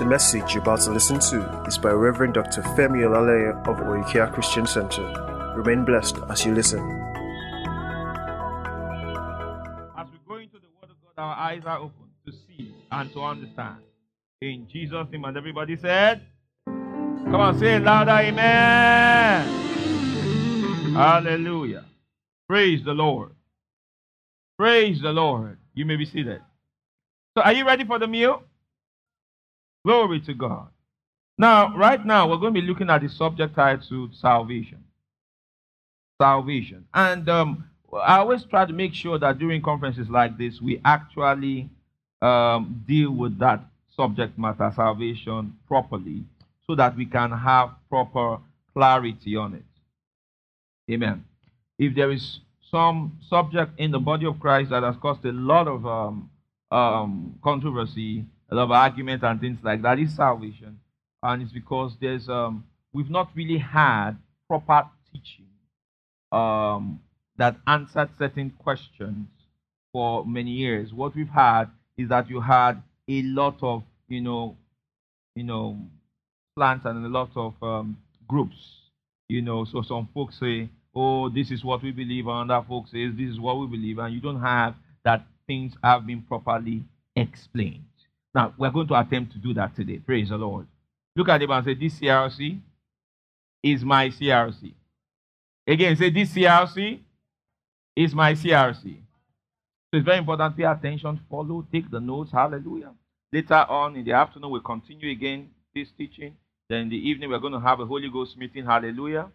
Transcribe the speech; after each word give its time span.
The 0.00 0.06
message 0.06 0.54
you're 0.54 0.62
about 0.62 0.80
to 0.88 0.92
listen 0.92 1.18
to 1.20 1.62
is 1.68 1.76
by 1.76 1.90
Reverend 1.90 2.32
Dr. 2.32 2.62
Femi 2.72 3.04
Olaleye 3.04 3.50
of 3.68 3.76
Oikea 3.84 4.32
Christian 4.32 4.66
Center. 4.66 5.04
Remain 5.54 5.84
blessed 5.84 6.16
as 6.30 6.42
you 6.46 6.54
listen. 6.54 6.80
As 9.94 10.06
we 10.10 10.18
go 10.26 10.36
into 10.38 10.56
the 10.58 10.68
Word 10.80 10.88
of 10.88 10.96
God, 11.04 11.16
our 11.22 11.36
eyes 11.36 11.60
are 11.66 11.80
open 11.80 12.08
to 12.24 12.32
see 12.32 12.74
and 12.90 13.12
to 13.12 13.22
understand. 13.22 13.82
In 14.40 14.66
Jesus' 14.72 15.06
name, 15.12 15.22
and 15.26 15.36
everybody 15.36 15.76
said, 15.76 16.22
Come 16.64 17.34
on, 17.34 17.58
say 17.58 17.74
it 17.76 17.82
louder, 17.82 18.12
Amen. 18.12 19.46
Hallelujah. 20.94 21.84
Praise 22.48 22.82
the 22.86 22.94
Lord. 22.94 23.32
Praise 24.58 25.02
the 25.02 25.12
Lord. 25.12 25.58
You 25.74 25.84
may 25.84 25.96
be 25.96 26.06
seated. 26.06 26.40
So, 27.36 27.42
are 27.44 27.52
you 27.52 27.66
ready 27.66 27.84
for 27.84 27.98
the 27.98 28.06
meal? 28.08 28.44
Glory 29.84 30.20
to 30.22 30.34
God. 30.34 30.68
Now, 31.38 31.74
right 31.76 32.04
now, 32.04 32.28
we're 32.28 32.36
going 32.36 32.52
to 32.52 32.60
be 32.60 32.66
looking 32.66 32.90
at 32.90 33.00
the 33.00 33.08
subject 33.08 33.54
titled 33.54 34.14
Salvation. 34.14 34.84
Salvation. 36.20 36.84
And 36.92 37.26
um, 37.30 37.64
I 37.94 38.18
always 38.18 38.44
try 38.44 38.66
to 38.66 38.72
make 38.74 38.92
sure 38.92 39.18
that 39.18 39.38
during 39.38 39.62
conferences 39.62 40.10
like 40.10 40.36
this, 40.36 40.60
we 40.60 40.80
actually 40.84 41.70
um, 42.20 42.84
deal 42.86 43.10
with 43.10 43.38
that 43.38 43.62
subject 43.96 44.38
matter, 44.38 44.70
salvation, 44.76 45.54
properly, 45.66 46.24
so 46.66 46.74
that 46.74 46.94
we 46.94 47.06
can 47.06 47.30
have 47.30 47.70
proper 47.88 48.38
clarity 48.74 49.34
on 49.36 49.54
it. 49.54 50.92
Amen. 50.92 51.24
If 51.78 51.94
there 51.94 52.10
is 52.10 52.40
some 52.70 53.18
subject 53.30 53.72
in 53.80 53.90
the 53.92 53.98
body 53.98 54.26
of 54.26 54.38
Christ 54.38 54.70
that 54.70 54.82
has 54.82 54.96
caused 55.00 55.24
a 55.24 55.32
lot 55.32 55.66
of 55.66 55.86
um, 55.86 56.30
um 56.72 57.34
controversy, 57.42 58.24
a 58.50 58.54
lot 58.54 58.64
of 58.64 58.70
argument 58.72 59.22
and 59.22 59.40
things 59.40 59.58
like 59.62 59.82
that 59.82 59.98
is 59.98 60.14
salvation. 60.14 60.80
And 61.22 61.42
it's 61.42 61.52
because 61.52 61.92
there's 62.00 62.28
um, 62.28 62.64
we've 62.92 63.10
not 63.10 63.28
really 63.34 63.58
had 63.58 64.12
proper 64.48 64.88
teaching 65.12 65.46
um, 66.32 67.00
that 67.36 67.56
answered 67.66 68.08
certain 68.18 68.50
questions 68.58 69.28
for 69.92 70.24
many 70.26 70.50
years. 70.50 70.92
What 70.92 71.14
we've 71.14 71.28
had 71.28 71.66
is 71.96 72.08
that 72.08 72.28
you 72.28 72.40
had 72.40 72.82
a 73.08 73.22
lot 73.22 73.56
of 73.62 73.82
you 74.08 74.20
know 74.20 74.56
you 75.36 75.44
know 75.44 75.78
plants 76.56 76.84
and 76.86 77.04
a 77.04 77.08
lot 77.08 77.30
of 77.36 77.54
um, 77.62 77.96
groups. 78.26 78.56
You 79.28 79.42
know, 79.42 79.64
so 79.64 79.82
some 79.82 80.08
folks 80.12 80.40
say, 80.40 80.68
"Oh, 80.92 81.28
this 81.28 81.52
is 81.52 81.62
what 81.62 81.82
we 81.84 81.92
believe," 81.92 82.26
and 82.26 82.50
other 82.50 82.66
folks 82.66 82.90
say, 82.90 83.06
"This 83.10 83.28
is 83.30 83.38
what 83.38 83.60
we 83.60 83.66
believe," 83.68 84.00
and 84.00 84.12
you 84.12 84.20
don't 84.20 84.40
have 84.40 84.74
that 85.04 85.24
things 85.46 85.72
have 85.84 86.04
been 86.04 86.22
properly 86.22 86.82
explained. 87.14 87.84
Now, 88.34 88.54
we're 88.56 88.70
going 88.70 88.86
to 88.88 88.98
attempt 89.00 89.32
to 89.32 89.38
do 89.38 89.52
that 89.54 89.74
today. 89.74 89.98
Praise 89.98 90.28
the 90.28 90.38
Lord. 90.38 90.66
Look 91.16 91.28
at 91.28 91.42
him 91.42 91.50
and 91.50 91.64
say, 91.64 91.74
This 91.74 91.98
CRC 91.98 92.58
is 93.62 93.84
my 93.84 94.08
CRC. 94.08 94.72
Again, 95.66 95.96
say, 95.96 96.10
This 96.10 96.32
CRC 96.32 97.00
is 97.96 98.14
my 98.14 98.32
CRC. 98.34 98.82
So 99.92 99.96
it's 99.96 100.04
very 100.04 100.18
important. 100.18 100.56
Pay 100.56 100.62
attention, 100.64 101.18
follow, 101.28 101.66
take 101.72 101.90
the 101.90 101.98
notes. 101.98 102.30
Hallelujah. 102.30 102.92
Later 103.32 103.66
on 103.68 103.96
in 103.96 104.04
the 104.04 104.12
afternoon, 104.12 104.50
we'll 104.50 104.60
continue 104.60 105.10
again 105.10 105.50
this 105.74 105.88
teaching. 105.98 106.36
Then 106.68 106.82
in 106.82 106.88
the 106.88 107.08
evening, 107.08 107.30
we're 107.30 107.38
going 107.40 107.52
to 107.52 107.60
have 107.60 107.80
a 107.80 107.86
Holy 107.86 108.08
Ghost 108.08 108.38
meeting. 108.38 108.64
Hallelujah. 108.64 109.28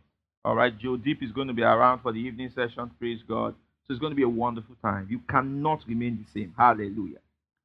All 0.45 0.55
right. 0.55 0.75
Joe 0.77 0.95
Deep 0.95 1.21
is 1.21 1.33
going 1.33 1.47
to 1.49 1.53
be 1.53 1.63
around 1.63 1.99
for 1.99 2.13
the 2.13 2.21
evening 2.21 2.49
session. 2.55 2.89
Praise 2.97 3.19
God. 3.27 3.55
So 3.85 3.91
it's 3.91 3.99
going 3.99 4.11
to 4.11 4.15
be 4.15 4.23
a 4.23 4.29
wonderful 4.29 4.75
time. 4.81 5.07
You 5.09 5.19
cannot 5.27 5.81
remain 5.85 6.25
the 6.25 6.39
same. 6.39 6.53
Hallelujah. 6.57 7.19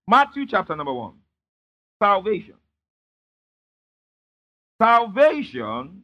Matthew 0.09 0.47
chapter 0.47 0.75
number 0.75 0.93
one. 0.93 1.15
Salvation. 2.03 2.55
Salvation 4.81 6.03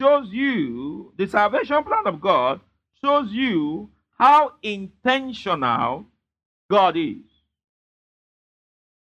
shows 0.00 0.28
you, 0.28 1.12
the 1.16 1.26
salvation 1.28 1.84
plan 1.84 2.06
of 2.06 2.20
God 2.20 2.60
shows 3.04 3.30
you 3.30 3.90
how 4.18 4.54
intentional 4.62 6.06
God 6.70 6.96
is. 6.96 7.16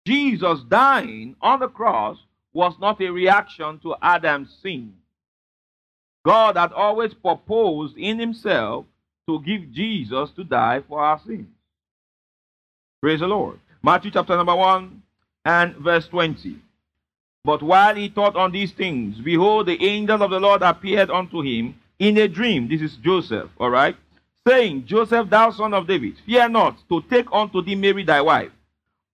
Jesus 0.07 0.61
dying 0.69 1.37
on 1.41 1.61
the 1.61 1.69
cross 1.69 2.19
was 2.53 2.75
not 2.81 3.01
a 3.01 3.11
reaction 3.11 3.79
to 3.81 3.95
Adam's 4.03 4.53
sin. 4.63 4.95
God 6.25 6.57
had 6.57 6.73
always 6.73 7.15
proposed 7.15 7.97
in 7.97 8.19
himself 8.19 8.87
to 9.29 9.41
give 9.43 9.71
Jesus 9.71 10.31
to 10.33 10.45
die 10.45 10.83
for 10.89 11.01
our 11.01 11.21
sins. 11.25 11.49
Praise 13.01 13.21
the 13.21 13.27
Lord. 13.27 13.61
Matthew 13.87 14.11
chapter 14.11 14.37
number 14.37 14.57
1 14.57 15.01
and 15.45 15.77
verse 15.77 16.09
20. 16.09 16.57
But 17.45 17.63
while 17.63 17.95
he 17.95 18.09
taught 18.09 18.35
on 18.35 18.51
these 18.51 18.73
things, 18.73 19.21
behold, 19.21 19.67
the 19.67 19.81
angel 19.81 20.25
of 20.25 20.33
the 20.33 20.41
Lord 20.41 20.63
appeared 20.63 21.09
unto 21.09 21.41
him 21.41 21.77
in 22.01 22.17
a 22.19 22.27
dream. 22.27 22.67
This 22.67 22.83
is 22.83 22.97
Joseph, 22.97 23.49
all 23.61 23.71
right? 23.71 23.95
Saying, 24.45 24.87
Joseph, 24.87 25.31
thou 25.31 25.53
son 25.53 25.73
of 25.73 25.87
David, 25.87 26.17
fear 26.27 26.49
not 26.49 26.77
to 26.89 27.01
take 27.03 27.27
unto 27.33 27.63
thee 27.63 27.77
Mary 27.77 28.03
thy 28.03 28.21
wife, 28.21 28.51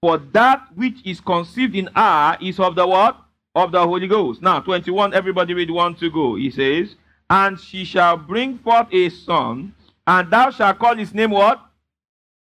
for 0.01 0.17
that 0.33 0.67
which 0.75 0.97
is 1.05 1.21
conceived 1.21 1.77
in 1.77 1.91
her 1.95 2.39
is 2.41 2.59
of 2.59 2.75
the 2.75 2.87
what? 2.87 3.19
Of 3.55 3.73
the 3.73 3.87
Holy 3.87 4.07
Ghost. 4.09 4.41
Now, 4.41 4.61
21, 4.61 5.13
everybody 5.13 5.53
read 5.53 5.71
one 5.71 5.97
to 5.97 6.11
go. 6.11 6.37
He 6.37 6.51
says, 6.51 6.95
And 7.29 7.61
she 7.61 7.85
shall 7.85 8.17
bring 8.17 8.57
forth 8.61 8.87
a 8.91 9.11
son, 9.11 9.75
and 10.07 10.31
thou 10.31 10.51
shalt 10.51 10.79
call 10.79 10.97
his 10.97 11.13
name 11.13 11.33
what? 11.33 11.61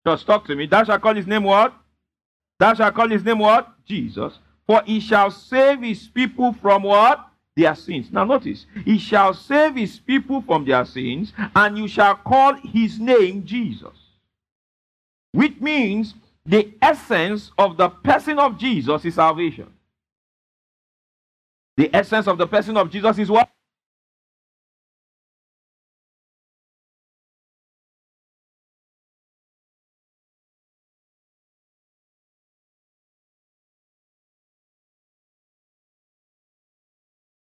Just 0.07 0.25
talk 0.27 0.47
to 0.47 0.57
me. 0.57 0.65
Thou 0.65 0.83
shalt 0.85 1.03
call 1.03 1.15
his 1.15 1.27
name 1.27 1.45
what? 1.45 1.75
Thou 2.63 2.75
shalt 2.75 2.95
call 2.95 3.09
his 3.09 3.25
name 3.25 3.41
what? 3.41 3.73
Jesus. 3.85 4.39
For 4.69 4.83
he 4.87 5.01
shall 5.01 5.33
save 5.33 5.83
his 5.83 6.07
people 6.07 6.53
from 6.53 6.85
what? 6.85 7.27
Their 7.57 7.75
sins. 7.75 8.13
Now 8.13 8.23
notice, 8.23 8.67
he 8.85 8.99
shall 8.99 9.35
save 9.35 9.75
his 9.75 9.99
people 9.99 10.41
from 10.43 10.65
their 10.65 10.85
sins, 10.85 11.33
and 11.57 11.77
you 11.77 11.89
shall 11.89 12.15
call 12.15 12.55
his 12.55 13.01
name 13.01 13.45
Jesus. 13.45 13.97
Which 15.33 15.59
means 15.61 16.15
the 16.47 16.73
essence 16.81 17.51
of 17.59 17.77
the 17.77 17.89
person 17.89 18.39
of 18.39 18.57
Jesus 18.59 19.05
is 19.07 19.17
salvation. 19.17 19.67
The 21.77 21.91
essence 21.93 22.29
of 22.29 22.39
the 22.39 22.47
person 22.47 22.77
of 22.77 22.93
Jesus 22.93 23.19
is 23.19 23.29
what? 23.29 23.49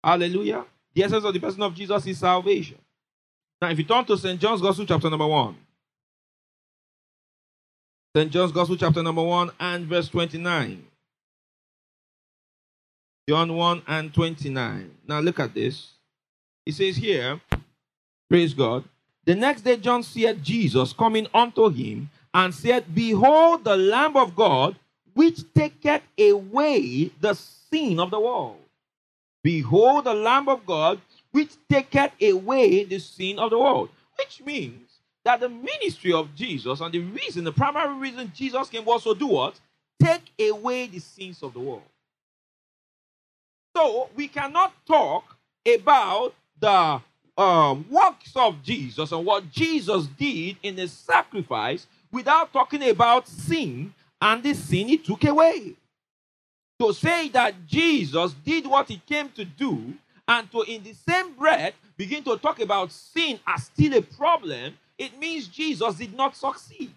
Hallelujah. 0.05 0.63
The 0.93 1.03
essence 1.03 1.25
of 1.25 1.33
the 1.33 1.39
person 1.39 1.63
of 1.63 1.73
Jesus 1.73 2.05
is 2.05 2.19
salvation. 2.19 2.77
Now, 3.59 3.69
if 3.69 3.77
you 3.79 3.83
turn 3.85 4.05
to 4.05 4.15
St. 4.15 4.39
John's 4.39 4.61
Gospel, 4.61 4.85
chapter 4.85 5.09
number 5.09 5.25
1. 5.25 5.55
St. 8.15 8.31
John's 8.31 8.51
Gospel, 8.51 8.77
chapter 8.77 9.01
number 9.01 9.23
1 9.23 9.49
and 9.59 9.85
verse 9.87 10.07
29. 10.09 10.85
John 13.27 13.55
1 13.55 13.81
and 13.87 14.13
29. 14.13 14.91
Now, 15.07 15.21
look 15.21 15.39
at 15.39 15.55
this. 15.55 15.87
It 16.67 16.73
says 16.75 16.97
here, 16.97 17.41
praise 18.29 18.53
God. 18.53 18.83
The 19.25 19.33
next 19.33 19.63
day, 19.63 19.77
John 19.77 20.03
said, 20.03 20.43
Jesus 20.43 20.93
coming 20.93 21.25
unto 21.33 21.67
him 21.71 22.11
and 22.31 22.53
said, 22.53 22.93
Behold 22.93 23.63
the 23.63 23.75
Lamb 23.75 24.15
of 24.17 24.35
God, 24.35 24.75
which 25.15 25.51
taketh 25.55 26.03
away 26.19 27.05
the 27.19 27.33
sin 27.33 27.99
of 27.99 28.11
the 28.11 28.19
world. 28.19 28.59
Behold 29.45 30.05
the 30.05 30.13
Lamb 30.15 30.49
of 30.49 30.65
God, 30.65 30.99
which 31.31 31.51
taketh 31.69 32.13
away 32.19 32.83
the 32.83 32.97
sin 32.99 33.37
of 33.37 33.51
the 33.51 33.59
world. 33.59 33.89
Which 34.17 34.41
means 34.43 34.89
that 35.23 35.39
the 35.39 35.49
ministry 35.49 36.11
of 36.11 36.33
Jesus 36.33 36.79
and 36.81 36.91
the 36.91 36.97
reason, 37.01 37.43
the 37.43 37.51
primary 37.51 37.93
reason 37.93 38.31
Jesus 38.35 38.67
came 38.69 38.83
was 38.83 39.03
to 39.03 39.13
do 39.13 39.27
what? 39.27 39.53
Take 40.01 40.31
away 40.49 40.87
the 40.87 40.97
sins 40.97 41.43
of 41.43 41.53
the 41.53 41.59
world. 41.59 41.83
So 43.77 44.09
we 44.15 44.29
cannot 44.29 44.73
talk 44.87 45.37
about 45.75 46.33
the 46.59 46.99
um, 47.39 47.85
works 47.87 48.31
of 48.35 48.63
Jesus 48.63 49.11
and 49.11 49.23
what 49.23 49.51
Jesus 49.51 50.07
did 50.07 50.57
in 50.63 50.75
the 50.75 50.87
sacrifice 50.87 51.85
without 52.11 52.51
talking 52.51 52.81
about 52.89 53.27
sin 53.27 53.93
and 54.19 54.41
the 54.41 54.55
sin 54.55 54.87
he 54.87 54.97
took 54.97 55.23
away 55.23 55.75
to 56.79 56.93
say 56.93 57.29
that 57.29 57.65
Jesus 57.65 58.33
did 58.33 58.65
what 58.67 58.87
he 58.87 59.01
came 59.07 59.29
to 59.29 59.45
do 59.45 59.93
and 60.27 60.51
to, 60.51 60.63
in 60.63 60.83
the 60.83 60.93
same 60.93 61.33
breath, 61.33 61.73
begin 61.95 62.23
to 62.23 62.37
talk 62.37 62.59
about 62.59 62.91
sin 62.91 63.39
as 63.47 63.63
still 63.65 63.93
a 63.95 64.01
problem, 64.01 64.77
it 64.97 65.17
means 65.19 65.47
Jesus 65.47 65.95
did 65.95 66.13
not 66.15 66.35
succeed. 66.35 66.91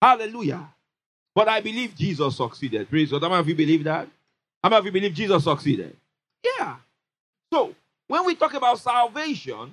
Hallelujah. 0.00 0.68
But 1.34 1.48
I 1.48 1.60
believe 1.60 1.94
Jesus 1.94 2.36
succeeded. 2.36 2.88
Praise 2.90 3.10
God. 3.10 3.22
How 3.22 3.28
many 3.28 3.40
of 3.40 3.48
you 3.48 3.54
believe 3.54 3.84
that? 3.84 4.08
How 4.62 4.68
many 4.70 4.78
of 4.78 4.84
you 4.86 4.92
believe 4.92 5.14
Jesus 5.14 5.44
succeeded? 5.44 5.96
Yeah. 6.58 6.76
So, 7.52 7.74
when 8.08 8.26
we 8.26 8.34
talk 8.34 8.54
about 8.54 8.78
salvation, 8.78 9.72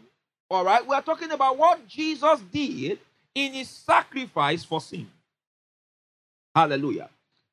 all 0.49 0.63
right, 0.63 0.85
we're 0.85 1.01
talking 1.01 1.31
about 1.31 1.57
what 1.57 1.87
Jesus 1.87 2.41
did 2.51 2.99
in 3.33 3.53
his 3.53 3.69
sacrifice 3.69 4.63
for 4.63 4.79
sin. 4.79 5.07
Hallelujah. 6.55 7.09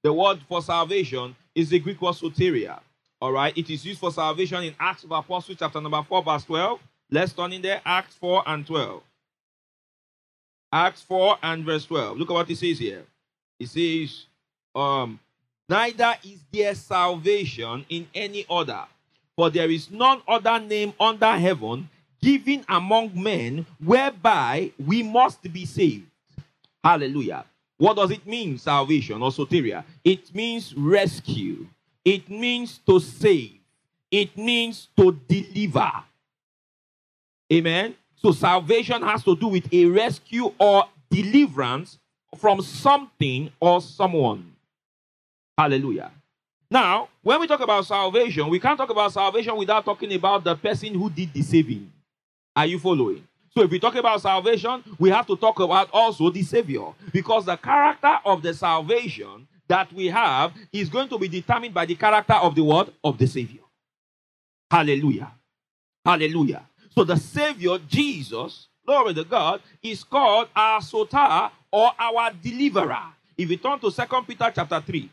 The 0.07 0.13
word 0.13 0.39
for 0.49 0.63
salvation 0.63 1.35
is 1.53 1.71
the 1.71 1.81
Greek 1.81 2.01
word 2.01 2.15
soteria. 2.15 2.79
All 3.21 3.33
right, 3.33 3.53
it 3.59 3.69
is 3.69 3.85
used 3.85 3.99
for 3.99 4.13
salvation 4.13 4.63
in 4.63 4.73
Acts 4.79 5.03
of 5.03 5.11
Apostles, 5.11 5.57
chapter 5.59 5.81
number 5.81 6.01
4, 6.01 6.23
verse 6.23 6.45
12. 6.45 6.79
Let's 7.11 7.33
turn 7.33 7.53
in 7.53 7.61
there, 7.61 7.81
Acts 7.85 8.15
4 8.15 8.45
and 8.47 8.65
12. 8.65 9.03
Acts 10.73 11.03
4 11.03 11.39
and 11.43 11.65
verse 11.65 11.87
12. 11.87 12.19
Look 12.19 12.31
at 12.31 12.35
what 12.35 12.49
it 12.49 12.55
says 12.57 12.79
here. 12.79 13.03
It 13.59 13.67
says, 13.69 14.27
um, 14.77 15.19
Neither 15.69 16.15
is 16.23 16.39
there 16.53 16.77
salvation 16.77 17.85
in 17.89 18.07
any 18.15 18.47
other, 18.49 18.85
for 19.35 19.51
there 19.51 19.69
is 19.73 19.91
none 19.91 20.23
other 20.29 20.61
name 20.61 20.95
under 21.01 21.33
heaven 21.33 21.89
given 22.23 22.65
among 22.69 23.11
men 23.21 23.67
whereby 23.85 24.71
we 24.79 25.03
must 25.03 25.43
be 25.53 25.67
saved. 25.67 26.07
Hallelujah. 26.85 27.45
What 27.79 27.97
does 27.97 28.11
it 28.11 28.27
mean, 28.27 28.59
salvation 28.59 29.23
or 29.23 29.31
soteria? 29.31 29.85
It 30.03 30.35
means 30.35 30.75
rescue. 30.75 31.67
It 32.05 32.29
means 32.31 32.79
to 32.87 32.99
save. 33.01 33.53
It 34.11 34.37
means 34.37 34.89
to 34.97 35.13
deliver. 35.29 35.91
Amen. 37.53 37.95
So 38.17 38.33
salvation 38.33 39.03
has 39.03 39.23
to 39.25 39.37
do 39.37 39.49
with 39.49 39.71
a 39.73 39.85
rescue 39.87 40.53
or 40.59 40.85
deliverance 41.11 41.99
from 42.39 42.63
something 42.63 43.51
or 43.61 43.81
someone. 43.83 44.53
Hallelujah. 45.59 46.11
Now, 46.71 47.09
when 47.23 47.41
we 47.41 47.47
talk 47.47 47.61
about 47.61 47.87
salvation, 47.87 48.49
we 48.49 48.59
can't 48.59 48.79
talk 48.79 48.91
about 48.91 49.13
salvation 49.13 49.55
without 49.57 49.85
talking 49.85 50.13
about 50.15 50.45
the 50.45 50.57
person 50.57 50.95
who 50.95 51.11
did 51.11 51.33
the 51.33 51.43
saving. 51.43 51.93
Are 52.57 52.67
you 52.67 52.79
following? 52.79 53.23
So 53.57 53.63
if 53.65 53.71
we 53.71 53.79
talk 53.81 53.95
about 53.95 54.21
salvation, 54.21 54.85
we 54.99 55.09
have 55.09 55.27
to 55.29 55.35
talk 55.37 55.59
about 55.61 55.89
also 55.91 56.29
the 56.29 56.43
Savior. 56.43 56.93
Because 57.11 57.47
the 57.47 57.57
character 57.57 58.19
of 58.27 58.43
the 58.43 58.53
salvation 58.53 59.49
that 59.67 59.91
we 59.95 60.09
have 60.09 60.53
is 60.71 60.91
going 60.91 61.09
to 61.09 61.19
be 61.19 61.27
determined 61.27 61.73
by 61.73 61.87
the 61.87 61.95
character 61.95 62.35
of 62.35 62.55
the 62.55 62.63
word 62.63 62.93
of 63.03 63.17
the 63.17 63.27
Savior. 63.27 63.63
Hallelujah. 64.71 65.33
Hallelujah. 66.05 66.67
So 66.95 67.03
the 67.05 67.17
Savior, 67.17 67.79
Jesus, 67.89 68.69
glory 68.85 69.15
to 69.15 69.25
God, 69.25 69.63
is 69.83 70.05
called 70.05 70.49
our 70.55 70.83
Soter 70.83 71.51
or 71.73 71.93
our 71.99 72.33
deliverer. 72.35 73.07
If 73.39 73.49
you 73.49 73.57
turn 73.57 73.79
to 73.81 73.91
Second 73.91 74.27
Peter 74.27 74.53
chapter 74.55 74.83
3, 74.83 75.11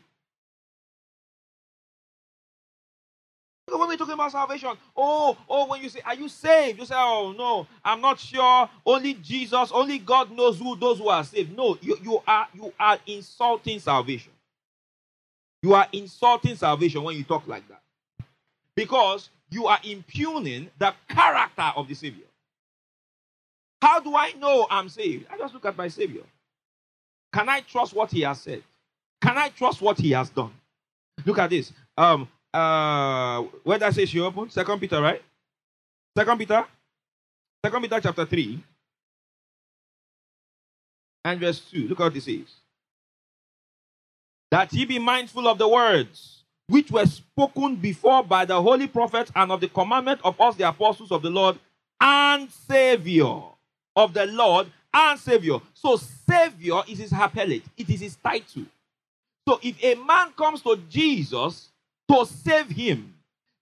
When 3.66 3.88
we're 3.88 3.96
talking 3.96 4.14
about 4.14 4.32
salvation, 4.32 4.70
oh, 4.96 5.36
oh, 5.48 5.66
when 5.66 5.82
you 5.82 5.88
say, 5.88 6.00
Are 6.04 6.14
you 6.14 6.28
saved? 6.28 6.78
You 6.78 6.84
say, 6.86 6.94
Oh, 6.98 7.34
no, 7.36 7.66
I'm 7.84 8.00
not 8.00 8.20
sure. 8.20 8.68
Only 8.84 9.14
Jesus, 9.14 9.70
only 9.72 9.98
God 9.98 10.30
knows 10.32 10.58
who 10.58 10.76
those 10.76 10.98
who 10.98 11.08
are 11.08 11.24
saved. 11.24 11.56
No, 11.56 11.78
you, 11.80 11.96
you, 12.02 12.22
are, 12.26 12.46
you 12.54 12.72
are 12.78 12.98
insulting 13.06 13.78
salvation. 13.80 14.32
You 15.62 15.72
are 15.74 15.88
insulting 15.92 16.56
salvation 16.56 17.02
when 17.02 17.16
you 17.16 17.24
talk 17.24 17.48
like 17.48 17.66
that. 17.68 17.80
Because 18.76 19.30
you 19.50 19.66
are 19.66 19.78
impugning 19.82 20.68
the 20.78 20.92
character 21.08 21.70
of 21.76 21.88
the 21.88 21.94
Savior. 21.94 22.26
How 23.80 23.98
do 24.00 24.14
I 24.14 24.32
know 24.38 24.66
I'm 24.70 24.88
saved? 24.90 25.26
I 25.30 25.38
just 25.38 25.54
look 25.54 25.64
at 25.64 25.76
my 25.76 25.88
Savior. 25.88 26.22
Can 27.32 27.48
I 27.48 27.60
trust 27.60 27.94
what 27.94 28.10
He 28.10 28.20
has 28.22 28.40
said? 28.42 28.62
Can 29.22 29.38
I 29.38 29.48
trust 29.48 29.80
what 29.80 29.98
He 29.98 30.10
has 30.10 30.28
done? 30.28 30.52
Look 31.24 31.38
at 31.38 31.48
this. 31.50 31.72
Um, 31.96 32.28
uh, 32.54 33.42
where 33.64 33.78
did 33.78 33.84
I 33.86 33.90
say 33.90 34.06
she 34.06 34.20
opened? 34.20 34.52
Second 34.52 34.78
Peter, 34.80 35.02
right? 35.02 35.20
Second 36.16 36.38
Peter, 36.38 36.64
Second 37.66 37.82
Peter 37.82 38.00
chapter 38.00 38.24
three, 38.24 38.62
and 41.24 41.40
verse 41.40 41.58
two. 41.60 41.88
Look 41.88 41.98
what 41.98 42.14
it 42.16 42.22
says: 42.22 42.46
that 44.52 44.72
ye 44.72 44.84
be 44.84 45.00
mindful 45.00 45.48
of 45.48 45.58
the 45.58 45.68
words 45.68 46.42
which 46.68 46.90
were 46.92 47.04
spoken 47.06 47.74
before 47.76 48.22
by 48.22 48.44
the 48.44 48.62
holy 48.62 48.86
prophets 48.86 49.30
and 49.34 49.50
of 49.52 49.60
the 49.60 49.68
commandment 49.68 50.20
of 50.24 50.40
us 50.40 50.56
the 50.56 50.66
apostles 50.66 51.10
of 51.12 51.20
the 51.22 51.28
Lord 51.28 51.58
and 52.00 52.48
Savior 52.50 53.38
of 53.96 54.14
the 54.14 54.26
Lord 54.26 54.68
and 54.94 55.18
Savior. 55.20 55.58
So 55.74 55.96
Savior 55.96 56.82
is 56.88 56.98
his 57.00 57.12
appellate; 57.12 57.64
it 57.76 57.90
is 57.90 58.00
his 58.00 58.14
title. 58.16 58.64
So 59.48 59.58
if 59.60 59.82
a 59.82 59.94
man 60.00 60.30
comes 60.32 60.62
to 60.62 60.76
Jesus 60.88 61.68
to 62.08 62.26
save 62.26 62.68
him, 62.68 63.14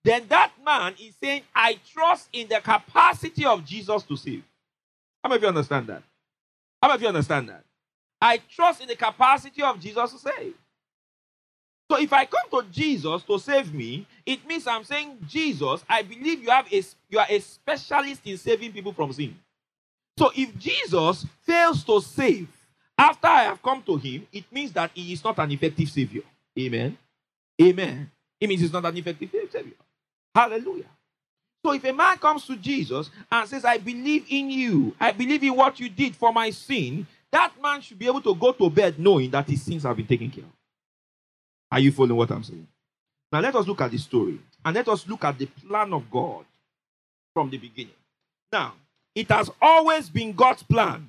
then 0.05 0.23
that 0.29 0.53
man 0.65 0.95
is 1.01 1.15
saying, 1.23 1.43
I 1.55 1.79
trust 1.93 2.29
in 2.33 2.49
the 2.49 2.61
capacity 2.61 3.45
of 3.45 3.65
Jesus 3.65 4.03
to 4.05 4.17
save. 4.17 4.43
How 5.23 5.29
many 5.29 5.37
of 5.39 5.43
you 5.43 5.49
understand 5.49 5.87
that? 5.87 6.03
How 6.83 6.89
many 6.89 6.97
of 6.97 7.03
you 7.03 7.09
understand 7.09 7.49
that? 7.49 7.63
I 8.21 8.41
trust 8.51 8.81
in 8.81 8.89
the 8.89 8.97
capacity 8.97 9.63
of 9.63 9.79
Jesus 9.81 10.13
to 10.13 10.19
save. 10.19 10.55
So 11.91 11.99
if 12.01 12.13
I 12.13 12.25
come 12.27 12.49
to 12.51 12.71
Jesus 12.71 13.23
to 13.25 13.39
save 13.39 13.73
me, 13.73 14.07
it 14.25 14.47
means 14.47 14.67
I'm 14.67 14.83
saying, 14.85 15.19
Jesus, 15.29 15.85
I 15.89 16.03
believe 16.03 16.43
you 16.43 16.51
have 16.51 16.73
a, 16.73 16.83
you 17.09 17.19
are 17.19 17.27
a 17.29 17.39
specialist 17.39 18.23
in 18.25 18.37
saving 18.39 18.73
people 18.73 18.93
from 18.93 19.13
sin. 19.13 19.37
So 20.19 20.31
if 20.35 20.57
Jesus 20.59 21.27
fails 21.43 21.85
to 21.85 22.01
save 22.01 22.49
after 22.99 23.27
I 23.27 23.45
have 23.45 23.63
come 23.63 23.83
to 23.85 23.97
him, 23.97 24.27
it 24.33 24.45
means 24.51 24.73
that 24.73 24.91
he 24.95 25.13
is 25.13 25.23
not 25.23 25.39
an 25.39 25.51
effective 25.51 25.89
savior. 25.89 26.23
Amen. 26.59 26.97
Amen. 27.61 28.11
It 28.43 28.49
means 28.49 28.61
it's 28.61 28.73
not 28.73 28.85
an 28.85 28.97
effective 28.97 29.31
Savior. 29.53 29.75
Hallelujah. 30.35 30.89
So 31.65 31.73
if 31.75 31.85
a 31.85 31.93
man 31.93 32.19
comes 32.19 32.45
to 32.47 32.57
Jesus 32.57 33.09
and 33.31 33.49
says, 33.49 33.65
I 33.65 33.79
believe 33.79 34.25
in 34.29 34.51
you, 34.51 34.97
I 34.99 35.13
believe 35.13 35.45
in 35.45 35.55
what 35.55 35.79
you 35.79 35.89
did 35.89 36.17
for 36.17 36.33
my 36.33 36.51
sin, 36.51 37.07
that 37.31 37.53
man 37.63 37.81
should 37.81 38.01
be 38.01 38.07
able 38.09 38.21
to 38.23 38.35
go 38.35 38.51
to 38.51 38.69
bed 38.69 38.99
knowing 38.99 39.31
that 39.31 39.49
his 39.49 39.63
sins 39.63 39.85
have 39.85 39.97
been 39.97 40.09
taken 40.09 40.29
care 40.29 40.43
of. 40.43 40.51
Are 41.71 41.79
you 41.79 41.93
following 41.93 42.17
what 42.17 42.33
I'm 42.33 42.43
saying? 42.43 42.67
Now 43.31 43.39
let 43.39 43.55
us 43.55 43.65
look 43.65 43.81
at 43.81 43.93
the 43.93 43.99
story 43.99 44.41
and 44.65 44.75
let 44.75 44.89
us 44.89 45.07
look 45.07 45.23
at 45.23 45.39
the 45.39 45.47
plan 45.47 45.93
of 45.93 46.11
God 46.11 46.45
from 47.33 47.49
the 47.49 47.59
beginning. 47.59 47.95
Now, 48.53 48.75
it 49.15 49.31
has 49.31 49.51
always 49.63 50.09
been 50.11 50.33
God's 50.33 50.65
plan 50.65 51.09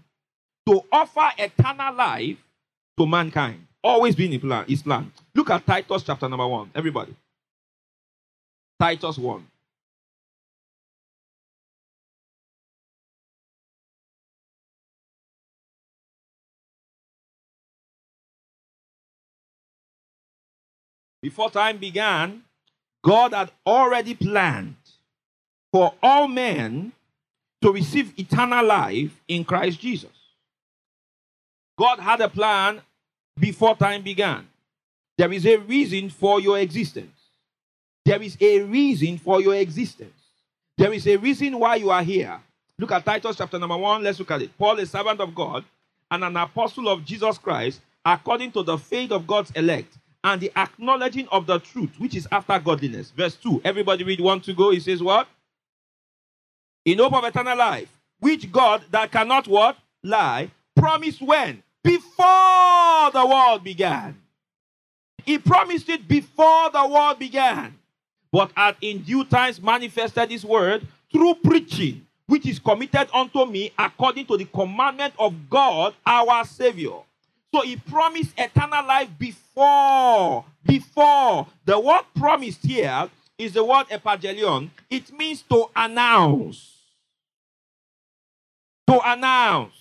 to 0.70 0.82
offer 0.92 1.30
eternal 1.40 1.96
life 1.96 2.38
to 3.00 3.08
mankind. 3.08 3.66
Always 3.84 4.16
been 4.16 4.32
in 4.34 4.40
plan, 4.40 4.66
his 4.68 4.84
plan. 4.84 5.12
Look 5.34 5.50
at 5.50 5.66
Titus 5.66 6.04
chapter 6.04 6.30
number 6.30 6.48
one, 6.48 6.70
everybody. 6.76 7.16
Titus 8.84 9.18
1. 9.18 9.48
Before 21.22 21.50
time 21.50 21.78
began, 21.78 22.44
God 23.06 23.32
had 23.34 23.52
already 23.66 24.16
planned 24.16 24.76
for 25.72 25.94
all 26.04 26.28
men 26.28 26.92
to 27.62 27.72
receive 27.72 28.12
eternal 28.20 28.66
life 28.66 29.16
in 29.30 29.46
Christ 29.46 29.80
Jesus. 29.80 30.10
God 31.80 32.00
had 32.00 32.20
a 32.20 32.28
plan 32.28 32.82
before 33.40 33.78
time 33.78 34.02
began. 34.02 34.46
There 35.18 35.32
is 35.32 35.46
a 35.46 35.56
reason 35.56 36.10
for 36.10 36.42
your 36.42 36.60
existence. 36.60 37.23
There 38.06 38.22
is 38.22 38.38
a 38.42 38.62
reason 38.62 39.18
for 39.18 39.42
your 39.42 39.56
existence. 39.56 40.12
There 40.78 40.92
is 40.94 41.08
a 41.08 41.18
reason 41.18 41.58
why 41.60 41.76
you 41.78 41.90
are 41.90 42.04
here. 42.04 42.40
Look 42.78 42.92
at 42.92 43.06
Titus 43.06 43.38
chapter 43.38 43.58
number 43.58 43.78
1. 43.78 44.04
Let's 44.04 44.20
look 44.20 44.32
at 44.32 44.42
it. 44.42 44.58
Paul, 44.58 44.80
a 44.80 44.86
servant 44.86 45.22
of 45.22 45.34
God 45.34 45.64
and 46.12 46.24
an 46.24 46.36
apostle 46.36 46.90
of 46.90 47.06
Jesus 47.06 47.38
Christ, 47.38 47.80
according 48.06 48.52
to 48.54 48.64
the 48.64 48.78
faith 48.78 49.12
of 49.12 49.26
God's 49.28 49.52
elect 49.52 49.98
and 50.24 50.42
the 50.42 50.52
acknowledging 50.58 51.28
of 51.30 51.46
the 51.48 51.60
truth, 51.60 51.92
which 51.98 52.16
is 52.16 52.28
after 52.32 52.60
godliness. 52.60 53.12
Verse 53.16 53.36
2. 53.36 53.62
Everybody 53.64 54.04
read 54.04 54.20
1 54.20 54.42
to 54.42 54.54
go. 54.54 54.72
He 54.72 54.80
says, 54.82 55.02
What? 55.02 55.28
In 56.84 56.98
hope 56.98 57.14
of 57.14 57.24
eternal 57.24 57.58
life, 57.58 57.88
which 58.20 58.52
God 58.52 58.84
that 58.92 59.12
cannot 59.12 59.48
what? 59.48 59.78
Lie, 60.04 60.52
promised 60.76 61.22
when? 61.22 61.64
Before 61.82 63.12
the 63.12 63.26
world 63.26 63.64
began. 63.64 64.18
He 65.26 65.38
promised 65.38 65.88
it 65.88 66.06
before 66.06 66.70
the 66.72 66.86
world 66.86 67.20
began 67.20 67.76
but 68.34 68.52
hath 68.58 68.76
in 68.82 69.04
due 69.04 69.24
times 69.26 69.62
manifested 69.62 70.32
his 70.32 70.44
word 70.44 70.86
through 71.12 71.36
preaching, 71.36 72.04
which 72.26 72.48
is 72.48 72.58
committed 72.58 73.08
unto 73.14 73.46
me 73.46 73.72
according 73.78 74.26
to 74.26 74.36
the 74.36 74.46
commandment 74.46 75.14
of 75.20 75.36
God 75.48 75.94
our 76.04 76.44
Savior. 76.44 76.98
So 77.54 77.62
he 77.62 77.76
promised 77.78 78.34
eternal 78.36 78.88
life 78.88 79.10
before, 79.20 80.46
before. 80.66 81.46
The 81.66 81.80
word 81.80 82.02
promised 82.16 82.66
here 82.66 83.08
is 83.38 83.54
the 83.54 83.64
word 83.64 83.88
epagelion. 83.90 84.72
It 84.90 85.12
means 85.16 85.44
to 85.52 85.66
announce. 85.76 86.74
To 88.88 89.00
announce. 89.12 89.76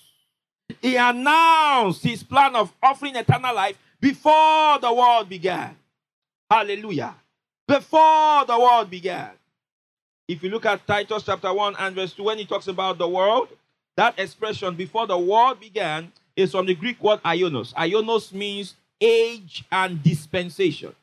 He 0.83 0.97
announced 0.97 2.03
his 2.05 2.23
plan 2.23 2.55
of 2.55 2.71
offering 2.83 3.17
eternal 3.17 3.55
life 3.55 3.79
before 3.99 4.79
the 4.79 4.93
world 4.93 5.31
began. 5.31 5.75
Hallelujah 6.51 7.15
before 7.73 8.45
the 8.45 8.59
world 8.59 8.91
began. 8.91 9.31
If 10.29 10.43
you 10.43 10.51
look 10.51 10.67
at 10.67 10.87
Titus 10.87 11.23
chapter 11.23 11.53
1 11.55 11.77
and 11.79 11.95
verse 11.95 12.13
2, 12.13 12.23
when 12.23 12.37
he 12.37 12.45
talks 12.45 12.69
about 12.69 12.99
the 12.99 13.09
world, 13.09 13.49
that 13.97 14.19
expression 14.19 14.75
before 14.75 15.07
the 15.07 15.17
world 15.17 15.59
began 15.59 16.13
is 16.37 16.51
from 16.51 16.67
the 16.67 16.75
Greek 16.75 17.03
word 17.03 17.23
ionos. 17.23 17.73
Ionos 17.73 18.31
means 18.35 18.75
age 19.01 19.65
and 19.73 20.03
dispensation. 20.03 20.95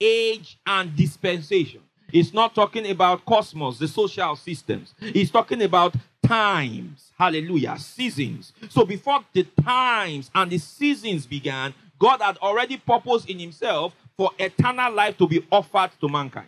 Age 0.00 0.58
and 0.64 0.94
dispensation. 0.94 1.80
It's 2.12 2.32
not 2.32 2.54
talking 2.54 2.88
about 2.88 3.24
cosmos, 3.24 3.80
the 3.80 3.88
social 3.88 4.36
systems. 4.36 4.94
It's 5.00 5.30
talking 5.32 5.60
about 5.62 5.94
times. 6.24 7.10
Hallelujah. 7.18 7.78
Seasons. 7.78 8.52
So 8.68 8.84
before 8.84 9.24
the 9.32 9.44
times 9.64 10.30
and 10.36 10.52
the 10.52 10.58
seasons 10.58 11.26
began, 11.26 11.74
God 11.98 12.20
had 12.22 12.36
already 12.38 12.76
purposed 12.76 13.28
in 13.28 13.40
himself 13.40 13.92
for 14.22 14.30
eternal 14.38 14.92
life 14.92 15.18
to 15.18 15.26
be 15.26 15.44
offered 15.50 15.90
to 16.00 16.08
mankind. 16.08 16.46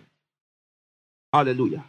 Hallelujah. 1.33 1.85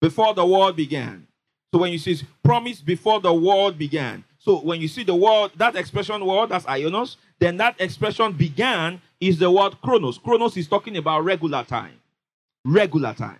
Before 0.00 0.34
the 0.34 0.44
world 0.44 0.74
began. 0.74 1.28
So 1.72 1.78
when 1.78 1.92
you 1.92 1.98
see 1.98 2.18
promise 2.42 2.80
before 2.80 3.20
the 3.20 3.32
world 3.32 3.78
began. 3.78 4.24
So 4.40 4.58
when 4.58 4.80
you 4.80 4.88
see 4.88 5.04
the 5.04 5.14
word, 5.14 5.52
that 5.54 5.76
expression 5.76 6.26
word, 6.26 6.48
that's 6.48 6.64
ionos, 6.64 7.14
then 7.38 7.56
that 7.58 7.76
expression 7.80 8.32
began 8.32 9.00
is 9.20 9.38
the 9.38 9.48
word 9.48 9.80
chronos. 9.80 10.18
Chronos 10.18 10.56
is 10.56 10.66
talking 10.66 10.96
about 10.96 11.22
regular 11.22 11.62
time. 11.62 12.00
Regular 12.64 13.14
time. 13.14 13.38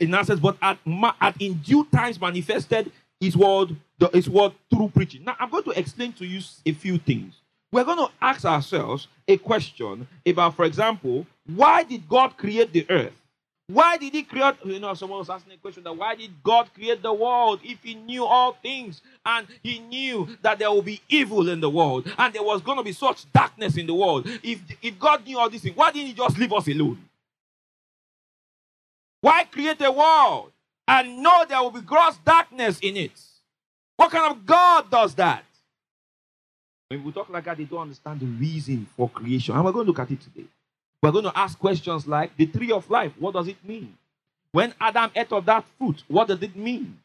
In 0.00 0.14
essence, 0.14 0.40
but 0.40 0.56
at, 0.62 0.78
at 1.20 1.34
in 1.38 1.54
due 1.58 1.84
times 1.92 2.18
manifested 2.18 2.90
is 3.20 3.36
word, 3.36 3.76
the, 3.98 4.08
his 4.14 4.30
word 4.30 4.52
through 4.70 4.88
preaching. 4.94 5.24
Now 5.24 5.36
I'm 5.38 5.50
going 5.50 5.64
to 5.64 5.78
explain 5.78 6.14
to 6.14 6.24
you 6.24 6.40
a 6.64 6.72
few 6.72 6.96
things 6.96 7.34
we're 7.72 7.84
going 7.84 7.98
to 7.98 8.10
ask 8.20 8.44
ourselves 8.44 9.08
a 9.26 9.36
question 9.36 10.06
about, 10.26 10.54
for 10.56 10.64
example, 10.64 11.26
why 11.46 11.82
did 11.82 12.08
God 12.08 12.36
create 12.36 12.72
the 12.72 12.86
earth? 12.88 13.12
Why 13.70 13.98
did 13.98 14.14
he 14.14 14.22
create? 14.22 14.54
You 14.64 14.80
know, 14.80 14.94
someone 14.94 15.18
was 15.18 15.28
asking 15.28 15.52
a 15.52 15.56
question 15.58 15.82
that 15.84 15.92
why 15.94 16.14
did 16.14 16.30
God 16.42 16.70
create 16.74 17.02
the 17.02 17.12
world 17.12 17.60
if 17.62 17.82
he 17.82 17.94
knew 17.96 18.24
all 18.24 18.52
things 18.62 19.02
and 19.26 19.46
he 19.62 19.78
knew 19.80 20.26
that 20.40 20.58
there 20.58 20.70
will 20.70 20.80
be 20.80 21.02
evil 21.10 21.50
in 21.50 21.60
the 21.60 21.68
world 21.68 22.10
and 22.16 22.32
there 22.32 22.42
was 22.42 22.62
going 22.62 22.78
to 22.78 22.84
be 22.84 22.92
such 22.92 23.30
darkness 23.30 23.76
in 23.76 23.86
the 23.86 23.92
world? 23.92 24.26
If, 24.42 24.60
if 24.80 24.98
God 24.98 25.26
knew 25.26 25.38
all 25.38 25.50
these 25.50 25.60
things, 25.62 25.76
why 25.76 25.92
didn't 25.92 26.06
he 26.08 26.14
just 26.14 26.38
leave 26.38 26.52
us 26.52 26.66
alone? 26.66 26.98
Why 29.20 29.44
create 29.44 29.82
a 29.82 29.92
world 29.92 30.50
and 30.86 31.18
know 31.22 31.44
there 31.46 31.60
will 31.62 31.70
be 31.70 31.82
gross 31.82 32.16
darkness 32.24 32.78
in 32.80 32.96
it? 32.96 33.20
What 33.98 34.12
kind 34.12 34.32
of 34.34 34.46
God 34.46 34.90
does 34.90 35.14
that? 35.16 35.44
When 36.90 37.04
we 37.04 37.12
talk 37.12 37.28
like 37.28 37.44
that, 37.44 37.58
they 37.58 37.64
don't 37.64 37.82
understand 37.82 38.20
the 38.20 38.26
reason 38.26 38.86
for 38.96 39.08
creation. 39.10 39.54
And 39.54 39.62
we're 39.64 39.72
going 39.72 39.84
to 39.84 39.90
look 39.90 39.98
at 39.98 40.10
it 40.10 40.20
today. 40.22 40.46
We're 41.02 41.12
going 41.12 41.24
to 41.24 41.38
ask 41.38 41.58
questions 41.58 42.06
like 42.06 42.34
the 42.36 42.46
tree 42.46 42.72
of 42.72 42.88
life, 42.88 43.12
what 43.18 43.34
does 43.34 43.46
it 43.48 43.62
mean? 43.62 43.94
When 44.52 44.72
Adam 44.80 45.10
ate 45.14 45.30
of 45.32 45.44
that 45.44 45.66
fruit, 45.76 46.02
what 46.08 46.28
does 46.28 46.40
it 46.42 46.56
mean? 46.56 46.98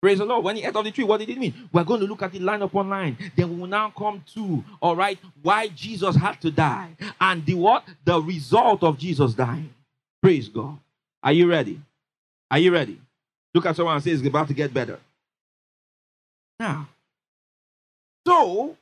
Praise 0.00 0.18
the 0.18 0.24
Lord. 0.24 0.44
When 0.44 0.56
he 0.56 0.64
ate 0.64 0.74
of 0.74 0.84
the 0.84 0.90
tree, 0.90 1.04
what 1.04 1.18
did 1.20 1.28
it 1.28 1.36
mean? 1.36 1.68
We're 1.72 1.84
going 1.84 2.00
to 2.00 2.06
look 2.06 2.22
at 2.22 2.34
it 2.34 2.40
line 2.40 2.62
upon 2.62 2.88
line. 2.88 3.18
Then 3.36 3.50
we 3.50 3.56
will 3.60 3.66
now 3.66 3.90
come 3.90 4.24
to, 4.34 4.64
all 4.80 4.96
right, 4.96 5.18
why 5.42 5.68
Jesus 5.68 6.16
had 6.16 6.40
to 6.40 6.50
die 6.50 6.88
and 7.20 7.44
the 7.44 7.52
what? 7.54 7.84
The 8.04 8.20
result 8.20 8.82
of 8.82 8.96
Jesus 8.96 9.34
dying. 9.34 9.74
Praise 10.22 10.48
God. 10.48 10.78
Are 11.22 11.32
you 11.32 11.46
ready? 11.50 11.78
Are 12.50 12.58
you 12.58 12.72
ready? 12.72 12.98
Look 13.54 13.66
at 13.66 13.76
someone 13.76 13.96
and 13.96 14.04
say 14.04 14.12
it's 14.12 14.24
about 14.26 14.48
to 14.48 14.54
get 14.54 14.72
better. 14.72 14.98
Now, 16.58 16.88
so 18.26 18.76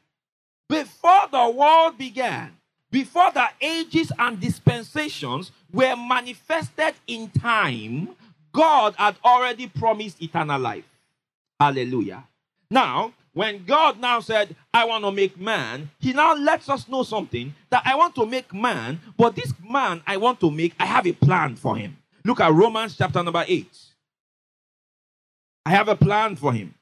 before 0.69 1.23
the 1.31 1.51
world 1.51 1.99
began, 1.99 2.53
before 2.91 3.31
the 3.33 3.47
ages 3.61 4.11
and 4.19 4.41
dispensations 4.41 5.51
were 5.73 5.95
manifested 5.97 6.95
in 7.07 7.29
time, 7.31 8.11
God 8.53 8.95
had 8.97 9.17
already 9.25 9.67
promised 9.69 10.23
eternal 10.23 10.59
life. 10.61 10.85
Hallelujah. 11.61 12.25
Now, 12.71 13.13
when 13.33 13.65
God 13.65 13.99
now 14.01 14.21
said, 14.21 14.55
I 14.73 14.85
want 14.85 15.05
to 15.05 15.11
make 15.13 15.39
man, 15.39 15.91
he 15.99 16.13
now 16.13 16.35
lets 16.37 16.69
us 16.71 16.87
know 16.89 17.03
something 17.03 17.53
that 17.71 17.83
I 17.85 17.95
want 17.97 18.15
to 18.15 18.27
make 18.27 18.55
man, 18.55 19.01
but 19.19 19.35
this 19.35 19.53
man 19.69 20.03
I 20.07 20.17
want 20.17 20.39
to 20.41 20.51
make, 20.51 20.75
I 20.79 20.87
have 20.87 21.07
a 21.07 21.13
plan 21.13 21.57
for 21.57 21.77
him. 21.77 21.97
Look 22.25 22.41
at 22.41 22.53
Romans 22.53 22.97
chapter 22.97 23.23
number 23.23 23.45
8. 23.47 23.67
I 25.67 25.71
have 25.71 25.89
a 25.89 25.97
plan 25.97 26.37
for 26.37 26.53
him. 26.53 26.75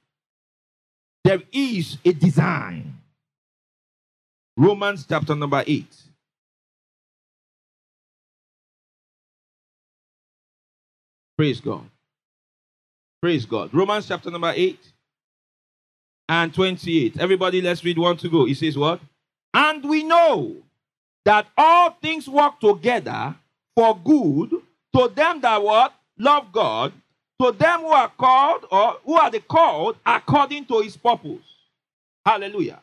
There 1.24 1.42
is 1.52 1.96
a 2.04 2.12
design. 2.12 2.98
Romans 4.56 5.06
chapter 5.08 5.34
number 5.34 5.64
8. 5.66 5.86
Praise 11.38 11.60
God. 11.60 11.88
Praise 13.22 13.46
God. 13.46 13.72
Romans 13.72 14.06
chapter 14.06 14.30
number 14.30 14.52
8 14.54 14.78
and 16.28 16.54
28. 16.54 17.18
Everybody, 17.18 17.62
let's 17.62 17.82
read 17.82 17.96
one 17.98 18.16
to 18.18 18.28
go. 18.28 18.44
He 18.44 18.54
says, 18.54 18.76
What? 18.76 19.00
And 19.54 19.82
we 19.84 20.02
know 20.02 20.56
that 21.24 21.46
all 21.56 21.90
things 22.02 22.28
work 22.28 22.60
together 22.60 23.34
for 23.74 23.96
good 24.04 24.50
to 24.94 25.08
them 25.14 25.40
that 25.40 25.62
what? 25.62 25.94
Love 26.18 26.52
God, 26.52 26.92
to 27.40 27.52
them 27.52 27.80
who 27.80 27.86
are 27.88 28.12
called 28.18 28.66
or 28.70 28.98
who 29.04 29.14
are 29.14 29.30
the 29.30 29.40
called 29.40 29.96
according 30.04 30.66
to 30.66 30.80
his 30.80 30.96
purpose. 30.96 31.38
Hallelujah. 32.26 32.80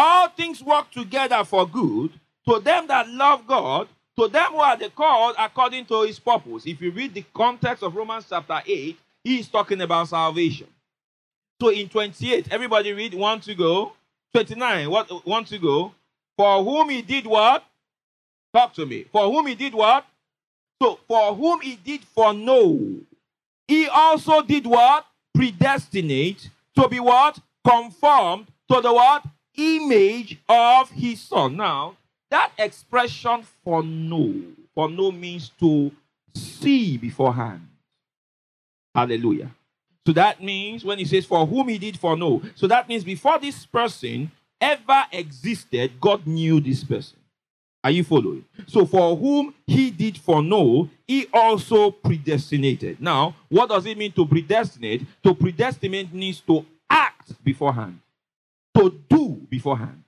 All 0.00 0.28
things 0.28 0.62
work 0.62 0.92
together 0.92 1.42
for 1.44 1.66
good 1.68 2.12
to 2.48 2.60
them 2.60 2.86
that 2.86 3.08
love 3.08 3.44
God, 3.48 3.88
to 4.16 4.28
them 4.28 4.52
who 4.52 4.58
are 4.58 4.76
the 4.76 4.90
called 4.90 5.34
according 5.36 5.86
to 5.86 6.02
his 6.02 6.20
purpose. 6.20 6.66
If 6.66 6.80
you 6.80 6.92
read 6.92 7.14
the 7.14 7.24
context 7.34 7.82
of 7.82 7.96
Romans 7.96 8.26
chapter 8.28 8.62
8, 8.64 8.96
he 9.24 9.38
is 9.40 9.48
talking 9.48 9.80
about 9.80 10.06
salvation. 10.06 10.68
So 11.60 11.70
in 11.70 11.88
28, 11.88 12.46
everybody 12.52 12.92
read 12.92 13.12
one 13.14 13.40
to 13.40 13.56
go. 13.56 13.94
29, 14.34 14.88
what 14.88 15.10
one 15.26 15.44
to 15.46 15.58
go? 15.58 15.92
For 16.36 16.62
whom 16.62 16.90
he 16.90 17.02
did 17.02 17.26
what? 17.26 17.64
Talk 18.54 18.74
to 18.74 18.86
me. 18.86 19.04
For 19.10 19.24
whom 19.24 19.46
he 19.48 19.56
did 19.56 19.74
what? 19.74 20.06
So 20.80 21.00
for 21.08 21.34
whom 21.34 21.60
he 21.60 21.74
did 21.74 22.02
foreknow, 22.04 22.98
he 23.66 23.88
also 23.88 24.42
did 24.42 24.64
what? 24.64 25.06
Predestinate 25.34 26.50
to 26.78 26.88
be 26.88 27.00
what? 27.00 27.40
Conformed 27.68 28.46
to 28.70 28.80
the 28.80 28.92
what? 28.94 29.24
image 29.58 30.38
of 30.48 30.90
his 30.90 31.20
son. 31.20 31.56
Now, 31.56 31.96
that 32.30 32.52
expression 32.58 33.42
foreknow, 33.64 34.34
for 34.74 34.88
no 34.88 35.10
means 35.10 35.50
to 35.60 35.90
see 36.34 36.96
beforehand. 36.96 37.66
Hallelujah. 38.94 39.50
So 40.06 40.12
that 40.12 40.42
means 40.42 40.84
when 40.84 40.98
he 40.98 41.04
says, 41.04 41.26
for 41.26 41.44
whom 41.46 41.68
he 41.68 41.78
did 41.78 41.98
foreknow, 41.98 42.40
so 42.54 42.66
that 42.68 42.88
means 42.88 43.04
before 43.04 43.38
this 43.38 43.66
person 43.66 44.30
ever 44.60 45.04
existed, 45.12 45.92
God 46.00 46.26
knew 46.26 46.60
this 46.60 46.82
person. 46.84 47.16
Are 47.84 47.90
you 47.90 48.04
following? 48.04 48.44
So 48.66 48.86
for 48.86 49.16
whom 49.16 49.54
he 49.66 49.90
did 49.90 50.18
foreknow, 50.18 50.88
he 51.06 51.26
also 51.32 51.90
predestinated. 51.90 53.00
Now, 53.00 53.34
what 53.48 53.68
does 53.68 53.86
it 53.86 53.96
mean 53.98 54.12
to 54.12 54.26
predestinate? 54.26 55.06
To 55.22 55.34
predestinate 55.34 56.12
means 56.12 56.40
to 56.42 56.64
act 56.90 57.42
beforehand 57.44 58.00
to 58.76 58.90
do 59.08 59.40
beforehand. 59.48 60.02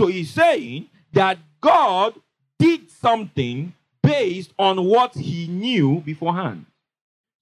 So 0.00 0.06
he's 0.06 0.30
saying 0.30 0.86
that 1.12 1.38
God 1.60 2.14
did 2.58 2.90
something 2.90 3.72
based 4.02 4.52
on 4.58 4.84
what 4.84 5.14
he 5.14 5.46
knew 5.48 6.00
beforehand. 6.00 6.66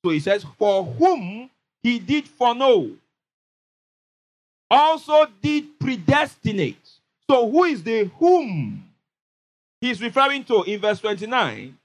So 0.04 0.10
he 0.10 0.20
says, 0.20 0.44
For 0.58 0.82
whom 0.84 1.50
he 1.82 1.98
did 1.98 2.26
foreknow, 2.28 2.90
also 4.70 5.26
did 5.42 5.78
predestinate. 5.78 6.78
So 7.30 7.48
who 7.50 7.64
is 7.64 7.82
the 7.82 8.04
whom 8.18 8.84
he's 9.80 10.00
referring 10.00 10.44
to 10.44 10.62
in 10.64 10.80
verse 10.80 11.00
29? 11.00 11.76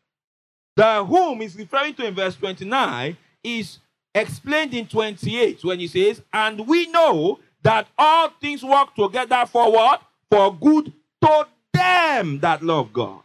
The 0.76 1.04
whom 1.06 1.42
is 1.42 1.56
referring 1.56 1.94
to 1.96 2.06
in 2.06 2.16
verse 2.16 2.36
29 2.38 3.18
is 3.44 3.80
explained 4.16 4.74
in 4.74 4.88
28 4.88 5.64
when 5.66 5.80
he 5.80 5.88
says, 5.88 6.22
And 6.32 6.66
we 6.68 6.88
know 6.88 7.40
that 7.64 7.88
all 7.98 8.30
things 8.42 8.64
work 8.64 8.94
together 8.96 9.46
for 9.48 9.72
what? 9.72 10.02
For 10.32 10.56
good 10.56 10.94
to 11.24 11.48
them 11.74 12.40
that 12.40 12.64
love 12.64 12.92
God. 12.94 13.22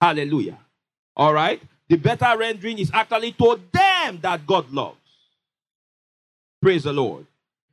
Hallelujah. 0.00 0.58
All 1.16 1.32
right? 1.32 1.62
The 1.88 1.96
better 1.96 2.36
rendering 2.36 2.78
is 2.78 2.90
actually 2.92 3.32
to 3.32 3.60
them 3.72 4.18
that 4.22 4.46
God 4.46 4.70
loves. 4.72 4.96
Praise 6.62 6.84
the 6.84 6.92
Lord. 6.92 7.26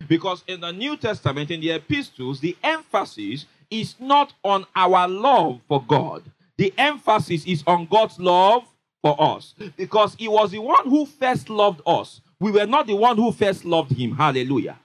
Because 0.07 0.43
in 0.47 0.61
the 0.61 0.71
New 0.71 0.97
Testament, 0.97 1.51
in 1.51 1.59
the 1.61 1.71
epistles, 1.71 2.39
the 2.39 2.55
emphasis 2.63 3.45
is 3.69 3.95
not 3.99 4.33
on 4.43 4.65
our 4.75 5.07
love 5.07 5.59
for 5.67 5.81
God, 5.83 6.23
the 6.57 6.73
emphasis 6.77 7.45
is 7.45 7.63
on 7.67 7.85
God's 7.87 8.19
love 8.19 8.65
for 9.03 9.19
us. 9.21 9.53
Because 9.75 10.15
He 10.15 10.27
was 10.27 10.51
the 10.51 10.59
one 10.59 10.87
who 10.89 11.05
first 11.05 11.49
loved 11.49 11.81
us. 11.85 12.21
We 12.39 12.51
were 12.51 12.65
not 12.67 12.87
the 12.87 12.95
one 12.95 13.15
who 13.17 13.31
first 13.31 13.63
loved 13.65 13.91
Him. 13.91 14.11
Hallelujah. 14.15 14.77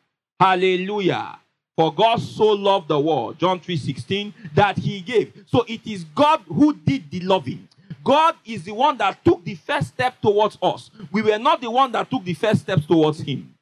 Hallelujah. 0.43 1.39
For 1.77 1.95
God 1.95 2.21
so 2.21 2.47
loved 2.49 2.89
the 2.89 2.99
world, 2.99 3.39
John 3.39 3.61
3:16, 3.61 4.35
that 4.57 4.77
he 4.77 5.01
gave. 5.01 5.33
So 5.47 5.65
it 5.69 5.87
is 5.87 6.03
God 6.03 6.41
who 6.49 6.75
did 6.75 7.09
the 7.13 7.21
loving. 7.21 7.69
God 8.03 8.35
is 8.45 8.65
the 8.65 8.73
one 8.75 8.97
that 8.99 9.25
took 9.25 9.45
the 9.45 9.55
first 9.55 9.89
step 9.95 10.21
towards 10.21 10.59
us. 10.61 10.91
We 11.13 11.23
were 11.23 11.39
not 11.39 11.61
the 11.61 11.71
one 11.71 11.93
that 11.93 12.11
took 12.11 12.25
the 12.25 12.35
first 12.35 12.63
steps 12.63 12.85
towards 12.87 13.21
him. 13.21 13.55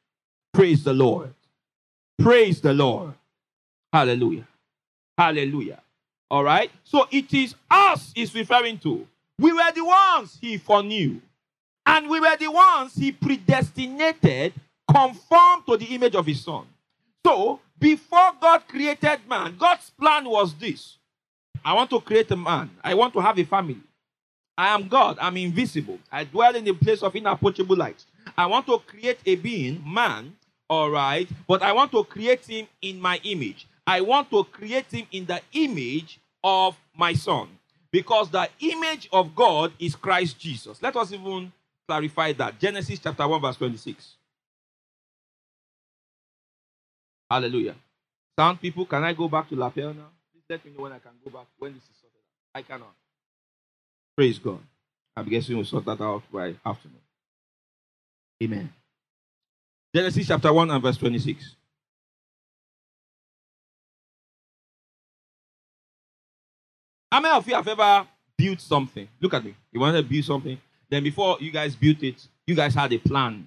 Praise 0.54 0.82
the 0.82 0.94
Lord. 0.94 1.34
Praise 2.18 2.62
the 2.62 2.72
Lord. 2.72 3.12
Hallelujah. 3.92 4.49
Hallelujah. 5.18 5.80
All 6.30 6.42
right? 6.44 6.70
So 6.84 7.06
it 7.10 7.34
is 7.34 7.54
us 7.70 8.10
he's 8.14 8.34
referring 8.34 8.78
to. 8.78 9.06
We 9.38 9.52
were 9.52 9.72
the 9.75 9.84
ones 9.84 10.38
he 10.40 10.56
foreknew. 10.56 11.20
And 11.84 12.08
we 12.08 12.20
were 12.20 12.37
the 12.38 12.49
ones 12.49 12.94
he 12.94 13.12
predestinated 13.12 14.54
conformed 14.92 15.66
to 15.68 15.76
the 15.76 15.87
image 15.94 16.14
of 16.14 16.26
his 16.26 16.42
son. 16.44 16.64
So, 17.25 17.61
before 17.78 18.32
God 18.40 18.62
created 18.68 19.20
man, 19.28 19.56
God's 19.59 19.90
plan 19.90 20.25
was 20.28 20.54
this 20.54 20.97
I 21.64 21.73
want 21.75 21.90
to 21.90 22.00
create 22.00 22.30
a 22.30 22.37
man, 22.37 22.70
I 22.82 22.94
want 22.94 23.12
to 23.14 23.20
have 23.20 23.38
a 23.38 23.44
family. 23.44 23.78
I 24.59 24.68
am 24.75 24.88
God, 24.88 25.16
I'm 25.20 25.37
invisible, 25.38 25.99
I 26.12 26.25
dwell 26.25 26.54
in 26.54 26.64
the 26.64 26.75
place 26.75 27.02
of 27.02 27.16
inapproachable 27.16 27.76
light. 27.76 28.04
I 28.37 28.47
want 28.47 28.66
to 28.66 28.78
create 28.87 29.18
a 29.25 29.37
being, 29.37 29.82
man, 29.87 30.35
all 30.68 30.90
right, 30.90 31.26
but 31.49 31.62
I 31.62 31.73
want 31.73 31.90
to 31.92 32.04
create 32.04 32.44
him 32.47 32.66
in 32.82 33.00
my 33.00 33.18
image. 33.25 33.66
I 33.87 34.02
want 34.02 34.30
to 34.30 34.44
create 34.44 34.90
him 34.90 35.06
in 35.12 35.25
the 35.26 35.40
image 35.52 36.20
of 36.44 36.76
my 36.97 37.14
son 37.14 37.49
because 37.90 38.30
the 38.30 38.49
image 38.61 39.09
of 39.12 39.35
God 39.35 39.73
is 39.78 39.97
Christ 39.97 40.38
Jesus. 40.38 40.80
Let 40.82 40.94
us 40.97 41.12
even 41.12 41.50
clarify 41.88 42.32
that. 42.35 42.61
Genesis 42.61 42.99
chapter 43.00 43.26
1, 43.26 43.40
verse 43.40 43.56
26. 43.56 44.12
Hallelujah. 47.30 47.76
Sound 48.38 48.60
people, 48.60 48.84
can 48.87 49.04
I 49.04 49.12
go 49.12 49.28
back 49.28 49.49
to 49.50 49.54
lapel 49.56 49.94
now? 49.94 50.08
Please 50.32 50.42
let 50.50 50.64
me 50.64 50.72
know 50.76 50.82
when 50.82 50.92
I 50.92 50.99
can 50.99 51.12
go 51.25 51.30
back, 51.30 51.46
when 51.58 51.75
this 51.75 51.82
is 51.84 51.96
sorted 52.00 52.16
out. 52.18 52.58
I 52.60 52.62
cannot. 52.62 52.94
Praise 54.16 54.38
God. 54.38 54.58
I'm 55.16 55.28
guessing 55.28 55.54
we'll 55.56 55.64
sort 55.64 55.84
that 55.84 56.00
out 56.00 56.22
by 56.32 56.54
afternoon. 56.66 56.99
Amen. 58.42 58.72
Genesis 59.94 60.26
chapter 60.26 60.52
1 60.52 60.70
and 60.70 60.82
verse 60.82 60.96
26. 60.96 61.54
How 67.12 67.20
many 67.20 67.34
of 67.34 67.46
you 67.49 67.54
have 67.54 67.68
ever 67.68 68.06
built 68.37 68.60
something? 68.60 69.06
Look 69.20 69.34
at 69.34 69.44
me. 69.44 69.54
You 69.72 69.80
wanted 69.80 70.02
to 70.02 70.08
build 70.08 70.25
something. 70.25 70.58
Then 70.88 71.02
before 71.04 71.38
you 71.40 71.50
guys 71.52 71.76
built 71.76 72.02
it, 72.02 72.26
you 72.46 72.56
guys 72.56 72.75
had 72.75 72.92
a 72.92 72.99
plan. 72.99 73.46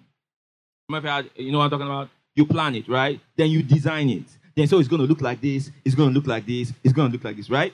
You, 0.88 0.96
had, 1.02 1.30
you 1.36 1.52
know 1.52 1.58
what 1.58 1.66
I'm 1.66 1.70
talking 1.72 1.88
about? 1.88 2.10
You 2.36 2.46
plan 2.46 2.76
it, 2.76 2.88
right? 2.90 3.20
Then 3.36 3.52
you 3.52 3.62
design 3.64 4.10
it. 4.10 4.24
Then 4.56 4.68
so 4.68 4.80
it's 4.80 4.88
going 4.88 5.02
to 5.02 5.08
look 5.08 5.22
like 5.22 5.42
this, 5.42 5.72
it's 5.84 5.96
going 5.96 6.10
to 6.10 6.16
look 6.16 6.28
like 6.28 6.46
this, 6.46 6.74
it's 6.84 6.94
going 6.94 7.10
to 7.10 7.14
look 7.18 7.24
like 7.24 7.36
this, 7.36 7.50
right? 7.50 7.74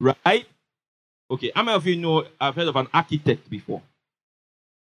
Right? 0.00 0.46
Okay, 1.30 1.52
how 1.54 1.62
many 1.62 1.76
of 1.76 1.86
you 1.86 1.96
know 1.96 2.24
I've 2.40 2.54
heard 2.54 2.68
of 2.68 2.76
an 2.76 2.88
architect 2.92 3.48
before? 3.50 3.82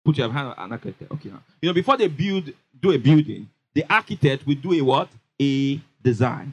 Put 0.04 0.16
your 0.18 0.30
hand 0.30 0.48
on 0.48 0.54
an 0.64 0.72
architect. 0.72 1.10
Okay, 1.12 1.30
You 1.60 1.68
know, 1.70 1.74
before 1.74 1.96
they 1.96 2.08
build, 2.08 2.52
do 2.80 2.92
a 2.92 2.98
building, 2.98 3.48
the 3.74 3.84
architect 3.88 4.46
will 4.46 4.54
do 4.54 4.72
a 4.74 4.80
what? 4.80 5.08
A 5.40 5.80
design. 6.02 6.52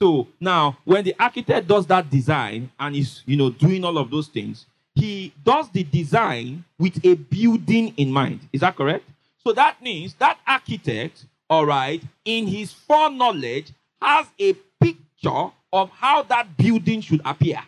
So 0.00 0.28
now, 0.40 0.76
when 0.84 1.04
the 1.04 1.14
architect 1.18 1.66
does 1.68 1.86
that 1.86 2.08
design 2.10 2.70
and 2.78 2.94
is, 2.94 3.22
you 3.26 3.36
know, 3.36 3.50
doing 3.50 3.84
all 3.84 3.96
of 3.98 4.10
those 4.10 4.28
things, 4.28 4.66
he 4.94 5.32
does 5.44 5.68
the 5.70 5.82
design 5.84 6.64
with 6.78 7.04
a 7.04 7.14
building 7.14 7.94
in 7.96 8.12
mind. 8.12 8.40
Is 8.52 8.60
that 8.60 8.76
correct? 8.76 9.04
So 9.42 9.52
that 9.52 9.80
means 9.82 10.14
that 10.14 10.38
architect 10.46 11.24
all 11.48 11.66
right, 11.66 12.02
in 12.24 12.46
his 12.46 12.72
foreknowledge, 12.72 13.68
has 14.00 14.26
a 14.38 14.52
picture 14.80 15.46
of 15.72 15.90
how 15.90 16.22
that 16.24 16.56
building 16.56 17.00
should 17.00 17.20
appear. 17.24 17.60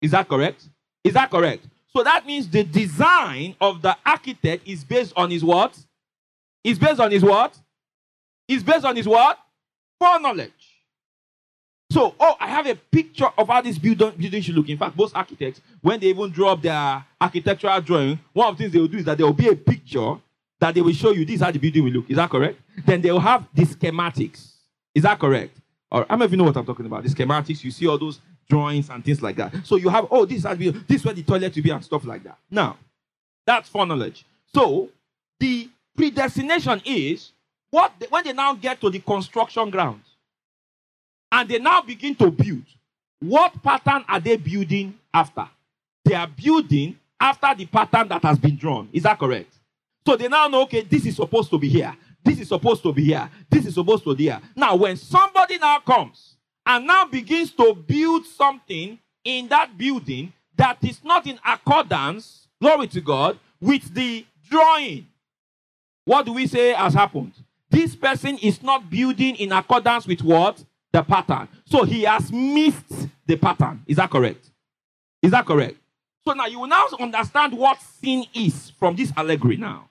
Is 0.00 0.10
that 0.10 0.28
correct? 0.28 0.64
Is 1.04 1.14
that 1.14 1.30
correct? 1.30 1.64
So 1.92 2.02
that 2.02 2.26
means 2.26 2.48
the 2.48 2.64
design 2.64 3.54
of 3.60 3.82
the 3.82 3.96
architect 4.04 4.66
is 4.66 4.84
based 4.84 5.12
on 5.16 5.30
his 5.30 5.44
what? 5.44 5.76
Is 6.64 6.78
based 6.78 7.00
on 7.00 7.10
his 7.10 7.22
what? 7.22 7.56
Is 8.48 8.62
based 8.62 8.84
on 8.84 8.96
his 8.96 9.06
what? 9.06 9.38
Foreknowledge. 9.98 10.52
So, 11.90 12.14
oh, 12.18 12.36
I 12.40 12.48
have 12.48 12.66
a 12.66 12.74
picture 12.74 13.28
of 13.36 13.48
how 13.48 13.60
this 13.60 13.76
building, 13.78 14.12
building 14.16 14.40
should 14.40 14.54
look. 14.54 14.68
In 14.70 14.78
fact, 14.78 14.96
most 14.96 15.14
architects, 15.14 15.60
when 15.82 16.00
they 16.00 16.06
even 16.06 16.30
draw 16.30 16.52
up 16.52 16.62
their 16.62 17.04
architectural 17.20 17.80
drawing, 17.82 18.18
one 18.32 18.48
of 18.48 18.56
the 18.56 18.64
things 18.64 18.72
they 18.72 18.78
will 18.80 18.88
do 18.88 18.98
is 18.98 19.04
that 19.04 19.18
there 19.18 19.26
will 19.26 19.34
be 19.34 19.48
a 19.48 19.54
picture 19.54 20.14
that 20.62 20.76
they 20.76 20.80
will 20.80 20.92
show 20.92 21.10
you 21.10 21.24
this 21.24 21.36
is 21.36 21.40
how 21.42 21.50
the 21.50 21.58
building 21.58 21.82
will 21.82 21.90
look. 21.92 22.08
Is 22.08 22.14
that 22.16 22.30
correct? 22.30 22.56
Then 22.86 23.02
they 23.02 23.10
will 23.10 23.18
have 23.18 23.44
the 23.52 23.64
schematics. 23.64 24.52
Is 24.94 25.02
that 25.02 25.18
correct? 25.18 25.56
Or 25.90 26.06
I'm 26.08 26.22
if 26.22 26.30
you 26.30 26.36
know 26.36 26.44
what 26.44 26.56
I'm 26.56 26.64
talking 26.64 26.86
about? 26.86 27.02
The 27.02 27.08
schematics, 27.08 27.64
you 27.64 27.72
see 27.72 27.88
all 27.88 27.98
those 27.98 28.20
drawings 28.48 28.88
and 28.88 29.04
things 29.04 29.20
like 29.20 29.34
that. 29.36 29.52
So 29.66 29.74
you 29.74 29.88
have, 29.88 30.06
oh, 30.08 30.24
this 30.24 30.44
will 30.44 30.54
be 30.54 30.70
this 30.70 31.04
where 31.04 31.14
the 31.14 31.24
toilet 31.24 31.52
will 31.56 31.62
be 31.64 31.70
and 31.70 31.84
stuff 31.84 32.04
like 32.04 32.22
that. 32.22 32.38
Now, 32.48 32.76
that's 33.44 33.68
for 33.68 33.84
knowledge. 33.84 34.24
So 34.54 34.88
the 35.40 35.68
predestination 35.96 36.80
is 36.84 37.32
what 37.72 37.92
they, 37.98 38.06
when 38.06 38.22
they 38.22 38.32
now 38.32 38.54
get 38.54 38.80
to 38.82 38.90
the 38.90 39.00
construction 39.00 39.68
ground 39.68 40.02
and 41.32 41.48
they 41.48 41.58
now 41.58 41.82
begin 41.82 42.14
to 42.16 42.30
build, 42.30 42.62
what 43.18 43.60
pattern 43.64 44.04
are 44.06 44.20
they 44.20 44.36
building 44.36 44.96
after? 45.12 45.48
They 46.04 46.14
are 46.14 46.28
building 46.28 47.00
after 47.20 47.52
the 47.52 47.66
pattern 47.66 48.06
that 48.08 48.22
has 48.22 48.38
been 48.38 48.54
drawn. 48.56 48.88
Is 48.92 49.02
that 49.02 49.18
correct? 49.18 49.51
So 50.06 50.16
they 50.16 50.28
now 50.28 50.48
know, 50.48 50.62
okay, 50.62 50.82
this 50.82 51.06
is 51.06 51.16
supposed 51.16 51.50
to 51.50 51.58
be 51.58 51.68
here. 51.68 51.94
This 52.24 52.40
is 52.40 52.48
supposed 52.48 52.82
to 52.82 52.92
be 52.92 53.04
here. 53.04 53.28
This 53.50 53.66
is 53.66 53.74
supposed 53.74 54.04
to 54.04 54.14
be 54.14 54.24
here. 54.24 54.40
Now, 54.56 54.74
when 54.74 54.96
somebody 54.96 55.58
now 55.58 55.78
comes 55.80 56.36
and 56.66 56.86
now 56.86 57.04
begins 57.04 57.52
to 57.52 57.74
build 57.74 58.26
something 58.26 58.98
in 59.24 59.48
that 59.48 59.76
building 59.78 60.32
that 60.56 60.78
is 60.82 61.02
not 61.04 61.26
in 61.26 61.38
accordance, 61.46 62.48
glory 62.60 62.88
to 62.88 63.00
God, 63.00 63.38
with 63.60 63.92
the 63.94 64.26
drawing, 64.48 65.06
what 66.04 66.26
do 66.26 66.32
we 66.32 66.46
say 66.46 66.72
has 66.72 66.94
happened? 66.94 67.32
This 67.70 67.94
person 67.94 68.38
is 68.38 68.62
not 68.62 68.90
building 68.90 69.36
in 69.36 69.52
accordance 69.52 70.06
with 70.06 70.22
what? 70.22 70.62
The 70.92 71.02
pattern. 71.02 71.48
So 71.64 71.84
he 71.84 72.02
has 72.02 72.30
missed 72.30 73.08
the 73.26 73.36
pattern. 73.36 73.82
Is 73.86 73.96
that 73.96 74.10
correct? 74.10 74.50
Is 75.22 75.30
that 75.30 75.46
correct? 75.46 75.76
So 76.26 76.34
now 76.34 76.46
you 76.46 76.60
will 76.60 76.66
now 76.66 76.86
understand 77.00 77.56
what 77.56 77.80
sin 77.80 78.24
is 78.34 78.70
from 78.70 78.94
this 78.96 79.12
allegory 79.16 79.56
now. 79.56 79.88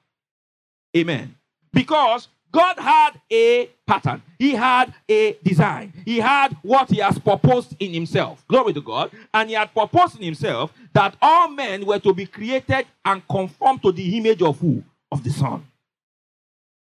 Amen. 0.95 1.35
Because 1.71 2.27
God 2.51 2.77
had 2.79 3.11
a 3.31 3.67
pattern. 3.87 4.21
He 4.37 4.51
had 4.51 4.93
a 5.07 5.37
design. 5.43 5.93
He 6.03 6.17
had 6.17 6.55
what 6.63 6.89
he 6.89 6.97
has 6.97 7.17
proposed 7.17 7.75
in 7.79 7.93
himself. 7.93 8.45
Glory 8.47 8.73
to 8.73 8.81
God. 8.81 9.11
And 9.33 9.49
he 9.49 9.55
had 9.55 9.71
proposed 9.73 10.17
in 10.17 10.23
himself 10.23 10.73
that 10.93 11.15
all 11.21 11.47
men 11.47 11.85
were 11.85 11.99
to 11.99 12.13
be 12.13 12.25
created 12.25 12.85
and 13.05 13.25
conformed 13.29 13.81
to 13.83 13.91
the 13.91 14.17
image 14.17 14.41
of 14.41 14.59
who? 14.59 14.83
Of 15.11 15.23
the 15.23 15.29
Son. 15.31 15.65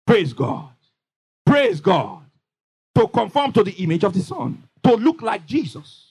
Praise 0.07 0.31
God. 0.31 0.69
Praise 1.45 1.81
God. 1.81 2.23
To 2.95 3.07
conform 3.07 3.51
to 3.53 3.63
the 3.63 3.73
image 3.83 4.03
of 4.05 4.13
the 4.13 4.21
Son. 4.21 4.63
To 4.83 4.95
look 4.95 5.21
like 5.21 5.45
Jesus. 5.45 6.05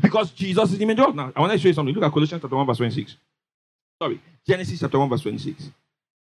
Because 0.00 0.30
Jesus 0.30 0.72
is 0.72 0.78
the 0.78 0.84
image 0.84 1.00
of 1.00 1.14
now. 1.14 1.30
I 1.36 1.40
want 1.40 1.52
to 1.52 1.58
show 1.58 1.68
you 1.68 1.74
something. 1.74 1.94
Look 1.94 2.04
at 2.04 2.12
Colossians 2.12 2.40
chapter 2.40 2.56
1, 2.56 2.66
verse 2.66 2.76
26. 2.78 3.16
Sorry. 4.02 4.20
Genesis 4.46 4.80
chapter 4.80 4.98
1, 4.98 5.08
verse 5.10 5.20
26. 5.20 5.68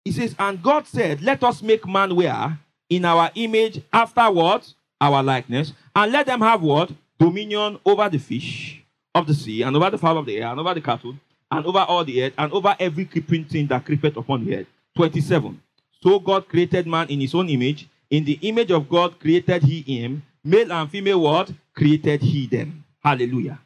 He 0.04 0.10
says, 0.12 0.34
And 0.38 0.62
God 0.62 0.86
said, 0.86 1.22
Let 1.22 1.42
us 1.44 1.62
make 1.62 1.86
man 1.86 2.14
where? 2.14 2.58
In 2.88 3.04
our 3.04 3.30
image, 3.34 3.82
after 3.92 4.30
what 4.30 4.72
our 5.00 5.22
likeness, 5.22 5.72
and 5.96 6.12
let 6.12 6.26
them 6.26 6.40
have 6.40 6.62
what? 6.62 6.90
Dominion 7.18 7.78
over 7.84 8.08
the 8.08 8.18
fish 8.18 8.82
of 9.14 9.26
the 9.26 9.34
sea, 9.34 9.62
and 9.62 9.74
over 9.76 9.90
the 9.90 9.98
fowl 9.98 10.18
of 10.18 10.26
the 10.26 10.36
air, 10.36 10.46
and 10.48 10.60
over 10.60 10.74
the 10.74 10.80
cattle, 10.80 11.14
and 11.50 11.66
over 11.66 11.80
all 11.80 12.04
the 12.04 12.22
earth, 12.24 12.32
and 12.38 12.52
over 12.52 12.76
every 12.78 13.04
creeping 13.04 13.44
thing 13.44 13.66
that 13.68 13.84
creepeth 13.84 14.16
upon 14.16 14.44
the 14.44 14.58
earth. 14.58 14.66
27. 14.96 15.60
So 16.00 16.18
God 16.20 16.48
created 16.48 16.86
man 16.86 17.08
in 17.08 17.20
his 17.20 17.34
own 17.34 17.48
image. 17.48 17.88
In 18.10 18.24
the 18.24 18.38
image 18.42 18.70
of 18.70 18.88
God 18.88 19.18
created 19.18 19.62
he 19.64 19.80
him. 19.82 20.22
Male 20.44 20.72
and 20.72 20.88
female, 20.90 21.20
what? 21.20 21.52
Created 21.74 22.22
he 22.22 22.46
them. 22.46 22.84
Hallelujah. 23.02 23.58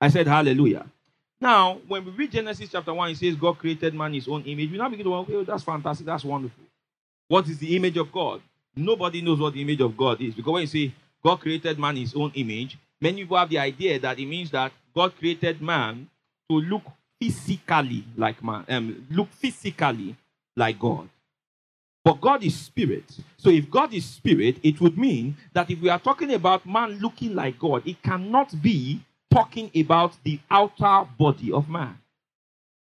I 0.00 0.08
said, 0.08 0.26
Hallelujah. 0.26 0.86
Now, 1.40 1.78
when 1.88 2.04
we 2.04 2.10
read 2.10 2.32
Genesis 2.32 2.68
chapter 2.70 2.92
1, 2.92 3.12
it 3.12 3.16
says 3.16 3.34
God 3.34 3.56
created 3.58 3.94
man 3.94 4.12
his 4.12 4.28
own 4.28 4.42
image. 4.42 4.70
We 4.70 4.76
now 4.76 4.90
begin 4.90 5.04
to 5.04 5.10
wonder, 5.10 5.32
okay, 5.32 5.44
that's 5.50 5.62
fantastic, 5.62 6.04
that's 6.04 6.24
wonderful. 6.24 6.64
What 7.28 7.48
is 7.48 7.58
the 7.58 7.76
image 7.76 7.96
of 7.96 8.12
God? 8.12 8.42
Nobody 8.76 9.22
knows 9.22 9.38
what 9.40 9.54
the 9.54 9.62
image 9.62 9.80
of 9.80 9.96
God 9.96 10.20
is. 10.20 10.34
Because 10.34 10.52
when 10.52 10.60
you 10.62 10.66
say 10.66 10.92
God 11.24 11.40
created 11.40 11.78
man 11.78 11.96
his 11.96 12.14
own 12.14 12.30
image, 12.34 12.76
many 13.00 13.22
people 13.22 13.38
have 13.38 13.48
the 13.48 13.58
idea 13.58 13.98
that 14.00 14.18
it 14.18 14.26
means 14.26 14.50
that 14.50 14.72
God 14.94 15.16
created 15.16 15.62
man 15.62 16.08
to 16.50 16.56
look 16.60 16.82
physically 17.18 18.04
like 18.16 18.42
man, 18.44 18.64
um, 18.68 19.06
look 19.10 19.30
physically 19.32 20.16
like 20.56 20.78
God. 20.78 21.08
But 22.04 22.20
God 22.20 22.44
is 22.44 22.54
spirit. 22.58 23.04
So 23.38 23.48
if 23.48 23.70
God 23.70 23.94
is 23.94 24.04
spirit, 24.04 24.56
it 24.62 24.80
would 24.80 24.98
mean 24.98 25.36
that 25.54 25.70
if 25.70 25.80
we 25.80 25.88
are 25.88 25.98
talking 25.98 26.32
about 26.34 26.66
man 26.66 26.98
looking 26.98 27.34
like 27.34 27.58
God, 27.58 27.86
it 27.86 28.02
cannot 28.02 28.60
be 28.60 29.00
talking 29.30 29.70
about 29.74 30.16
the 30.24 30.40
outer 30.50 31.08
body 31.16 31.52
of 31.52 31.68
man. 31.68 31.96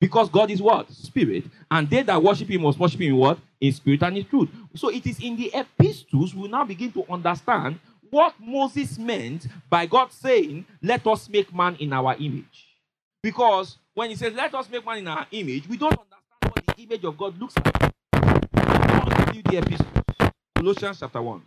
Because 0.01 0.29
God 0.31 0.51
is 0.51 0.63
what? 0.63 0.89
Spirit. 0.93 1.45
And 1.71 1.91
they 1.91 2.03
that 2.03 2.23
worship 2.23 2.49
him 2.49 2.63
must 2.63 2.79
worship 2.79 3.01
him 3.01 3.09
in 3.15 3.19
what? 3.19 3.39
In 3.61 3.73
spirit 3.73 4.03
and 4.05 4.17
in 4.17 4.25
truth. 4.25 4.49
So 4.77 4.91
it 4.91 5.05
is 5.07 5.19
in 5.21 5.37
the 5.37 5.51
epistles 5.53 6.35
we 6.35 6.47
now 6.47 6.65
begin 6.65 6.93
to 6.93 7.05
understand 7.13 7.81
what 8.11 8.35
Moses 8.41 8.97
meant 8.97 9.49
by 9.69 9.87
God 9.87 10.13
saying, 10.13 10.65
Let 10.81 11.05
us 11.07 11.29
make 11.29 11.53
man 11.53 11.77
in 11.81 11.93
our 11.93 12.15
image. 12.17 12.67
Because 13.21 13.77
when 13.93 14.11
he 14.11 14.17
says, 14.17 14.33
Let 14.35 14.55
us 14.55 14.71
make 14.71 14.85
man 14.87 14.99
in 14.99 15.09
our 15.09 15.27
image, 15.33 15.69
we 15.69 15.77
don't 15.77 15.93
understand 15.93 16.53
what 16.53 16.65
the 16.77 16.83
image 16.85 17.05
of 17.05 17.19
God 17.19 17.39
looks 17.39 17.57
like. 17.57 17.79
The 19.49 19.59
epistles. 19.59 19.89
Colossians 20.55 20.99
chapter 21.01 21.23
1. 21.23 21.41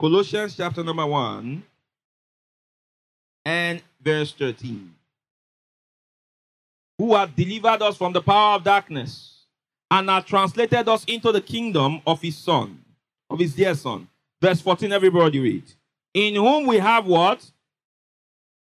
Colossians 0.00 0.56
chapter 0.56 0.82
number 0.82 1.04
1 1.04 1.62
and 3.44 3.82
verse 4.00 4.32
13. 4.32 4.94
Who 6.96 7.14
have 7.14 7.36
delivered 7.36 7.82
us 7.82 7.98
from 7.98 8.14
the 8.14 8.22
power 8.22 8.54
of 8.54 8.64
darkness 8.64 9.40
and 9.90 10.08
have 10.08 10.24
translated 10.24 10.88
us 10.88 11.04
into 11.04 11.30
the 11.30 11.42
kingdom 11.42 12.00
of 12.06 12.18
his 12.22 12.38
son, 12.38 12.82
of 13.28 13.40
his 13.40 13.54
dear 13.54 13.74
son. 13.74 14.08
Verse 14.40 14.62
14, 14.62 14.90
everybody 14.90 15.38
read. 15.38 15.64
In 16.14 16.34
whom 16.36 16.66
we 16.68 16.78
have 16.78 17.04
what? 17.04 17.50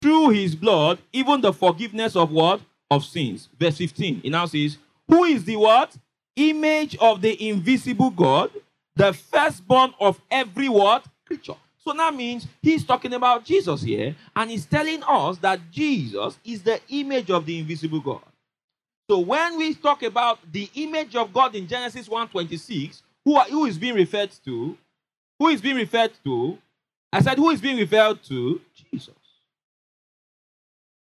Through 0.01 0.31
his 0.31 0.55
blood, 0.57 0.99
even 1.13 1.39
the 1.39 1.53
forgiveness 1.53 2.17
of 2.17 2.31
what? 2.31 2.59
Of 2.91 3.05
sins. 3.05 3.47
Verse 3.57 3.77
15, 3.77 4.21
it 4.25 4.29
now 4.31 4.45
says, 4.45 4.77
Who 5.07 5.23
is 5.23 5.45
the 5.45 5.55
what? 5.55 5.95
Image 6.35 6.97
of 6.97 7.21
the 7.21 7.49
invisible 7.49 8.09
God, 8.09 8.51
the 8.97 9.13
firstborn 9.13 9.93
of 10.01 10.19
every 10.29 10.67
what? 10.67 11.05
creature. 11.29 11.55
So 11.83 11.93
that 11.93 12.13
means 12.13 12.47
he's 12.61 12.83
talking 12.85 13.13
about 13.13 13.45
Jesus 13.45 13.83
here, 13.83 14.15
and 14.35 14.49
he's 14.51 14.65
telling 14.65 15.01
us 15.07 15.37
that 15.37 15.59
Jesus 15.71 16.37
is 16.43 16.63
the 16.63 16.79
image 16.89 17.29
of 17.29 17.45
the 17.45 17.59
invisible 17.59 17.99
God. 18.01 18.21
So 19.09 19.19
when 19.19 19.57
we 19.57 19.73
talk 19.75 20.03
about 20.03 20.39
the 20.51 20.67
image 20.75 21.15
of 21.15 21.31
God 21.31 21.55
in 21.55 21.67
Genesis 21.67 22.07
1:26, 22.09 23.01
who, 23.23 23.39
who 23.39 23.65
is 23.65 23.77
being 23.77 23.95
referred 23.95 24.31
to? 24.45 24.77
Who 25.39 25.47
is 25.47 25.61
being 25.61 25.77
referred 25.77 26.11
to? 26.25 26.57
I 27.13 27.21
said, 27.21 27.37
who 27.37 27.49
is 27.49 27.61
being 27.61 27.77
referred 27.77 28.21
to? 28.23 28.59
Jesus. 28.91 29.15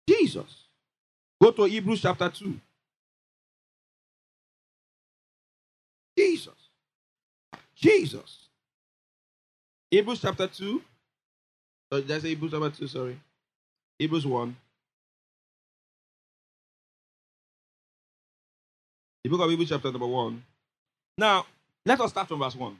Jesus. 0.08 0.50
Go 1.40 1.50
to 1.52 1.64
Hebrews 1.64 2.02
chapter 2.02 2.28
2. 2.28 2.60
Jesus. 6.18 6.54
Jesus. 7.76 8.43
Hebrews 9.94 10.22
chapter 10.22 10.48
2. 10.48 10.82
Oh, 11.92 12.00
did 12.00 12.10
I 12.10 12.18
say 12.18 12.28
Hebrews 12.30 12.50
chapter 12.50 12.68
2? 12.68 12.88
Sorry. 12.88 13.16
Hebrews 13.96 14.26
1. 14.26 14.56
The 19.22 19.30
book 19.30 19.40
of 19.42 19.50
Hebrews, 19.50 19.68
chapter 19.68 19.92
number 19.92 20.08
1. 20.08 20.42
Now, 21.16 21.46
let 21.86 22.00
us 22.00 22.10
start 22.10 22.26
from 22.26 22.40
verse 22.40 22.56
1. 22.56 22.76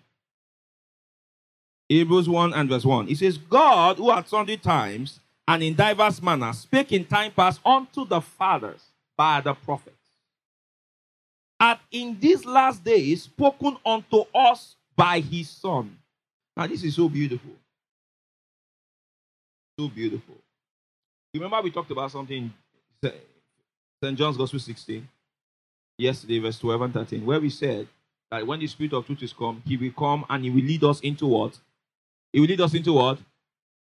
Hebrews 1.89 2.29
1 2.29 2.53
and 2.53 2.69
verse 2.69 2.85
1. 2.85 3.09
It 3.09 3.19
says, 3.19 3.39
God, 3.39 3.99
who 3.99 4.11
at 4.11 4.29
sundry 4.29 4.57
times 4.57 5.21
and 5.47 5.63
in 5.63 5.77
diverse 5.77 6.21
manners 6.21 6.59
spake 6.59 6.91
in 6.91 7.05
time 7.05 7.31
past 7.31 7.61
unto 7.65 8.05
the 8.05 8.21
fathers 8.21 8.87
by 9.17 9.41
the 9.41 9.55
prophets, 9.55 10.03
hath 11.61 11.79
in 11.93 12.19
these 12.19 12.45
last 12.45 12.83
days 12.83 13.23
spoken 13.23 13.77
unto 13.87 14.25
us 14.35 14.75
by 14.97 15.21
his 15.21 15.49
Son 15.49 15.97
now, 16.57 16.67
this 16.67 16.85
is 16.85 16.95
so 16.95 17.09
beautiful. 17.09 17.51
So 19.79 19.89
beautiful. 19.89 20.37
Remember, 21.35 21.61
we 21.63 21.71
talked 21.73 21.91
about 21.91 22.13
something 22.13 22.53
St. 23.05 24.17
John's 24.17 24.37
Gospel 24.37 24.61
16, 24.61 25.07
yesterday, 25.99 26.39
verse 26.39 26.59
12 26.61 26.83
and 26.83 26.95
13, 26.95 27.27
where 27.27 27.41
we 27.41 27.51
said 27.51 27.89
that 28.31 28.47
when 28.47 28.61
the 28.61 28.69
Spirit 28.69 28.93
of 28.93 29.05
truth 29.05 29.23
is 29.23 29.33
come, 29.33 29.63
he 29.67 29.77
will 29.77 29.91
come 29.93 30.25
and 30.31 30.45
he 30.45 30.51
will 30.51 30.63
lead 30.63 30.85
us 30.85 31.01
into 31.01 31.27
what? 31.27 31.59
He 32.33 32.39
will 32.39 32.47
lead 32.47 32.61
us 32.61 32.75
into 32.75 32.93
what? 32.93 33.19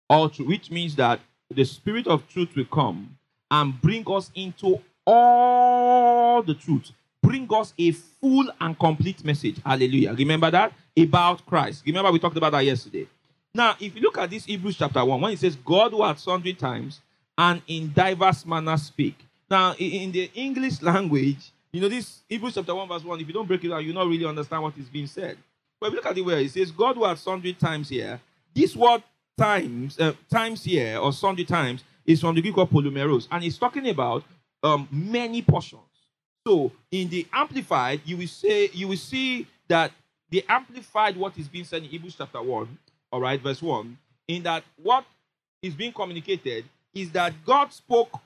All 0.10 0.30
truth, 0.30 0.48
which 0.50 0.70
means 0.72 0.96
that 0.98 1.22
the 1.50 1.64
Spirit 1.64 2.08
of 2.08 2.28
truth 2.28 2.50
will 2.56 2.66
come 2.66 3.18
and 3.50 3.82
bring 3.82 4.04
us 4.10 4.30
into 4.36 4.80
all 5.06 6.44
the 6.44 6.54
truth 6.54 6.92
bring 7.28 7.52
us 7.54 7.74
a 7.78 7.92
full 7.92 8.48
and 8.62 8.80
complete 8.80 9.24
message. 9.26 9.58
Hallelujah. 9.66 10.14
Remember 10.14 10.50
that? 10.50 10.72
About 10.98 11.46
Christ. 11.46 11.84
Remember, 11.86 12.10
we 12.12 12.20
talked 12.20 12.38
about 12.38 12.54
that 12.54 12.62
yesterday. 12.64 13.06
Now, 13.54 13.76
if 13.82 13.94
you 13.96 14.02
look 14.02 14.18
at 14.18 14.30
this 14.30 14.46
Hebrews 14.46 14.78
chapter 14.78 15.04
1, 15.04 15.20
when 15.20 15.34
it 15.34 15.40
says, 15.40 15.58
God 15.58 15.92
who 15.92 16.04
at 16.06 16.20
sundry 16.22 16.54
times 16.54 17.02
and 17.38 17.62
in 17.68 17.92
diverse 17.92 18.46
manners 18.46 18.84
speak. 18.84 19.16
Now, 19.52 19.74
in 19.78 20.12
the 20.14 20.32
English 20.36 20.82
language, 20.82 21.52
you 21.74 21.82
know, 21.82 21.90
this 21.90 22.20
Hebrews 22.30 22.54
chapter 22.54 22.74
1, 22.74 22.88
verse 22.88 23.04
1, 23.04 23.20
if 23.20 23.28
you 23.28 23.34
don't 23.34 23.48
break 23.48 23.62
it 23.66 23.70
down, 23.70 23.84
you 23.86 23.92
don't 23.92 24.10
really 24.10 24.26
understand 24.26 24.64
what 24.64 24.78
is 24.78 24.86
being 24.88 25.08
said. 25.08 25.38
But 25.82 25.88
if 25.88 25.92
you 25.92 25.96
look 25.98 26.06
at 26.06 26.18
it 26.18 26.22
where 26.22 26.40
it 26.40 26.50
says, 26.52 26.72
God 26.72 26.96
who 26.96 27.04
at 27.06 27.18
sundry 27.18 27.52
times 27.54 27.90
here, 27.90 28.22
this 28.56 28.74
word 28.74 29.04
times, 29.38 30.00
uh, 30.00 30.14
times 30.32 30.64
here, 30.64 30.98
or 30.98 31.12
sundry 31.12 31.44
times, 31.46 31.84
is 32.06 32.22
from 32.22 32.36
the 32.36 32.42
Greek 32.42 32.56
word 32.56 32.70
polumeros, 32.70 33.28
and 33.30 33.44
it's 33.44 33.58
talking 33.58 33.90
about 33.90 34.24
um, 34.64 34.88
many 34.90 35.42
portions. 35.42 35.82
So 36.48 36.72
in 36.92 37.10
the 37.10 37.28
Amplified, 37.34 38.00
you 38.06 38.16
will 38.16 38.28
say 38.28 38.70
you 38.72 38.88
will 38.88 38.96
see 39.12 39.46
that 39.68 39.92
the 40.30 40.46
Amplified 40.48 41.18
what 41.18 41.38
is 41.38 41.46
being 41.50 41.66
said 41.66 41.84
in 41.84 41.90
Hebrews 41.90 42.16
chapter 42.18 42.42
one, 42.42 42.78
all 43.12 43.20
right, 43.20 43.42
verse 43.42 43.62
one, 43.62 43.98
in 44.30 44.44
that 44.44 44.64
what 44.82 45.04
is 45.62 45.74
being 45.74 45.92
communicated 45.92 46.64
is 46.94 47.12
that 47.12 47.34
God 47.46 47.74
spoke 47.74 48.18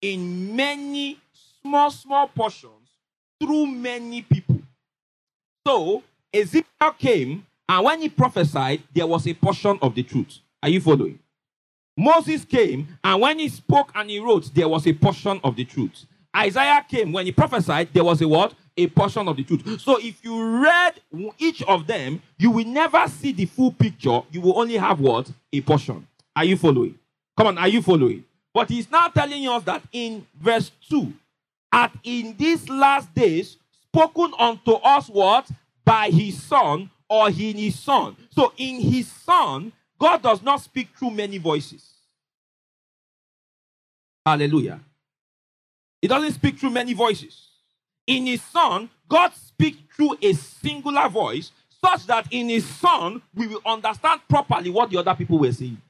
in 0.00 0.56
many 0.56 1.18
small 1.60 1.90
small 1.90 2.28
portions 2.28 2.88
through 3.38 3.66
many 3.66 4.22
people. 4.22 4.62
So 5.66 6.02
Ezekiel 6.32 6.92
came, 6.98 7.44
and 7.68 7.84
when 7.84 8.00
he 8.00 8.08
prophesied, 8.08 8.80
there 8.94 9.06
was 9.06 9.26
a 9.26 9.34
portion 9.34 9.78
of 9.82 9.94
the 9.94 10.04
truth. 10.04 10.38
Are 10.62 10.70
you 10.70 10.80
following? 10.80 11.18
Moses 11.98 12.46
came, 12.46 12.96
and 13.04 13.20
when 13.20 13.38
he 13.38 13.48
spoke 13.50 13.92
and 13.94 14.08
he 14.08 14.20
wrote, 14.20 14.54
there 14.54 14.70
was 14.70 14.86
a 14.86 14.94
portion 14.94 15.38
of 15.44 15.54
the 15.54 15.66
truth. 15.66 16.06
Isaiah 16.36 16.84
came, 16.88 17.12
when 17.12 17.26
he 17.26 17.32
prophesied, 17.32 17.88
there 17.92 18.04
was 18.04 18.20
a 18.20 18.28
what? 18.28 18.54
A 18.76 18.86
portion 18.86 19.26
of 19.28 19.36
the 19.36 19.44
truth. 19.44 19.80
So 19.80 19.96
if 19.98 20.22
you 20.22 20.42
read 20.62 21.00
each 21.38 21.62
of 21.62 21.86
them, 21.86 22.22
you 22.38 22.50
will 22.50 22.66
never 22.66 23.06
see 23.08 23.32
the 23.32 23.46
full 23.46 23.72
picture. 23.72 24.22
You 24.30 24.40
will 24.42 24.58
only 24.58 24.76
have 24.76 25.00
what? 25.00 25.30
A 25.52 25.60
portion. 25.60 26.06
Are 26.36 26.44
you 26.44 26.56
following? 26.56 26.98
Come 27.36 27.48
on, 27.48 27.58
are 27.58 27.68
you 27.68 27.82
following? 27.82 28.24
But 28.52 28.68
he's 28.68 28.90
now 28.90 29.08
telling 29.08 29.46
us 29.48 29.62
that 29.64 29.82
in 29.92 30.26
verse 30.38 30.70
2, 30.90 31.12
at 31.72 31.92
in 32.04 32.34
these 32.36 32.68
last 32.68 33.12
days, 33.14 33.56
spoken 33.86 34.32
unto 34.38 34.72
us 34.74 35.08
what? 35.08 35.50
By 35.84 36.10
his 36.10 36.40
son 36.42 36.90
or 37.08 37.28
in 37.28 37.56
his 37.56 37.78
son. 37.78 38.16
So 38.30 38.52
in 38.56 38.80
his 38.80 39.08
son, 39.10 39.72
God 39.98 40.22
does 40.22 40.42
not 40.42 40.60
speak 40.60 40.88
through 40.96 41.10
many 41.12 41.38
voices. 41.38 41.86
Hallelujah. 44.24 44.80
He 46.00 46.08
doesn't 46.08 46.32
speak 46.32 46.58
through 46.58 46.70
many 46.70 46.94
voices. 46.94 47.46
In 48.06 48.26
his 48.26 48.42
son, 48.42 48.88
God 49.08 49.32
speaks 49.34 49.78
through 49.94 50.16
a 50.22 50.32
singular 50.32 51.08
voice, 51.08 51.50
such 51.84 52.06
that 52.06 52.26
in 52.30 52.48
his 52.48 52.66
son, 52.66 53.20
we 53.34 53.46
will 53.46 53.62
understand 53.66 54.20
properly 54.28 54.70
what 54.70 54.90
the 54.90 54.98
other 54.98 55.14
people 55.14 55.38
were 55.38 55.52
saying. 55.52 55.80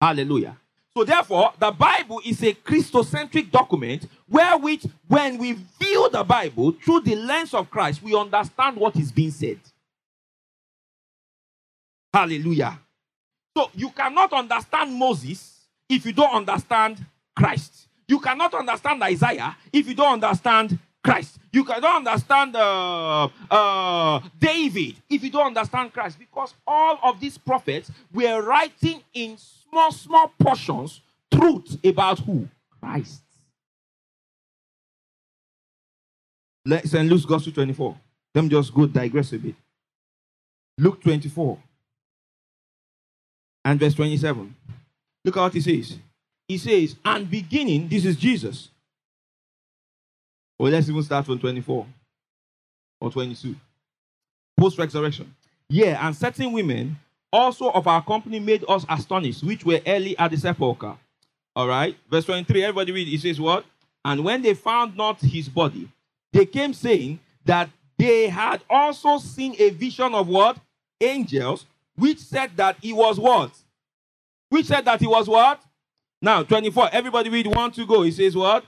Hallelujah. 0.00 0.56
So, 0.96 1.04
therefore, 1.04 1.52
the 1.58 1.70
Bible 1.72 2.22
is 2.24 2.42
a 2.42 2.54
Christocentric 2.54 3.50
document 3.50 4.06
where 4.28 4.56
which, 4.56 4.86
when 5.08 5.36
we 5.36 5.52
view 5.52 6.08
the 6.10 6.24
Bible 6.24 6.72
through 6.72 7.00
the 7.00 7.16
lens 7.16 7.52
of 7.52 7.70
Christ, 7.70 8.02
we 8.02 8.14
understand 8.14 8.76
what 8.76 8.96
is 8.96 9.12
being 9.12 9.30
said. 9.30 9.58
Hallelujah. 12.14 12.78
So, 13.56 13.70
you 13.74 13.90
cannot 13.90 14.32
understand 14.32 14.94
Moses 14.94 15.60
if 15.88 16.06
you 16.06 16.12
don't 16.12 16.34
understand 16.34 17.04
Christ. 17.36 17.88
You 18.08 18.18
cannot 18.20 18.54
understand 18.54 19.02
Isaiah 19.02 19.56
if 19.72 19.86
you 19.88 19.94
don't 19.94 20.22
understand 20.22 20.78
Christ. 21.02 21.38
You 21.52 21.64
cannot 21.64 21.96
understand 22.06 22.54
uh, 22.56 23.28
uh, 23.50 24.20
David 24.38 24.96
if 25.10 25.22
you 25.22 25.30
don't 25.30 25.48
understand 25.48 25.92
Christ 25.92 26.18
because 26.18 26.54
all 26.66 26.98
of 27.02 27.20
these 27.20 27.38
prophets 27.38 27.90
were 28.12 28.42
writing 28.42 29.02
in 29.14 29.36
small, 29.36 29.92
small 29.92 30.32
portions 30.38 31.00
truth 31.32 31.78
about 31.84 32.18
who? 32.20 32.48
Christ. 32.80 33.22
Let's 36.64 36.94
and 36.94 37.08
Luke's 37.08 37.24
Gospel 37.24 37.52
24. 37.52 37.96
Let 38.34 38.42
me 38.42 38.50
just 38.50 38.74
go 38.74 38.86
digress 38.86 39.32
a 39.32 39.38
bit. 39.38 39.54
Luke 40.78 41.00
24 41.00 41.58
and 43.64 43.80
verse 43.80 43.94
27. 43.94 44.54
Look 45.24 45.36
at 45.36 45.40
what 45.40 45.54
he 45.54 45.60
says. 45.60 45.98
He 46.48 46.58
says, 46.58 46.96
and 47.04 47.28
beginning, 47.28 47.88
this 47.88 48.04
is 48.04 48.16
Jesus. 48.16 48.68
Well, 50.58 50.70
let's 50.72 50.88
even 50.88 51.02
start 51.02 51.26
from 51.26 51.38
24 51.38 51.86
or 53.00 53.10
22. 53.10 53.54
Post 54.58 54.78
resurrection. 54.78 55.34
Yeah, 55.68 56.06
and 56.06 56.16
certain 56.16 56.52
women 56.52 56.96
also 57.32 57.70
of 57.70 57.86
our 57.86 58.02
company 58.02 58.38
made 58.38 58.64
us 58.68 58.86
astonished, 58.88 59.42
which 59.42 59.64
were 59.66 59.80
early 59.86 60.16
at 60.16 60.30
the 60.30 60.36
sepulchre. 60.36 60.96
All 61.56 61.66
right, 61.66 61.96
verse 62.10 62.24
23. 62.24 62.62
Everybody 62.62 62.92
read. 62.92 63.08
He 63.08 63.18
says, 63.18 63.40
What? 63.40 63.64
And 64.04 64.24
when 64.24 64.42
they 64.42 64.54
found 64.54 64.96
not 64.96 65.20
his 65.20 65.48
body, 65.48 65.88
they 66.32 66.46
came 66.46 66.72
saying 66.74 67.18
that 67.44 67.68
they 67.98 68.28
had 68.28 68.62
also 68.70 69.18
seen 69.18 69.56
a 69.58 69.70
vision 69.70 70.14
of 70.14 70.28
what? 70.28 70.58
Angels, 71.00 71.66
which 71.96 72.18
said 72.18 72.52
that 72.56 72.76
he 72.80 72.92
was 72.92 73.18
what? 73.18 73.50
Which 74.48 74.66
said 74.66 74.84
that 74.84 75.00
he 75.00 75.06
was 75.06 75.28
what? 75.28 75.60
Now, 76.20 76.42
24. 76.42 76.90
Everybody 76.92 77.30
read 77.30 77.46
one 77.46 77.70
to 77.72 77.86
go. 77.86 78.02
He 78.02 78.10
says 78.10 78.36
what? 78.36 78.64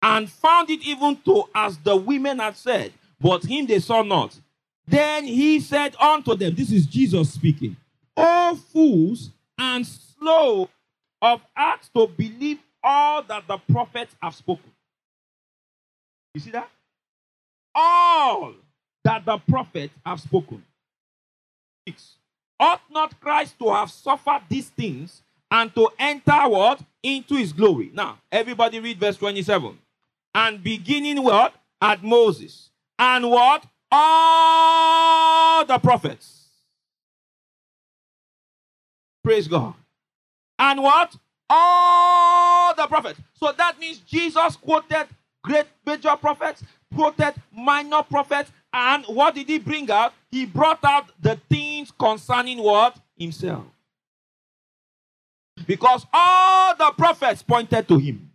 And 0.00 0.30
found 0.30 0.70
it 0.70 0.82
even 0.84 1.16
to 1.24 1.44
as 1.54 1.76
the 1.78 1.96
women 1.96 2.38
had 2.38 2.56
said, 2.56 2.92
but 3.20 3.42
him 3.44 3.66
they 3.66 3.80
saw 3.80 4.02
not. 4.02 4.38
Then 4.86 5.24
he 5.24 5.58
said 5.60 5.96
unto 5.96 6.36
them, 6.36 6.54
This 6.54 6.70
is 6.70 6.86
Jesus 6.86 7.32
speaking, 7.32 7.76
O 8.16 8.54
fools 8.72 9.30
and 9.58 9.84
slow 9.84 10.70
of 11.20 11.40
heart 11.54 11.80
to 11.96 12.06
believe 12.06 12.60
all 12.82 13.22
that 13.24 13.46
the 13.48 13.58
prophets 13.72 14.14
have 14.22 14.34
spoken. 14.36 14.70
You 16.32 16.40
see 16.40 16.52
that? 16.52 16.70
All 17.74 18.54
that 19.02 19.24
the 19.26 19.38
prophets 19.38 19.92
have 20.06 20.20
spoken. 20.20 20.62
Six. 21.86 22.14
Ought 22.60 22.82
not 22.90 23.18
Christ 23.20 23.56
to 23.60 23.70
have 23.72 23.90
suffered 23.90 24.42
these 24.48 24.68
things 24.68 25.22
and 25.50 25.72
to 25.74 25.88
enter 25.98 26.48
what? 26.48 26.80
Into 27.02 27.36
his 27.36 27.52
glory. 27.52 27.90
Now, 27.94 28.18
everybody 28.32 28.80
read 28.80 28.98
verse 28.98 29.16
27. 29.16 29.78
And 30.34 30.62
beginning 30.62 31.22
what? 31.22 31.54
At 31.80 32.02
Moses. 32.02 32.70
And 32.98 33.30
what? 33.30 33.62
All 33.92 35.64
the 35.64 35.78
prophets. 35.78 36.46
Praise 39.22 39.46
God. 39.46 39.74
And 40.58 40.82
what? 40.82 41.16
All 41.48 42.74
the 42.74 42.86
prophets. 42.88 43.20
So 43.34 43.52
that 43.52 43.78
means 43.78 43.98
Jesus 44.00 44.56
quoted 44.56 45.06
great 45.44 45.66
major 45.86 46.16
prophets, 46.16 46.64
quoted 46.94 47.34
minor 47.54 48.02
prophets, 48.02 48.50
and 48.72 49.04
what 49.06 49.34
did 49.34 49.48
he 49.48 49.58
bring 49.58 49.90
out? 49.90 50.12
He 50.30 50.44
brought 50.44 50.84
out 50.84 51.06
the 51.20 51.36
things 51.48 51.90
concerning 51.98 52.58
what? 52.62 52.96
Himself. 53.16 53.64
Because 55.66 56.06
all 56.12 56.76
the 56.76 56.92
prophets 56.96 57.42
pointed 57.42 57.88
to 57.88 57.98
him. 57.98 58.30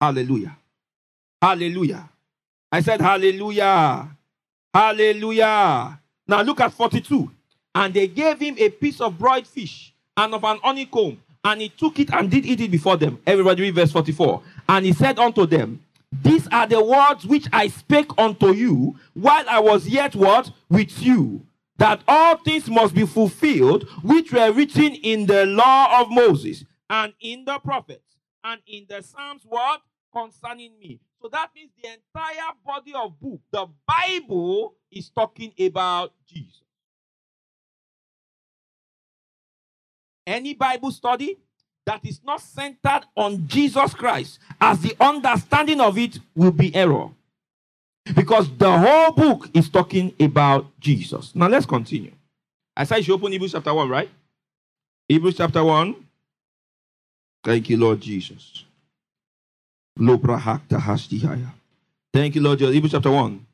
Hallelujah. 0.00 0.56
Hallelujah. 1.42 2.08
I 2.70 2.80
said, 2.80 3.00
Hallelujah. 3.00 4.08
Hallelujah. 4.72 5.98
Now 6.28 6.42
look 6.42 6.60
at 6.60 6.72
42. 6.72 7.30
And 7.74 7.94
they 7.94 8.06
gave 8.06 8.38
him 8.38 8.54
a 8.58 8.68
piece 8.68 9.00
of 9.00 9.18
broiled 9.18 9.46
fish 9.46 9.92
and 10.16 10.34
of 10.34 10.44
an 10.44 10.58
honeycomb. 10.62 11.20
And 11.42 11.62
he 11.62 11.68
took 11.70 11.98
it 11.98 12.12
and 12.12 12.30
did 12.30 12.44
eat 12.44 12.60
it 12.60 12.70
before 12.70 12.96
them. 12.98 13.18
Everybody 13.26 13.62
read 13.62 13.74
verse 13.74 13.92
44. 13.92 14.42
And 14.68 14.84
he 14.86 14.92
said 14.92 15.18
unto 15.18 15.46
them, 15.46 15.80
these 16.12 16.48
are 16.48 16.66
the 16.66 16.82
words 16.84 17.24
which 17.24 17.46
I 17.52 17.68
spake 17.68 18.10
unto 18.18 18.52
you 18.52 18.96
while 19.14 19.44
I 19.48 19.60
was 19.60 19.86
yet 19.86 20.16
what? 20.16 20.50
With 20.68 21.00
you. 21.02 21.46
That 21.76 22.02
all 22.06 22.36
things 22.38 22.68
must 22.68 22.94
be 22.94 23.06
fulfilled 23.06 23.88
which 24.02 24.32
were 24.32 24.52
written 24.52 24.94
in 24.94 25.26
the 25.26 25.46
law 25.46 26.00
of 26.02 26.10
Moses 26.10 26.64
and 26.90 27.14
in 27.20 27.44
the 27.44 27.58
prophets 27.60 28.16
and 28.42 28.60
in 28.66 28.86
the 28.88 29.02
Psalms 29.02 29.42
what? 29.48 29.82
Concerning 30.12 30.76
me. 30.80 31.00
So 31.22 31.28
that 31.28 31.50
means 31.54 31.70
the 31.80 31.90
entire 31.92 32.50
body 32.64 32.92
of 32.94 33.18
book, 33.20 33.40
the 33.50 33.66
Bible 33.86 34.74
is 34.90 35.08
talking 35.10 35.52
about 35.60 36.12
Jesus. 36.26 36.62
Any 40.26 40.54
Bible 40.54 40.90
study? 40.90 41.38
that 41.86 42.04
is 42.04 42.20
not 42.24 42.40
centered 42.40 43.02
on 43.16 43.44
Jesus 43.46 43.94
Christ 43.94 44.38
as 44.60 44.80
the 44.80 44.94
understanding 45.00 45.80
of 45.80 45.96
it 45.98 46.18
will 46.36 46.52
be 46.52 46.74
error. 46.74 47.08
Because 48.14 48.50
the 48.56 48.70
whole 48.78 49.12
book 49.12 49.48
is 49.54 49.68
talking 49.68 50.14
about 50.20 50.66
Jesus. 50.80 51.34
Now 51.34 51.48
let's 51.48 51.66
continue. 51.66 52.12
I 52.76 52.84
said 52.84 52.98
you 52.98 53.02
should 53.04 53.14
open 53.14 53.32
Hebrews 53.32 53.52
chapter 53.52 53.72
1, 53.74 53.88
right? 53.88 54.10
Hebrews 55.08 55.36
chapter 55.36 55.62
1. 55.62 55.94
Thank 57.44 57.70
you, 57.70 57.76
Lord 57.78 58.00
Jesus. 58.00 58.64
Thank 62.12 62.34
you, 62.34 62.40
Lord 62.42 62.52
Jesus. 62.58 62.72
Hebrews 62.74 62.92
chapter 62.92 63.10
1. 63.10 63.46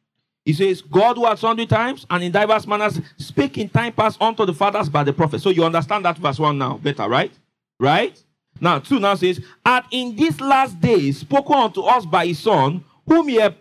He 0.45 0.53
says, 0.53 0.81
God 0.81 1.17
who 1.17 1.27
at 1.27 1.41
sundry 1.41 1.67
times 1.67 2.07
and 2.09 2.23
in 2.23 2.31
diverse 2.31 2.69
manners 2.69 3.01
speak 3.19 3.59
in 3.59 3.69
time 3.69 3.93
past 3.93 4.21
unto 4.23 4.47
the 4.47 4.53
fathers 4.55 4.89
by 4.89 5.03
the 5.03 5.13
prophets. 5.13 5.43
So 5.43 5.51
you 5.51 5.65
understand 5.65 6.05
that 6.05 6.17
verse 6.19 6.39
1 6.39 6.57
now 6.57 6.79
better, 6.79 7.09
right? 7.09 7.33
Right? 7.79 8.21
Now, 8.61 8.79
2 8.79 9.01
now 9.01 9.15
says, 9.15 9.41
And 9.65 9.85
in 9.91 10.17
these 10.17 10.41
last 10.41 10.81
days 10.81 11.19
spoken 11.19 11.55
unto 11.55 11.83
us 11.83 12.07
by 12.07 12.27
his 12.27 12.39
son, 12.39 12.85
whom 13.07 13.29
he, 13.29 13.37
had 13.37 13.57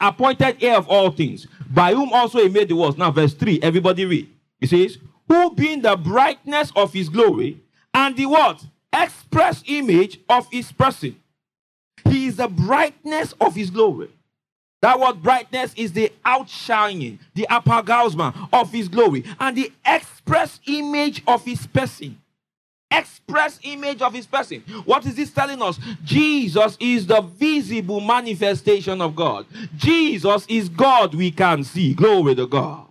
appointed 0.00 0.62
heir 0.62 0.76
of 0.76 0.86
all 0.88 1.10
things, 1.10 1.46
by 1.70 1.94
whom 1.94 2.12
also 2.12 2.38
he 2.38 2.48
made 2.48 2.68
the 2.68 2.76
world. 2.76 2.98
Now, 2.98 3.10
verse 3.10 3.34
3, 3.34 3.60
everybody 3.62 4.04
read. 4.04 4.28
He 4.60 4.66
says, 4.66 4.98
Who 5.28 5.54
being 5.54 5.82
the 5.82 5.96
brightness 5.96 6.70
of 6.76 6.92
his 6.92 7.08
glory, 7.08 7.60
and 7.92 8.16
the 8.16 8.26
what? 8.26 8.64
Express 8.92 9.62
image 9.66 10.20
of 10.28 10.46
his 10.52 10.70
person. 10.70 11.16
He 12.06 12.26
is 12.26 12.36
the 12.36 12.48
brightness 12.48 13.32
of 13.40 13.54
his 13.54 13.70
glory. 13.70 14.10
That 14.82 15.00
word 15.00 15.22
brightness 15.22 15.72
is 15.74 15.92
the 15.94 16.12
outshining, 16.24 17.18
the 17.34 17.46
apaugasma 17.50 18.50
of 18.52 18.70
his 18.70 18.88
glory, 18.88 19.24
and 19.40 19.56
the 19.56 19.72
express 19.86 20.60
image 20.66 21.22
of 21.26 21.42
his 21.46 21.66
person 21.66 22.20
express 22.98 23.58
image 23.62 24.02
of 24.02 24.12
his 24.12 24.26
person. 24.26 24.60
What 24.84 25.04
is 25.06 25.14
this 25.14 25.30
telling 25.32 25.60
us? 25.62 25.78
Jesus 26.04 26.76
is 26.80 27.06
the 27.06 27.20
visible 27.20 28.00
manifestation 28.00 29.00
of 29.00 29.14
God. 29.14 29.46
Jesus 29.76 30.46
is 30.48 30.68
God 30.68 31.14
we 31.14 31.30
can 31.30 31.64
see. 31.64 31.94
Glory 31.94 32.34
to 32.34 32.46
God. 32.46 32.86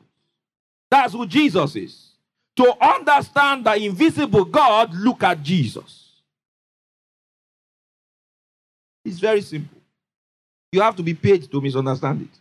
That's 0.90 1.14
who 1.14 1.26
Jesus 1.26 1.76
is. 1.76 2.00
To 2.58 2.66
understand 2.84 3.66
the 3.66 3.74
invisible 3.76 4.46
God, 4.46 4.94
look 4.94 5.24
at 5.24 5.42
Jesus. 5.42 6.00
It's 9.06 9.20
very 9.20 9.42
simple. 9.42 9.78
You 10.72 10.82
have 10.82 10.96
to 10.96 11.04
be 11.04 11.14
paid 11.14 11.50
to 11.52 11.62
misunderstand 11.62 12.22
it. 12.28 12.36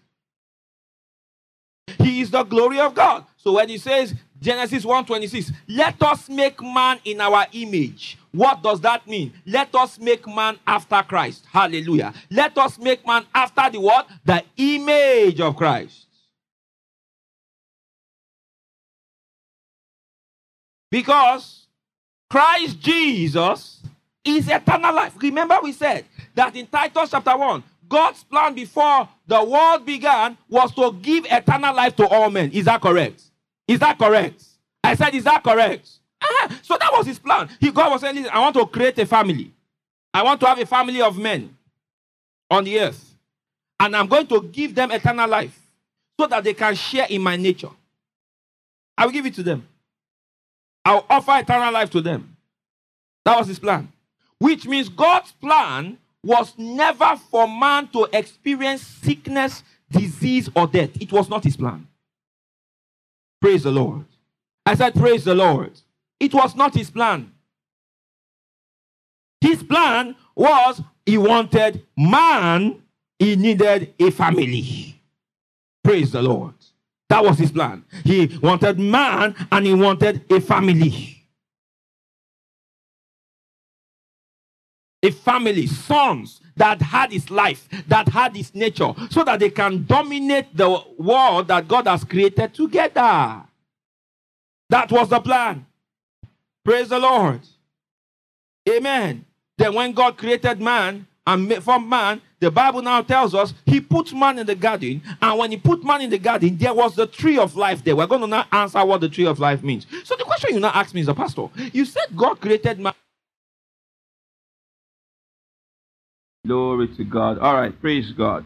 He 2.03 2.21
is 2.21 2.31
the 2.31 2.43
glory 2.45 2.79
of 2.79 2.95
God. 2.95 3.25
So 3.39 3.53
when 3.53 3.69
he 3.69 3.79
says 3.79 4.15
Genesis 4.43 4.85
1:26. 4.85 5.53
Let 5.69 6.03
us 6.03 6.29
make 6.29 6.61
man 6.61 6.99
in 7.05 7.21
our 7.21 7.47
image. 7.53 8.19
What 8.33 8.61
does 8.63 8.81
that 8.81 9.07
mean? 9.07 9.33
Let 9.47 9.73
us 9.75 9.99
make 10.01 10.27
man 10.27 10.59
after 10.67 11.01
Christ. 11.05 11.45
Hallelujah. 11.51 12.13
Let 12.29 12.59
us 12.59 12.77
make 12.79 13.07
man 13.07 13.25
after 13.33 13.71
the 13.71 13.81
what? 13.81 14.09
The 14.25 14.43
image 14.57 15.39
of 15.41 15.55
Christ. 15.55 16.07
Because 20.91 21.67
Christ 22.29 22.81
Jesus 22.81 23.81
is 24.25 24.49
eternal 24.49 24.95
life. 24.95 25.15
Remember, 25.21 25.59
we 25.63 25.73
said 25.73 26.05
that 26.35 26.57
in 26.57 26.67
Titus 26.67 27.11
chapter 27.11 27.37
1, 27.37 27.63
God's 27.89 28.25
plan 28.25 28.55
before 28.55 29.09
the 29.27 29.43
world 29.45 29.87
began 29.87 30.37
was 30.49 30.75
to 30.75 30.93
give 31.01 31.27
eternal 31.31 31.75
life 31.75 31.95
to 31.97 32.07
all 32.09 32.29
men. 32.31 32.51
Is 32.51 32.65
that 32.65 32.81
correct? 32.81 33.23
Is 33.73 33.81
that 33.81 33.97
correct? 33.97 34.45
I 34.85 34.95
said, 34.95 35.15
Is 35.15 35.25
that 35.25 35.43
correct? 35.43 35.89
Uh-huh. 36.21 36.49
So 36.63 36.77
that 36.79 36.91
was 36.93 37.07
his 37.07 37.19
plan. 37.19 37.49
He, 37.59 37.71
God 37.73 37.91
was 37.91 38.03
saying, 38.03 38.27
I 38.29 38.39
want 38.39 38.55
to 38.55 38.67
create 38.67 38.99
a 38.99 39.07
family. 39.07 39.51
I 40.13 40.23
want 40.23 40.39
to 40.41 40.47
have 40.47 40.59
a 40.61 40.67
family 40.67 41.01
of 41.01 41.17
men 41.19 41.57
on 42.51 42.65
the 42.65 42.79
earth. 42.79 43.15
And 43.81 43.97
I'm 43.97 44.07
going 44.09 44.27
to 44.27 44.43
give 44.43 44.75
them 44.75 44.91
eternal 44.93 45.27
life 45.29 45.59
so 46.21 46.27
that 46.27 46.45
they 46.45 46.53
can 46.53 46.75
share 46.75 47.07
in 47.09 47.23
my 47.23 47.37
nature. 47.37 47.71
I 48.97 49.07
will 49.07 49.13
give 49.13 49.25
it 49.25 49.35
to 49.37 49.43
them. 49.43 49.67
I'll 50.85 51.07
offer 51.09 51.39
eternal 51.39 51.73
life 51.73 51.89
to 51.93 52.03
them. 52.03 52.37
That 53.25 53.39
was 53.39 53.49
his 53.49 53.59
plan. 53.59 53.89
Which 54.39 54.67
means 54.67 54.89
God's 54.91 55.33
plan 55.33 55.97
was 56.23 56.53
never 56.59 57.17
for 57.31 57.49
man 57.49 57.89
to 57.89 58.07
experience 58.13 58.83
sickness, 58.83 59.63
disease, 59.91 60.51
or 60.55 60.67
death. 60.67 60.91
It 61.01 61.11
was 61.11 61.31
not 61.31 61.43
his 61.43 61.57
plan. 61.57 61.87
Praise 63.43 63.65
the 63.65 63.73
Lord. 63.73 64.05
I 64.65 64.77
said, 64.77 64.95
Praise 64.95 65.25
the 65.25 65.35
Lord. 65.35 65.73
It 66.21 66.33
was 66.33 66.55
not 66.55 66.73
his 66.75 66.89
plan. 66.89 67.33
His 69.41 69.63
plan 69.65 70.15
was 70.37 70.81
he 71.05 71.19
wanted 71.19 71.85
man, 71.97 72.81
he 73.19 73.35
needed 73.35 73.93
a 73.99 74.11
family. 74.13 74.95
Praise 75.83 76.13
the 76.13 76.23
Lord. 76.23 76.55
That 77.09 77.25
was 77.25 77.39
his 77.41 77.51
plan. 77.51 77.83
He 78.05 78.27
wanted 78.41 78.79
man 78.79 79.35
and 79.51 79.67
he 79.67 79.75
wanted 79.75 80.25
a 80.31 80.41
family. 80.41 81.22
a 85.03 85.11
family, 85.11 85.67
sons 85.67 86.41
that 86.57 86.81
had 86.81 87.13
his 87.13 87.31
life, 87.31 87.69
that 87.89 88.09
had 88.09 88.37
his 88.37 88.55
nature, 88.55 88.93
so 89.11 89.25
that 89.25 89.41
they 89.41 89.51
can 89.51 89.85
dominate 89.85 90.57
the 90.57 90.81
world 90.99 91.49
that 91.49 91.67
God 91.67 91.87
has 91.87 92.05
created 92.05 92.55
together. 92.55 93.43
That 94.71 94.91
was 94.91 95.09
the 95.09 95.21
plan. 95.21 95.67
Praise 96.65 96.89
the 96.91 96.99
Lord. 96.99 97.41
Amen. 98.71 99.25
Then, 99.59 99.75
when 99.75 99.93
God 99.93 100.17
created 100.17 100.61
man 100.61 101.07
and 101.27 101.63
from 101.65 101.89
man, 101.89 102.21
the 102.39 102.51
Bible 102.51 102.83
now 102.83 103.01
tells 103.03 103.35
us 103.35 103.55
he 103.67 103.81
put 103.81 104.13
man 104.13 104.39
in 104.39 104.47
the 104.47 104.55
garden. 104.55 105.03
And 105.21 105.39
when 105.39 105.51
he 105.51 105.57
put 105.57 105.85
man 105.85 106.03
in 106.03 106.11
the 106.11 106.19
garden, 106.19 106.57
there 106.57 106.75
was 106.75 106.95
the 106.95 107.07
tree 107.07 107.39
of 107.39 107.55
life 107.57 107.83
there. 107.85 107.95
We're 107.97 108.07
going 108.07 108.23
to 108.23 108.27
now 108.27 108.47
answer 108.53 108.85
what 108.85 109.01
the 109.01 109.09
tree 109.09 109.27
of 109.27 109.39
life 109.41 109.63
means. 109.65 109.87
So, 110.05 110.15
the 110.17 110.25
question 110.25 110.55
you 110.55 110.61
now 110.61 110.71
ask 110.73 110.95
me 110.95 111.01
is, 111.01 111.09
a 111.09 111.15
Pastor, 111.15 111.49
you 111.73 111.85
said 111.85 112.07
God 112.17 112.41
created 112.41 112.79
man 112.79 112.95
Glory 116.47 116.89
to 116.97 117.05
God. 117.05 117.39
All 117.39 117.55
right, 117.55 117.79
praise 117.81 118.11
God. 118.13 118.45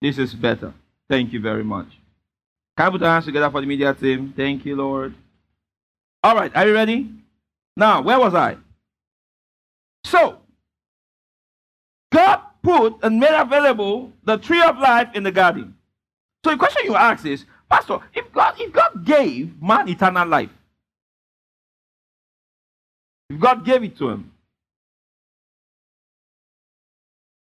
This 0.00 0.18
is 0.18 0.34
better. 0.34 0.72
Thank 1.08 1.32
you 1.32 1.40
very 1.40 1.64
much. 1.64 1.86
Can 2.76 2.86
I 2.86 2.90
put 2.90 3.02
our 3.02 3.10
hands 3.10 3.26
together 3.26 3.50
for 3.50 3.60
the 3.60 3.66
media 3.66 3.92
team? 3.94 4.32
Thank 4.34 4.64
you, 4.64 4.76
Lord. 4.76 5.14
All 6.22 6.34
right, 6.34 6.54
are 6.56 6.66
you 6.66 6.74
ready? 6.74 7.10
Now, 7.76 8.00
where 8.00 8.18
was 8.18 8.34
I? 8.34 8.56
So, 10.04 10.38
God 12.12 12.40
put 12.62 12.96
and 13.02 13.20
made 13.20 13.38
available 13.38 14.12
the 14.24 14.38
tree 14.38 14.62
of 14.62 14.78
life 14.78 15.08
in 15.14 15.22
the 15.24 15.32
garden. 15.32 15.76
So 16.44 16.50
the 16.52 16.56
question 16.56 16.82
you 16.84 16.94
ask 16.94 17.24
is, 17.26 17.44
Pastor, 17.70 17.98
if 18.14 18.32
God, 18.32 18.54
if 18.58 18.72
God 18.72 19.04
gave 19.04 19.60
man 19.60 19.88
eternal 19.88 20.26
life, 20.26 20.50
if 23.28 23.38
God 23.40 23.64
gave 23.64 23.82
it 23.82 23.96
to 23.98 24.10
him, 24.10 24.32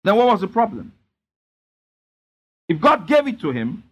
Then 0.04 0.16
what 0.16 0.28
was 0.28 0.42
the 0.42 0.48
problem? 0.48 0.92
If 2.68 2.80
God 2.80 3.08
gave 3.08 3.28
it 3.28 3.40
to 3.42 3.52
him, 3.52 3.84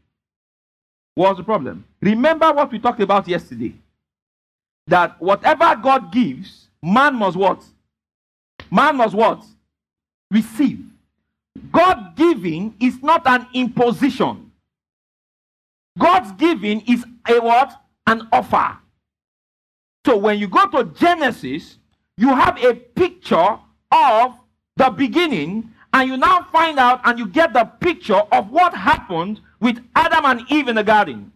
what 1.15 1.29
was 1.29 1.37
the 1.37 1.43
problem? 1.43 1.85
Remember 2.01 2.51
what 2.53 2.71
we 2.71 2.79
talked 2.79 2.99
about 2.99 3.27
yesterday. 3.27 3.73
That 4.87 5.19
whatever 5.21 5.75
God 5.81 6.11
gives, 6.11 6.67
man 6.81 7.15
must 7.15 7.37
what? 7.37 7.63
Man 8.69 8.97
must 8.97 9.13
what? 9.15 9.43
Receive. 10.29 10.83
God 11.71 12.15
giving 12.15 12.75
is 12.79 13.01
not 13.03 13.27
an 13.27 13.45
imposition. 13.53 14.51
God's 15.99 16.31
giving 16.33 16.81
is 16.87 17.05
a 17.27 17.39
what? 17.39 17.73
An 18.07 18.27
offer. 18.31 18.77
So 20.05 20.17
when 20.17 20.39
you 20.39 20.47
go 20.47 20.67
to 20.69 20.85
Genesis, 20.85 21.77
you 22.17 22.29
have 22.33 22.61
a 22.63 22.73
picture 22.73 23.59
of 23.91 24.33
the 24.77 24.89
beginning 24.89 25.71
and 25.93 26.09
you 26.09 26.17
now 26.17 26.47
find 26.51 26.79
out 26.79 27.01
and 27.03 27.19
you 27.19 27.27
get 27.27 27.53
the 27.53 27.65
picture 27.65 28.21
of 28.31 28.49
what 28.49 28.73
happened 28.73 29.41
with 29.59 29.77
Adam 29.95 30.25
and 30.25 30.51
Eve 30.51 30.69
in 30.69 30.75
the 30.75 30.83
garden. 30.83 31.33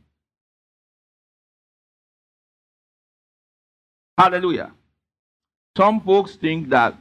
Hallelujah. 4.18 4.72
Some 5.76 6.00
folks 6.02 6.36
think 6.38 6.70
that 6.70 6.96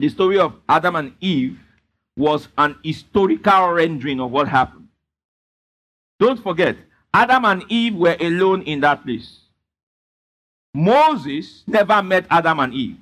the 0.00 0.08
story 0.08 0.38
of 0.40 0.54
Adam 0.68 0.96
and 0.96 1.12
Eve 1.20 1.58
was 2.16 2.48
an 2.58 2.76
historical 2.82 3.68
rendering 3.70 4.20
of 4.20 4.32
what 4.32 4.48
happened. 4.48 4.88
Don't 6.18 6.42
forget, 6.42 6.76
Adam 7.14 7.44
and 7.44 7.64
Eve 7.68 7.94
were 7.94 8.16
alone 8.20 8.62
in 8.62 8.80
that 8.80 9.04
place. 9.04 9.38
Moses 10.74 11.62
never 11.66 12.02
met 12.02 12.26
Adam 12.28 12.58
and 12.58 12.74
Eve. 12.74 12.96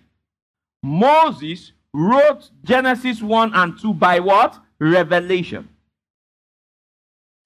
Moses 0.83 1.73
wrote 1.93 2.51
Genesis 2.65 3.23
1 3.23 3.55
and 3.55 3.79
2 3.81 3.95
by 3.95 4.21
what? 4.21 4.59
Revelation. 4.79 5.69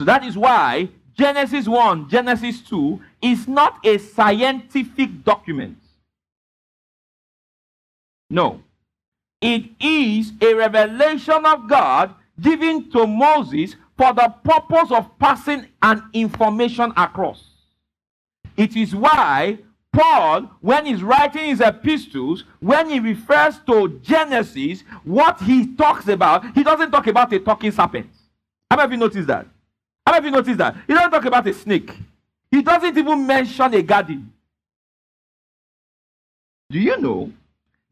So 0.01 0.05
that 0.07 0.25
is 0.25 0.37
why 0.37 0.89
Genesis 1.17 1.69
1, 1.69 2.09
Genesis 2.09 2.61
2 2.63 3.01
is 3.23 3.47
not 3.49 3.85
a 3.87 3.99
scientific 3.99 5.25
document. 5.25 5.79
No. 8.31 8.61
It 9.41 9.65
is 9.81 10.33
a 10.41 10.55
revelation 10.55 11.45
of 11.45 11.69
God 11.69 12.15
given 12.41 12.91
to 12.91 13.07
Moses 13.07 13.77
for 13.97 14.13
the 14.13 14.35
purpose 14.43 14.91
of 14.91 15.17
passing 15.19 15.67
an 15.83 16.03
information 16.13 16.93
across. 16.97 17.45
It 18.57 18.75
is 18.77 18.95
why 18.95 19.59
Paul, 19.95 20.51
when 20.61 20.87
he's 20.87 21.03
writing 21.05 21.47
his 21.47 21.61
epistles, 21.61 22.43
when 22.59 22.91
he 22.91 22.99
refers 22.99 23.59
to 23.67 24.01
Genesis, 24.03 24.83
what 25.05 25.41
he 25.41 25.73
talks 25.77 26.09
about, 26.09 26.45
he 26.55 26.65
doesn't 26.65 26.91
talk 26.91 27.07
about 27.07 27.33
a 27.33 27.39
talking 27.39 27.71
serpent. 27.71 28.11
How 28.69 28.77
many 28.77 28.87
of 28.87 28.91
you 28.93 28.99
noticed 28.99 29.29
that? 29.29 29.47
How 30.05 30.13
many 30.13 30.19
of 30.19 30.25
you 30.25 30.31
noticed 30.33 30.59
that? 30.59 30.77
He 30.89 30.93
doesn't 30.95 31.13
talk 31.13 31.25
about 31.25 31.47
a 31.47 31.55
snake. 31.55 31.97
He 32.51 32.61
doesn't 32.61 32.99
even 32.99 33.25
mention 33.27 33.73
a 33.73 33.83
garden. 33.83 34.33
Do 36.71 36.81
you 36.81 37.01
know 37.01 37.33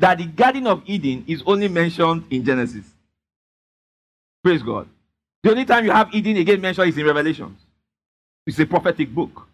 that 0.01 0.19
the 0.19 0.25
Garden 0.27 0.67
of 0.67 0.83
Eden 0.87 1.25
is 1.29 1.43
only 1.47 1.69
mentioned 1.69 2.25
in 2.31 2.45
Genesis? 2.45 2.85
Praise 4.43 4.63
God. 4.63 4.89
The 5.45 5.51
only 5.53 5.65
time 5.65 5.85
you 5.85 5.93
have 5.93 6.13
Eden 6.13 6.37
again 6.37 6.61
mentioned 6.61 6.89
is 6.89 6.99
in 6.99 7.07
Revelations. 7.07 7.61
It's 8.45 8.59
a 8.59 8.67
prophetic 8.67 9.15
book. 9.15 9.47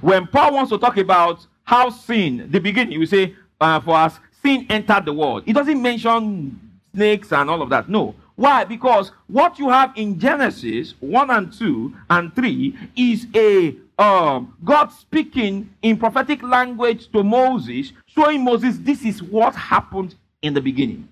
When 0.00 0.26
Paul 0.26 0.54
wants 0.54 0.70
to 0.72 0.78
talk 0.78 0.96
about 0.96 1.46
how 1.68 1.90
sin, 1.90 2.48
the 2.50 2.58
beginning, 2.58 2.98
you 2.98 3.04
say, 3.04 3.34
uh, 3.60 3.78
for 3.80 3.94
us, 3.94 4.18
sin 4.42 4.64
entered 4.70 5.04
the 5.04 5.12
world. 5.12 5.42
It 5.44 5.52
doesn't 5.52 5.82
mention 5.82 6.58
snakes 6.94 7.30
and 7.30 7.50
all 7.50 7.60
of 7.60 7.68
that. 7.68 7.90
No. 7.90 8.14
Why? 8.36 8.64
Because 8.64 9.12
what 9.26 9.58
you 9.58 9.68
have 9.68 9.92
in 9.94 10.18
Genesis 10.18 10.94
1 11.00 11.28
and 11.28 11.52
2 11.52 11.94
and 12.08 12.34
3 12.34 12.74
is 12.96 13.26
a 13.34 13.76
um, 13.98 14.56
God 14.64 14.90
speaking 14.92 15.68
in 15.82 15.98
prophetic 15.98 16.42
language 16.42 17.12
to 17.12 17.22
Moses, 17.22 17.92
showing 18.06 18.42
Moses 18.44 18.78
this 18.78 19.04
is 19.04 19.22
what 19.22 19.54
happened 19.54 20.14
in 20.40 20.54
the 20.54 20.62
beginning. 20.62 21.06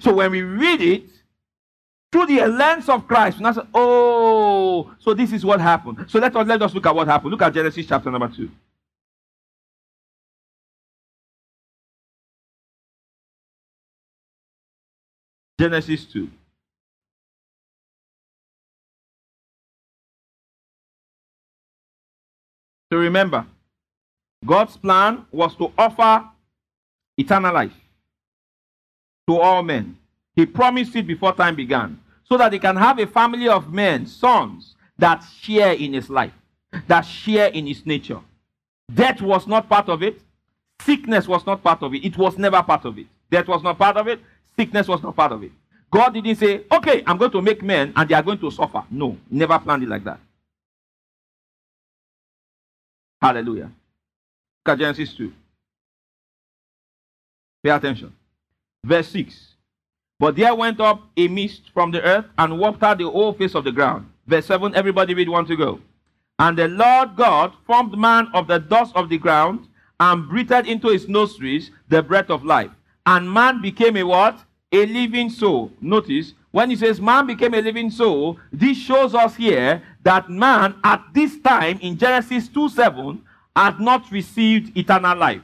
So 0.00 0.14
when 0.14 0.32
we 0.32 0.42
read 0.42 0.80
it, 0.80 1.04
through 2.10 2.26
the 2.26 2.46
lens 2.46 2.88
of 2.88 3.06
Christ. 3.06 3.40
Now, 3.40 3.52
oh, 3.74 4.94
so 4.98 5.14
this 5.14 5.32
is 5.32 5.44
what 5.44 5.60
happened. 5.60 6.06
So 6.10 6.18
let 6.18 6.34
us 6.34 6.46
let 6.46 6.62
us 6.62 6.74
look 6.74 6.86
at 6.86 6.94
what 6.94 7.06
happened. 7.06 7.30
Look 7.30 7.42
at 7.42 7.52
Genesis 7.52 7.86
chapter 7.86 8.10
number 8.10 8.28
two. 8.28 8.50
Genesis 15.60 16.04
2. 16.12 16.30
So 22.92 22.98
remember, 22.98 23.44
God's 24.46 24.76
plan 24.76 25.26
was 25.32 25.56
to 25.56 25.72
offer 25.76 26.30
eternal 27.18 27.52
life 27.52 27.72
to 29.28 29.36
all 29.36 29.64
men. 29.64 29.97
He 30.38 30.46
promised 30.46 30.94
it 30.94 31.04
before 31.04 31.32
time 31.32 31.56
began 31.56 31.98
so 32.24 32.36
that 32.38 32.52
he 32.52 32.60
can 32.60 32.76
have 32.76 33.00
a 33.00 33.08
family 33.08 33.48
of 33.48 33.72
men, 33.72 34.06
sons, 34.06 34.76
that 34.96 35.18
share 35.42 35.72
in 35.72 35.92
his 35.92 36.08
life, 36.08 36.30
that 36.86 37.00
share 37.00 37.48
in 37.48 37.66
his 37.66 37.84
nature. 37.84 38.20
Death 38.94 39.20
was 39.20 39.48
not 39.48 39.68
part 39.68 39.88
of 39.88 40.00
it. 40.00 40.20
Sickness 40.80 41.26
was 41.26 41.44
not 41.44 41.60
part 41.60 41.82
of 41.82 41.92
it. 41.92 42.04
It 42.04 42.16
was 42.16 42.38
never 42.38 42.62
part 42.62 42.84
of 42.84 42.96
it. 42.98 43.06
Death 43.28 43.48
was 43.48 43.64
not 43.64 43.76
part 43.78 43.96
of 43.96 44.06
it. 44.06 44.20
Sickness 44.56 44.86
was 44.86 45.02
not 45.02 45.16
part 45.16 45.32
of 45.32 45.42
it. 45.42 45.50
God 45.92 46.10
didn't 46.14 46.36
say, 46.36 46.62
okay, 46.70 47.02
I'm 47.04 47.16
going 47.18 47.32
to 47.32 47.42
make 47.42 47.60
men 47.60 47.92
and 47.96 48.08
they 48.08 48.14
are 48.14 48.22
going 48.22 48.38
to 48.38 48.50
suffer. 48.52 48.84
No, 48.92 49.18
never 49.28 49.58
planned 49.58 49.82
it 49.82 49.88
like 49.88 50.04
that. 50.04 50.20
Hallelujah. 53.20 53.72
Look 54.68 54.78
Genesis 54.78 55.14
2. 55.14 55.32
Pay 57.64 57.70
attention. 57.70 58.12
Verse 58.84 59.08
6. 59.08 59.47
But 60.20 60.34
there 60.34 60.54
went 60.54 60.80
up 60.80 61.02
a 61.16 61.28
mist 61.28 61.70
from 61.72 61.92
the 61.92 62.02
earth 62.02 62.26
and 62.38 62.58
wiped 62.58 62.82
out 62.82 62.98
the 62.98 63.04
whole 63.08 63.32
face 63.32 63.54
of 63.54 63.62
the 63.62 63.70
ground. 63.70 64.10
Verse 64.26 64.46
7, 64.46 64.74
everybody 64.74 65.14
read 65.14 65.28
one 65.28 65.46
to 65.46 65.54
go. 65.56 65.80
And 66.40 66.58
the 66.58 66.68
Lord 66.68 67.14
God 67.16 67.52
formed 67.66 67.96
man 67.96 68.28
of 68.34 68.48
the 68.48 68.58
dust 68.58 68.94
of 68.96 69.08
the 69.08 69.18
ground 69.18 69.66
and 70.00 70.28
breathed 70.28 70.66
into 70.66 70.88
his 70.88 71.08
nostrils 71.08 71.70
the 71.88 72.02
breath 72.02 72.30
of 72.30 72.44
life. 72.44 72.70
And 73.06 73.30
man 73.32 73.60
became 73.62 73.96
a 73.96 74.02
what? 74.02 74.40
A 74.72 74.86
living 74.86 75.30
soul. 75.30 75.72
Notice, 75.80 76.34
when 76.50 76.70
he 76.70 76.76
says 76.76 77.00
man 77.00 77.26
became 77.26 77.54
a 77.54 77.60
living 77.62 77.90
soul, 77.90 78.38
this 78.52 78.76
shows 78.76 79.14
us 79.14 79.36
here 79.36 79.82
that 80.02 80.28
man 80.30 80.74
at 80.82 81.02
this 81.14 81.38
time 81.40 81.78
in 81.80 81.96
Genesis 81.96 82.48
2 82.48 82.68
7 82.70 83.22
had 83.54 83.80
not 83.80 84.10
received 84.12 84.76
eternal 84.76 85.16
life. 85.16 85.42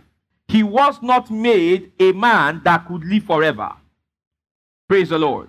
He 0.48 0.62
was 0.62 1.00
not 1.02 1.30
made 1.30 1.92
a 1.98 2.12
man 2.12 2.60
that 2.64 2.86
could 2.88 3.04
live 3.04 3.24
forever. 3.24 3.72
Praise 4.88 5.08
the 5.08 5.18
Lord. 5.18 5.48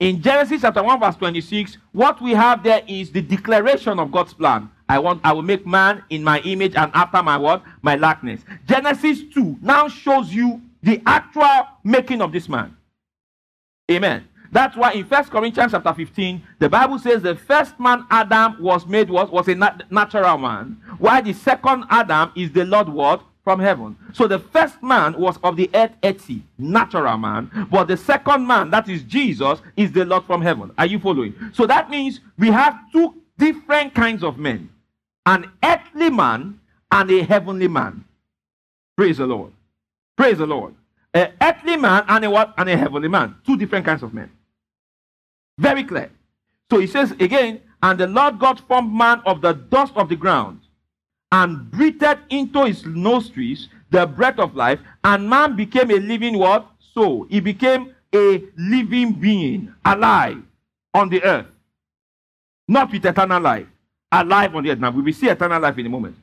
In 0.00 0.20
Genesis 0.20 0.62
chapter 0.62 0.82
1, 0.82 0.98
verse 0.98 1.14
26, 1.16 1.78
what 1.92 2.20
we 2.20 2.32
have 2.32 2.64
there 2.64 2.82
is 2.88 3.12
the 3.12 3.20
declaration 3.22 4.00
of 4.00 4.10
God's 4.10 4.34
plan. 4.34 4.68
I 4.88 4.98
want 4.98 5.20
I 5.24 5.32
will 5.32 5.42
make 5.42 5.66
man 5.66 6.02
in 6.10 6.22
my 6.24 6.40
image 6.40 6.74
and 6.74 6.90
after 6.92 7.22
my 7.22 7.38
word, 7.38 7.62
My 7.80 7.94
likeness. 7.94 8.40
Genesis 8.66 9.22
2 9.32 9.58
now 9.62 9.88
shows 9.88 10.34
you 10.34 10.60
the 10.82 11.00
actual 11.06 11.68
making 11.84 12.20
of 12.20 12.32
this 12.32 12.48
man. 12.48 12.76
Amen. 13.90 14.26
That's 14.50 14.76
why 14.76 14.92
in 14.92 15.04
First 15.06 15.30
Corinthians 15.30 15.72
chapter 15.72 15.94
15, 15.94 16.42
the 16.58 16.68
Bible 16.68 16.98
says 16.98 17.22
the 17.22 17.36
first 17.36 17.78
man 17.80 18.04
Adam 18.10 18.60
was 18.60 18.84
made 18.86 19.08
was, 19.08 19.30
was 19.30 19.46
a 19.48 19.54
nat- 19.54 19.90
natural 19.90 20.36
man, 20.38 20.76
while 20.98 21.22
the 21.22 21.32
second 21.32 21.84
Adam 21.88 22.32
is 22.36 22.50
the 22.52 22.64
Lord 22.64 22.88
what? 22.88 23.22
from 23.44 23.58
heaven. 23.60 23.96
So 24.12 24.26
the 24.26 24.38
first 24.38 24.82
man 24.82 25.14
was 25.18 25.36
of 25.42 25.56
the 25.56 25.68
earth, 25.74 25.92
earthy, 26.02 26.42
natural 26.58 27.18
man, 27.18 27.66
but 27.70 27.88
the 27.88 27.96
second 27.96 28.46
man, 28.46 28.70
that 28.70 28.88
is 28.88 29.02
Jesus, 29.02 29.60
is 29.76 29.90
the 29.90 30.04
Lord 30.04 30.24
from 30.24 30.42
heaven. 30.42 30.70
Are 30.78 30.86
you 30.86 30.98
following? 30.98 31.34
So 31.52 31.66
that 31.66 31.90
means 31.90 32.20
we 32.38 32.48
have 32.48 32.78
two 32.92 33.14
different 33.38 33.94
kinds 33.94 34.22
of 34.22 34.38
men 34.38 34.68
an 35.24 35.48
earthly 35.62 36.10
man 36.10 36.58
and 36.90 37.08
a 37.10 37.22
heavenly 37.22 37.68
man. 37.68 38.04
Praise 38.96 39.18
the 39.18 39.26
Lord. 39.26 39.52
Praise 40.16 40.38
the 40.38 40.46
Lord. 40.46 40.74
An 41.14 41.32
earthly 41.40 41.76
man 41.76 42.04
and 42.08 42.24
a 42.24 42.30
what? 42.30 42.52
And 42.58 42.68
a 42.68 42.76
heavenly 42.76 43.06
man. 43.06 43.36
Two 43.46 43.56
different 43.56 43.86
kinds 43.86 44.02
of 44.02 44.12
men. 44.12 44.30
Very 45.58 45.84
clear. 45.84 46.10
So 46.72 46.80
he 46.80 46.88
says 46.88 47.12
again, 47.20 47.60
and 47.80 48.00
the 48.00 48.08
Lord 48.08 48.40
God 48.40 48.60
formed 48.66 48.92
man 48.92 49.22
of 49.24 49.40
the 49.42 49.52
dust 49.52 49.92
of 49.94 50.08
the 50.08 50.16
ground 50.16 50.61
and 51.32 51.68
breathed 51.70 52.04
into 52.28 52.66
his 52.66 52.84
nostrils 52.86 53.68
the 53.90 54.06
breath 54.06 54.38
of 54.38 54.54
life, 54.54 54.78
and 55.04 55.28
man 55.28 55.56
became 55.56 55.90
a 55.90 55.96
living 55.98 56.38
what? 56.38 56.66
So 56.94 57.26
He 57.30 57.40
became 57.40 57.94
a 58.14 58.44
living 58.56 59.12
being, 59.14 59.72
alive 59.84 60.36
on 60.94 61.08
the 61.08 61.22
earth. 61.24 61.46
Not 62.68 62.92
with 62.92 63.04
eternal 63.04 63.40
life, 63.40 63.66
alive 64.12 64.54
on 64.54 64.62
the 64.62 64.70
earth. 64.70 64.78
Now, 64.78 64.90
we 64.90 65.02
will 65.02 65.12
see 65.12 65.28
eternal 65.28 65.60
life 65.60 65.76
in 65.78 65.86
a 65.86 65.88
moment. 65.88 66.16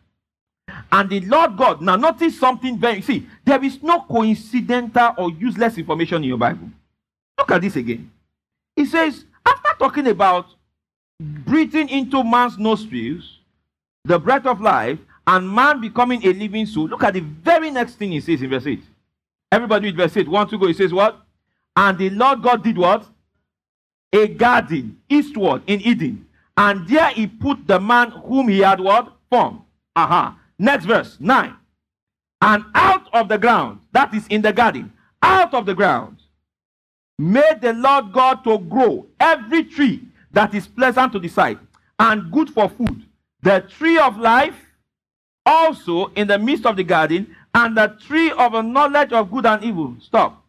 And 0.91 1.09
the 1.09 1.19
Lord 1.21 1.57
God, 1.57 1.81
now 1.81 1.95
notice 1.95 2.39
something 2.39 2.77
very, 2.77 3.01
see, 3.01 3.27
there 3.43 3.63
is 3.63 3.81
no 3.81 4.01
coincidental 4.01 5.13
or 5.17 5.29
useless 5.31 5.77
information 5.77 6.17
in 6.23 6.29
your 6.29 6.37
Bible. 6.37 6.69
Look 7.37 7.51
at 7.51 7.61
this 7.61 7.75
again. 7.75 8.11
He 8.75 8.85
says, 8.85 9.25
after 9.45 9.69
talking 9.77 10.07
about 10.07 10.45
breathing 11.19 11.89
into 11.89 12.23
man's 12.23 12.57
nostrils, 12.57 13.38
the 14.05 14.19
breath 14.19 14.45
of 14.45 14.61
life, 14.61 14.99
and 15.27 15.49
man 15.49 15.81
becoming 15.81 16.25
a 16.25 16.33
living 16.33 16.65
soul. 16.65 16.87
Look 16.87 17.03
at 17.03 17.13
the 17.13 17.19
very 17.19 17.69
next 17.71 17.95
thing 17.95 18.11
he 18.11 18.21
says 18.21 18.41
in 18.41 18.49
verse 18.49 18.65
8. 18.65 18.81
Everybody 19.51 19.87
with 19.87 19.97
verse 19.97 20.17
8. 20.17 20.27
One, 20.27 20.49
two, 20.49 20.57
go. 20.57 20.67
He 20.67 20.73
says 20.73 20.93
what? 20.93 21.21
And 21.75 21.97
the 21.97 22.09
Lord 22.09 22.41
God 22.41 22.63
did 22.63 22.77
what? 22.77 23.05
A 24.13 24.27
garden 24.27 24.99
eastward 25.07 25.61
in 25.67 25.81
Eden. 25.81 26.25
And 26.57 26.87
there 26.87 27.09
he 27.09 27.27
put 27.27 27.67
the 27.67 27.79
man 27.79 28.09
whom 28.11 28.47
he 28.49 28.59
had 28.59 28.79
what? 28.79 29.13
Formed. 29.29 29.61
Aha. 29.95 30.25
Uh-huh. 30.33 30.37
Next 30.57 30.85
verse, 30.85 31.17
9. 31.19 31.53
And 32.41 32.63
out 32.73 33.13
of 33.13 33.27
the 33.29 33.37
ground, 33.37 33.81
that 33.91 34.13
is 34.13 34.25
in 34.27 34.41
the 34.41 34.51
garden, 34.51 34.91
out 35.21 35.53
of 35.53 35.65
the 35.65 35.75
ground, 35.75 36.17
made 37.19 37.59
the 37.61 37.73
Lord 37.73 38.11
God 38.11 38.43
to 38.45 38.57
grow 38.57 39.05
every 39.19 39.65
tree 39.65 40.01
that 40.31 40.53
is 40.55 40.65
pleasant 40.67 41.11
to 41.13 41.19
the 41.19 41.27
sight 41.27 41.59
and 41.99 42.31
good 42.31 42.49
for 42.49 42.69
food 42.69 43.03
the 43.41 43.61
tree 43.69 43.97
of 43.97 44.17
life 44.17 44.55
also 45.45 46.07
in 46.15 46.27
the 46.27 46.37
midst 46.39 46.65
of 46.65 46.75
the 46.75 46.83
garden, 46.83 47.35
and 47.55 47.75
the 47.75 47.87
tree 48.05 48.31
of 48.31 48.51
the 48.51 48.61
knowledge 48.61 49.11
of 49.11 49.31
good 49.31 49.45
and 49.45 49.63
evil. 49.63 49.95
Stop. 50.01 50.43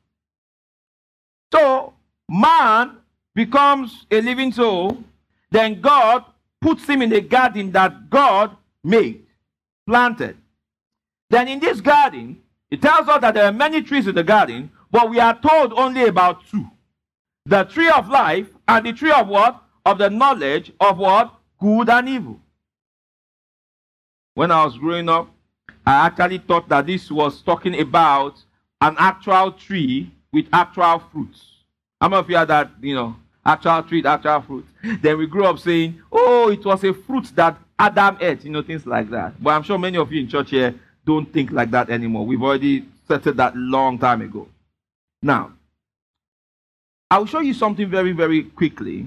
So, 1.55 1.95
man 2.29 2.99
becomes 3.35 4.05
a 4.11 4.21
living 4.21 4.53
soul, 4.53 5.03
then 5.51 5.81
God 5.81 6.25
puts 6.61 6.85
him 6.87 7.01
in 7.03 7.13
a 7.13 7.21
garden 7.21 7.73
that 7.73 8.11
God 8.11 8.55
made, 8.85 9.25
planted. 9.87 10.37
Then 11.31 11.49
in 11.49 11.61
this 11.61 11.81
garden, 11.81 12.43
it 12.71 12.83
tells 12.83 13.09
us 13.09 13.21
that 13.23 13.33
there 13.35 13.47
are 13.47 13.53
many 13.53 13.83
trees 13.83 14.07
in 14.07 14.15
the 14.15 14.25
garden, 14.25 14.71
but 14.91 15.09
we 15.09 15.19
are 15.19 15.39
told 15.41 15.73
only 15.73 16.05
about 16.05 16.47
two 16.51 16.67
the 17.47 17.65
tree 17.65 17.89
of 17.89 18.09
life 18.09 18.49
and 18.69 18.85
the 18.85 18.93
tree 18.93 19.11
of 19.11 19.27
what? 19.29 19.63
Of 19.87 19.97
the 19.99 20.11
knowledge 20.11 20.73
of 20.79 20.99
what? 20.99 21.33
Good 21.59 21.89
and 21.89 22.09
evil 22.09 22.41
when 24.35 24.51
I 24.51 24.65
was 24.65 24.77
growing 24.79 25.09
up, 25.09 25.29
I 25.87 26.07
actually 26.07 26.39
thought 26.39 26.69
that 26.69 26.87
this 26.87 27.11
was 27.11 27.41
talking 27.43 27.79
about 27.81 28.35
an 28.81 28.95
actual 28.99 29.53
tree 29.53 30.13
with 30.33 30.47
actual 30.53 31.01
fruits. 31.13 31.43
How 32.01 32.09
many 32.09 32.21
of 32.21 32.31
you 32.31 32.37
had 32.37 32.49
that, 32.49 32.71
you 32.81 32.95
know, 32.95 33.17
actual 33.45 33.83
tree, 33.83 34.05
actual 34.05 34.41
fruit? 34.43 34.67
Then 35.03 35.19
we 35.19 35.27
grew 35.27 35.45
up 35.47 35.59
saying, 35.59 36.01
oh, 36.13 36.49
it 36.49 36.65
was 36.65 36.85
a 36.85 36.95
fruit 36.95 37.33
that 37.35 37.57
Adam 37.79 38.17
ate, 38.21 38.45
you 38.45 38.51
know, 38.51 38.63
things 38.63 38.87
like 38.87 39.11
that. 39.11 39.43
But 39.43 39.51
I'm 39.51 39.63
sure 39.63 39.79
many 39.79 39.97
of 39.99 40.11
you 40.13 40.21
in 40.21 40.29
church 40.29 40.51
here 40.51 40.75
don't 41.05 41.31
think 41.33 41.51
like 41.51 41.71
that 41.73 41.91
anymore. 41.91 42.25
We've 42.25 42.43
already 42.43 42.87
settled 43.09 43.37
that 43.39 43.57
long 43.57 43.99
time 43.99 44.23
ago. 44.23 44.47
Now, 45.23 45.53
I'll 47.11 47.27
show 47.27 47.41
you 47.41 47.55
something 47.55 47.89
very, 47.91 48.13
very 48.13 48.45
quickly. 48.45 49.07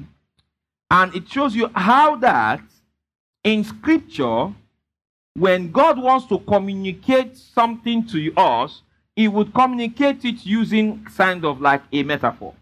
And 0.92 1.16
it 1.16 1.30
shows 1.30 1.56
you 1.56 1.70
how 1.74 2.18
that 2.18 2.62
in 3.44 3.64
scripture, 3.64 4.54
when 5.36 5.72
God 5.72 6.00
wants 6.00 6.28
to 6.28 6.40
communicate 6.40 7.38
something 7.38 8.06
to 8.08 8.34
us, 8.36 8.82
He 9.16 9.28
would 9.28 9.54
communicate 9.54 10.24
it 10.26 10.46
using 10.46 11.04
kind 11.06 11.44
of 11.44 11.60
like 11.62 11.82
a 11.92 12.04
metaphor. 12.04 12.54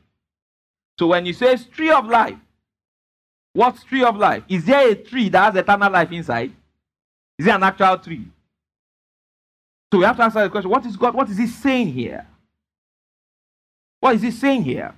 So 0.99 1.07
when 1.07 1.25
He 1.25 1.33
says 1.33 1.65
tree 1.65 1.91
of 1.91 2.05
life, 2.07 2.37
what's 3.53 3.83
tree 3.83 4.03
of 4.03 4.15
life? 4.15 4.43
Is 4.47 4.65
there 4.65 4.89
a 4.89 4.95
tree 4.95 5.29
that 5.29 5.53
has 5.53 5.55
eternal 5.55 5.91
life 5.91 6.11
inside? 6.11 6.51
Is 7.37 7.45
there 7.45 7.55
an 7.55 7.63
actual 7.63 7.97
tree? 7.97 8.25
So 9.93 9.97
we 9.99 10.05
have 10.05 10.17
to 10.17 10.23
answer 10.23 10.43
the 10.43 10.49
question: 10.49 10.69
What 10.71 10.85
is 10.85 10.95
God? 10.95 11.13
What 11.13 11.29
is 11.29 11.37
He 11.37 11.47
saying 11.47 11.87
here? 11.91 12.25
What 13.99 14.15
is 14.15 14.21
He 14.21 14.31
saying 14.31 14.63
here? 14.63 14.93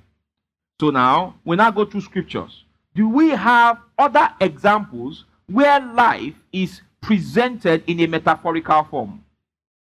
So 0.79 0.91
now 0.91 1.35
we 1.43 1.55
now 1.55 1.71
go 1.71 1.85
through 1.85 2.01
scriptures. 2.01 2.63
Do 2.93 3.09
we 3.09 3.29
have 3.29 3.79
other 3.97 4.29
examples 4.39 5.23
where 5.47 5.79
life 5.79 6.35
is 6.51 6.81
presented 7.03 7.83
in 7.85 7.99
a 7.99 8.07
metaphorical 8.07 8.83
form. 8.85 9.23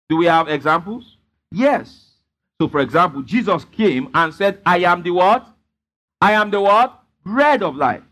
Do 0.10 0.18
we 0.18 0.26
have 0.26 0.50
examples? 0.50 1.16
Yes. 1.52 2.10
So, 2.60 2.68
for 2.68 2.82
example, 2.82 3.22
Jesus 3.22 3.64
came 3.66 4.10
and 4.14 4.34
said, 4.34 4.60
I 4.66 4.80
am 4.80 5.04
the 5.04 5.12
what? 5.12 5.48
I 6.20 6.34
am 6.34 6.50
the 6.52 6.60
what? 6.60 7.00
Bread 7.24 7.64
of 7.64 7.76
life. 7.76 8.04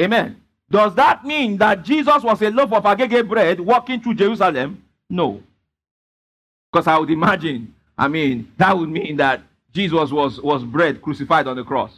Amen. 0.00 0.40
Does 0.70 0.94
that 0.96 1.24
mean 1.24 1.56
that 1.58 1.82
Jesus 1.84 2.22
was 2.22 2.42
a 2.42 2.50
loaf 2.50 2.72
of 2.72 2.82
agege 2.84 3.28
bread 3.28 3.60
walking 3.60 4.00
through 4.00 4.14
Jerusalem? 4.14 4.82
No. 5.08 5.42
Because 6.72 6.86
I 6.86 6.98
would 6.98 7.10
imagine, 7.10 7.74
I 7.96 8.08
mean, 8.08 8.52
that 8.56 8.76
would 8.76 8.88
mean 8.88 9.16
that 9.16 9.42
Jesus 9.72 10.10
was, 10.10 10.40
was 10.40 10.64
bread 10.64 11.00
crucified 11.00 11.46
on 11.46 11.56
the 11.56 11.64
cross. 11.64 11.92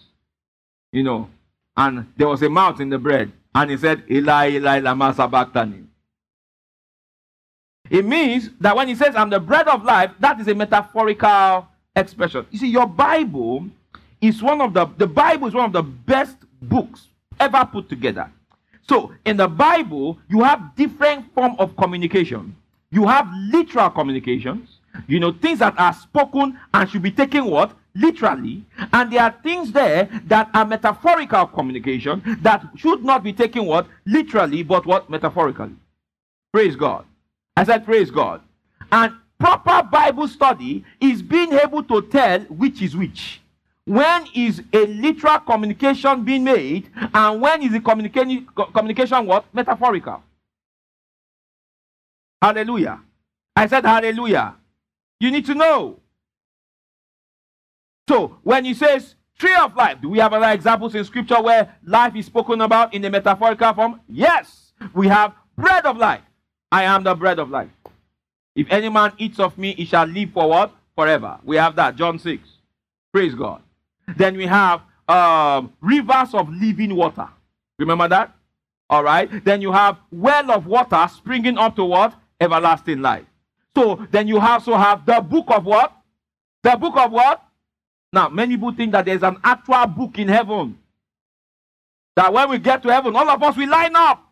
You 0.93 1.03
know, 1.03 1.29
and 1.77 2.11
there 2.17 2.29
was 2.29 2.43
a 2.43 2.49
mouth 2.51 2.81
in 2.81 2.91
the 2.91 2.99
bread. 2.99 3.33
And 3.57 3.71
he 3.71 3.79
said, 3.79 4.03
Eli, 4.11 4.51
Eli, 4.51 4.81
lama 4.81 5.15
sabachthani. 5.15 5.85
It 7.89 8.05
means 8.05 8.51
that 8.61 8.77
when 8.77 8.87
he 8.87 8.95
says, 8.95 9.17
I'm 9.17 9.31
the 9.31 9.41
bread 9.41 9.67
of 9.67 9.83
life, 9.83 10.11
that 10.21 10.39
is 10.39 10.47
a 10.49 10.55
metaphorical 10.55 11.67
expression. 11.95 12.45
You 12.51 12.59
see, 12.59 12.69
your 12.69 12.87
Bible 12.87 13.65
is 14.21 14.43
one 14.43 14.61
of 14.61 14.75
the, 14.75 14.85
the 14.99 15.07
Bible 15.07 15.49
is 15.49 15.55
one 15.55 15.65
of 15.65 15.73
the 15.73 15.83
best 15.83 16.37
books 16.61 17.07
ever 17.41 17.65
put 17.73 17.89
together. 17.89 18.31
So 18.87 19.15
in 19.25 19.39
the 19.39 19.49
Bible, 19.49 20.19
you 20.29 20.43
have 20.43 20.77
different 20.77 21.33
form 21.35 21.57
of 21.59 21.75
communication. 21.79 22.55
You 22.91 23.07
have 23.07 23.27
literal 23.55 23.89
communications, 23.89 24.81
you 25.07 25.19
know, 25.19 25.33
things 25.33 25.61
that 25.61 25.79
are 25.81 25.95
spoken 25.95 26.61
and 26.75 26.91
should 26.91 27.03
be 27.03 27.11
taken 27.11 27.47
what? 27.47 27.73
literally, 27.97 28.65
and 28.93 29.13
there 29.13 29.23
are 29.23 29.35
things 29.43 29.73
there 29.73 30.09
that 30.27 30.51
are 30.55 30.65
metaphorical 30.65 31.47
communication 31.47 32.23
that 32.43 32.65
should 32.77 33.05
not 33.05 33.23
be 33.25 33.33
taken 33.33 33.65
what 33.65 33.87
literally, 34.05 34.63
but 34.63 34.85
what 34.87 35.09
metaphorically. 35.09 35.71
Praise 36.53 36.77
God. 36.77 37.05
I 37.57 37.65
said, 37.65 37.85
praise 37.85 38.11
God. 38.11 38.43
And 38.93 39.13
proper 39.39 39.83
Bible 39.91 40.29
study 40.29 40.85
is 41.01 41.23
being 41.23 41.53
able 41.55 41.83
to 41.85 42.03
tell 42.03 42.41
which 42.43 42.83
is 42.83 42.97
which. 42.97 43.41
When 43.85 44.27
is 44.35 44.63
a 44.73 44.87
literal 44.87 45.39
communication 45.41 46.25
being 46.25 46.45
made, 46.45 46.91
and 47.15 47.41
when 47.41 47.63
is 47.63 47.73
the 47.73 47.81
communication 47.81 48.47
communication 48.75 49.25
what 49.27 49.45
metaphorical? 49.55 50.23
Hallelujah. 52.43 53.01
I 53.55 53.67
said 53.69 53.85
hallelujah. 53.85 54.57
You 55.21 55.31
need 55.31 55.47
to 55.47 55.55
know 55.55 56.01
so 58.09 58.39
when 58.43 58.65
he 58.65 58.75
says 58.75 59.15
tree 59.39 59.55
of 59.55 59.75
life, 59.75 60.01
do 60.01 60.09
we 60.09 60.19
have 60.19 60.33
other 60.33 60.51
examples 60.51 60.95
in 60.95 61.05
scripture 61.05 61.41
where 61.41 61.75
life 61.85 62.15
is 62.15 62.27
spoken 62.27 62.61
about 62.61 62.95
in 62.95 63.05
a 63.05 63.11
metaphorical 63.11 63.73
form? 63.75 64.01
Yes, 64.09 64.73
we 64.95 65.09
have 65.09 65.33
bread 65.57 65.87
of 65.87 65.97
life. 65.97 66.21
I 66.71 66.85
am 66.85 67.03
the 67.03 67.15
bread 67.15 67.39
of 67.39 67.51
life. 67.51 67.71
If 68.55 68.69
any 68.71 68.89
man 68.89 69.13
eats 69.19 69.39
of 69.41 69.59
me, 69.59 69.75
he 69.75 69.85
shall 69.85 70.05
live 70.07 70.31
for 70.31 70.49
what? 70.49 70.73
Forever. 70.95 71.39
We 71.45 71.57
have 71.57 71.77
that, 71.77 71.97
John 71.97 72.19
6. 72.19 72.43
Praise 73.13 73.35
God. 73.35 73.63
Then 74.17 74.37
we 74.37 74.47
have 74.47 74.83
um, 75.09 75.73
rivers 75.81 76.33
of 76.33 76.49
living 76.49 76.95
water. 76.95 77.29
Remember 77.79 78.09
that? 78.09 78.35
All 78.89 79.03
right. 79.03 79.45
Then 79.45 79.61
you 79.61 79.73
have 79.73 79.99
well 80.13 80.51
of 80.53 80.67
water 80.67 81.07
springing 81.13 81.59
up 81.59 81.75
to 81.77 81.85
what? 81.85 82.15
Everlasting 82.41 83.03
life. 83.03 83.27
So 83.77 84.07
then 84.11 84.29
you 84.29 84.39
also 84.41 84.75
have 84.77 85.05
the 85.05 85.21
book 85.21 85.47
of 85.49 85.65
what? 85.65 85.93
The 86.63 86.77
book 86.77 86.97
of 86.97 87.11
what? 87.13 87.43
Now, 88.13 88.29
many 88.29 88.55
people 88.57 88.73
think 88.73 88.93
that 88.93 89.05
there's 89.05 89.23
an 89.23 89.37
actual 89.43 89.87
book 89.87 90.19
in 90.19 90.29
heaven. 90.29 90.79
That 92.15 92.33
when 92.33 92.51
we 92.51 92.59
get 92.59 92.83
to 92.83 92.93
heaven, 92.93 93.15
all 93.15 93.29
of 93.29 93.43
us 93.43 93.57
will 93.57 93.69
line 93.69 93.95
up. 93.95 94.23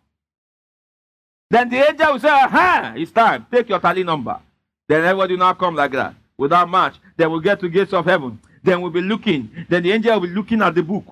Then 1.50 1.68
the 1.68 1.76
angel 1.76 2.12
will 2.12 2.20
say, 2.20 2.30
Aha, 2.30 2.94
it's 2.96 3.12
time. 3.12 3.46
Take 3.50 3.68
your 3.68 3.78
tally 3.80 4.02
number. 4.04 4.40
Then 4.88 5.04
everybody 5.04 5.34
will 5.34 5.40
not 5.40 5.58
come 5.58 5.74
like 5.74 5.92
that. 5.92 6.14
Without 6.36 6.68
match, 6.68 6.96
then 7.16 7.30
we'll 7.30 7.40
get 7.40 7.60
to 7.60 7.68
gates 7.68 7.92
of 7.92 8.04
heaven. 8.06 8.38
Then 8.62 8.80
we'll 8.80 8.90
be 8.90 9.02
looking. 9.02 9.50
Then 9.68 9.82
the 9.82 9.92
angel 9.92 10.14
will 10.14 10.28
be 10.28 10.34
looking 10.34 10.62
at 10.62 10.74
the 10.74 10.82
book, 10.82 11.04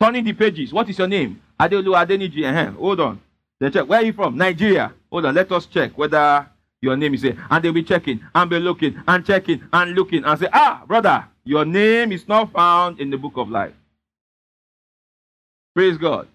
turning 0.00 0.24
the 0.24 0.32
pages. 0.32 0.72
What 0.72 0.88
is 0.90 0.98
your 0.98 1.08
name? 1.08 1.40
Adeolu 1.58 1.94
Adeniji. 1.94 2.44
uh 2.44 2.72
Hold 2.72 3.00
on. 3.00 3.20
Then 3.60 3.72
check. 3.72 3.88
Where 3.88 4.00
are 4.00 4.04
you 4.04 4.12
from? 4.12 4.36
Nigeria. 4.36 4.92
Hold 5.10 5.26
on. 5.26 5.34
Let 5.34 5.50
us 5.52 5.66
check 5.66 5.96
whether 5.96 6.46
your 6.82 6.96
name 6.96 7.14
is 7.14 7.22
there. 7.22 7.36
And 7.48 7.64
they'll 7.64 7.72
be 7.72 7.84
checking 7.84 8.20
and 8.34 8.50
be 8.50 8.58
looking 8.58 8.96
and 9.06 9.24
checking 9.24 9.62
and 9.72 9.92
looking 9.92 10.24
and 10.24 10.38
say, 10.38 10.48
Ah, 10.52 10.82
brother, 10.86 11.24
your 11.46 11.64
name 11.64 12.10
is 12.10 12.26
not 12.26 12.52
found 12.52 13.00
in 13.00 13.08
the 13.08 13.16
book 13.16 13.34
of 13.36 13.48
life. 13.48 13.72
Praise 15.76 15.96
God. 15.96 16.26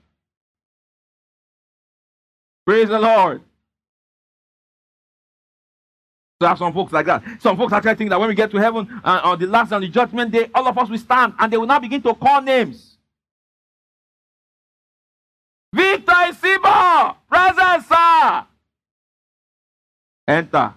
Praise 2.65 2.87
the 2.87 2.97
Lord. 2.97 3.41
So 6.41 6.47
have 6.47 6.57
some 6.59 6.73
folks 6.73 6.93
like 6.93 7.05
that. 7.07 7.23
Some 7.41 7.57
folks 7.57 7.73
actually 7.73 7.95
think 7.95 8.09
that 8.09 8.19
when 8.21 8.29
we 8.29 8.35
get 8.35 8.51
to 8.51 8.57
heaven 8.57 8.87
uh, 9.03 9.19
on 9.25 9.37
the 9.37 9.47
last 9.47 9.73
on 9.73 9.81
the 9.81 9.89
judgment 9.89 10.31
day, 10.31 10.49
all 10.55 10.65
of 10.65 10.77
us 10.77 10.89
will 10.89 10.97
stand 10.97 11.33
and 11.37 11.51
they 11.51 11.57
will 11.57 11.67
now 11.67 11.79
begin 11.79 12.01
to 12.03 12.13
call 12.13 12.41
names. 12.41 12.95
Victor 15.73 16.11
Isiba, 16.11 17.15
present, 17.29 17.85
sir. 17.85 18.45
Enter. 20.29 20.73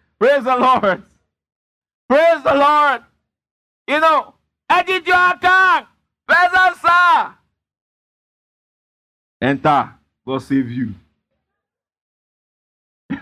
Praise 0.18 0.42
the 0.44 0.56
Lord. 0.56 1.02
Praise 2.08 2.42
the 2.42 2.54
Lord. 2.54 3.02
You 3.86 4.00
know, 4.00 4.34
edit 4.70 5.06
your 5.06 5.30
account, 5.30 5.86
Presence, 6.26 6.80
sir. 6.80 7.34
Enter. 9.42 9.90
God 10.24 10.38
save 10.38 10.70
you. 10.70 10.94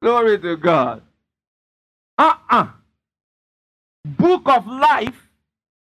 Glory 0.00 0.38
to 0.38 0.56
God. 0.56 1.02
Uh-uh. 2.16 2.68
Book 4.06 4.42
of 4.48 4.66
life 4.68 5.28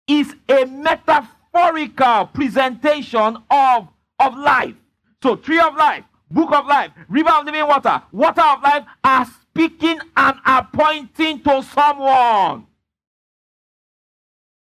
is 0.08 0.36
a 0.50 0.66
metaphorical 0.66 2.26
presentation 2.34 3.38
of, 3.52 3.88
of 4.20 4.36
life. 4.36 4.74
So, 5.22 5.36
tree 5.36 5.60
of 5.60 5.76
life, 5.76 6.04
book 6.30 6.52
of 6.54 6.66
life, 6.68 6.92
river 7.08 7.30
of 7.30 7.46
living 7.46 7.66
water, 7.68 8.02
water 8.12 8.42
of 8.42 8.62
life 8.62 8.86
are 9.04 9.26
speaking 9.52 10.00
and 10.16 10.38
appointing 10.46 11.42
to 11.44 11.64
someone. 11.64 12.66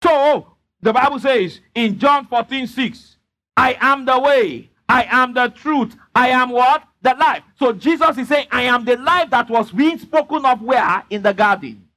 So 0.03 0.53
the 0.81 0.93
Bible 0.93 1.19
says 1.19 1.59
in 1.75 1.99
John 1.99 2.25
14 2.27 2.67
6, 2.67 3.17
I 3.57 3.77
am 3.81 4.05
the 4.05 4.17
way, 4.19 4.69
I 4.87 5.05
am 5.09 5.33
the 5.33 5.49
truth, 5.49 5.95
I 6.15 6.29
am 6.29 6.49
what? 6.49 6.83
The 7.01 7.15
life. 7.19 7.43
So 7.57 7.73
Jesus 7.73 8.17
is 8.17 8.27
saying, 8.27 8.47
I 8.51 8.63
am 8.63 8.85
the 8.85 8.97
life 8.97 9.29
that 9.29 9.49
was 9.49 9.71
being 9.71 9.97
spoken 9.99 10.45
of 10.45 10.61
where? 10.61 11.03
In 11.09 11.21
the 11.21 11.33
garden. 11.33 11.87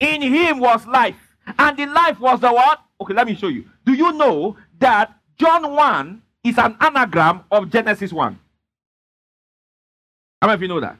In 0.00 0.22
him 0.22 0.60
was 0.60 0.86
life. 0.86 1.16
And 1.58 1.76
the 1.76 1.86
life 1.86 2.20
was 2.20 2.40
the 2.40 2.52
what? 2.52 2.80
Okay, 3.00 3.14
let 3.14 3.26
me 3.26 3.34
show 3.34 3.48
you. 3.48 3.64
Do 3.84 3.92
you 3.94 4.12
know 4.12 4.56
that 4.78 5.14
John 5.38 5.68
1 5.74 6.22
is 6.48 6.58
an 6.58 6.76
anagram 6.80 7.40
of 7.50 7.70
Genesis 7.70 8.12
1. 8.12 8.38
How 10.40 10.46
many 10.48 10.54
of 10.54 10.62
you 10.62 10.68
know 10.68 10.80
that? 10.80 10.96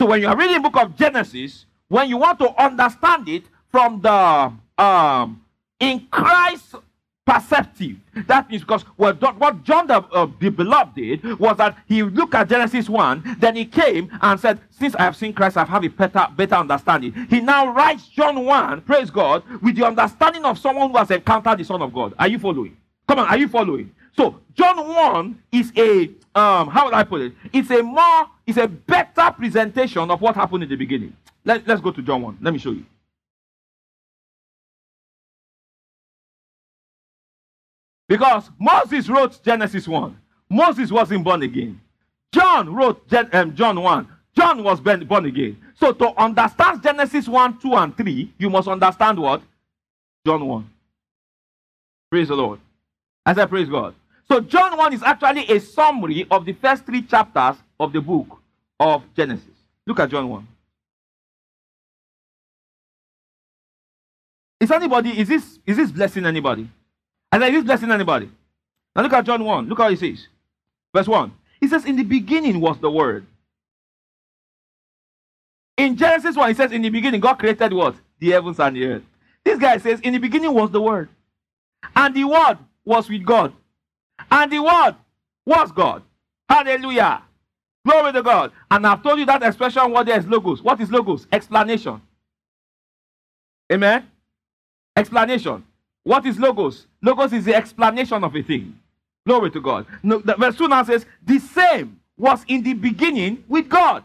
So 0.00 0.06
when 0.08 0.20
you 0.20 0.28
are 0.28 0.36
reading 0.36 0.62
book 0.62 0.76
of 0.76 0.96
Genesis, 0.96 1.66
when 1.88 2.08
you 2.08 2.16
want 2.16 2.38
to 2.38 2.62
understand 2.62 3.28
it 3.28 3.44
from 3.70 4.00
the 4.00 4.52
um, 4.82 5.44
in 5.78 6.06
Christ 6.10 6.76
perceptive, 7.26 7.96
that 8.26 8.48
means 8.48 8.62
because 8.62 8.82
what, 8.96 9.18
what 9.38 9.62
John 9.62 9.86
the, 9.86 9.96
uh, 9.98 10.26
the 10.40 10.48
Beloved 10.48 10.94
did 10.94 11.38
was 11.38 11.58
that 11.58 11.76
he 11.86 12.02
looked 12.02 12.34
at 12.34 12.48
Genesis 12.48 12.88
1, 12.88 13.36
then 13.38 13.54
he 13.56 13.66
came 13.66 14.10
and 14.22 14.40
said, 14.40 14.58
Since 14.70 14.94
I 14.94 15.02
have 15.02 15.14
seen 15.16 15.34
Christ, 15.34 15.58
I 15.58 15.64
have 15.64 15.84
a 15.84 15.88
better, 15.88 16.26
better 16.34 16.54
understanding. 16.54 17.12
He 17.28 17.40
now 17.40 17.72
writes 17.72 18.08
John 18.08 18.42
1, 18.44 18.80
praise 18.82 19.10
God, 19.10 19.44
with 19.62 19.76
the 19.76 19.86
understanding 19.86 20.44
of 20.44 20.58
someone 20.58 20.90
who 20.90 20.96
has 20.96 21.10
encountered 21.10 21.58
the 21.58 21.64
Son 21.64 21.82
of 21.82 21.92
God. 21.92 22.14
Are 22.18 22.26
you 22.28 22.38
following? 22.38 22.76
Come 23.06 23.18
on, 23.18 23.28
are 23.28 23.36
you 23.36 23.48
following? 23.48 23.92
So 24.16 24.40
John 24.54 24.76
1 24.88 25.42
is 25.52 25.72
a 25.76 26.10
um, 26.32 26.68
how 26.68 26.84
would 26.84 26.94
I 26.94 27.02
put 27.02 27.22
it? 27.22 27.32
It's 27.52 27.70
a 27.70 27.82
more, 27.82 28.26
it's 28.46 28.56
a 28.58 28.68
better 28.68 29.32
presentation 29.36 30.08
of 30.10 30.20
what 30.20 30.36
happened 30.36 30.62
in 30.62 30.68
the 30.68 30.76
beginning. 30.76 31.16
Let, 31.44 31.66
let's 31.66 31.80
go 31.80 31.90
to 31.90 32.00
John 32.02 32.22
1. 32.22 32.38
Let 32.40 32.52
me 32.52 32.60
show 32.60 32.70
you. 32.70 32.84
Because 38.08 38.48
Moses 38.60 39.08
wrote 39.08 39.42
Genesis 39.42 39.88
1. 39.88 40.16
Moses 40.50 40.92
wasn't 40.92 41.24
born 41.24 41.42
again. 41.42 41.80
John 42.32 42.72
wrote 42.76 43.08
Gen- 43.08 43.30
um, 43.32 43.54
John 43.56 43.82
1. 43.82 44.08
John 44.36 44.62
was 44.62 44.80
born 44.80 45.24
again. 45.26 45.56
So 45.74 45.90
to 45.92 46.10
understand 46.20 46.84
Genesis 46.84 47.26
1, 47.26 47.58
2, 47.58 47.74
and 47.74 47.96
3, 47.96 48.34
you 48.38 48.50
must 48.50 48.68
understand 48.68 49.18
what? 49.18 49.42
John 50.24 50.46
1. 50.46 50.70
Praise 52.08 52.28
the 52.28 52.36
Lord. 52.36 52.60
As 53.26 53.36
I 53.36 53.42
said, 53.42 53.48
praise 53.48 53.68
God. 53.68 53.96
So 54.30 54.38
John 54.40 54.76
1 54.76 54.92
is 54.92 55.02
actually 55.02 55.50
a 55.50 55.58
summary 55.58 56.24
of 56.30 56.44
the 56.44 56.52
first 56.52 56.86
three 56.86 57.02
chapters 57.02 57.56
of 57.80 57.92
the 57.92 58.00
book 58.00 58.38
of 58.78 59.02
Genesis. 59.16 59.56
Look 59.84 59.98
at 59.98 60.08
John 60.08 60.28
1. 60.28 60.46
Is 64.60 64.70
anybody, 64.70 65.18
is 65.18 65.26
this 65.26 65.58
is 65.66 65.76
this 65.76 65.90
blessing 65.90 66.26
anybody? 66.26 66.70
I 67.32 67.38
is 67.48 67.54
this 67.54 67.64
blessing 67.64 67.90
anybody? 67.90 68.30
Now 68.94 69.02
look 69.02 69.14
at 69.14 69.24
John 69.24 69.44
1. 69.44 69.66
Look 69.68 69.78
how 69.78 69.90
he 69.90 69.96
says. 69.96 70.28
Verse 70.94 71.08
1. 71.08 71.32
He 71.60 71.66
says, 71.66 71.84
In 71.84 71.96
the 71.96 72.04
beginning 72.04 72.60
was 72.60 72.78
the 72.78 72.90
word. 72.90 73.26
In 75.76 75.96
Genesis 75.96 76.36
1, 76.36 76.50
he 76.50 76.54
says, 76.54 76.70
In 76.70 76.82
the 76.82 76.88
beginning, 76.90 77.20
God 77.20 77.34
created 77.34 77.72
what? 77.72 77.96
The 78.20 78.30
heavens 78.30 78.60
and 78.60 78.76
the 78.76 78.84
earth. 78.86 79.02
This 79.44 79.58
guy 79.58 79.78
says, 79.78 79.98
In 80.00 80.12
the 80.12 80.20
beginning 80.20 80.54
was 80.54 80.70
the 80.70 80.80
word. 80.80 81.08
And 81.96 82.14
the 82.14 82.24
word 82.24 82.58
was 82.84 83.10
with 83.10 83.24
God. 83.24 83.54
And 84.30 84.52
the 84.52 84.60
word 84.60 84.94
was 85.44 85.72
God. 85.72 86.02
Hallelujah. 86.48 87.22
Glory 87.86 88.12
to 88.12 88.22
God. 88.22 88.52
And 88.70 88.86
I've 88.86 89.02
told 89.02 89.18
you 89.18 89.26
that 89.26 89.42
expression 89.42 89.90
word 89.90 90.06
there 90.06 90.18
is 90.18 90.26
logos. 90.26 90.62
What 90.62 90.80
is 90.80 90.90
logos? 90.90 91.26
Explanation. 91.32 92.00
Amen. 93.72 94.08
Explanation. 94.96 95.64
What 96.04 96.26
is 96.26 96.38
logos? 96.38 96.86
Logos 97.02 97.32
is 97.32 97.44
the 97.44 97.54
explanation 97.54 98.22
of 98.24 98.34
a 98.34 98.42
thing. 98.42 98.78
Glory 99.26 99.50
to 99.50 99.60
God. 99.60 99.86
No, 100.02 100.18
the 100.18 100.34
verse 100.36 100.56
2 100.56 100.68
now 100.68 100.82
says, 100.84 101.06
The 101.24 101.38
same 101.38 102.00
was 102.16 102.44
in 102.48 102.62
the 102.62 102.72
beginning 102.74 103.44
with 103.48 103.68
God. 103.68 104.04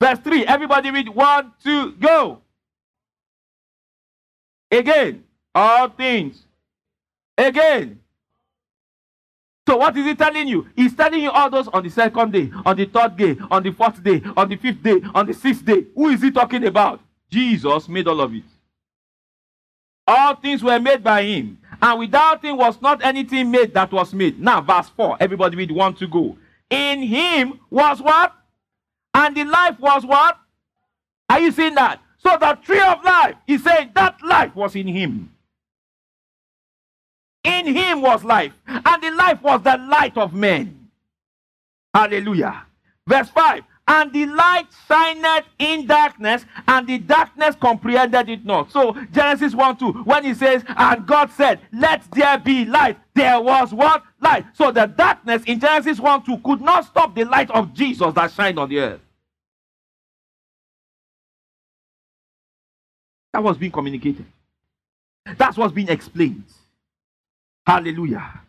Verse 0.00 0.18
3. 0.20 0.46
Everybody 0.46 0.90
read 0.90 1.08
one, 1.08 1.52
two, 1.62 1.92
go. 1.92 2.40
Again, 4.72 5.24
all 5.54 5.88
things. 5.88 6.42
Again, 7.38 8.00
so 9.70 9.76
what 9.76 9.96
is 9.96 10.04
he 10.04 10.16
telling 10.16 10.48
you? 10.48 10.66
He's 10.74 10.96
telling 10.96 11.22
you 11.22 11.30
all 11.30 11.48
those 11.48 11.68
on 11.68 11.84
the 11.84 11.90
second 11.90 12.32
day, 12.32 12.50
on 12.66 12.76
the 12.76 12.86
third 12.86 13.16
day, 13.16 13.36
on 13.52 13.62
the 13.62 13.70
fourth 13.70 14.02
day, 14.02 14.20
on 14.36 14.48
the 14.48 14.56
fifth 14.56 14.82
day, 14.82 15.00
on 15.14 15.24
the 15.26 15.32
sixth 15.32 15.64
day. 15.64 15.86
Who 15.94 16.08
is 16.08 16.20
he 16.22 16.32
talking 16.32 16.64
about? 16.66 16.98
Jesus 17.30 17.88
made 17.88 18.08
all 18.08 18.20
of 18.20 18.34
it. 18.34 18.42
All 20.08 20.34
things 20.34 20.64
were 20.64 20.80
made 20.80 21.04
by 21.04 21.22
him, 21.22 21.56
and 21.80 22.00
without 22.00 22.44
him 22.44 22.56
was 22.56 22.82
not 22.82 23.04
anything 23.04 23.48
made 23.52 23.72
that 23.74 23.92
was 23.92 24.12
made. 24.12 24.40
Now, 24.40 24.60
verse 24.60 24.88
4, 24.88 25.18
everybody 25.20 25.54
would 25.54 25.70
want 25.70 25.98
to 25.98 26.08
go. 26.08 26.36
In 26.68 27.02
him 27.04 27.60
was 27.70 28.02
what? 28.02 28.34
And 29.14 29.36
the 29.36 29.44
life 29.44 29.78
was 29.78 30.04
what? 30.04 30.36
Are 31.28 31.38
you 31.38 31.52
seeing 31.52 31.76
that? 31.76 32.00
So 32.18 32.36
the 32.40 32.58
tree 32.60 32.80
of 32.80 33.04
life, 33.04 33.36
he 33.46 33.56
said 33.56 33.92
that 33.94 34.16
life 34.24 34.52
was 34.56 34.74
in 34.74 34.88
him. 34.88 35.30
In 37.44 37.66
him 37.74 38.02
was 38.02 38.22
life, 38.24 38.52
and 38.66 39.02
the 39.02 39.10
life 39.12 39.40
was 39.42 39.62
the 39.62 39.76
light 39.88 40.16
of 40.18 40.34
men. 40.34 40.90
Hallelujah. 41.94 42.64
Verse 43.06 43.30
5 43.30 43.64
And 43.88 44.12
the 44.12 44.26
light 44.26 44.66
shined 44.86 45.24
in 45.58 45.86
darkness, 45.86 46.44
and 46.68 46.86
the 46.86 46.98
darkness 46.98 47.56
comprehended 47.58 48.28
it 48.28 48.44
not. 48.44 48.70
So, 48.70 48.92
Genesis 49.12 49.54
1 49.54 49.78
2, 49.78 49.92
when 50.04 50.24
he 50.24 50.34
says, 50.34 50.64
And 50.68 51.06
God 51.06 51.30
said, 51.30 51.60
Let 51.72 52.02
there 52.10 52.38
be 52.38 52.66
light, 52.66 52.98
there 53.14 53.40
was 53.40 53.72
what? 53.72 54.02
Light. 54.20 54.44
So, 54.52 54.70
the 54.70 54.84
darkness 54.86 55.42
in 55.46 55.60
Genesis 55.60 55.98
1 55.98 56.24
2 56.26 56.38
could 56.40 56.60
not 56.60 56.84
stop 56.84 57.14
the 57.14 57.24
light 57.24 57.50
of 57.52 57.72
Jesus 57.72 58.12
that 58.14 58.32
shined 58.32 58.58
on 58.58 58.68
the 58.68 58.80
earth. 58.80 59.00
That 63.32 63.42
was 63.42 63.56
being 63.56 63.72
communicated. 63.72 64.26
That's 65.38 65.56
what's 65.56 65.72
being 65.72 65.88
explained. 65.88 66.44
Hallelujah. 67.66 68.40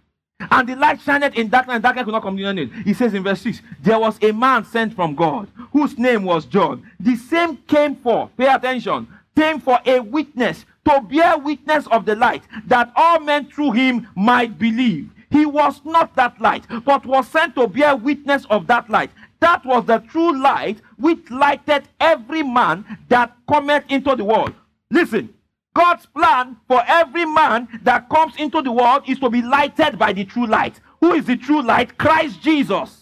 And 0.49 0.67
the 0.67 0.75
light 0.75 0.99
shined 1.01 1.23
in 1.35 1.49
darkness, 1.49 1.75
and 1.75 1.83
darkness 1.83 2.03
could 2.05 2.13
not 2.13 2.23
comprehend 2.23 2.57
it. 2.59 2.73
He 2.83 2.93
says 2.93 3.13
in 3.13 3.23
verse 3.23 3.41
6 3.41 3.61
There 3.81 3.99
was 3.99 4.17
a 4.23 4.31
man 4.31 4.65
sent 4.65 4.95
from 4.95 5.15
God, 5.15 5.47
whose 5.71 5.97
name 5.97 6.23
was 6.23 6.45
John. 6.45 6.89
The 6.99 7.15
same 7.15 7.57
came 7.57 7.95
for, 7.95 8.29
pay 8.37 8.47
attention, 8.51 9.07
came 9.35 9.59
for 9.59 9.77
a 9.85 9.99
witness, 9.99 10.65
to 10.89 10.99
bear 11.01 11.37
witness 11.37 11.85
of 11.87 12.05
the 12.05 12.15
light, 12.15 12.43
that 12.67 12.91
all 12.95 13.19
men 13.19 13.45
through 13.45 13.71
him 13.71 14.07
might 14.15 14.57
believe. 14.57 15.11
He 15.29 15.45
was 15.45 15.79
not 15.85 16.15
that 16.15 16.41
light, 16.41 16.65
but 16.85 17.05
was 17.05 17.27
sent 17.27 17.55
to 17.55 17.67
bear 17.67 17.95
witness 17.95 18.45
of 18.49 18.65
that 18.67 18.89
light. 18.89 19.11
That 19.41 19.63
was 19.65 19.85
the 19.85 19.99
true 20.09 20.37
light 20.41 20.81
which 20.97 21.29
lighted 21.31 21.83
every 21.99 22.41
man 22.43 22.83
that 23.09 23.35
cometh 23.47 23.85
into 23.89 24.15
the 24.15 24.23
world. 24.23 24.53
Listen, 24.89 25.33
God's 25.73 26.05
plan 26.07 26.57
for 26.67 26.81
every 26.85 27.25
man 27.25 27.67
that 27.83 28.09
comes 28.09 28.35
into 28.37 28.61
the 28.61 28.71
world 28.71 29.03
is 29.07 29.19
to 29.19 29.29
be 29.29 29.41
lighted 29.41 29.97
by 29.97 30.11
the 30.11 30.25
true 30.25 30.45
light. 30.45 30.79
Who 30.99 31.13
is 31.13 31.25
the 31.25 31.37
true 31.37 31.61
light? 31.61 31.97
Christ 31.97 32.41
Jesus. 32.41 32.97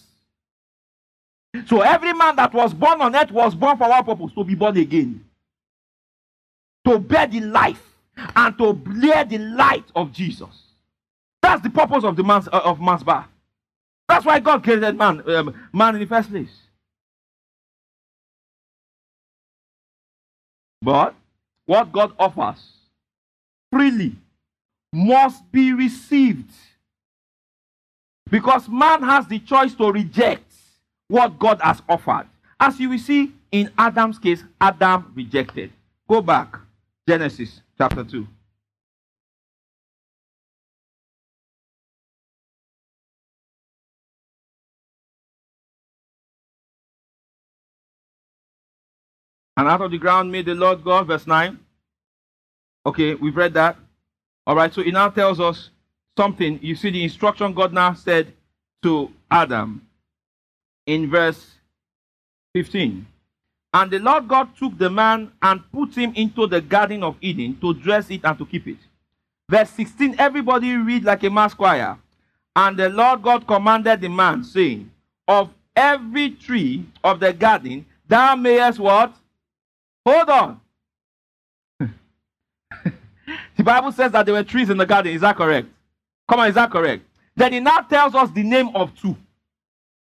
So 1.66 1.82
every 1.82 2.14
man 2.14 2.36
that 2.36 2.54
was 2.54 2.74
born 2.74 3.02
on 3.02 3.16
earth 3.16 3.32
was 3.32 3.56
born 3.56 3.78
for 3.78 3.86
our 3.86 4.04
purpose 4.04 4.32
to 4.36 4.44
be 4.44 4.54
born 4.54 4.78
again, 4.78 5.26
to 6.86 7.00
bear 7.00 7.26
the 7.26 7.42
life 7.42 7.82
and 8.36 8.56
to 8.60 8.74
bear 8.74 9.26
the 9.26 9.40
light 9.40 9.86
of 9.96 10.12
Jesus. 10.12 10.50
That's 11.42 11.64
the 11.64 11.72
purpose 11.72 12.04
of 12.04 12.16
the 12.16 12.24
man's 12.24 12.48
uh, 12.50 12.62
of 12.64 12.80
man's 12.80 13.02
birth. 13.04 13.26
That's 14.08 14.26
why 14.26 14.40
God 14.40 14.64
created 14.64 14.96
man, 14.96 15.28
um, 15.32 15.56
man 15.74 15.96
in 15.96 16.02
the 16.02 16.08
first 16.08 16.30
place. 16.30 16.50
But 20.82 21.16
what 21.70 21.92
God 21.92 22.14
offers 22.18 22.58
freely 23.72 24.16
must 24.92 25.44
be 25.52 25.72
received. 25.72 26.52
Because 28.28 28.68
man 28.68 29.04
has 29.04 29.28
the 29.28 29.38
choice 29.38 29.76
to 29.76 29.92
reject 29.92 30.52
what 31.10 31.38
God 31.38 31.62
has 31.62 31.80
offered. 31.88 32.26
As 32.60 32.80
you 32.80 32.90
will 32.90 32.98
see 32.98 33.34
in 33.52 33.70
Adam's 33.78 34.18
case, 34.18 34.44
Adam 34.60 35.12
rejected. 35.16 35.72
Go 36.10 36.22
back, 36.24 36.58
Genesis 37.08 37.62
chapter 37.78 38.04
2. 38.04 38.26
And 49.60 49.68
out 49.68 49.82
of 49.82 49.92
the 49.92 49.98
ground 49.98 50.32
made 50.32 50.46
the 50.46 50.56
Lord 50.56 50.86
God, 50.86 51.08
verse 51.08 51.28
9. 51.28 51.60
Okay, 52.86 53.14
we've 53.16 53.36
read 53.36 53.54
that. 53.56 53.76
All 54.48 54.56
right, 54.56 54.74
so 54.74 54.80
it 54.80 54.94
now 54.94 55.10
tells 55.10 55.42
us 55.42 55.70
something. 56.18 56.60
You 56.64 56.78
see, 56.78 56.92
the 56.92 57.04
instruction 57.04 57.54
God 57.54 57.74
now 57.74 57.94
said 57.94 58.32
to 58.84 59.12
Adam 59.30 59.86
in 60.86 61.10
verse 61.10 61.56
15. 62.56 63.06
And 63.74 63.92
the 63.92 64.00
Lord 64.00 64.30
God 64.30 64.56
took 64.56 64.78
the 64.78 64.90
man 64.90 65.30
and 65.42 65.70
put 65.74 65.94
him 65.94 66.14
into 66.16 66.48
the 66.48 66.62
garden 66.62 67.04
of 67.04 67.18
Eden 67.20 67.58
to 67.60 67.74
dress 67.74 68.10
it 68.12 68.22
and 68.24 68.38
to 68.38 68.46
keep 68.46 68.66
it. 68.66 68.78
Verse 69.50 69.72
16, 69.72 70.16
everybody 70.20 70.74
read 70.78 71.04
like 71.04 71.26
a 71.26 71.30
mass 71.30 71.54
choir. 71.54 71.98
And 72.56 72.78
the 72.78 72.88
Lord 72.88 73.22
God 73.24 73.46
commanded 73.46 74.00
the 74.00 74.08
man, 74.10 74.42
saying, 74.46 74.90
Of 75.28 75.50
every 75.76 76.30
tree 76.30 76.86
of 77.04 77.20
the 77.20 77.34
garden 77.34 77.86
thou 78.08 78.38
mayest 78.38 78.80
what? 78.80 79.16
Hold 80.10 80.30
on. 80.30 80.60
the 83.56 83.64
Bible 83.64 83.92
says 83.92 84.12
that 84.14 84.26
there 84.26 84.34
were 84.34 84.44
trees 84.44 84.72
in 84.72 84.78
the 84.78 84.86
garden. 84.88 85.14
Is 85.14 85.22
that 85.22 85.36
correct? 85.38 85.68
Come 86.28 86.40
on, 86.40 86.48
is 86.48 86.56
that 86.56 86.72
correct? 86.72 87.04
Then 87.36 87.54
it 87.54 87.62
now 87.62 87.82
tells 87.82 88.16
us 88.16 88.32
the 88.32 88.42
name 88.42 88.70
of 88.70 88.96
two. 89.00 89.16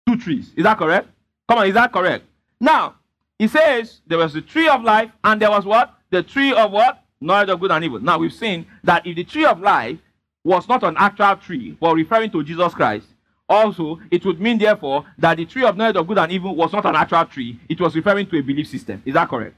Two 0.08 0.16
trees. 0.18 0.52
Is 0.56 0.64
that 0.64 0.78
correct? 0.78 1.08
Come 1.48 1.58
on, 1.58 1.68
is 1.68 1.74
that 1.74 1.92
correct? 1.92 2.24
Now, 2.60 2.96
it 3.40 3.48
says 3.50 4.02
there 4.06 4.20
was 4.20 4.34
the 4.34 4.44
tree 4.44 4.68
of 4.68 4.84
life 4.84 5.10
and 5.24 5.42
there 5.42 5.50
was 5.50 5.66
what? 5.66 5.92
The 6.12 6.22
tree 6.22 6.54
of 6.54 6.70
what? 6.72 7.04
Knowledge 7.20 7.50
of 7.50 7.60
good 7.60 7.72
and 7.72 7.84
evil. 7.84 8.00
Now, 8.00 8.20
we've 8.20 8.32
seen 8.32 8.68
that 8.84 9.08
if 9.08 9.16
the 9.16 9.24
tree 9.24 9.46
of 9.46 9.60
life 9.60 9.98
was 10.46 10.70
not 10.70 10.84
an 10.84 10.98
actual 11.00 11.36
tree, 11.38 11.76
but 11.82 11.96
referring 11.96 12.30
to 12.34 12.44
Jesus 12.44 12.76
Christ, 12.76 13.08
also, 13.50 14.00
it 14.12 14.24
would 14.24 14.40
mean, 14.40 14.60
therefore, 14.60 15.06
that 15.18 15.38
the 15.38 15.46
tree 15.48 15.64
of 15.64 15.76
knowledge 15.78 15.96
of 15.96 16.06
good 16.06 16.20
and 16.20 16.32
evil 16.32 16.56
was 16.56 16.74
not 16.74 16.86
an 16.86 16.96
actual 16.96 17.26
tree. 17.26 17.60
It 17.68 17.82
was 17.82 17.96
referring 17.96 18.30
to 18.30 18.38
a 18.38 18.42
belief 18.44 18.68
system. 18.68 19.02
Is 19.04 19.16
that 19.16 19.28
correct? 19.28 19.56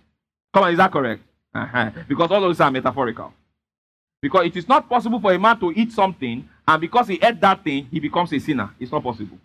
Come 0.54 0.64
on, 0.66 0.72
is 0.72 0.78
that 0.78 0.91
correct? 0.91 1.22
Uh-huh. 1.54 1.91
Because 2.08 2.32
all 2.32 2.43
of 2.43 2.49
these 2.49 2.60
are 2.62 2.72
metaphorical. 2.72 3.34
Because 4.22 4.45
it 4.45 4.58
is 4.58 4.68
not 4.68 4.88
possible 4.88 5.20
for 5.20 5.34
a 5.34 5.39
man 5.39 5.60
to 5.60 5.72
eat 5.72 5.91
something, 5.91 6.47
and 6.68 6.82
because 6.82 7.08
he 7.08 7.16
ate 7.22 7.39
that 7.41 7.64
thing, 7.64 7.88
he 7.89 7.99
becomes 7.99 8.32
a 8.34 8.39
sinner. 8.39 8.70
It's 8.80 8.91
not 8.91 9.04
possible. 9.04 9.38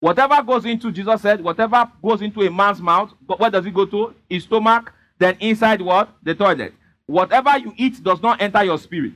Whatever 0.00 0.42
goes 0.42 0.64
into, 0.64 0.92
Jesus 0.92 1.20
said, 1.20 1.42
whatever 1.42 1.90
goes 2.02 2.22
into 2.22 2.42
a 2.42 2.50
man's 2.50 2.80
mouth, 2.80 3.10
where 3.38 3.50
does 3.50 3.66
it 3.66 3.74
go 3.74 3.86
to? 3.86 4.14
His 4.28 4.44
stomach, 4.44 4.92
then 5.18 5.36
inside 5.40 5.80
what? 5.82 6.08
The 6.22 6.34
toilet. 6.34 6.74
Whatever 7.06 7.58
you 7.58 7.74
eat 7.76 8.02
does 8.02 8.22
not 8.22 8.40
enter 8.40 8.62
your 8.64 8.78
spirit. 8.78 9.12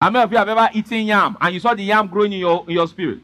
How 0.00 0.10
many 0.10 0.24
of 0.24 0.30
you 0.32 0.38
have 0.38 0.48
ever 0.48 0.68
eaten 0.74 1.06
yam 1.06 1.36
and 1.40 1.54
you 1.54 1.60
saw 1.60 1.72
the 1.74 1.82
yam 1.82 2.06
growing 2.08 2.32
in 2.32 2.38
your, 2.40 2.64
in 2.68 2.74
your 2.74 2.86
spirit? 2.86 3.20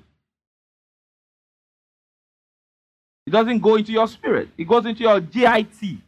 It 3.26 3.30
doesn't 3.30 3.60
go 3.60 3.76
into 3.76 3.92
your 3.92 4.08
spirit, 4.08 4.48
it 4.58 4.66
goes 4.66 4.84
into 4.86 5.02
your 5.02 5.20
GIT. 5.20 5.98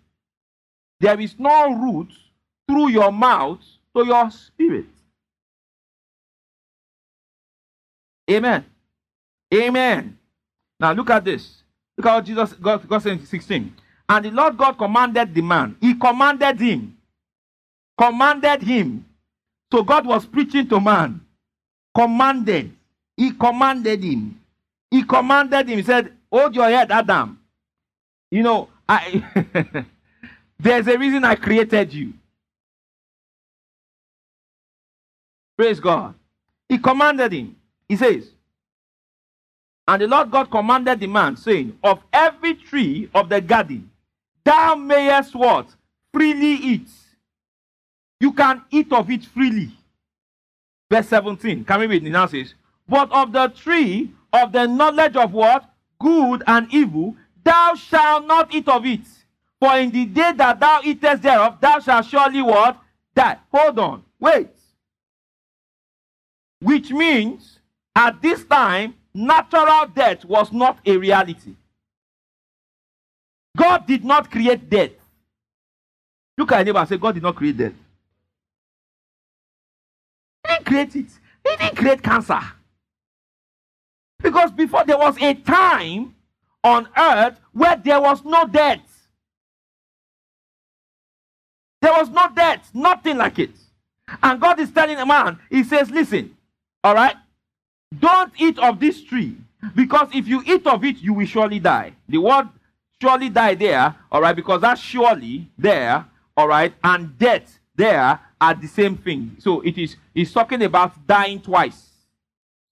There 1.01 1.21
is 1.21 1.39
no 1.39 1.73
route 1.73 2.13
through 2.69 2.89
your 2.89 3.13
mouth 3.13 3.61
to 3.97 4.05
your 4.07 4.31
spirit. 4.31 4.87
Amen. 8.31 8.65
Amen. 9.53 10.19
Now 10.81 10.93
look 10.93 11.11
at 11.11 11.25
this. 11.25 11.63
Look 11.97 12.07
what 12.07 12.25
Jesus 12.25 12.55
God, 12.55 12.89
God 12.89 12.99
said 13.03 13.13
in 13.13 13.27
16. 13.27 13.75
And 14.09 14.25
the 14.25 14.31
Lord 14.31 14.57
God 14.57 14.73
commanded 14.79 15.35
the 15.35 15.43
man. 15.43 15.77
He 15.81 15.95
commanded 15.95 16.59
him. 16.59 16.97
Commanded 17.99 18.63
him. 18.63 19.05
So 19.73 19.83
God 19.83 20.07
was 20.07 20.25
preaching 20.27 20.69
to 20.69 20.81
man. 20.81 21.21
Commanded. 21.95 22.73
He 23.17 23.31
commanded 23.33 24.03
him. 24.03 24.41
He 24.91 25.03
commanded 25.03 25.69
him. 25.69 25.79
He 25.79 25.85
said, 25.85 26.14
Hold 26.35 26.53
your 26.57 26.69
head, 26.69 26.91
Adam. 26.91 27.39
You 28.29 28.43
know, 28.43 28.69
I 28.89 29.23
there's 30.59 30.89
a 30.89 30.99
reason 30.99 31.23
I 31.25 31.37
created 31.37 31.95
you. 31.95 32.13
Praise 35.57 35.79
God. 35.79 36.15
He 36.69 36.79
commanded 36.79 37.31
him. 37.31 37.55
He 37.89 37.95
says, 37.95 38.31
And 39.87 40.03
the 40.03 40.09
Lord 40.09 40.29
God 40.33 40.51
commanded 40.51 40.99
the 40.99 41.07
man, 41.07 41.37
saying, 41.37 41.79
Of 41.85 42.01
every 42.13 42.55
tree 42.57 43.09
of 43.15 43.29
the 43.29 43.41
garden, 43.41 43.93
thou 44.43 44.75
mayest 44.75 45.37
what? 45.37 45.69
Freely 46.13 46.55
eat. 46.75 46.89
You 48.19 48.33
can 48.33 48.61
eat 48.73 48.93
of 48.93 49.09
it 49.09 49.25
freely. 49.25 49.69
Verse 50.91 51.07
17. 51.07 51.65
Can 51.65 51.79
we 51.79 51.87
read 51.87 52.05
it? 52.05 52.11
Now 52.11 52.27
says, 52.27 52.55
But 52.89 53.13
of 53.13 53.31
the 53.31 53.47
tree 53.55 54.11
of 54.33 54.51
the 54.51 54.67
knowledge 54.67 55.15
of 55.15 55.33
what? 55.33 55.71
good 55.99 56.43
and 56.47 56.73
evil, 56.73 57.17
thou 57.43 57.75
shalt 57.75 58.27
not 58.27 58.53
eat 58.55 58.69
of 58.69 58.85
it. 58.87 59.01
For 59.61 59.77
in 59.79 59.91
the 59.91 60.05
day 60.07 60.33
that 60.33 60.61
thou 60.61 60.81
eatest 60.85 61.23
thereof, 61.23 61.59
thou 61.61 61.79
shalt 61.81 62.07
surely 62.07 62.43
what? 62.43 62.79
Die. 63.15 63.39
Hold 63.55 63.79
on. 63.79 64.05
Wait. 64.21 64.49
Which 66.61 66.91
means, 66.91 67.61
at 67.95 68.21
this 68.21 68.45
time, 68.45 68.95
natural 69.13 69.87
death 69.95 70.25
was 70.25 70.53
not 70.53 70.79
a 70.85 70.97
reality. 70.97 71.55
God 73.57 73.87
did 73.87 74.05
not 74.05 74.31
create 74.31 74.69
death. 74.69 74.91
Look 76.37 76.51
at 76.53 76.59
your 76.59 76.65
neighbor 76.65 76.79
and 76.81 76.89
say, 76.89 76.97
God 76.97 77.13
did 77.13 77.23
not 77.23 77.37
create 77.37 77.57
death. 77.57 77.75
He 80.47 80.53
didn't 80.53 80.67
create 80.67 80.97
it. 80.97 81.07
He 81.49 81.57
didn't 81.57 81.77
create 81.77 82.03
cancer. 82.03 82.41
Because 84.25 84.51
before 84.53 84.85
there 84.87 84.97
was 84.97 85.19
a 85.21 85.35
time 85.35 86.15
on 86.65 86.89
earth 86.97 87.39
where 87.53 87.77
there 87.77 88.01
was 88.01 88.25
no 88.25 88.47
death. 88.47 88.81
There 91.83 91.93
was 91.93 92.09
no 92.09 92.31
death, 92.35 92.71
nothing 92.73 93.19
like 93.19 93.39
it. 93.39 93.51
And 94.23 94.41
God 94.41 94.59
is 94.61 94.73
telling 94.73 94.97
a 94.97 95.05
man, 95.05 95.39
He 95.51 95.63
says, 95.63 95.91
Listen, 95.91 96.35
all 96.83 96.95
right, 96.95 97.15
don't 97.99 98.33
eat 98.39 98.59
of 98.61 98.81
this 98.81 99.03
tree, 99.05 99.37
because 99.77 100.09
if 100.15 100.27
you 100.27 100.43
eat 100.47 100.67
of 100.67 100.83
it, 100.85 100.97
you 101.03 101.13
will 101.13 101.27
surely 101.27 101.59
die. 101.59 101.93
The 102.09 102.17
word 102.17 102.49
surely 103.03 103.29
die 103.29 103.55
there, 103.57 103.95
all 104.11 104.23
right, 104.23 104.35
because 104.35 104.63
that's 104.63 104.81
surely 104.81 105.51
there, 105.59 106.07
all 106.35 106.49
right, 106.49 106.73
and 106.83 107.19
death 107.19 107.59
there 107.77 108.19
are 108.41 108.55
the 108.55 108.69
same 108.69 108.97
thing. 108.97 109.37
So 109.39 109.61
it 109.61 109.77
is, 109.77 109.97
he's 110.15 110.33
talking 110.33 110.63
about 110.63 111.07
dying 111.07 111.43
twice 111.43 111.91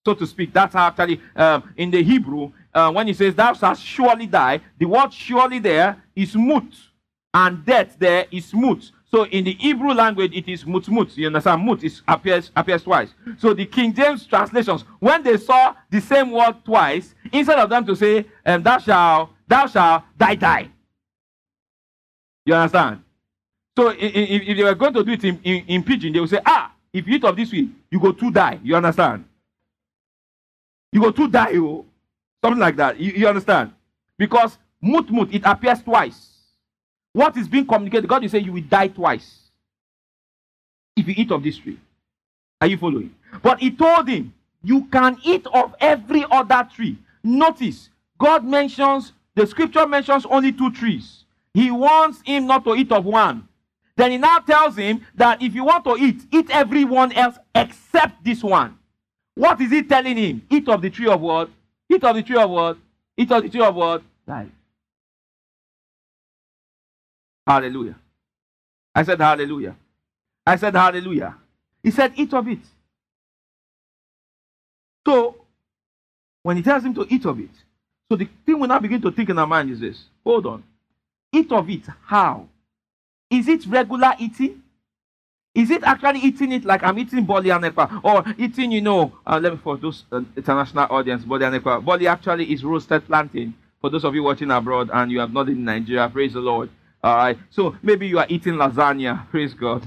so 0.05 0.15
to 0.15 0.27
speak. 0.27 0.53
That's 0.53 0.75
how 0.75 0.87
actually 0.89 1.21
um, 1.37 1.73
in 1.77 1.91
the 1.91 2.03
Hebrew, 2.03 2.53
uh, 2.75 2.91
when 2.93 3.07
he 3.07 3.15
says, 3.15 3.35
Thou 3.35 3.53
shalt 3.55 3.79
surely 3.79 4.27
die, 4.27 4.61
the 4.79 4.85
word 4.87 5.13
surely 5.13 5.59
there 5.59 6.03
is 6.15 6.35
mut, 6.35 6.65
and 7.35 7.65
death 7.65 7.97
there 7.99 8.27
is 8.31 8.53
mut. 8.53 8.91
So 9.11 9.27
in 9.27 9.45
the 9.45 9.53
Hebrew 9.55 9.93
language, 9.93 10.33
it 10.35 10.51
is 10.51 10.65
mut 10.65 10.89
mut. 10.89 11.17
You 11.17 11.27
understand? 11.27 11.63
Mut 11.65 11.83
is, 11.85 12.01
appears, 12.09 12.51
appears 12.57 12.83
twice. 12.83 13.11
So 13.39 13.53
the 13.53 13.67
King 13.67 13.93
James 13.93 14.25
translations, 14.27 14.83
when 14.99 15.23
they 15.23 15.37
saw 15.37 15.75
the 15.91 16.01
same 16.01 16.31
word 16.31 16.57
twice, 16.65 17.15
instead 17.31 17.59
of 17.59 17.69
them 17.69 17.85
to 17.87 17.95
say, 17.95 18.25
um, 18.47 18.63
Thou 18.63 18.79
shalt, 18.79 19.31
thou 19.47 19.67
shalt 19.67 20.03
die, 20.17 20.35
die. 20.35 20.69
You 22.47 22.55
understand? 22.55 23.03
So 23.79 23.89
if, 23.89 23.99
if 24.03 24.57
they 24.57 24.65
were 24.65 24.75
going 24.75 24.95
to 24.95 25.05
do 25.05 25.13
it 25.13 25.23
in, 25.25 25.39
in, 25.45 25.65
in, 25.67 25.83
pidgin, 25.85 26.13
they 26.13 26.21
would 26.21 26.31
say, 26.31 26.41
Ah, 26.45 26.75
if 26.93 27.07
you 27.07 27.15
eat 27.17 27.25
of 27.25 27.37
this 27.37 27.53
week, 27.53 27.71
you 27.91 28.01
go 28.01 28.13
to 28.13 28.31
die. 28.31 28.59
You 28.63 28.75
understand? 28.77 29.25
You 30.93 31.01
go 31.01 31.11
to 31.11 31.29
die, 31.29 31.51
you. 31.51 31.87
Something 32.45 32.61
like 32.61 32.77
that. 32.77 33.01
You, 33.01 33.13
you 33.13 33.27
understand? 33.29 33.73
Because 34.19 34.59
mut 34.81 35.11
mut, 35.11 35.29
it 35.33 35.43
appears 35.45 35.83
twice. 35.83 36.29
What 37.15 37.37
is 37.37 37.49
being 37.49 37.67
communicated, 37.67 38.09
God 38.09 38.25
is 38.25 38.31
saying 38.31 38.45
you 38.45 38.53
will 38.53 38.63
die 38.63 38.89
twice 38.89 39.39
if 40.97 41.07
you 41.09 41.15
eat 41.17 41.31
of 41.33 41.43
this 41.43 41.57
tree. 41.59 41.79
Are 42.61 42.67
you 42.67 42.77
following? 42.79 43.15
But 43.43 43.61
he 43.61 43.71
told 43.71 44.09
him, 44.09 44.33
You 44.63 44.85
can 44.85 45.19
eat 45.25 45.47
of 45.53 45.75
every 45.81 46.25
other 46.31 46.69
tree. 46.75 46.99
Notice, 47.25 47.89
God 48.19 48.45
mentions, 48.45 49.13
the 49.35 49.47
scripture 49.47 49.87
mentions 49.87 50.25
only 50.27 50.53
two 50.53 50.71
trees. 50.73 51.25
He 51.55 51.71
wants 51.71 52.21
him 52.25 52.47
not 52.47 52.65
to 52.65 52.75
eat 52.75 52.93
of 52.93 53.05
one. 53.05 53.47
Then 53.97 54.11
he 54.13 54.17
now 54.19 54.39
tells 54.39 54.77
him 54.77 55.05
that 55.15 55.43
if 55.43 55.55
you 55.55 55.65
want 55.65 55.85
to 55.85 55.97
eat, 55.99 56.23
eat 56.31 56.49
everyone 56.51 57.13
else 57.13 57.37
except 57.55 58.25
this 58.25 58.43
one. 58.43 58.79
What 59.35 59.61
is 59.61 59.71
he 59.71 59.83
telling 59.83 60.17
him? 60.17 60.43
Eat 60.51 60.69
of 60.69 60.83
the 60.83 60.91
tree 60.91 61.07
of 61.09 61.21
what? 61.21 61.49
Eat 61.91 62.03
of 62.05 62.15
the 62.17 62.23
tree 62.23 62.37
of 62.37 62.51
what? 62.51 62.77
Eat 63.17 63.31
of 63.31 63.43
the 63.43 63.49
tree 63.49 63.63
of 63.65 63.75
what? 63.75 64.03
Life. 64.27 64.49
Hallelujah. 67.47 67.97
I 68.95 69.03
said 69.03 69.21
hallelujah. 69.21 69.75
I 70.47 70.57
said 70.57 70.75
hallelujah. 70.75 71.37
He 71.83 71.91
said, 71.91 72.13
eat 72.17 72.33
of 72.35 72.47
it. 72.47 72.61
So, 75.07 75.37
when 76.43 76.57
he 76.57 76.63
tells 76.63 76.85
him 76.85 76.95
to 76.95 77.07
eat 77.13 77.25
of 77.25 77.41
it, 77.41 77.51
so 78.11 78.17
the 78.17 78.29
thing 78.47 78.61
we 78.61 78.69
now 78.69 78.79
begin 78.79 79.01
to 79.03 79.11
think 79.11 79.31
in 79.31 79.39
our 79.39 79.47
mind 79.47 79.71
is 79.71 79.81
this 79.81 80.05
hold 80.25 80.47
on. 80.47 80.63
Eat 81.35 81.51
of 81.51 81.69
it. 81.71 81.85
How? 82.05 82.47
Is 83.31 83.49
it 83.49 83.65
regular 83.67 84.13
eating? 84.21 84.63
Is 85.55 85.71
it 85.71 85.83
actually 85.83 86.21
eating 86.21 86.53
it 86.53 86.65
like 86.65 86.83
I'm 86.83 86.99
eating 86.99 87.25
Boli 87.27 87.51
and 87.55 87.65
Ekwa? 87.65 88.01
Or 88.03 88.25
eating, 88.39 88.73
you 88.73 88.81
know, 88.81 89.13
uh, 89.27 89.39
let 89.43 89.53
me 89.53 89.59
for 89.63 89.77
those 89.77 90.05
uh, 90.11 90.23
international 90.35 90.87
audience, 90.91 91.25
Boli 91.25 91.45
and 91.47 91.57
Ekwa. 91.63 91.85
Boli 91.85 92.07
actually 92.07 92.51
is 92.53 92.65
roasted 92.65 93.07
plantain. 93.07 93.53
For 93.81 93.91
those 93.91 94.05
of 94.05 94.15
you 94.15 94.23
watching 94.23 94.51
abroad 94.51 94.91
and 94.93 95.11
you 95.13 95.21
have 95.21 95.33
not 95.33 95.49
in 95.49 95.63
Nigeria, 95.65 96.09
praise 96.09 96.33
the 96.33 96.41
Lord. 96.41 96.71
All 97.05 97.17
right. 97.17 97.39
So 97.51 97.77
maybe 97.83 98.07
you 98.09 98.19
are 98.19 98.27
eating 98.31 98.55
lasagna, 98.55 99.29
praise 99.31 99.53
God. 99.53 99.87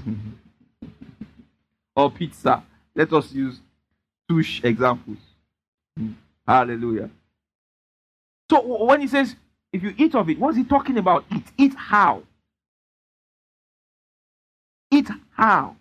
or 1.96 2.12
pizza. 2.12 2.62
Let 2.94 3.12
us 3.12 3.32
use 3.32 3.58
two 4.28 4.38
examples. 4.62 5.18
Hallelujah. 6.46 7.10
So 8.48 8.84
when 8.84 9.00
he 9.00 9.08
says, 9.08 9.34
if 9.72 9.82
you 9.82 9.92
eat 9.98 10.14
of 10.14 10.30
it, 10.30 10.38
what's 10.38 10.56
he 10.56 10.62
talking 10.62 10.96
about? 10.96 11.24
Eat. 11.34 11.44
Eat 11.58 11.74
how? 11.74 12.22
Eat 14.92 15.08
how? 15.36 15.76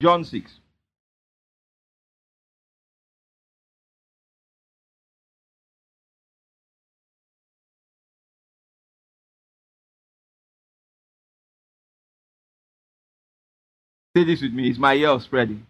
John 0.00 0.24
6. 0.24 0.50
Say 14.16 14.24
this 14.24 14.40
with 14.42 14.52
me. 14.54 14.68
It's 14.68 14.78
my 14.78 14.94
ear 14.94 15.20
spreading. 15.20 15.66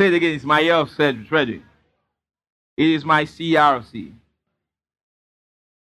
Say 0.00 0.08
it 0.08 0.14
again. 0.14 0.34
It's 0.34 0.44
my 0.44 0.60
ear 0.60 0.84
spreading. 0.88 1.62
It 2.76 2.86
is 2.88 3.04
my 3.04 3.24
CRC. 3.24 4.12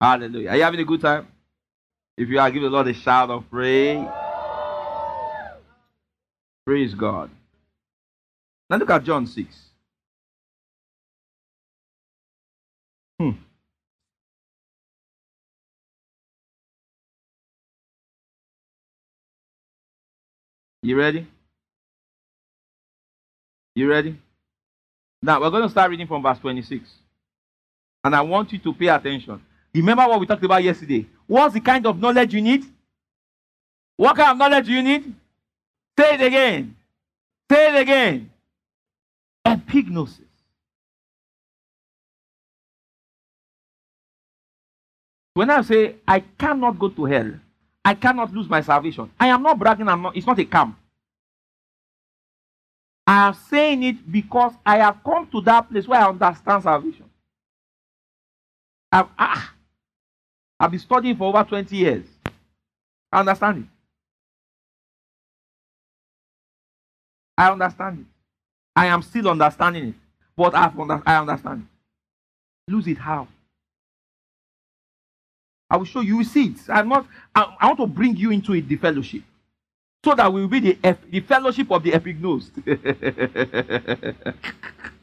Hallelujah. 0.01 0.49
Are 0.49 0.57
you 0.57 0.63
having 0.63 0.79
a 0.81 0.85
good 0.85 0.99
time? 1.01 1.29
If 2.17 2.29
you 2.29 2.39
are, 2.39 2.49
give 2.49 2.61
the 2.63 2.69
Lord 2.69 2.87
a 2.87 2.93
shout 2.93 3.29
of 3.29 3.49
praise. 3.51 4.07
Praise 6.65 6.93
God. 6.93 7.29
Now 8.69 8.77
look 8.77 8.89
at 8.89 9.03
John 9.03 9.27
6. 9.27 9.45
Hmm. 13.19 13.31
You 20.83 20.97
ready? 20.97 21.27
You 23.75 23.89
ready? 23.89 24.17
Now 25.21 25.41
we're 25.41 25.49
going 25.49 25.63
to 25.63 25.69
start 25.69 25.89
reading 25.91 26.07
from 26.07 26.23
verse 26.23 26.39
26. 26.39 26.81
And 28.05 28.15
I 28.15 28.21
want 28.21 28.53
you 28.53 28.59
to 28.59 28.73
pay 28.73 28.87
attention. 28.87 29.41
Remember 29.75 30.07
what 30.07 30.21
we 30.21 30.25
talked 30.25 30.41
about 30.45 30.63
yesterday. 30.63 31.05
What's 31.27 31.53
the 31.53 31.59
kind 31.59 31.85
of 31.85 31.99
knowledge 31.99 32.33
you 32.33 32.41
need? 32.41 32.63
What 33.97 34.15
kind 34.15 34.29
of 34.31 34.37
knowledge 34.37 34.67
do 34.67 34.71
you 34.71 34.81
need? 34.81 35.03
Say 35.99 36.15
it 36.15 36.21
again. 36.21 36.77
Say 37.51 37.75
it 37.75 37.81
again. 37.81 38.29
Epignosis. 39.45 40.21
When 45.33 45.49
I 45.49 45.61
say 45.61 45.95
I 46.07 46.21
cannot 46.21 46.79
go 46.79 46.87
to 46.87 47.03
hell, 47.03 47.33
I 47.83 47.95
cannot 47.95 48.31
lose 48.33 48.47
my 48.47 48.61
salvation. 48.61 49.11
I 49.19 49.27
am 49.27 49.43
not 49.43 49.59
bragging. 49.59 49.89
I'm 49.89 50.01
not, 50.03 50.15
it's 50.15 50.25
not 50.25 50.39
a 50.39 50.45
camp. 50.45 50.77
I 53.05 53.27
am 53.27 53.33
saying 53.33 53.83
it 53.83 54.09
because 54.09 54.53
I 54.65 54.77
have 54.77 55.03
come 55.03 55.27
to 55.31 55.41
that 55.41 55.69
place 55.69 55.85
where 55.85 55.99
I 55.99 56.07
understand 56.07 56.63
salvation. 56.63 57.09
I've, 58.93 59.07
ah, 59.19 59.51
I've 60.59 60.71
been 60.71 60.79
studying 60.79 61.15
for 61.15 61.25
over 61.35 61.43
20 61.47 61.75
years. 61.75 62.05
I 63.11 63.19
understand 63.19 63.57
it. 63.59 63.65
I 67.37 67.51
understand 67.51 67.99
it. 67.99 68.05
I 68.75 68.85
am 68.87 69.01
still 69.01 69.29
understanding 69.29 69.85
it. 69.89 69.95
But 70.35 70.53
I've 70.55 70.77
under- 70.77 71.01
I 71.05 71.15
understand 71.17 71.67
it. 72.67 72.71
Lose 72.71 72.87
it 72.87 72.97
how? 72.97 73.27
I 75.69 75.77
will 75.77 75.85
show 75.85 76.01
you. 76.01 76.23
seeds. 76.23 76.65
see 76.65 76.71
it. 76.71 76.75
I'm 76.75 76.89
not. 76.89 77.05
I, 77.33 77.55
I, 77.59 77.65
want 77.67 77.79
to 77.79 77.87
bring 77.87 78.15
you 78.15 78.31
into 78.31 78.53
it, 78.53 78.67
the 78.67 78.75
fellowship, 78.75 79.23
so 80.03 80.13
that 80.15 80.31
we 80.31 80.41
will 80.41 80.47
be 80.47 80.59
the 80.59 80.77
F, 80.83 80.97
the 81.09 81.19
fellowship 81.21 81.71
of 81.71 81.83
the 81.83 81.91
epignosed. 81.91 82.53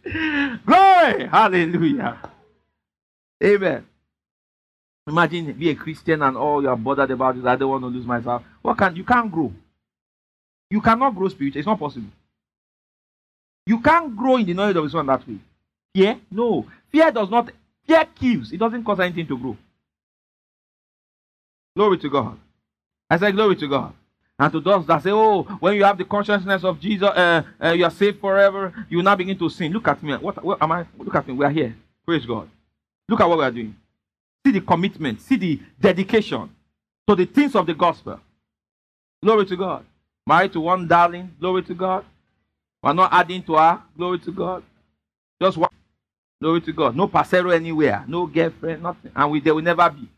Glory, 0.66 1.26
hallelujah, 1.26 2.30
amen. 3.42 3.86
Imagine 5.08 5.52
be 5.52 5.68
a 5.70 5.74
Christian 5.74 6.22
and 6.22 6.36
all 6.36 6.62
you 6.62 6.68
are 6.68 6.76
bothered 6.76 7.10
about 7.10 7.36
is 7.36 7.44
I 7.44 7.56
don't 7.56 7.70
want 7.70 7.82
to 7.82 7.88
lose 7.88 8.06
myself. 8.06 8.42
What 8.62 8.78
can 8.78 8.94
you 8.94 9.04
can't 9.04 9.30
grow? 9.30 9.52
You 10.70 10.80
cannot 10.80 11.14
grow 11.16 11.28
spiritually. 11.28 11.60
It's 11.60 11.66
not 11.66 11.78
possible. 11.78 12.08
You 13.66 13.80
can't 13.80 14.16
grow 14.16 14.36
in 14.36 14.46
the 14.46 14.54
knowledge 14.54 14.76
of 14.76 14.84
Islam 14.84 15.06
that 15.06 15.26
way. 15.26 15.38
Fear? 15.94 16.20
No. 16.30 16.66
Fear 16.90 17.10
does 17.10 17.30
not. 17.30 17.50
Fear 17.84 18.04
kills. 18.14 18.52
It 18.52 18.58
doesn't 18.58 18.84
cause 18.84 19.00
anything 19.00 19.26
to 19.26 19.36
grow. 19.36 19.56
Glory 21.76 21.98
to 21.98 22.08
God. 22.08 22.38
I 23.10 23.18
say 23.18 23.32
glory 23.32 23.56
to 23.56 23.68
God. 23.68 23.94
And 24.38 24.52
to 24.52 24.60
those 24.60 24.86
that 24.86 25.02
say, 25.02 25.10
oh, 25.10 25.42
when 25.60 25.74
you 25.76 25.84
have 25.84 25.98
the 25.98 26.04
consciousness 26.04 26.64
of 26.64 26.80
Jesus, 26.80 27.08
uh, 27.08 27.42
uh, 27.62 27.70
you 27.72 27.84
are 27.84 27.90
saved 27.90 28.20
forever. 28.20 28.72
You 28.88 28.98
will 28.98 29.04
not 29.04 29.18
begin 29.18 29.38
to 29.38 29.48
sin. 29.48 29.72
Look 29.72 29.86
at 29.88 30.02
me. 30.02 30.14
What, 30.14 30.42
what 30.42 30.62
am 30.62 30.72
I? 30.72 30.86
Look 30.98 31.14
at 31.14 31.26
me. 31.26 31.34
We 31.34 31.44
are 31.44 31.50
here. 31.50 31.76
Praise 32.06 32.24
God. 32.24 32.48
Look 33.08 33.20
at 33.20 33.28
what 33.28 33.38
we 33.38 33.44
are 33.44 33.50
doing. 33.50 33.76
See 34.44 34.52
the 34.52 34.60
commitment. 34.60 35.20
See 35.20 35.36
the 35.36 35.60
dedication 35.80 36.50
to 37.08 37.14
the 37.14 37.26
things 37.26 37.54
of 37.54 37.66
the 37.66 37.74
gospel. 37.74 38.18
Glory 39.22 39.46
to 39.46 39.56
God. 39.56 39.84
Married 40.26 40.52
to 40.54 40.60
one 40.60 40.86
darling. 40.86 41.32
Glory 41.38 41.62
to 41.64 41.74
God. 41.74 42.04
We're 42.82 42.92
not 42.92 43.12
adding 43.12 43.42
to 43.44 43.54
her. 43.54 43.80
Glory 43.96 44.18
to 44.20 44.32
God. 44.32 44.62
Just 45.40 45.56
one. 45.56 45.70
Glory 46.40 46.60
to 46.62 46.72
God. 46.72 46.96
No 46.96 47.06
pasero 47.08 47.52
anywhere. 47.54 48.04
No 48.08 48.26
girlfriend. 48.26 48.82
Nothing. 48.82 49.12
And 49.14 49.30
we, 49.30 49.40
there 49.40 49.54
will 49.54 49.62
never 49.62 49.88
be. 49.90 50.08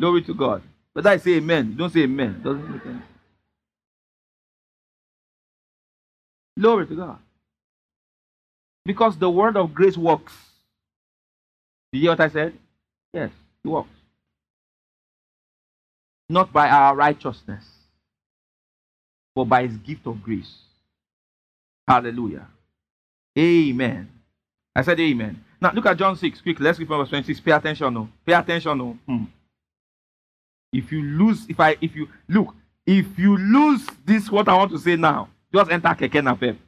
Glory 0.00 0.22
to 0.22 0.34
God. 0.34 0.62
But 0.92 1.06
I 1.06 1.16
say 1.18 1.34
amen. 1.36 1.68
You 1.70 1.74
don't 1.76 1.92
say 1.92 2.00
amen. 2.02 2.36
It 2.40 2.42
doesn't 2.42 2.70
make 2.70 2.86
any 2.86 3.00
Glory 6.58 6.88
to 6.88 6.96
God. 6.96 7.18
Because 8.84 9.16
the 9.16 9.30
word 9.30 9.56
of 9.56 9.72
grace 9.72 9.96
works. 9.96 10.32
Do 11.92 12.00
you 12.00 12.06
hear 12.08 12.12
what 12.12 12.20
I 12.20 12.28
said? 12.30 12.54
Yes, 13.12 13.30
he 13.62 13.68
walks. 13.68 13.90
Not 16.28 16.52
by 16.52 16.68
our 16.68 16.94
righteousness, 16.94 17.64
but 19.34 19.44
by 19.44 19.66
his 19.66 19.76
gift 19.78 20.06
of 20.06 20.22
grace. 20.22 20.58
Hallelujah. 21.86 22.46
Amen. 23.38 24.10
I 24.76 24.82
said 24.82 25.00
amen. 25.00 25.42
Now 25.60 25.72
look 25.72 25.86
at 25.86 25.96
John 25.96 26.16
6. 26.16 26.40
Quick, 26.42 26.60
let's 26.60 26.78
read 26.78 26.86
from 26.86 26.98
verse 26.98 27.08
26. 27.08 27.40
Pay 27.40 27.50
attention 27.52 27.94
no. 27.94 28.00
Oh. 28.02 28.08
Pay 28.26 28.34
attention 28.34 28.76
no. 28.76 28.98
Oh. 29.08 29.12
Hmm. 29.14 29.24
If 30.70 30.92
you 30.92 31.02
lose, 31.02 31.46
if 31.48 31.58
I 31.58 31.76
if 31.80 31.96
you 31.96 32.08
look, 32.28 32.54
if 32.86 33.18
you 33.18 33.38
lose 33.38 33.86
this, 34.04 34.30
what 34.30 34.48
I 34.50 34.54
want 34.54 34.70
to 34.72 34.78
say 34.78 34.96
now, 34.96 35.28
just 35.54 35.70
enter 35.70 35.88
Keke 35.88 36.58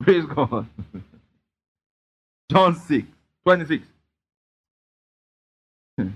Praise 0.00 0.24
God. 0.26 0.66
John 2.50 2.76
6, 2.76 3.04
26. 3.42 3.86
Hmm. 5.98 6.08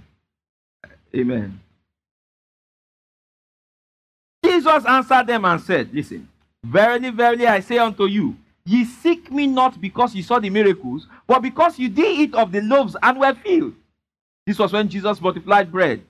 Amen. 1.14 1.60
Jesus 4.44 4.84
answered 4.86 5.26
them 5.26 5.44
and 5.44 5.60
said, 5.60 5.90
Listen, 5.92 6.28
verily, 6.64 7.10
verily, 7.10 7.46
I 7.46 7.60
say 7.60 7.78
unto 7.78 8.06
you, 8.06 8.36
ye 8.64 8.84
seek 8.84 9.30
me 9.30 9.46
not 9.46 9.80
because 9.80 10.14
ye 10.14 10.22
saw 10.22 10.38
the 10.38 10.50
miracles, 10.50 11.06
but 11.26 11.40
because 11.40 11.78
you 11.78 11.88
did 11.88 12.18
eat 12.20 12.34
of 12.34 12.52
the 12.52 12.60
loaves 12.62 12.96
and 13.02 13.18
were 13.20 13.34
filled. 13.34 13.74
This 14.46 14.58
was 14.58 14.72
when 14.72 14.88
Jesus 14.88 15.20
multiplied 15.20 15.70
bread 15.70 16.02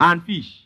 and 0.00 0.22
fish. 0.24 0.64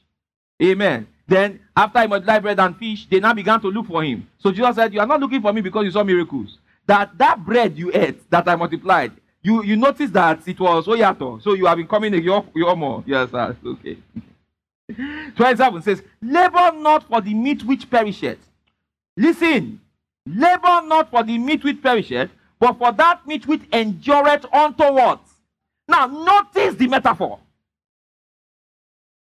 Amen. 0.62 1.06
Then, 1.28 1.60
after 1.76 2.00
he 2.00 2.06
multiplied 2.06 2.42
bread 2.42 2.60
and 2.60 2.76
fish, 2.76 3.06
they 3.10 3.18
now 3.20 3.34
began 3.34 3.60
to 3.60 3.68
look 3.68 3.86
for 3.86 4.02
him. 4.02 4.28
So 4.38 4.50
Jesus 4.52 4.76
said, 4.76 4.94
You 4.94 5.00
are 5.00 5.06
not 5.06 5.20
looking 5.20 5.42
for 5.42 5.52
me 5.52 5.60
because 5.60 5.84
you 5.84 5.90
saw 5.90 6.04
miracles. 6.04 6.58
That 6.86 7.18
that 7.18 7.44
bread 7.44 7.76
you 7.76 7.90
ate 7.92 8.30
that 8.30 8.48
I 8.48 8.54
multiplied 8.54 9.12
you 9.46 9.62
you 9.62 9.76
notice 9.76 10.10
that 10.10 10.46
it 10.46 10.58
was 10.58 10.86
Oyato. 10.86 11.40
So 11.40 11.54
you 11.54 11.66
have 11.66 11.76
been 11.76 11.86
coming 11.86 12.12
your 12.22 12.44
your 12.54 12.76
more. 12.76 13.02
Yes, 13.06 13.28
that's 13.30 13.56
okay. 13.64 13.96
27 15.36 15.82
says, 15.82 16.02
Labor 16.22 16.72
not 16.76 17.08
for 17.08 17.20
the 17.20 17.32
meat 17.32 17.62
which 17.64 17.88
perisheth. 17.88 18.38
Listen, 19.16 19.80
labor 20.26 20.82
not 20.92 21.10
for 21.10 21.22
the 21.24 21.38
meat 21.38 21.62
which 21.64 21.80
perisheth, 21.82 22.30
but 22.58 22.76
for 22.78 22.92
that 22.92 23.26
meat 23.26 23.46
which 23.46 23.62
endureth 23.72 24.44
unto 24.52 24.84
what? 24.92 25.20
Now, 25.88 26.06
notice 26.06 26.76
the 26.76 26.86
metaphor. 26.86 27.38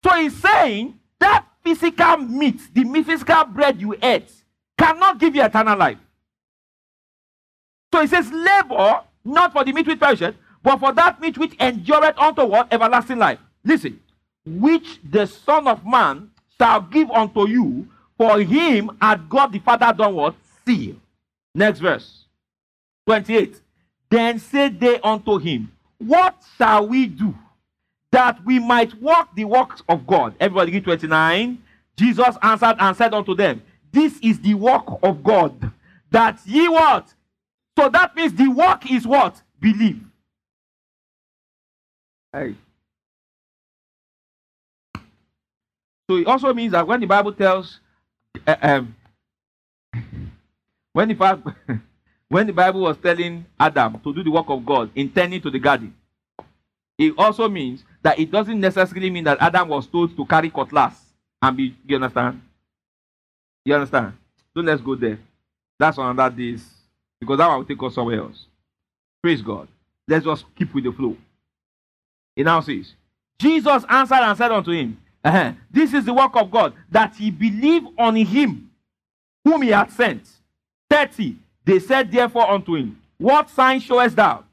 So 0.04 0.10
he's 0.16 0.36
saying 0.36 0.98
that 1.20 1.46
physical 1.62 2.16
meat, 2.16 2.60
the 2.72 2.82
physical 3.04 3.44
bread 3.44 3.80
you 3.80 3.94
ate, 4.02 4.30
cannot 4.76 5.18
give 5.20 5.36
you 5.36 5.42
eternal 5.44 5.78
life. 5.78 5.98
So 7.92 8.00
he 8.00 8.08
says, 8.08 8.28
labor 8.32 9.02
not 9.24 9.52
for 9.52 9.64
the 9.64 9.72
meat 9.72 9.86
which 9.86 9.98
perisheth, 9.98 10.34
but 10.62 10.78
for 10.78 10.92
that 10.92 11.20
meat 11.20 11.38
which 11.38 11.54
endureth 11.58 12.18
unto 12.18 12.44
what? 12.44 12.72
Everlasting 12.72 13.18
life. 13.18 13.38
Listen, 13.64 14.00
which 14.46 15.00
the 15.02 15.26
Son 15.26 15.66
of 15.66 15.84
Man 15.86 16.30
shall 16.58 16.82
give 16.82 17.10
unto 17.10 17.48
you, 17.48 17.88
for 18.18 18.38
him 18.40 18.90
hath 19.00 19.20
God 19.28 19.52
the 19.52 19.58
Father 19.58 19.92
done 19.96 20.14
what? 20.14 20.34
Seal. 20.66 20.96
Next 21.54 21.80
verse 21.80 22.24
28. 23.06 23.60
Then 24.10 24.38
said 24.38 24.78
they 24.78 25.00
unto 25.00 25.38
him, 25.38 25.72
What 25.98 26.42
shall 26.56 26.86
we 26.86 27.06
do 27.06 27.34
that 28.12 28.44
we 28.44 28.58
might 28.58 28.94
walk 29.00 29.34
the 29.34 29.44
works 29.44 29.82
of 29.88 30.06
God? 30.06 30.34
Everybody 30.38 30.72
read 30.72 30.84
29. 30.84 31.62
Jesus 31.96 32.36
answered 32.42 32.76
and 32.78 32.96
said 32.96 33.14
unto 33.14 33.34
them, 33.34 33.62
This 33.90 34.18
is 34.22 34.40
the 34.40 34.54
work 34.54 34.84
of 35.02 35.22
God, 35.22 35.72
that 36.10 36.40
ye 36.44 36.68
what? 36.68 37.12
So 37.78 37.88
that 37.88 38.14
means 38.14 38.32
the 38.34 38.48
work 38.48 38.90
is 38.90 39.06
what? 39.06 39.40
Believe. 39.60 40.00
Hey. 42.32 42.54
So 46.08 46.16
it 46.16 46.26
also 46.26 46.52
means 46.52 46.72
that 46.72 46.86
when 46.86 47.00
the 47.00 47.06
Bible 47.06 47.32
tells, 47.32 47.80
uh, 48.46 48.56
um, 48.62 48.94
when 50.92 51.08
the 51.08 51.14
Bible, 51.14 51.52
when 52.28 52.46
the 52.46 52.52
Bible 52.52 52.82
was 52.82 52.96
telling 52.98 53.44
Adam 53.58 53.98
to 54.00 54.12
do 54.14 54.22
the 54.22 54.30
work 54.30 54.46
of 54.48 54.64
God, 54.64 54.90
in 54.94 55.06
intending 55.08 55.40
to 55.40 55.50
the 55.50 55.58
garden, 55.58 55.94
it 56.98 57.12
also 57.16 57.48
means 57.48 57.82
that 58.02 58.18
it 58.18 58.30
doesn't 58.30 58.60
necessarily 58.60 59.10
mean 59.10 59.24
that 59.24 59.38
Adam 59.40 59.68
was 59.68 59.86
told 59.86 60.14
to 60.16 60.26
carry 60.26 60.50
cutlass 60.50 60.94
and 61.42 61.56
be. 61.56 61.74
You 61.86 61.96
understand? 61.96 62.40
You 63.64 63.74
understand? 63.74 64.12
So 64.54 64.60
let's 64.60 64.82
go 64.82 64.94
there. 64.94 65.18
That's 65.78 65.98
another 65.98 66.30
day's 66.36 66.68
Because 67.20 67.38
that 67.38 67.46
one 67.48 67.58
will 67.58 67.64
take 67.66 67.82
us 67.82 67.94
somewhere 67.94 68.20
else. 68.20 68.46
Praise 69.22 69.40
God. 69.42 69.68
Let's 70.06 70.24
just 70.24 70.44
keep 70.54 70.72
with 70.74 70.84
the 70.84 70.92
flow. 70.92 71.16
It 72.36 72.44
now 72.44 72.60
says, 72.60 72.92
Jesus 73.38 73.84
answered 73.88 74.14
and 74.16 74.36
said 74.36 74.52
unto 74.52 74.70
him, 74.72 74.98
uh-huh. 75.24 75.52
This 75.70 75.94
is 75.94 76.04
the 76.04 76.12
work 76.12 76.32
of 76.36 76.50
God, 76.50 76.74
that 76.90 77.14
he 77.16 77.30
believe 77.30 77.84
on 77.96 78.14
him 78.16 78.70
whom 79.44 79.62
he 79.62 79.70
had 79.70 79.90
sent. 79.90 80.22
30. 80.90 81.36
They 81.64 81.78
said 81.78 82.12
therefore 82.12 82.50
unto 82.50 82.74
him, 82.76 83.00
What 83.16 83.48
sign 83.48 83.80
showest 83.80 84.16
thou? 84.16 84.44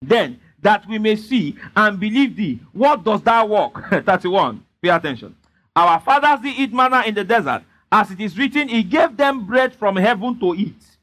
Then, 0.00 0.38
that 0.60 0.86
we 0.88 0.98
may 1.00 1.16
see 1.16 1.56
and 1.74 1.98
believe 1.98 2.36
thee, 2.36 2.60
what 2.72 3.02
does 3.02 3.22
thou 3.22 3.46
work? 3.46 3.90
31. 4.06 4.64
Pay 4.80 4.90
attention. 4.90 5.34
Our 5.74 5.98
fathers 5.98 6.42
did 6.44 6.58
eat 6.58 6.72
manna 6.72 7.02
in 7.06 7.14
the 7.16 7.24
desert. 7.24 7.64
As 7.90 8.12
it 8.12 8.20
is 8.20 8.38
written, 8.38 8.68
he 8.68 8.84
gave 8.84 9.16
them 9.16 9.44
bread 9.46 9.74
from 9.74 9.96
heaven 9.96 10.38
to 10.38 10.54
eat. 10.54 10.93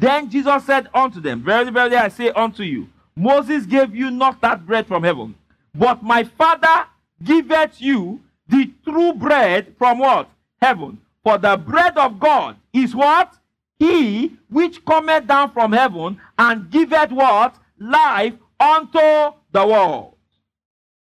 Then 0.00 0.30
Jesus 0.30 0.64
said 0.64 0.88
unto 0.94 1.20
them, 1.20 1.42
Verily, 1.44 1.70
verily, 1.70 1.96
I 1.96 2.08
say 2.08 2.30
unto 2.30 2.62
you, 2.62 2.88
Moses 3.14 3.66
gave 3.66 3.94
you 3.94 4.10
not 4.10 4.40
that 4.40 4.64
bread 4.66 4.86
from 4.86 5.02
heaven, 5.02 5.34
but 5.74 6.02
my 6.02 6.24
Father 6.24 6.86
giveth 7.22 7.82
you 7.82 8.18
the 8.48 8.72
true 8.82 9.12
bread 9.12 9.74
from 9.76 9.98
what? 9.98 10.26
Heaven. 10.62 11.02
For 11.22 11.36
the 11.36 11.58
bread 11.58 11.98
of 11.98 12.18
God 12.18 12.56
is 12.72 12.96
what? 12.96 13.34
He 13.78 14.32
which 14.48 14.82
cometh 14.86 15.26
down 15.26 15.50
from 15.52 15.70
heaven 15.72 16.18
and 16.38 16.70
giveth 16.70 17.12
what? 17.12 17.56
Life 17.78 18.32
unto 18.58 19.36
the 19.52 19.66
world. 19.66 20.14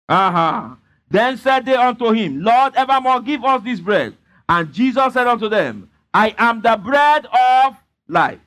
Uh-huh. 0.07 0.69
Then 1.11 1.37
said 1.37 1.63
they 1.65 1.75
unto 1.75 2.11
him, 2.11 2.41
Lord, 2.41 2.73
evermore 2.75 3.21
give 3.21 3.45
us 3.45 3.61
this 3.63 3.79
bread. 3.79 4.15
And 4.47 4.73
Jesus 4.73 5.13
said 5.13 5.27
unto 5.27 5.47
them, 5.47 5.91
I 6.11 6.33
am 6.39 6.63
the 6.63 6.75
bread 6.83 7.27
of 7.27 7.75
life. 8.07 8.39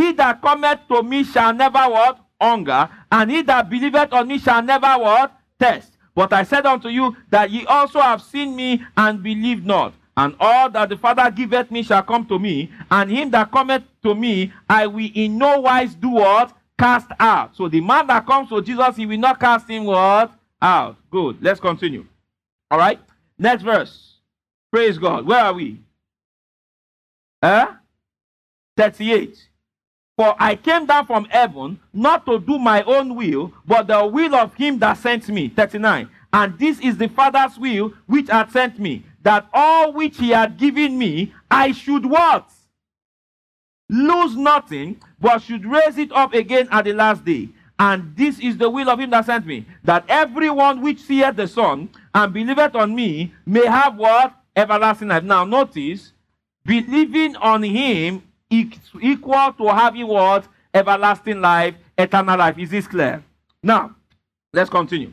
He 0.00 0.12
that 0.12 0.40
cometh 0.40 0.80
to 0.88 1.02
me 1.02 1.24
shall 1.24 1.52
never 1.52 1.76
what? 1.90 2.18
Hunger. 2.40 2.88
And 3.12 3.30
he 3.30 3.42
that 3.42 3.68
believeth 3.68 4.14
on 4.14 4.28
me 4.28 4.38
shall 4.38 4.62
never 4.62 4.96
what? 4.98 5.30
test. 5.58 5.92
But 6.14 6.32
I 6.32 6.42
said 6.44 6.64
unto 6.64 6.88
you 6.88 7.14
that 7.28 7.50
ye 7.50 7.66
also 7.66 8.00
have 8.00 8.22
seen 8.22 8.56
me 8.56 8.82
and 8.96 9.22
believe 9.22 9.62
not. 9.62 9.92
And 10.16 10.34
all 10.40 10.70
that 10.70 10.88
the 10.88 10.96
Father 10.96 11.30
giveth 11.30 11.70
me 11.70 11.82
shall 11.82 12.02
come 12.02 12.24
to 12.28 12.38
me, 12.38 12.70
and 12.90 13.10
him 13.10 13.30
that 13.32 13.52
cometh 13.52 13.82
to 14.02 14.14
me, 14.14 14.50
I 14.70 14.86
will 14.86 15.08
in 15.14 15.36
no 15.36 15.60
wise 15.60 15.94
do 15.94 16.08
what? 16.08 16.50
Cast 16.78 17.08
out. 17.20 17.54
So 17.54 17.68
the 17.68 17.82
man 17.82 18.06
that 18.06 18.26
comes 18.26 18.48
to 18.48 18.62
Jesus, 18.62 18.96
he 18.96 19.04
will 19.04 19.18
not 19.18 19.38
cast 19.38 19.68
him 19.68 19.84
what? 19.84 20.32
Out. 20.62 20.96
Good. 21.10 21.42
Let's 21.42 21.60
continue. 21.60 22.06
All 22.70 22.78
right. 22.78 22.98
Next 23.38 23.62
verse. 23.64 24.16
Praise 24.72 24.96
God. 24.96 25.26
Where 25.26 25.44
are 25.44 25.52
we? 25.52 25.78
Huh? 27.44 27.72
38. 28.78 29.48
For 30.20 30.36
I 30.38 30.54
came 30.54 30.84
down 30.84 31.06
from 31.06 31.24
heaven 31.30 31.80
not 31.94 32.26
to 32.26 32.38
do 32.38 32.58
my 32.58 32.82
own 32.82 33.16
will, 33.16 33.54
but 33.66 33.86
the 33.86 34.04
will 34.06 34.34
of 34.34 34.52
him 34.54 34.78
that 34.80 34.98
sent 34.98 35.28
me. 35.30 35.48
39. 35.48 36.10
And 36.30 36.58
this 36.58 36.78
is 36.80 36.98
the 36.98 37.08
Father's 37.08 37.56
will 37.58 37.94
which 38.04 38.28
had 38.28 38.50
sent 38.52 38.78
me, 38.78 39.02
that 39.22 39.46
all 39.54 39.94
which 39.94 40.18
he 40.18 40.28
had 40.28 40.58
given 40.58 40.98
me, 40.98 41.32
I 41.50 41.72
should 41.72 42.04
what? 42.04 42.46
Lose 43.88 44.36
nothing, 44.36 45.00
but 45.18 45.38
should 45.40 45.64
raise 45.64 45.96
it 45.96 46.12
up 46.12 46.34
again 46.34 46.68
at 46.70 46.84
the 46.84 46.92
last 46.92 47.24
day. 47.24 47.48
And 47.78 48.14
this 48.14 48.38
is 48.40 48.58
the 48.58 48.68
will 48.68 48.90
of 48.90 49.00
him 49.00 49.08
that 49.08 49.24
sent 49.24 49.46
me, 49.46 49.64
that 49.84 50.04
everyone 50.06 50.82
which 50.82 51.00
seeth 51.00 51.36
the 51.36 51.48
Son 51.48 51.88
and 52.14 52.30
believeth 52.34 52.74
on 52.74 52.94
me 52.94 53.32
may 53.46 53.64
have 53.64 53.96
what? 53.96 54.34
Everlasting 54.54 55.08
life. 55.08 55.24
Now 55.24 55.46
notice, 55.46 56.12
believing 56.66 57.36
on 57.36 57.62
him 57.62 58.24
equal 58.50 59.52
to 59.52 59.68
having 59.72 60.06
what? 60.06 60.46
Everlasting 60.74 61.40
life, 61.40 61.74
eternal 61.96 62.38
life. 62.38 62.58
Is 62.58 62.70
this 62.70 62.86
clear? 62.86 63.22
Now, 63.62 63.94
let's 64.52 64.70
continue. 64.70 65.12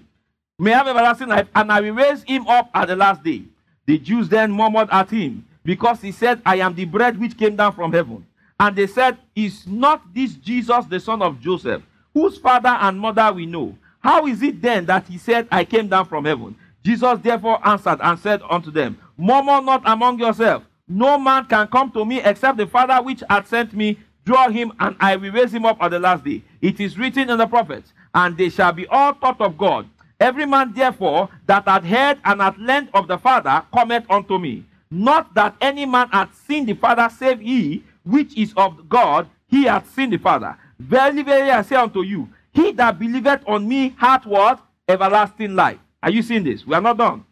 May 0.59 0.71
have 0.71 0.87
everlasting 0.87 1.29
life, 1.29 1.47
and 1.55 1.71
I 1.71 1.81
will 1.81 1.93
raise 1.93 2.23
him 2.23 2.47
up 2.47 2.69
at 2.73 2.87
the 2.87 2.95
last 2.95 3.23
day. 3.23 3.43
The 3.85 3.97
Jews 3.99 4.27
then 4.27 4.51
murmured 4.51 4.89
at 4.91 5.09
him, 5.11 5.45
because 5.63 6.01
he 6.01 6.11
said, 6.11 6.41
I 6.45 6.57
am 6.57 6.73
the 6.75 6.85
bread 6.85 7.19
which 7.19 7.37
came 7.37 7.55
down 7.55 7.73
from 7.73 7.93
heaven. 7.93 8.25
And 8.59 8.75
they 8.75 8.87
said, 8.87 9.17
Is 9.35 9.67
not 9.67 10.13
this 10.13 10.33
Jesus 10.33 10.85
the 10.85 10.99
son 10.99 11.21
of 11.21 11.39
Joseph, 11.39 11.83
whose 12.13 12.37
father 12.37 12.69
and 12.81 12.99
mother 12.99 13.31
we 13.31 13.45
know? 13.45 13.77
How 13.99 14.25
is 14.25 14.41
it 14.41 14.61
then 14.61 14.85
that 14.87 15.07
he 15.07 15.17
said, 15.17 15.47
I 15.51 15.63
came 15.63 15.87
down 15.87 16.05
from 16.05 16.25
heaven? 16.25 16.55
Jesus 16.83 17.19
therefore 17.21 17.65
answered 17.67 17.99
and 18.01 18.17
said 18.17 18.41
unto 18.49 18.71
them, 18.71 18.97
Murmur 19.17 19.61
not 19.61 19.81
among 19.85 20.19
yourselves. 20.19 20.65
No 20.87 21.17
man 21.19 21.45
can 21.45 21.67
come 21.67 21.91
to 21.91 22.05
me 22.05 22.21
except 22.21 22.57
the 22.57 22.65
Father 22.67 22.95
which 23.03 23.21
hath 23.29 23.47
sent 23.49 23.73
me 23.73 23.99
draw 24.23 24.49
him, 24.49 24.71
and 24.79 24.95
I 24.99 25.15
will 25.15 25.31
raise 25.31 25.53
him 25.53 25.65
up 25.65 25.77
at 25.81 25.89
the 25.91 25.99
last 25.99 26.23
day. 26.23 26.43
It 26.61 26.79
is 26.81 26.97
written 26.97 27.29
in 27.29 27.37
the 27.37 27.47
prophets, 27.47 27.93
and 28.13 28.37
they 28.37 28.49
shall 28.49 28.71
be 28.73 28.85
all 28.87 29.13
taught 29.13 29.39
of 29.41 29.57
God. 29.57 29.87
Every 30.19 30.45
man, 30.45 30.73
therefore, 30.73 31.29
that 31.45 31.65
hath 31.67 31.83
heard 31.85 32.17
and 32.25 32.41
hath 32.41 32.57
learned 32.57 32.89
of 32.93 33.07
the 33.07 33.17
Father, 33.17 33.63
cometh 33.73 34.09
unto 34.09 34.37
me. 34.39 34.65
Not 34.91 35.33
that 35.35 35.55
any 35.61 35.85
man 35.85 36.09
hath 36.09 36.33
seen 36.45 36.65
the 36.65 36.73
Father, 36.73 37.09
save 37.09 37.39
he 37.41 37.83
which 38.05 38.35
is 38.37 38.53
of 38.57 38.87
God, 38.89 39.29
he 39.47 39.63
hath 39.63 39.89
seen 39.93 40.09
the 40.09 40.17
Father. 40.17 40.57
Verily, 40.79 41.21
verily, 41.23 41.51
I 41.51 41.61
say 41.63 41.75
unto 41.77 42.01
you, 42.01 42.27
he 42.53 42.71
that 42.73 42.97
believeth 42.99 43.43
on 43.47 43.65
me 43.67 43.93
hath 43.97 44.25
what? 44.25 44.61
Everlasting 44.89 45.55
life. 45.55 45.77
Are 46.03 46.09
you 46.11 46.21
seeing 46.21 46.43
this? 46.43 46.65
We 46.65 46.73
are 46.75 46.81
not 46.81 46.97
done. 46.97 47.23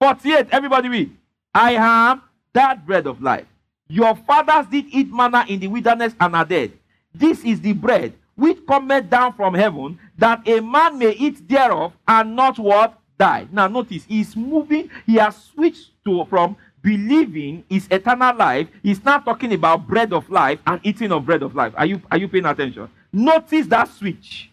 48, 0.00 0.46
everybody 0.52 0.88
read. 0.88 1.16
I 1.54 1.72
am 1.72 2.22
that 2.54 2.86
bread 2.86 3.06
of 3.06 3.20
life. 3.20 3.46
Your 3.88 4.14
fathers 4.14 4.66
did 4.70 4.86
eat 4.88 5.12
manna 5.12 5.44
in 5.46 5.60
the 5.60 5.66
wilderness 5.68 6.14
and 6.18 6.34
are 6.34 6.44
dead. 6.44 6.72
This 7.14 7.44
is 7.44 7.60
the 7.60 7.72
bread 7.74 8.14
which 8.36 8.64
cometh 8.66 9.10
down 9.10 9.32
from 9.34 9.54
heaven, 9.54 9.96
that 10.18 10.40
a 10.48 10.58
man 10.60 10.98
may 10.98 11.12
eat 11.12 11.46
thereof 11.48 11.92
and 12.08 12.34
not 12.34 12.58
what? 12.58 12.98
Die. 13.16 13.46
Now 13.52 13.68
notice, 13.68 14.02
he's 14.06 14.34
moving, 14.34 14.90
he 15.06 15.14
has 15.16 15.36
switched 15.36 15.90
to 16.04 16.24
from 16.24 16.56
believing 16.82 17.62
is 17.70 17.86
eternal 17.90 18.34
life. 18.36 18.66
He's 18.82 19.04
now 19.04 19.18
talking 19.20 19.52
about 19.52 19.86
bread 19.86 20.12
of 20.12 20.28
life 20.30 20.58
and 20.66 20.80
eating 20.82 21.12
of 21.12 21.24
bread 21.24 21.42
of 21.44 21.54
life. 21.54 21.74
Are 21.76 21.86
you, 21.86 22.02
are 22.10 22.18
you 22.18 22.26
paying 22.26 22.46
attention? 22.46 22.88
Notice 23.12 23.66
that 23.68 23.86
switch. 23.88 24.50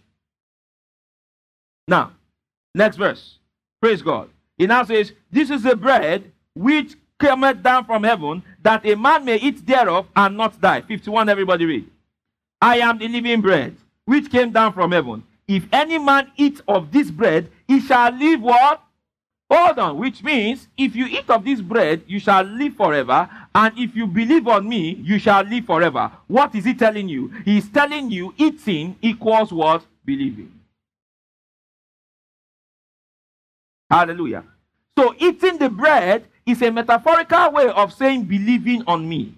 Now, 1.88 2.12
next 2.76 2.98
verse. 2.98 3.40
Praise 3.82 4.04
God. 4.04 4.30
He 4.60 4.68
now 4.68 4.84
says, 4.84 5.12
This 5.32 5.50
is 5.50 5.64
the 5.64 5.76
bread 5.76 6.32
which 6.54 6.94
cometh 7.22 7.62
down 7.62 7.86
from 7.86 8.04
heaven, 8.04 8.44
that 8.64 8.84
a 8.86 8.96
man 8.96 9.24
may 9.24 9.36
eat 9.38 9.66
thereof 9.66 10.08
and 10.16 10.36
not 10.36 10.60
die. 10.60 10.82
51, 10.82 11.30
everybody 11.30 11.66
read. 11.66 11.86
I 12.62 12.78
am 12.80 12.98
the 12.98 13.08
living 13.08 13.42
bread, 13.42 13.76
which 14.06 14.30
came 14.32 14.52
down 14.52 14.74
from 14.74 14.92
heaven. 14.92 15.24
If 15.48 15.64
any 15.72 16.00
man 16.00 16.32
eat 16.38 16.62
of 16.68 16.92
this 16.92 17.12
bread, 17.12 17.50
he 17.68 17.80
shall 17.80 18.12
live 18.12 18.42
what? 18.42 18.82
Hold 19.52 19.80
on, 19.80 19.98
which 19.98 20.24
means 20.24 20.68
if 20.78 20.96
you 20.96 21.06
eat 21.06 21.30
of 21.30 21.44
this 21.44 21.60
bread, 21.60 22.04
you 22.08 22.20
shall 22.20 22.42
live 22.44 22.76
forever, 22.76 23.30
and 23.54 23.78
if 23.78 23.94
you 23.96 24.08
believe 24.08 24.48
on 24.48 24.68
me, 24.68 24.94
you 25.04 25.20
shall 25.20 25.44
live 25.44 25.66
forever. 25.66 26.10
What 26.28 26.56
is 26.56 26.66
he 26.66 26.74
telling 26.74 27.10
you? 27.10 27.28
He's 27.44 27.70
telling 27.70 28.10
you 28.12 28.34
eating 28.38 28.96
equals 29.02 29.52
what? 29.52 29.86
Believing. 30.06 30.52
Hallelujah. 33.90 34.46
So 34.98 35.14
eating 35.20 35.58
the 35.58 35.70
bread 35.70 36.24
is 36.46 36.62
a 36.62 36.72
metaphorical 36.72 37.52
way 37.52 37.70
of 37.70 37.94
saying 37.94 38.24
believing 38.24 38.84
on 38.88 39.08
me. 39.08 39.34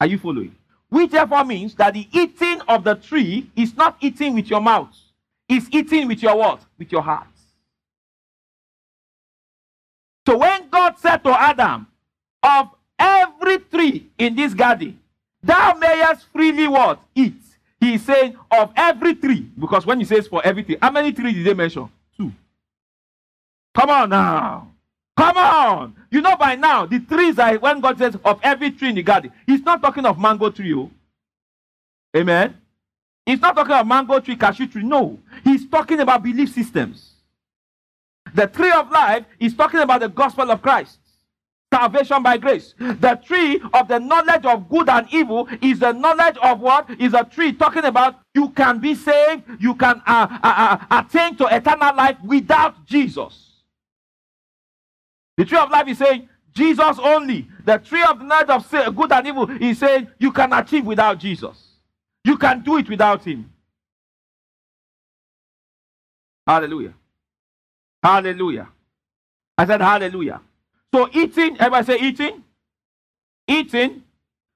Are 0.00 0.06
you 0.06 0.18
following? 0.18 0.54
Which 0.88 1.10
therefore 1.10 1.44
means 1.44 1.74
that 1.74 1.94
the 1.94 2.08
eating 2.12 2.60
of 2.62 2.84
the 2.84 2.94
tree 2.94 3.50
is 3.56 3.76
not 3.76 3.96
eating 4.00 4.34
with 4.34 4.48
your 4.48 4.60
mouth, 4.60 4.94
it's 5.48 5.66
eating 5.70 6.06
with 6.08 6.22
your 6.22 6.36
what? 6.36 6.60
With 6.78 6.92
your 6.92 7.02
heart. 7.02 7.26
So 10.26 10.38
when 10.38 10.68
God 10.68 10.98
said 10.98 11.18
to 11.24 11.30
Adam, 11.30 11.86
Of 12.42 12.70
every 12.98 13.58
tree 13.58 14.06
in 14.18 14.36
this 14.36 14.54
garden, 14.54 15.00
thou 15.42 15.74
mayest 15.74 16.26
freely 16.32 16.68
what? 16.68 17.02
Eat. 17.14 17.34
He 17.80 17.94
is 17.94 18.02
saying, 18.04 18.36
Of 18.50 18.72
every 18.76 19.14
tree. 19.14 19.48
Because 19.58 19.84
when 19.86 19.98
he 20.00 20.04
says 20.04 20.28
for 20.28 20.44
every 20.44 20.64
tree, 20.64 20.76
how 20.80 20.90
many 20.90 21.12
trees 21.12 21.34
did 21.34 21.44
they 21.46 21.54
mention? 21.54 21.88
Come 23.74 23.90
on 23.90 24.10
now. 24.10 24.72
Come 25.16 25.36
on. 25.36 25.96
You 26.10 26.20
know 26.20 26.36
by 26.36 26.54
now, 26.54 26.86
the 26.86 27.00
trees 27.00 27.38
are, 27.38 27.54
when 27.56 27.80
God 27.80 27.98
says, 27.98 28.16
of 28.24 28.38
every 28.42 28.70
tree 28.70 28.90
in 28.90 28.94
the 28.94 29.02
garden, 29.02 29.32
He's 29.46 29.62
not 29.62 29.82
talking 29.82 30.06
of 30.06 30.18
mango 30.18 30.50
tree. 30.50 30.72
Oh. 30.74 30.90
Amen. 32.16 32.56
He's 33.26 33.40
not 33.40 33.54
talking 33.56 33.72
about 33.72 33.86
mango 33.86 34.20
tree, 34.20 34.36
cashew 34.36 34.68
tree. 34.68 34.84
No. 34.84 35.18
He's 35.44 35.68
talking 35.68 36.00
about 36.00 36.22
belief 36.22 36.52
systems. 36.54 37.10
The 38.34 38.46
tree 38.46 38.70
of 38.70 38.90
life 38.90 39.24
is 39.40 39.54
talking 39.54 39.80
about 39.80 40.00
the 40.00 40.08
gospel 40.08 40.50
of 40.50 40.62
Christ. 40.62 40.98
Salvation 41.72 42.22
by 42.22 42.38
grace. 42.38 42.74
The 42.78 43.20
tree 43.26 43.60
of 43.74 43.88
the 43.88 43.98
knowledge 43.98 44.46
of 44.46 44.68
good 44.70 44.88
and 44.88 45.06
evil 45.12 45.48
is 45.60 45.80
the 45.80 45.92
knowledge 45.92 46.38
of 46.42 46.60
what? 46.60 46.88
Is 46.98 47.12
a 47.12 47.24
tree 47.24 47.52
talking 47.52 47.84
about 47.84 48.16
you 48.34 48.48
can 48.50 48.78
be 48.78 48.94
saved, 48.94 49.42
you 49.60 49.74
can 49.74 50.00
uh, 50.06 50.38
uh, 50.42 50.78
uh, 50.90 51.02
attain 51.04 51.36
to 51.36 51.46
eternal 51.54 51.94
life 51.94 52.16
without 52.24 52.86
Jesus. 52.86 53.47
The 55.38 55.44
tree 55.44 55.58
of 55.58 55.70
life 55.70 55.86
is 55.86 55.98
saying, 55.98 56.28
Jesus 56.52 56.98
only. 57.00 57.46
The 57.64 57.78
tree 57.78 58.02
of 58.02 58.18
the 58.18 58.24
knowledge 58.24 58.50
of 58.74 58.96
good 58.96 59.12
and 59.12 59.24
evil 59.26 59.48
is 59.62 59.78
saying, 59.78 60.08
you 60.18 60.32
can 60.32 60.52
achieve 60.52 60.84
without 60.84 61.16
Jesus. 61.16 61.74
You 62.24 62.36
can 62.36 62.60
do 62.60 62.76
it 62.78 62.88
without 62.88 63.22
him. 63.24 63.48
Hallelujah. 66.44 66.92
Hallelujah. 68.02 68.68
I 69.56 69.66
said 69.66 69.80
hallelujah. 69.80 70.40
So 70.92 71.08
eating, 71.14 71.56
everybody 71.60 71.86
say 71.86 71.98
eating. 72.00 72.42
Eating 73.46 74.02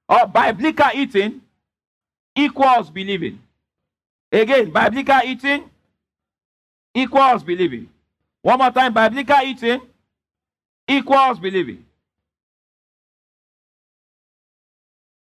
or 0.09 0.27
biblical 0.27 0.87
eating 0.93 1.41
equals 2.35 2.89
believing. 2.89 3.39
Again, 4.33 4.69
biblical 4.69 5.21
eating 5.25 5.69
equals 6.93 7.41
believing. 7.41 7.87
One 8.41 8.59
more 8.59 8.71
time, 8.71 8.93
biblical 8.93 9.39
eating 9.45 9.79
equals 10.87 11.39
believing. 11.39 11.85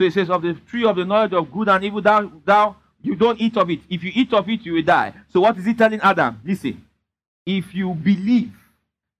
So 0.02 0.08
it 0.08 0.14
says, 0.14 0.30
Of 0.30 0.42
the 0.42 0.54
tree 0.54 0.84
of 0.86 0.96
the 0.96 1.06
knowledge 1.06 1.34
of 1.34 1.52
good 1.52 1.70
and 1.70 1.84
evil, 1.84 2.02
thou, 2.02 2.32
thou 2.44 2.76
you 3.02 3.16
don't 3.16 3.40
eat 3.40 3.56
of 3.58 3.70
it. 3.70 3.80
If 3.90 4.04
you 4.04 4.12
eat 4.14 4.34
of 4.34 4.48
it, 4.50 4.66
you 4.66 4.74
will 4.74 4.82
die. 4.84 5.14
So 5.30 5.42
what 5.42 5.58
is 5.58 5.66
he 5.66 5.74
telling 5.74 6.02
Adam? 6.02 6.42
Listen, 6.44 6.84
if 7.46 7.74
you 7.74 7.94
believe 7.94 8.52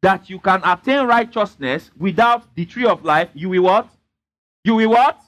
that 0.02 0.30
you 0.30 0.40
can 0.40 0.62
attain 0.64 1.06
righteousness 1.08 1.92
without 1.98 2.44
the 2.56 2.66
tree 2.66 2.86
of 2.86 3.04
life, 3.04 3.30
you 3.34 3.50
will 3.50 3.62
what? 3.64 3.88
You 4.64 4.76
will 4.76 4.90
what? 4.90 5.20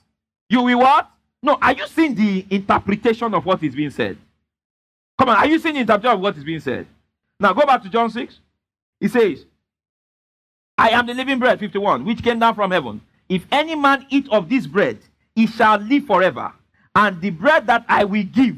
You 0.50 0.62
will 0.64 0.80
what? 0.80 1.10
No, 1.42 1.58
are 1.62 1.74
you 1.74 1.88
seeing 1.88 2.16
the 2.16 2.46
interpretation 2.50 3.34
of 3.34 3.46
what 3.46 3.62
is 3.64 3.76
being 3.76 3.92
said? 3.92 4.18
Come 5.18 5.30
on, 5.30 5.38
are 5.38 5.48
you 5.48 5.60
seeing 5.60 5.76
the 5.76 5.82
interpretation 5.82 6.16
of 6.16 6.22
what 6.22 6.38
is 6.38 6.44
being 6.44 6.60
said? 6.60 6.88
Now 7.40 7.54
go 7.54 7.66
back 7.66 7.84
to 7.84 7.90
John 7.90 8.10
6. 8.10 8.40
He 9.00 9.08
says, 9.08 9.46
I 10.78 10.92
am 10.92 11.08
the 11.08 11.14
living 11.14 11.40
bread, 11.40 11.60
51, 11.60 12.06
which 12.06 12.22
came 12.24 12.38
down 12.40 12.54
from 12.54 12.72
heaven. 12.72 13.02
If 13.28 13.46
any 13.52 13.76
man 13.76 14.06
eat 14.10 14.28
of 14.32 14.48
this 14.48 14.68
bread, 14.68 15.00
he 15.36 15.48
shall 15.48 15.78
live 15.78 16.06
forever. 16.06 16.54
And 16.96 17.20
the 17.20 17.32
bread 17.32 17.66
that 17.68 17.84
I 17.90 18.04
will 18.06 18.24
give, 18.24 18.58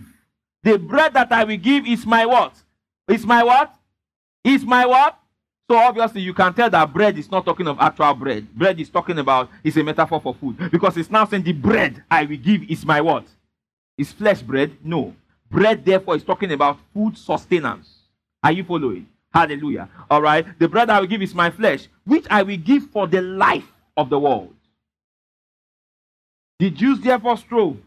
the 0.63 0.77
bread 0.77 1.13
that 1.13 1.31
I 1.31 1.45
will 1.45 1.57
give 1.57 1.87
is 1.87 2.05
my 2.05 2.25
what? 2.25 2.53
Is 3.07 3.25
my 3.25 3.41
what? 3.43 3.73
Is 4.43 4.65
my 4.65 4.85
what? 4.85 5.17
So 5.71 5.77
obviously 5.77 6.21
you 6.21 6.33
can 6.33 6.53
tell 6.53 6.69
that 6.69 6.93
bread 6.93 7.17
is 7.17 7.29
not 7.31 7.45
talking 7.45 7.67
of 7.67 7.79
actual 7.79 8.13
bread. 8.15 8.53
Bread 8.53 8.79
is 8.79 8.89
talking 8.89 9.19
about 9.19 9.49
is 9.63 9.77
a 9.77 9.83
metaphor 9.83 10.19
for 10.19 10.33
food 10.33 10.57
because 10.71 10.97
it's 10.97 11.11
now 11.11 11.25
saying 11.25 11.43
the 11.43 11.51
bread 11.53 12.03
I 12.09 12.25
will 12.25 12.37
give 12.37 12.63
is 12.63 12.83
my 12.85 12.99
what? 13.01 13.25
Is 13.97 14.11
flesh 14.11 14.41
bread? 14.41 14.75
No. 14.83 15.13
Bread 15.49 15.85
therefore 15.85 16.15
is 16.15 16.23
talking 16.23 16.51
about 16.51 16.79
food 16.93 17.17
sustenance. 17.17 17.93
Are 18.43 18.51
you 18.51 18.63
following? 18.63 19.07
Hallelujah. 19.33 19.89
All 20.09 20.21
right. 20.21 20.45
The 20.59 20.67
bread 20.67 20.89
I 20.89 20.99
will 20.99 21.07
give 21.07 21.21
is 21.21 21.35
my 21.35 21.49
flesh, 21.51 21.87
which 22.05 22.25
I 22.29 22.43
will 22.43 22.57
give 22.57 22.83
for 22.87 23.07
the 23.07 23.21
life 23.21 23.71
of 23.95 24.09
the 24.09 24.19
world. 24.19 24.53
The 26.57 26.69
Jews 26.71 26.99
therefore 27.01 27.37
strove 27.37 27.77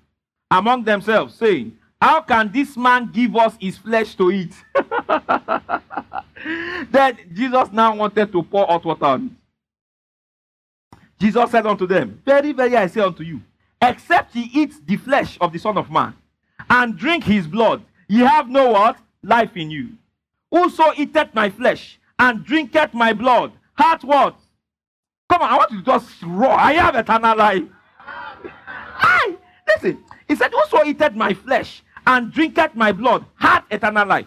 among 0.51 0.85
themselves, 0.85 1.35
saying, 1.35 1.77
How 2.01 2.21
can 2.23 2.51
this 2.53 2.77
man 2.77 3.11
give 3.13 3.35
us 3.37 3.57
his 3.61 3.77
flesh 3.77 4.15
to 4.17 4.31
eat? 4.31 4.55
then 6.91 7.19
Jesus 7.33 7.69
now 7.73 7.97
wanted 7.97 8.31
to 8.33 8.43
pour 8.45 8.71
out 8.71 8.85
water 8.85 9.05
on 9.05 9.25
it. 9.27 10.99
Jesus 11.21 11.51
said 11.51 11.67
unto 11.67 11.87
them, 11.87 12.21
Very, 12.25 12.53
very, 12.53 12.77
I 12.77 12.87
say 12.87 13.01
unto 13.01 13.23
you, 13.23 13.41
except 13.81 14.35
ye 14.35 14.49
eat 14.55 14.75
the 14.87 14.97
flesh 14.97 15.39
of 15.41 15.53
the 15.53 15.59
Son 15.59 15.77
of 15.77 15.91
Man 15.91 16.15
and 16.71 16.97
drink 16.97 17.25
his 17.25 17.47
blood, 17.49 17.83
ye 18.09 18.21
have 18.21 18.49
no 18.49 18.71
what? 18.73 18.97
Life 19.23 19.57
in 19.57 19.71
you. 19.71 19.91
Whoso 20.53 20.93
eateth 20.99 21.33
my 21.35 21.49
flesh 21.49 21.99
and 22.19 22.45
drinketh 22.45 22.93
my 22.93 23.15
blood, 23.15 23.53
hath 23.75 24.05
what? 24.05 24.37
Come 25.31 25.41
on, 25.41 25.49
I 25.49 25.57
want 25.57 25.71
to 25.71 25.83
just 25.83 26.23
roar. 26.23 26.53
I 26.53 26.75
have 26.75 26.95
eternal 26.95 27.35
life. 27.37 27.63
I 28.45 29.39
Listen, 29.67 30.05
he 30.29 30.37
said, 30.37 30.53
Whoso 30.53 30.85
eateth 30.85 31.15
my 31.15 31.33
flesh 31.33 31.83
and 32.07 32.31
drinketh 32.31 32.75
my 32.75 32.93
blood, 32.93 33.25
hath 33.39 33.65
eternal 33.71 34.07
life. 34.07 34.27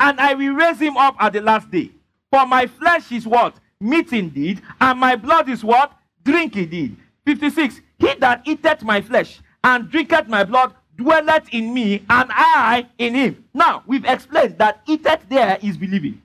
And 0.00 0.18
I 0.18 0.34
will 0.34 0.52
raise 0.54 0.80
him 0.80 0.96
up 0.96 1.14
at 1.20 1.32
the 1.34 1.40
last 1.40 1.70
day. 1.70 1.92
For 2.32 2.44
my 2.46 2.66
flesh 2.66 3.12
is 3.12 3.24
what? 3.24 3.54
Meat 3.80 4.12
indeed, 4.12 4.62
and 4.80 4.98
my 4.98 5.14
blood 5.14 5.48
is 5.48 5.62
what? 5.62 5.92
Drink 6.24 6.56
indeed. 6.56 6.96
56. 7.24 7.80
He 8.00 8.14
that 8.14 8.42
eateth 8.48 8.82
my 8.82 9.00
flesh 9.00 9.40
and 9.62 9.88
drinketh 9.88 10.26
my 10.26 10.42
blood 10.42 10.74
dwelleth 10.96 11.48
in 11.52 11.72
me 11.74 12.00
and 12.08 12.30
I 12.32 12.86
in 12.98 13.14
him. 13.14 13.44
Now, 13.52 13.82
we've 13.86 14.04
explained 14.04 14.58
that 14.58 14.82
eateth 14.86 15.28
there 15.28 15.58
is 15.62 15.76
believing. 15.76 16.22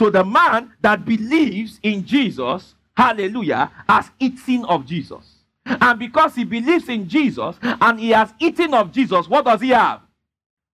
So 0.00 0.10
the 0.10 0.24
man 0.24 0.72
that 0.80 1.04
believes 1.04 1.80
in 1.82 2.04
Jesus, 2.06 2.74
hallelujah, 2.96 3.70
has 3.88 4.10
eaten 4.18 4.64
of 4.64 4.86
Jesus. 4.86 5.34
And 5.64 5.98
because 5.98 6.34
he 6.34 6.44
believes 6.44 6.88
in 6.88 7.08
Jesus 7.08 7.56
and 7.62 8.00
he 8.00 8.10
has 8.10 8.32
eaten 8.38 8.74
of 8.74 8.92
Jesus, 8.92 9.28
what 9.28 9.44
does 9.44 9.60
he 9.60 9.70
have? 9.70 10.00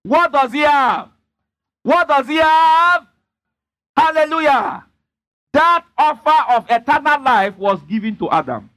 What 0.03 0.31
does 0.31 0.53
he 0.53 0.61
have? 0.61 1.09
What 1.83 2.07
does 2.07 2.29
he 2.29 2.37
have? 2.37 3.07
Hallelujah. 3.97 4.85
That 5.53 5.85
offer 5.97 6.53
of 6.53 6.67
eternal 6.69 7.23
life 7.23 7.57
was 7.57 7.81
given 7.89 8.17
to 8.17 8.31
Adam. 8.31 8.69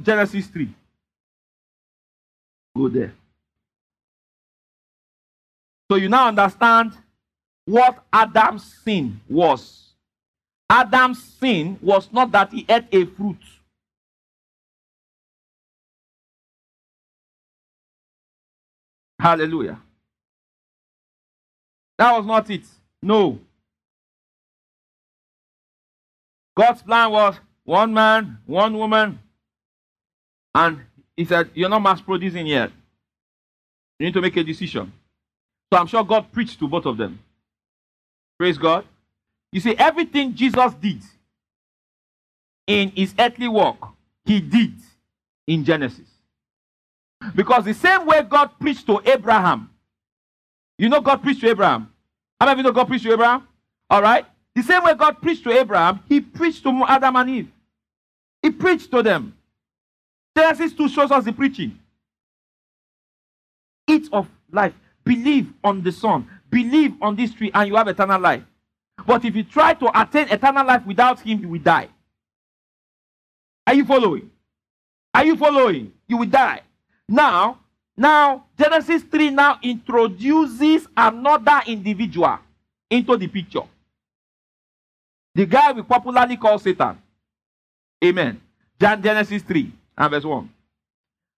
Genesis 0.00 0.46
3. 0.48 0.68
Go 2.76 2.88
there. 2.88 3.14
So 5.90 5.96
you 5.96 6.08
now 6.08 6.28
understand 6.28 6.92
what 7.64 8.04
Adam's 8.12 8.64
sin 8.84 9.20
was. 9.28 9.86
Adam's 10.68 11.22
sin 11.22 11.78
was 11.80 12.08
not 12.12 12.30
that 12.32 12.50
he 12.52 12.66
ate 12.68 12.84
a 12.92 13.04
fruit. 13.06 13.38
Hallelujah. 19.20 19.78
That 21.96 22.16
was 22.16 22.26
not 22.26 22.50
it. 22.50 22.64
No. 23.02 23.38
God's 26.56 26.82
plan 26.82 27.10
was 27.10 27.36
one 27.64 27.94
man, 27.94 28.38
one 28.46 28.76
woman, 28.76 29.18
And 30.54 30.80
he 31.16 31.24
said, 31.24 31.50
You're 31.54 31.68
not 31.68 31.82
mass 31.82 32.00
producing 32.00 32.46
yet. 32.46 32.70
You 33.98 34.06
need 34.06 34.14
to 34.14 34.20
make 34.20 34.36
a 34.36 34.44
decision. 34.44 34.92
So 35.72 35.78
I'm 35.78 35.86
sure 35.86 36.04
God 36.04 36.30
preached 36.30 36.58
to 36.60 36.68
both 36.68 36.86
of 36.86 36.96
them. 36.96 37.18
Praise 38.38 38.58
God. 38.58 38.84
You 39.52 39.60
see, 39.60 39.74
everything 39.76 40.34
Jesus 40.34 40.74
did 40.80 41.02
in 42.66 42.90
his 42.90 43.14
earthly 43.18 43.48
work, 43.48 43.76
he 44.24 44.40
did 44.40 44.74
in 45.46 45.64
Genesis. 45.64 46.06
Because 47.34 47.64
the 47.64 47.74
same 47.74 48.04
way 48.06 48.22
God 48.22 48.50
preached 48.60 48.86
to 48.86 49.00
Abraham, 49.04 49.70
you 50.76 50.88
know, 50.88 51.00
God 51.00 51.22
preached 51.22 51.40
to 51.42 51.48
Abraham. 51.48 51.90
How 52.38 52.46
many 52.46 52.52
of 52.52 52.58
you 52.58 52.64
know 52.64 52.72
God 52.72 52.88
preached 52.88 53.04
to 53.04 53.12
Abraham? 53.12 53.46
All 53.88 54.02
right. 54.02 54.26
The 54.54 54.62
same 54.62 54.82
way 54.84 54.94
God 54.94 55.20
preached 55.22 55.44
to 55.44 55.50
Abraham, 55.50 56.00
he 56.08 56.20
preached 56.20 56.62
to 56.64 56.84
Adam 56.88 57.16
and 57.16 57.30
Eve. 57.30 57.48
He 58.42 58.50
preached 58.50 58.90
to 58.90 59.02
them. 59.02 59.34
Genesis 60.36 60.72
2 60.72 60.88
shows 60.88 61.10
us 61.10 61.24
the 61.24 61.32
preaching. 61.32 61.78
Eat 63.88 64.08
of 64.12 64.26
life. 64.50 64.74
Believe 65.04 65.52
on 65.62 65.82
the 65.82 65.92
Son. 65.92 66.28
Believe 66.50 66.94
on 67.02 67.14
this 67.16 67.32
tree, 67.34 67.50
and 67.54 67.68
you 67.68 67.76
have 67.76 67.88
eternal 67.88 68.20
life. 68.20 68.42
But 69.06 69.24
if 69.24 69.34
you 69.36 69.44
try 69.44 69.74
to 69.74 70.00
attain 70.00 70.28
eternal 70.28 70.66
life 70.66 70.84
without 70.86 71.20
Him, 71.20 71.40
you 71.40 71.48
will 71.48 71.60
die. 71.60 71.88
Are 73.66 73.74
you 73.74 73.84
following? 73.84 74.30
Are 75.14 75.24
you 75.24 75.36
following? 75.36 75.92
You 76.06 76.16
will 76.18 76.26
die. 76.28 76.60
Now, 77.08 77.58
now 77.96 78.44
Genesis 78.58 79.02
3 79.02 79.30
now 79.30 79.58
introduces 79.62 80.86
another 80.96 81.60
individual 81.66 82.38
into 82.90 83.16
the 83.16 83.26
picture. 83.28 83.62
The 85.34 85.46
guy 85.46 85.72
we 85.72 85.82
popularly 85.82 86.36
call 86.36 86.58
Satan. 86.58 86.98
Amen. 88.04 88.40
Genesis 88.80 89.42
3 89.42 89.72
and 89.96 90.06
ah, 90.06 90.08
verse 90.08 90.24
1. 90.24 90.48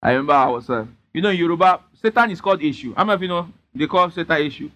I 0.02 0.10
remember 0.10 0.32
I 0.32 0.46
was, 0.48 0.70
uh, 0.70 0.84
you 1.12 1.22
know, 1.22 1.30
in 1.30 1.36
Yoruba, 1.38 1.80
Satan 2.00 2.30
is 2.30 2.40
called 2.40 2.60
Eshu. 2.60 2.94
How 2.94 3.04
many 3.04 3.14
of 3.14 3.22
you 3.22 3.28
know 3.28 3.48
they 3.74 3.86
call 3.86 4.10
Satan 4.10 4.38
Eshu? 4.42 4.70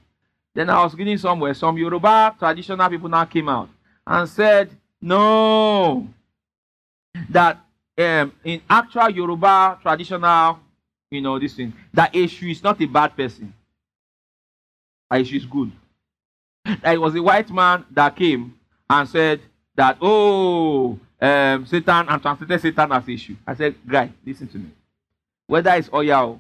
Then 0.55 0.71
I 0.71 0.83
was 0.83 0.95
reading 0.95 1.19
somewhere, 1.19 1.55
some 1.55 1.79
Yoruba 1.79 2.35
traditional 2.39 2.89
people 2.89 3.09
now 3.09 3.25
came 3.25 3.49
out 3.49 3.69
and 4.07 4.29
said, 4.29 4.71
no, 5.01 6.09
that 7.29 7.59
um, 7.99 8.33
in 8.43 8.61
actual 8.69 9.11
Yoruba 9.11 9.79
traditional, 9.83 10.59
you 11.11 11.21
know, 11.21 11.39
this 11.39 11.55
thing, 11.55 11.73
that 11.95 12.13
Eshu 12.15 12.51
is 12.51 12.63
not 12.63 12.81
a 12.83 12.87
bad 12.87 13.15
person. 13.17 13.53
Eshu 15.13 15.37
is 15.37 15.47
good. 15.47 15.71
That 16.65 16.95
it 16.95 16.99
was 17.01 17.15
a 17.15 17.23
white 17.23 17.51
man 17.51 17.85
that 17.93 18.17
came 18.17 18.59
and 18.91 19.09
said 19.09 19.41
that, 19.77 19.99
oh, 20.01 20.99
um, 21.21 21.67
Satan 21.67 22.07
and 22.09 22.23
translated 22.23 22.61
Satan 22.61 22.93
as 22.93 23.05
Eshu. 23.05 23.37
I 23.47 23.55
said, 23.55 23.75
guy, 23.87 24.11
listen 24.25 24.49
to 24.49 24.59
me. 24.59 24.71
Whether 25.47 25.71
it's 25.75 25.91
Oya 25.93 26.39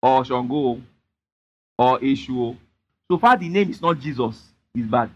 or 0.00 0.24
Shango 0.24 0.80
or 1.78 1.98
Eshu, 1.98 2.56
so 3.10 3.18
far 3.18 3.36
the 3.36 3.48
name 3.48 3.70
is 3.70 3.80
not 3.82 3.98
Jesus, 3.98 4.40
it's 4.74 4.86
bad. 4.86 5.10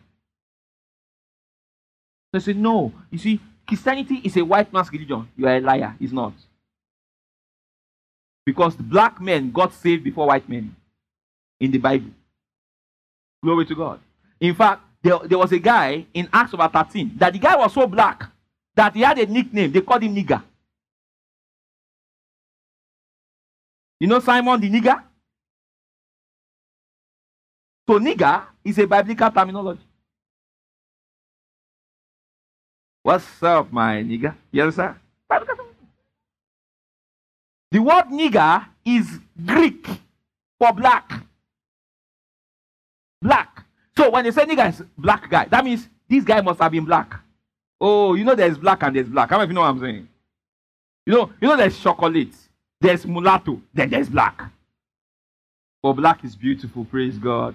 I 2.33 2.39
said, 2.39 2.57
no. 2.57 2.93
You 3.11 3.19
see, 3.19 3.41
Christianity 3.67 4.21
is 4.25 4.37
a 4.37 4.45
white 4.45 4.73
man's 4.73 4.91
religion. 4.93 5.27
You 5.37 5.47
are 5.47 5.57
a 5.57 5.61
liar. 5.61 5.97
It's 6.01 6.13
not. 6.13 6.35
Because 8.45 8.77
black 8.77 9.21
men 9.21 9.51
got 9.51 9.73
saved 9.73 10.05
before 10.05 10.27
white 10.27 10.49
men 10.49 10.75
in 11.59 11.71
the 11.71 11.79
Bible. 11.79 12.11
Glory 13.43 13.65
to 13.67 13.75
God. 13.75 14.01
In 14.39 14.55
fact, 14.55 14.83
there, 15.03 15.19
there 15.25 15.39
was 15.39 15.53
a 15.53 15.59
guy 15.59 16.05
in 16.13 16.29
Acts 16.33 16.53
about 16.53 16.73
13 16.73 17.13
that 17.17 17.33
the 17.33 17.39
guy 17.39 17.57
was 17.57 17.73
so 17.73 17.87
black 17.87 18.31
that 18.77 18.95
he 18.95 19.01
had 19.01 19.19
a 19.19 19.27
nickname. 19.27 19.73
They 19.73 19.81
called 19.81 20.03
him 20.03 20.15
Nigger. 20.15 20.43
You 23.99 24.07
know 24.07 24.21
Simon 24.21 24.61
the 24.61 24.71
Nigger? 24.71 25.03
So 27.89 27.99
nigger 27.99 28.43
is 28.65 28.79
a 28.79 28.87
biblical 28.87 29.31
terminology. 29.31 29.81
What's 33.03 33.41
up, 33.43 33.73
my 33.73 34.03
nigger? 34.03 34.35
Yes, 34.51 34.75
sir. 34.75 34.97
The 37.71 37.79
word 37.79 38.07
nigger 38.11 38.67
is 38.85 39.07
Greek 39.47 39.87
for 40.59 40.73
black. 40.73 41.13
Black. 43.23 43.65
So 43.97 44.11
when 44.11 44.25
they 44.25 44.33
say 44.33 44.45
nigger 44.47 44.69
is 44.71 44.83
black 44.99 45.31
guy, 45.31 45.47
that 45.47 45.65
means 45.65 45.89
this 46.09 46.25
guy 46.25 46.41
must 46.41 46.61
have 46.61 46.73
been 46.73 46.85
black. 46.85 47.21
Oh, 47.81 48.15
you 48.15 48.25
know 48.25 48.35
there's 48.35 48.59
black 48.59 48.83
and 48.83 48.97
there's 48.97 49.09
black. 49.09 49.31
How 49.31 49.37
many 49.37 49.45
of 49.45 49.51
you 49.51 49.55
know 49.55 49.61
what 49.63 49.69
I'm 49.71 49.81
saying? 49.81 50.09
You 51.07 51.15
know, 51.15 51.31
you 51.41 51.49
know 51.49 51.57
there's 51.57 51.79
chocolate, 51.79 52.31
there's 52.81 53.07
mulatto, 53.07 53.61
then 53.75 53.91
there's 53.91 54.09
black. 54.09 54.51
But 55.83 55.93
black 55.95 56.25
is 56.25 56.35
beautiful, 56.35 56.85
praise 56.85 57.19
God. 57.19 57.55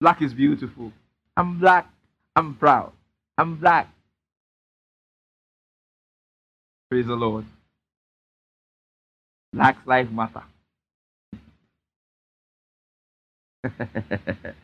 Black 0.00 0.22
is 0.22 0.34
beautiful. 0.34 0.92
I'm 1.36 1.58
black. 1.58 1.90
I'm 2.36 2.54
proud. 2.54 2.92
I'm 3.38 3.56
black. 3.56 3.88
Praise 6.90 7.06
the 7.06 7.14
Lord. 7.16 7.46
Black's 9.52 9.84
life 9.86 10.08
matter. 10.10 10.42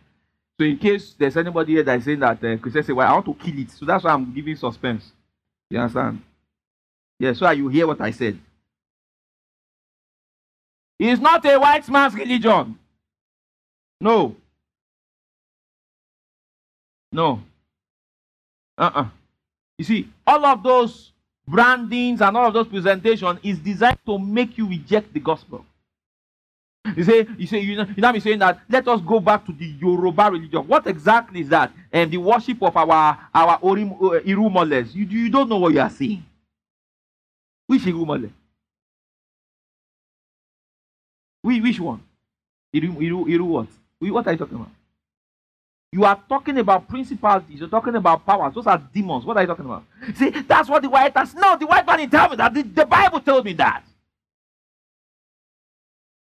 So 0.61 0.65
in 0.67 0.77
case 0.77 1.15
there's 1.17 1.39
anybody 1.39 1.73
here 1.73 1.83
that 1.85 1.99
is 2.01 2.05
saying 2.05 2.19
that 2.19 2.45
uh, 2.45 2.57
Christians 2.59 2.85
say, 2.87 2.93
well, 2.93 3.09
I 3.09 3.15
want 3.15 3.25
to 3.25 3.33
kill 3.33 3.59
it. 3.59 3.71
So 3.71 3.87
that's 3.87 4.05
why 4.05 4.11
I'm 4.11 4.31
giving 4.31 4.55
suspense. 4.57 5.11
You 5.71 5.79
understand? 5.79 6.21
Yeah, 7.19 7.33
so 7.33 7.49
you 7.51 7.67
hear 7.69 7.87
what 7.87 8.03
I 8.03 8.11
said. 8.11 8.39
It's 10.99 11.19
not 11.19 11.43
a 11.47 11.57
white 11.59 11.89
man's 11.89 12.13
religion. 12.13 12.79
No. 14.03 14.37
No. 17.13 17.41
Uh-uh. 18.77 19.09
You 19.79 19.85
see, 19.87 20.11
all 20.27 20.45
of 20.45 20.63
those 20.63 21.13
brandings 21.49 22.21
and 22.21 22.37
all 22.37 22.49
of 22.49 22.53
those 22.53 22.69
presentations 22.69 23.41
is 23.43 23.59
designed 23.61 24.01
to 24.05 24.19
make 24.19 24.59
you 24.59 24.69
reject 24.69 25.15
the 25.15 25.21
gospel. 25.21 25.65
You 26.97 27.05
say, 27.05 27.27
you 27.37 27.47
say, 27.47 27.59
you 27.61 27.77
know, 27.77 27.87
you 27.97 28.03
know, 28.03 28.09
I'm 28.09 28.21
saying 28.21 28.39
that 28.39 28.61
let 28.69 28.87
us 28.89 29.01
go 29.01 29.21
back 29.21 29.45
to 29.47 29.53
the 29.53 29.67
Yoruba 29.67 30.31
religion. 30.33 30.67
What 30.67 30.87
exactly 30.87 31.41
is 31.41 31.49
that? 31.49 31.73
And 31.93 32.05
um, 32.05 32.11
the 32.11 32.17
worship 32.19 32.63
of 32.63 32.77
our 32.77 33.19
our 33.35 33.59
Orim, 33.59 33.93
uh, 34.01 34.21
Irumoles. 34.21 34.95
You 34.95 35.05
you 35.07 35.31
don't 35.31 35.49
know 35.49 35.59
what 35.59 35.73
you 35.73 35.81
are 35.81 35.91
saying. 35.91 36.25
Which 37.67 37.83
Irumole? 37.83 38.31
Which 41.43 41.63
which 41.63 41.81
one? 41.81 42.03
Iru 42.75 42.97
Iru 42.97 43.25
Iru 43.27 43.47
what? 43.47 43.69
What 43.99 44.27
are 44.27 44.33
you 44.33 44.39
talking 44.39 44.57
about? 44.57 44.71
You 45.93 46.05
are 46.05 46.23
talking 46.29 46.57
about 46.59 46.89
principalities. 46.89 47.59
You're 47.61 47.69
talking 47.69 47.97
about 47.97 48.25
powers. 48.25 48.55
Those 48.55 48.67
are 48.69 48.79
demons. 48.79 49.25
What 49.25 49.37
are 49.37 49.41
you 49.43 49.47
talking 49.49 49.65
about? 49.65 49.83
See, 50.15 50.31
that's 50.31 50.69
what 50.69 50.83
the 50.83 50.89
white 50.89 51.17
has. 51.17 51.35
No, 51.35 51.57
the 51.57 51.67
white 51.67 51.85
man 51.85 51.99
didn't 51.99 52.13
tell 52.13 52.29
me 52.29 52.37
that. 52.37 52.55
The, 52.55 52.63
the 52.63 52.87
Bible 52.87 53.19
told 53.21 53.45
me 53.45 53.55
that. 53.55 53.83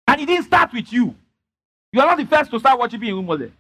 And 0.07 0.21
it 0.21 0.27
didn't 0.27 0.45
start 0.45 0.73
with 0.73 0.93
you. 0.93 1.15
You 1.93 2.01
are 2.01 2.07
not 2.07 2.19
the 2.19 2.27
first 2.27 2.51
to 2.51 2.59
start 2.61 2.79
worshiping 2.79 3.09
Irumole. 3.11 3.51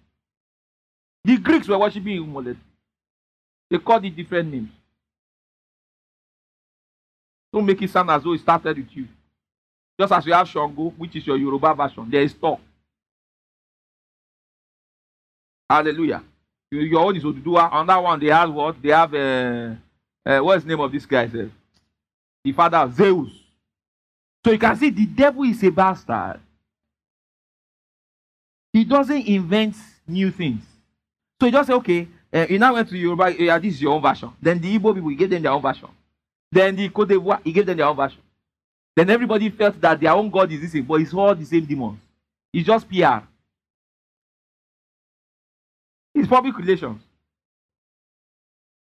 The 1.24 1.36
Greeks 1.38 1.66
were 1.66 1.78
worshiping 1.78 2.22
Irumole. 2.24 2.56
They 3.70 3.78
called 3.78 4.04
it 4.04 4.14
different 4.14 4.52
names. 4.52 4.70
Don't 7.52 7.66
make 7.66 7.80
it 7.82 7.90
sound 7.90 8.10
as 8.10 8.22
though 8.22 8.32
it 8.34 8.40
started 8.40 8.76
with 8.76 8.92
you. 8.96 9.08
Just 9.98 10.12
as 10.12 10.26
you 10.26 10.32
have 10.34 10.48
Shango, 10.48 10.90
which 10.90 11.16
is 11.16 11.26
your 11.26 11.36
Yoruba 11.38 11.74
version, 11.74 12.08
there 12.08 12.22
is 12.22 12.34
talk. 12.34 12.60
Hallelujah. 15.68 16.22
Your 16.70 17.00
own 17.00 17.16
is 17.16 17.24
Oduduwa. 17.24 17.72
On 17.72 17.86
that 17.86 17.96
one, 17.96 18.20
they 18.20 18.26
have 18.26 18.52
what? 18.52 18.80
They 18.80 18.90
have, 18.90 19.12
uh, 19.14 19.74
uh, 20.26 20.38
what's 20.44 20.62
the 20.62 20.68
name 20.68 20.80
of 20.80 20.92
this 20.92 21.06
guy? 21.06 21.28
Sir? 21.28 21.50
The 22.44 22.52
father 22.52 22.76
of 22.78 22.94
Zeus. 22.94 23.32
So 24.46 24.52
you 24.52 24.60
can 24.60 24.76
see 24.76 24.90
the 24.90 25.06
devil 25.06 25.42
is 25.42 25.60
a 25.64 25.72
bastard. 25.72 26.38
He 28.72 28.84
doesn't 28.84 29.26
invent 29.26 29.74
new 30.06 30.30
things. 30.30 30.62
So 31.40 31.46
he 31.46 31.50
just 31.52 31.66
say, 31.66 31.74
okay, 31.74 32.02
uh, 32.32 32.36
eh, 32.38 32.46
you 32.50 32.58
now 32.60 32.74
went 32.74 32.88
to 32.88 32.96
Yoruba, 32.96 33.24
uh, 33.24 33.58
this 33.58 33.74
is 33.74 33.82
your 33.82 33.94
own 33.94 34.02
version. 34.02 34.30
Then 34.40 34.60
the 34.60 34.78
Igbo 34.78 34.94
people, 34.94 35.08
he 35.08 35.16
gave 35.16 35.30
them 35.30 35.42
their 35.42 35.50
own 35.50 35.60
version. 35.62 35.88
Then 36.52 36.76
the 36.76 36.88
Cote 36.90 37.08
d'Ivoire, 37.08 37.40
he 37.42 37.50
gave 37.52 37.66
them 37.66 37.76
their 37.76 37.86
own 37.86 37.96
version. 37.96 38.20
Then 38.94 39.10
everybody 39.10 39.50
felt 39.50 39.80
that 39.80 39.98
their 39.98 40.12
own 40.12 40.30
God 40.30 40.52
is 40.52 40.60
this 40.60 40.70
thing, 40.70 40.84
but 40.84 41.00
it's 41.00 41.12
all 41.12 41.34
the 41.34 41.44
same 41.44 41.64
demons. 41.64 41.98
It's 42.54 42.64
just 42.68 42.88
PR. 42.88 43.26
It's 46.14 46.28
public 46.28 46.56
relations. 46.56 47.02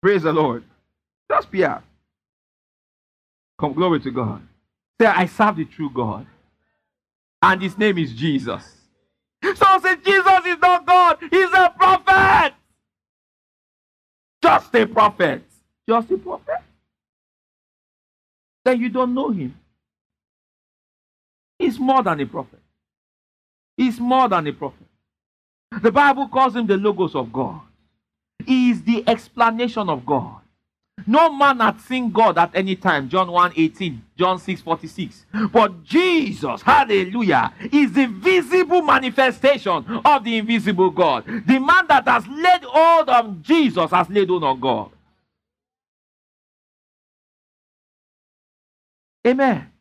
Praise 0.01 0.23
the 0.23 0.33
Lord. 0.33 0.63
Just 1.29 1.51
PR. 1.51 1.83
Come 3.59 3.73
glory 3.73 3.99
to 3.99 4.09
God. 4.09 4.41
Say, 4.99 5.07
I 5.07 5.25
serve 5.25 5.57
the 5.57 5.65
true 5.65 5.89
God. 5.89 6.27
And 7.41 7.61
his 7.61 7.77
name 7.77 7.97
is 7.97 8.13
Jesus. 8.13 8.63
So, 9.43 9.79
say 9.81 9.95
Jesus 9.97 10.45
is 10.45 10.57
not 10.59 10.85
God, 10.85 11.17
he's 11.29 11.51
a 11.51 11.73
prophet. 11.77 12.53
Just 14.41 14.73
a 14.75 14.85
prophet. 14.85 15.43
Just 15.87 16.11
a 16.11 16.17
prophet. 16.17 16.57
Then 18.63 18.79
you 18.79 18.89
don't 18.89 19.13
know 19.13 19.29
him. 19.31 19.57
He's 21.59 21.77
more 21.77 22.01
than 22.03 22.21
a 22.21 22.25
prophet. 22.25 22.59
He's 23.75 23.99
more 23.99 24.29
than 24.29 24.47
a 24.47 24.53
prophet. 24.53 24.87
The 25.81 25.91
Bible 25.91 26.29
calls 26.29 26.55
him 26.55 26.67
the 26.67 26.77
Logos 26.77 27.15
of 27.15 27.33
God. 27.33 27.59
He 28.45 28.71
is 28.71 28.81
the 28.83 29.03
explanation 29.07 29.89
of 29.89 30.05
God. 30.05 30.42
No 31.05 31.31
man 31.31 31.59
had 31.59 31.79
seen 31.81 32.11
God 32.11 32.37
at 32.37 32.51
any 32.53 32.75
time. 32.75 33.09
John 33.09 33.31
1 33.31 33.53
18, 33.55 34.01
John 34.17 34.39
6 34.39 34.61
46. 34.61 35.25
But 35.51 35.83
Jesus, 35.83 36.61
hallelujah, 36.61 37.53
is 37.71 37.91
the 37.93 38.05
visible 38.05 38.81
manifestation 38.81 40.01
of 40.05 40.23
the 40.23 40.37
invisible 40.37 40.89
God. 40.89 41.25
The 41.25 41.59
man 41.59 41.87
that 41.87 42.07
has 42.07 42.25
laid 42.27 42.63
hold 42.63 43.09
on 43.09 43.41
Jesus 43.41 43.91
has 43.91 44.09
laid 44.09 44.29
hold 44.29 44.43
on 44.43 44.59
God. 44.59 44.89
Amen. 49.25 49.71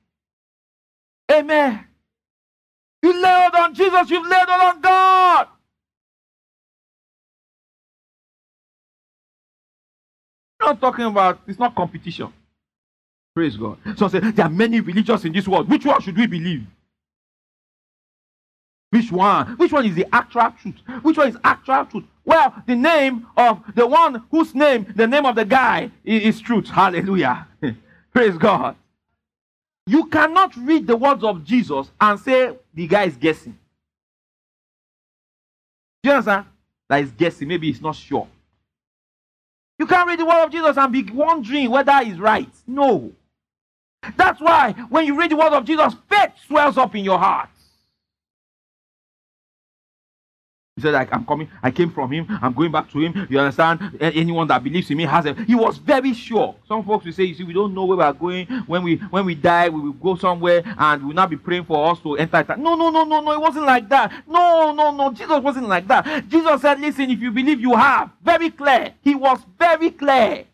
Amen. 1.31 1.87
You 3.03 3.23
laid 3.23 3.35
hold 3.39 3.55
on 3.55 3.75
Jesus, 3.75 4.11
you've 4.11 4.27
laid 4.29 4.47
hold 4.49 4.63
on 4.75 4.81
God. 4.81 5.49
not 10.63 10.81
talking 10.81 11.05
about, 11.05 11.41
it's 11.47 11.59
not 11.59 11.75
competition. 11.75 12.33
Praise 13.35 13.57
God. 13.57 13.79
So 13.97 14.07
I 14.07 14.21
there 14.31 14.47
are 14.47 14.51
many 14.51 14.81
religions 14.81 15.25
in 15.25 15.33
this 15.33 15.49
world. 15.49 15.69
Which 15.69 15.85
one 15.85 16.01
should 16.01 16.17
we 16.17 16.27
believe? 16.27 16.65
Which 18.91 19.11
one? 19.11 19.55
Which 19.57 19.73
one 19.73 19.87
is 19.87 19.95
the 19.95 20.07
actual 20.13 20.53
truth? 20.61 20.75
Which 21.03 21.17
one 21.17 21.29
is 21.29 21.37
actual 21.43 21.87
truth? 21.87 22.05
Well, 22.25 22.63
the 22.67 22.77
name 22.77 23.27
of 23.37 23.63
the 23.75 23.87
one 23.87 24.23
whose 24.31 24.55
name, 24.55 24.87
the 24.95 25.07
name 25.07 25.25
of 25.25 25.35
the 25.35 25.47
guy 25.47 25.91
is, 26.05 26.23
is 26.37 26.41
truth. 26.41 26.69
Hallelujah. 26.69 27.49
Praise 28.13 28.37
God. 28.37 28.77
You 29.87 30.07
cannot 30.07 30.55
read 30.59 30.87
the 30.87 30.97
words 30.97 31.25
of 31.25 31.43
Jesus 31.43 31.91
and 32.01 32.21
say 32.21 32.55
the 32.75 32.87
guy 32.87 33.05
is 33.05 33.17
guessing. 33.17 33.59
Do 36.03 36.11
you 36.11 36.17
understand? 36.17 36.47
That 36.91 37.03
is 37.03 37.11
guessing. 37.13 37.49
Maybe 37.49 37.69
he's 37.69 37.81
not 37.81 37.97
sure. 37.97 38.29
You 39.83 39.87
can't 39.89 40.07
read 40.09 40.21
the 40.21 40.25
word 40.25 40.45
of 40.45 40.53
Jesus 40.53 40.77
and 40.77 40.93
be 40.93 41.03
wondering 41.11 41.69
whether 41.69 41.91
it's 42.03 42.21
right. 42.21 42.49
No. 42.69 43.11
That's 44.17 44.41
why 44.41 44.75
when 44.91 45.07
you 45.07 45.19
read 45.19 45.33
the 45.33 45.37
word 45.37 45.53
of 45.53 45.65
Jesus, 45.65 45.95
faith 46.09 46.31
swells 46.47 46.79
up 46.79 46.95
in 46.95 47.03
your 47.05 47.19
heart. 47.19 47.49
He 50.77 50.81
said, 50.81 50.95
I'm 50.95 51.27
coming, 51.27 51.51
I 51.63 51.71
came 51.71 51.91
from 51.91 52.11
him, 52.13 52.27
I'm 52.41 52.55
going 52.55 52.73
back 52.73 52.91
to 52.93 52.99
him. 52.99 53.27
You 53.29 53.39
understand? 53.41 53.99
Anyone 54.01 54.47
that 54.49 54.65
believes 54.65 54.91
in 54.91 54.97
me 54.97 55.03
has 55.05 55.27
it. 55.27 55.37
He 55.41 55.55
was 55.55 55.77
very 55.77 56.15
sure. 56.15 56.55
Some 56.67 56.83
folks 56.83 57.05
will 57.05 57.13
say, 57.13 57.25
You 57.25 57.35
see, 57.35 57.45
we 57.45 57.53
don't 57.53 57.75
know 57.75 57.85
where 57.85 57.99
we 57.99 58.03
are 58.03 58.13
going. 58.15 58.47
When 58.67 58.83
we 58.83 58.97
when 58.97 59.27
we 59.27 59.35
die, 59.35 59.69
we 59.69 59.83
will 59.83 59.93
go 59.93 60.15
somewhere 60.17 60.63
and 60.65 61.05
we'll 61.05 61.15
not 61.15 61.29
be 61.29 61.37
praying 61.37 61.67
for 61.67 61.91
us 61.91 61.99
to 62.01 62.17
enter. 62.17 62.43
No, 62.57 62.75
no, 62.75 62.89
no, 62.89 63.05
no, 63.05 63.21
no. 63.21 63.33
It 63.33 63.41
wasn't 63.41 63.67
like 63.67 63.87
that. 63.91 64.27
No, 64.27 64.73
no, 64.73 64.93
no. 64.93 65.13
Jesus 65.13 65.43
wasn't 65.43 65.69
like 65.69 65.87
that. 65.89 66.27
Jesus 66.31 66.63
said, 66.63 66.81
Listen, 66.81 67.11
if 67.11 67.21
you 67.21 67.31
believe, 67.31 67.61
you 67.61 67.77
have. 67.77 68.09
Very 68.23 68.49
clear. 68.49 68.95
He 69.03 69.15
was 69.15 69.41
very 69.59 69.91
clear. 69.91 70.47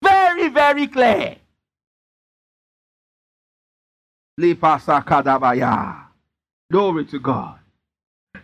Very, 0.00 0.46
very 0.48 0.86
clear. 0.86 1.38
Lepasa 4.40 5.04
Glory 6.70 7.06
to 7.06 7.18
God. 7.18 7.58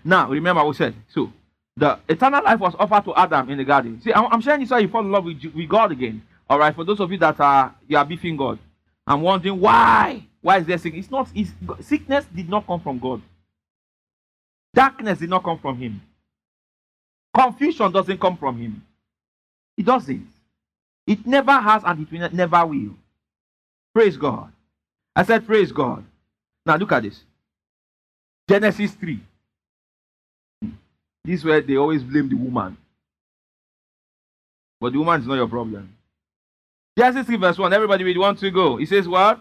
Now, 0.02 0.28
remember 0.30 0.64
we 0.64 0.74
said, 0.74 0.94
so 1.12 1.30
the 1.76 1.98
eternal 2.08 2.42
life 2.42 2.60
was 2.60 2.74
offered 2.78 3.04
to 3.04 3.14
Adam 3.14 3.50
in 3.50 3.58
the 3.58 3.64
garden. 3.64 4.00
See, 4.00 4.12
I'm, 4.14 4.26
I'm 4.32 4.40
sharing 4.40 4.60
this 4.60 4.68
so 4.70 4.76
you 4.78 4.88
fall 4.88 5.02
in 5.02 5.10
love 5.12 5.24
with, 5.24 5.42
with 5.54 5.68
God 5.68 5.92
again. 5.92 6.22
All 6.48 6.58
right, 6.58 6.74
for 6.74 6.84
those 6.84 7.00
of 7.00 7.10
you 7.10 7.18
that 7.18 7.38
are 7.40 7.74
you 7.88 7.96
are 7.98 8.04
beefing 8.04 8.36
God, 8.36 8.58
I'm 9.06 9.22
wondering 9.22 9.60
why. 9.60 10.26
Why 10.40 10.58
is 10.58 10.66
there 10.66 10.78
sickness? 10.78 11.04
It's 11.06 11.10
not. 11.10 11.28
It's, 11.34 11.50
sickness 11.88 12.24
did 12.34 12.48
not 12.48 12.66
come 12.66 12.80
from 12.80 12.98
God. 12.98 13.22
Darkness 14.74 15.18
did 15.20 15.30
not 15.30 15.42
come 15.44 15.58
from 15.58 15.78
Him. 15.78 16.00
Confusion 17.34 17.90
doesn't 17.92 18.20
come 18.20 18.36
from 18.36 18.58
Him. 18.58 18.82
It 19.76 19.84
doesn't. 19.86 20.28
It 21.06 21.26
never 21.26 21.52
has, 21.52 21.82
and 21.84 22.00
it 22.06 22.12
will 22.12 22.30
never 22.32 22.66
will. 22.66 22.94
Praise 23.94 24.16
God. 24.16 24.52
I 25.16 25.22
said, 25.24 25.46
praise 25.46 25.72
God. 25.72 26.04
Now 26.66 26.76
look 26.76 26.92
at 26.92 27.02
this. 27.02 27.22
Genesis 28.48 28.92
3. 28.92 29.20
This 31.24 31.40
is 31.40 31.44
where 31.44 31.60
they 31.62 31.76
always 31.76 32.02
blame 32.02 32.28
the 32.28 32.34
woman. 32.34 32.76
But 34.80 34.92
the 34.92 34.98
woman 34.98 35.20
is 35.22 35.26
not 35.26 35.36
your 35.36 35.48
problem. 35.48 35.94
Genesis 36.98 37.26
3, 37.26 37.36
verse 37.36 37.58
1. 37.58 37.72
Everybody 37.72 38.04
read 38.04 38.18
1, 38.18 38.36
2, 38.36 38.50
go. 38.50 38.76
He 38.76 38.84
says 38.86 39.08
what? 39.08 39.40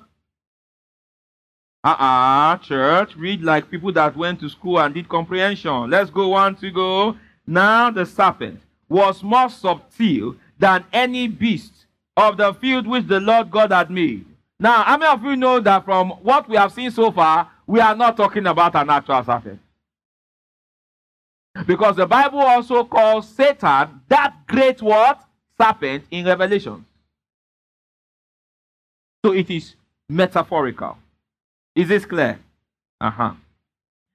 Uh-uh, 1.84 2.58
church. 2.60 3.16
Read 3.18 3.42
like 3.42 3.70
people 3.70 3.92
that 3.92 4.16
went 4.16 4.40
to 4.40 4.50
school 4.50 4.80
and 4.80 4.94
did 4.94 5.10
comprehension. 5.10 5.90
Let's 5.90 6.10
go. 6.10 6.30
1, 6.30 6.56
2, 6.56 6.72
go. 6.72 7.18
Now 7.46 7.92
the 7.92 8.06
serpent 8.06 8.62
was 8.88 9.22
more 9.22 9.50
subtle 9.50 10.36
than 10.58 10.86
any 10.94 11.28
beast 11.28 11.74
of 12.16 12.38
the 12.38 12.54
field 12.54 12.88
which 12.88 13.08
the 13.08 13.20
Lord 13.20 13.52
God 13.52 13.72
had 13.74 13.90
made. 13.92 14.24
Now, 14.60 14.84
how 14.84 14.98
many 14.98 15.12
of 15.12 15.24
you 15.24 15.36
know 15.36 15.60
that 15.60 15.84
from 15.84 16.12
what 16.22 16.48
we 16.48 16.56
have 16.56 16.72
seen 16.72 16.90
so 16.90 17.12
far, 17.12 17.50
we 17.68 17.80
are 17.80 17.96
not 17.96 18.18
talking 18.18 18.46
about 18.46 18.76
an 18.76 18.90
actual 18.90 19.24
serpent. 19.24 19.60
Because 21.66 21.96
the 21.98 22.06
Bible 22.08 22.40
also 22.42 22.84
calls 22.84 23.30
Satan 23.30 24.02
that 24.10 24.34
great 24.48 24.82
what? 24.82 25.22
Serpent 25.62 26.04
in 26.10 26.26
Revelation. 26.26 26.84
So 29.26 29.34
it 29.34 29.50
is 29.50 29.76
metaphorical. 30.10 30.98
Is 31.76 31.90
this 31.90 32.06
clear? 32.06 32.40
Uh 33.00 33.10
huh. 33.12 33.34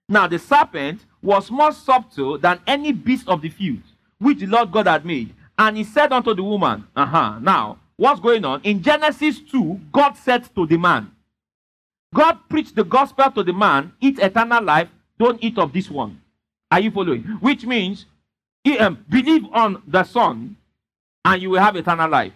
Now 0.08 0.26
the 0.26 0.38
serpent 0.38 1.00
was 1.22 1.50
more 1.50 1.72
subtle 1.72 2.38
than 2.38 2.60
any 2.66 2.92
beast 2.92 3.28
of 3.28 3.40
the 3.42 3.48
field 3.48 3.82
which 4.20 4.38
the 4.40 4.46
Lord 4.46 4.72
God 4.72 4.86
had 4.86 5.04
made. 5.04 5.32
And 5.56 5.76
he 5.76 5.84
said 5.84 6.12
unto 6.12 6.34
the 6.34 6.42
woman, 6.42 6.84
Uh 6.94 7.06
huh. 7.06 7.38
Now, 7.38 7.78
what's 7.96 8.20
going 8.20 8.44
on? 8.44 8.60
In 8.64 8.82
Genesis 8.82 9.38
2, 9.40 9.80
God 9.92 10.14
said 10.16 10.52
to 10.56 10.66
the 10.66 10.76
man, 10.76 11.10
God 12.14 12.38
preached 12.48 12.74
the 12.74 12.84
gospel 12.84 13.30
to 13.32 13.42
the 13.42 13.52
man, 13.52 13.92
eat 14.00 14.18
eternal 14.18 14.62
life, 14.62 14.88
don't 15.18 15.42
eat 15.42 15.58
of 15.58 15.72
this 15.72 15.90
one. 15.90 16.20
Are 16.70 16.80
you 16.80 16.90
following? 16.90 17.22
Which 17.40 17.64
means 17.66 18.06
um, 18.78 19.04
believe 19.08 19.44
on 19.52 19.82
the 19.86 20.04
Son 20.04 20.56
and 21.24 21.42
you 21.42 21.50
will 21.50 21.60
have 21.60 21.76
eternal 21.76 22.08
life. 22.08 22.32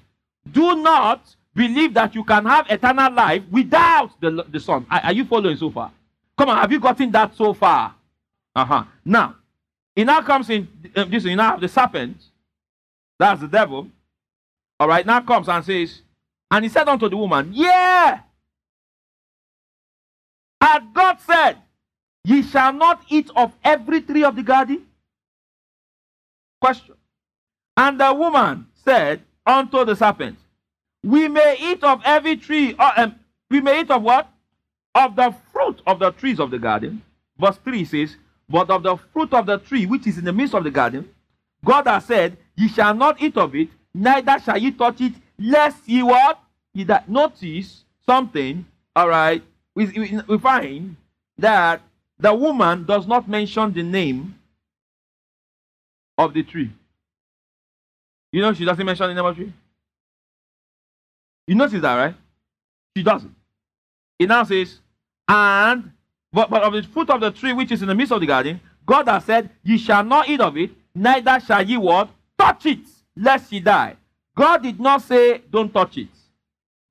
Do 0.50 0.76
not 0.76 1.36
believe 1.54 1.94
that 1.94 2.14
you 2.14 2.24
can 2.24 2.44
have 2.46 2.66
eternal 2.70 3.12
life 3.12 3.42
without 3.50 4.10
the, 4.20 4.44
the 4.50 4.60
Son. 4.60 4.86
Are, 4.90 5.00
are 5.04 5.12
you 5.12 5.24
following 5.24 5.56
so 5.56 5.70
far? 5.70 5.92
Come 6.36 6.48
on, 6.50 6.56
have 6.58 6.72
you 6.72 6.80
gotten 6.80 7.10
that 7.12 7.34
so 7.36 7.52
far? 7.54 7.94
Uh 8.54 8.64
huh. 8.64 8.84
Now, 9.04 9.36
it 9.94 10.04
now 10.04 10.20
comes 10.22 10.50
in 10.50 10.66
um, 10.96 11.10
this. 11.10 11.24
You 11.24 11.36
now 11.36 11.52
have 11.52 11.60
the 11.60 11.68
serpent, 11.68 12.16
that's 13.18 13.40
the 13.40 13.48
devil. 13.48 13.88
All 14.80 14.88
right, 14.88 15.06
now 15.06 15.20
comes 15.20 15.48
and 15.48 15.64
says, 15.64 16.00
and 16.50 16.64
he 16.64 16.68
said 16.68 16.88
unto 16.88 17.08
the 17.08 17.16
woman, 17.16 17.50
Yeah, 17.54 18.20
And 20.62 20.94
God 20.94 21.18
said, 21.26 21.54
Ye 22.24 22.42
shall 22.42 22.72
not 22.72 23.02
eat 23.08 23.28
of 23.34 23.52
every 23.64 24.00
tree 24.00 24.22
of 24.22 24.36
the 24.36 24.44
garden? 24.44 24.86
Question. 26.60 26.94
And 27.76 27.98
the 27.98 28.14
woman 28.14 28.68
said 28.84 29.22
unto 29.44 29.84
the 29.84 29.96
serpent, 29.96 30.38
We 31.04 31.26
may 31.26 31.56
eat 31.60 31.82
of 31.82 32.00
every 32.04 32.36
tree, 32.36 32.74
or, 32.74 32.84
uh, 32.86 33.02
um, 33.04 33.16
we 33.50 33.60
may 33.60 33.80
eat 33.80 33.90
of 33.90 34.02
what? 34.02 34.28
Of 34.94 35.16
the 35.16 35.34
fruit 35.52 35.82
of 35.84 35.98
the 35.98 36.12
trees 36.12 36.38
of 36.38 36.52
the 36.52 36.60
garden. 36.60 37.02
Verse 37.40 37.56
3 37.64 37.84
says, 37.84 38.14
But 38.48 38.70
of 38.70 38.84
the 38.84 38.96
fruit 39.12 39.34
of 39.34 39.46
the 39.46 39.58
tree 39.58 39.86
which 39.86 40.06
is 40.06 40.16
in 40.18 40.24
the 40.24 40.32
midst 40.32 40.54
of 40.54 40.62
the 40.62 40.70
garden, 40.70 41.08
God 41.64 41.88
has 41.88 42.04
said, 42.04 42.36
Ye 42.54 42.68
shall 42.68 42.94
not 42.94 43.20
eat 43.20 43.36
of 43.36 43.56
it, 43.56 43.68
neither 43.92 44.38
shall 44.38 44.58
ye 44.58 44.70
touch 44.70 45.00
it, 45.00 45.14
lest 45.40 45.88
ye 45.88 46.04
what? 46.04 46.38
Ye 46.72 46.84
that 46.84 47.08
notice 47.08 47.82
something, 48.06 48.64
all 48.94 49.08
right, 49.08 49.42
we, 49.74 50.20
we, 50.28 50.38
find 50.38 50.96
that 51.38 51.82
the 52.18 52.34
woman 52.34 52.84
does 52.84 53.06
not 53.06 53.28
mention 53.28 53.72
the 53.72 53.82
name 53.82 54.34
of 56.18 56.34
the 56.34 56.42
tree. 56.42 56.70
You 58.32 58.42
know, 58.42 58.52
she 58.52 58.64
doesn't 58.64 58.84
mention 58.84 59.08
the 59.08 59.14
name 59.14 59.24
of 59.24 59.36
the 59.36 59.44
tree. 59.44 59.52
You 61.46 61.54
notice 61.54 61.80
that, 61.82 61.94
right? 61.96 62.14
She 62.96 63.02
doesn't. 63.02 63.34
It 64.18 64.28
now 64.28 64.44
says, 64.44 64.78
and 65.28 65.90
but, 66.32 66.48
but 66.50 66.62
of 66.62 66.72
the 66.72 66.82
fruit 66.82 67.10
of 67.10 67.20
the 67.20 67.30
tree 67.30 67.52
which 67.52 67.72
is 67.72 67.82
in 67.82 67.88
the 67.88 67.94
midst 67.94 68.12
of 68.12 68.20
the 68.20 68.26
garden, 68.26 68.60
God 68.86 69.08
has 69.08 69.24
said, 69.24 69.50
Ye 69.62 69.78
shall 69.78 70.04
not 70.04 70.28
eat 70.28 70.40
of 70.40 70.56
it, 70.56 70.70
neither 70.94 71.40
shall 71.40 71.62
ye 71.68 71.76
what? 71.76 72.08
Touch 72.38 72.66
it, 72.66 72.78
lest 73.16 73.52
ye 73.52 73.60
die. 73.60 73.96
God 74.34 74.62
did 74.62 74.78
not 74.80 75.02
say, 75.02 75.38
Don't 75.50 75.72
touch 75.72 75.98
it. 75.98 76.08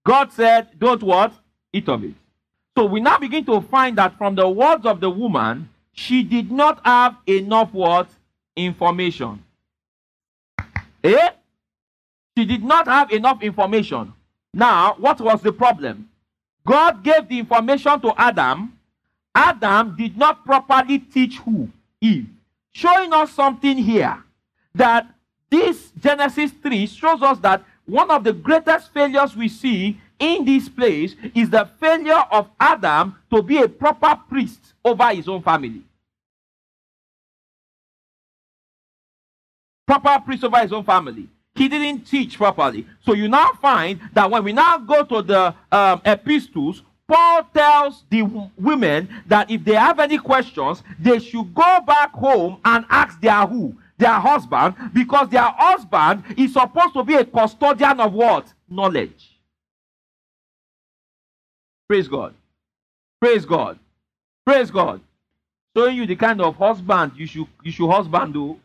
God 0.05 0.31
said, 0.33 0.67
Don't 0.77 1.01
what? 1.03 1.31
Eat 1.73 1.87
of 1.87 2.03
it. 2.03 2.13
So 2.77 2.85
we 2.85 3.01
now 3.01 3.17
begin 3.17 3.43
to 3.45 3.59
find 3.61 3.97
that 3.97 4.17
from 4.17 4.35
the 4.35 4.47
words 4.47 4.85
of 4.85 4.99
the 5.01 5.09
woman, 5.09 5.69
she 5.93 6.23
did 6.23 6.51
not 6.51 6.79
have 6.85 7.17
enough 7.27 7.73
what? 7.73 8.07
Information. 8.55 9.43
Eh? 11.03 11.29
She 12.37 12.45
did 12.45 12.63
not 12.63 12.87
have 12.87 13.11
enough 13.11 13.43
information. 13.43 14.13
Now, 14.53 14.95
what 14.97 15.19
was 15.19 15.41
the 15.41 15.51
problem? 15.51 16.09
God 16.65 17.03
gave 17.03 17.27
the 17.27 17.39
information 17.39 17.99
to 18.01 18.13
Adam. 18.17 18.71
Adam 19.35 19.95
did 19.97 20.17
not 20.17 20.45
properly 20.45 20.99
teach 20.99 21.37
who? 21.39 21.67
Eve. 21.99 22.27
Showing 22.71 23.11
us 23.11 23.31
something 23.33 23.77
here 23.77 24.17
that 24.75 25.07
this 25.49 25.91
Genesis 25.99 26.51
3 26.63 26.85
shows 26.87 27.21
us 27.21 27.39
that 27.39 27.63
one 27.85 28.09
of 28.09 28.23
the 28.23 28.31
greatest 28.31 28.93
failures 28.93 29.35
we 29.35 29.49
see 29.49 29.99
in 30.21 30.45
this 30.45 30.69
place 30.69 31.15
is 31.35 31.49
the 31.49 31.67
failure 31.79 32.23
of 32.31 32.47
Adam 32.59 33.17
to 33.33 33.41
be 33.41 33.57
a 33.57 33.67
proper 33.67 34.15
priest 34.29 34.73
over 34.85 35.07
his 35.07 35.27
own 35.27 35.41
family. 35.41 35.81
Proper 39.87 40.19
priest 40.23 40.43
over 40.43 40.59
his 40.59 40.71
own 40.71 40.83
family. 40.83 41.27
He 41.55 41.67
didn't 41.67 42.05
teach 42.05 42.37
properly. 42.37 42.87
So 43.03 43.13
you 43.13 43.27
now 43.27 43.51
find 43.61 43.99
that 44.13 44.29
when 44.29 44.43
we 44.45 44.53
now 44.53 44.77
go 44.77 45.03
to 45.03 45.21
the 45.21 45.53
um, 45.71 46.01
epistles, 46.05 46.83
Paul 47.07 47.43
tells 47.53 48.05
the 48.09 48.21
women 48.57 49.09
that 49.27 49.49
if 49.51 49.65
they 49.65 49.73
have 49.73 49.99
any 49.99 50.17
questions, 50.19 50.81
they 50.99 51.19
should 51.19 51.53
go 51.53 51.79
back 51.85 52.13
home 52.13 52.57
and 52.63 52.85
ask 52.89 53.19
their 53.19 53.45
who? 53.47 53.75
Their 53.97 54.13
husband, 54.13 54.75
because 54.93 55.29
their 55.29 55.51
husband 55.57 56.23
is 56.37 56.53
supposed 56.53 56.93
to 56.93 57.03
be 57.03 57.15
a 57.15 57.25
custodian 57.25 57.99
of 57.99 58.13
what? 58.13 58.53
Knowledge. 58.69 59.30
Praise 61.91 62.07
God. 62.07 62.33
Praise 63.19 63.43
God. 63.43 63.77
Praise 64.45 64.71
God. 64.71 65.01
Showing 65.75 65.97
you 65.97 66.05
the 66.07 66.15
kind 66.15 66.39
of 66.39 66.55
husband 66.55 67.11
you 67.17 67.25
should 67.25 67.45
you 67.63 67.71
should 67.73 67.91
husband 67.91 68.33
do. 68.33 68.57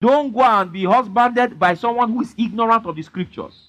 Don't 0.00 0.32
go 0.32 0.44
and 0.44 0.70
be 0.72 0.84
husbanded 0.84 1.58
by 1.58 1.74
someone 1.74 2.12
who 2.12 2.20
is 2.22 2.32
ignorant 2.38 2.86
of 2.86 2.94
the 2.94 3.02
scriptures. 3.02 3.60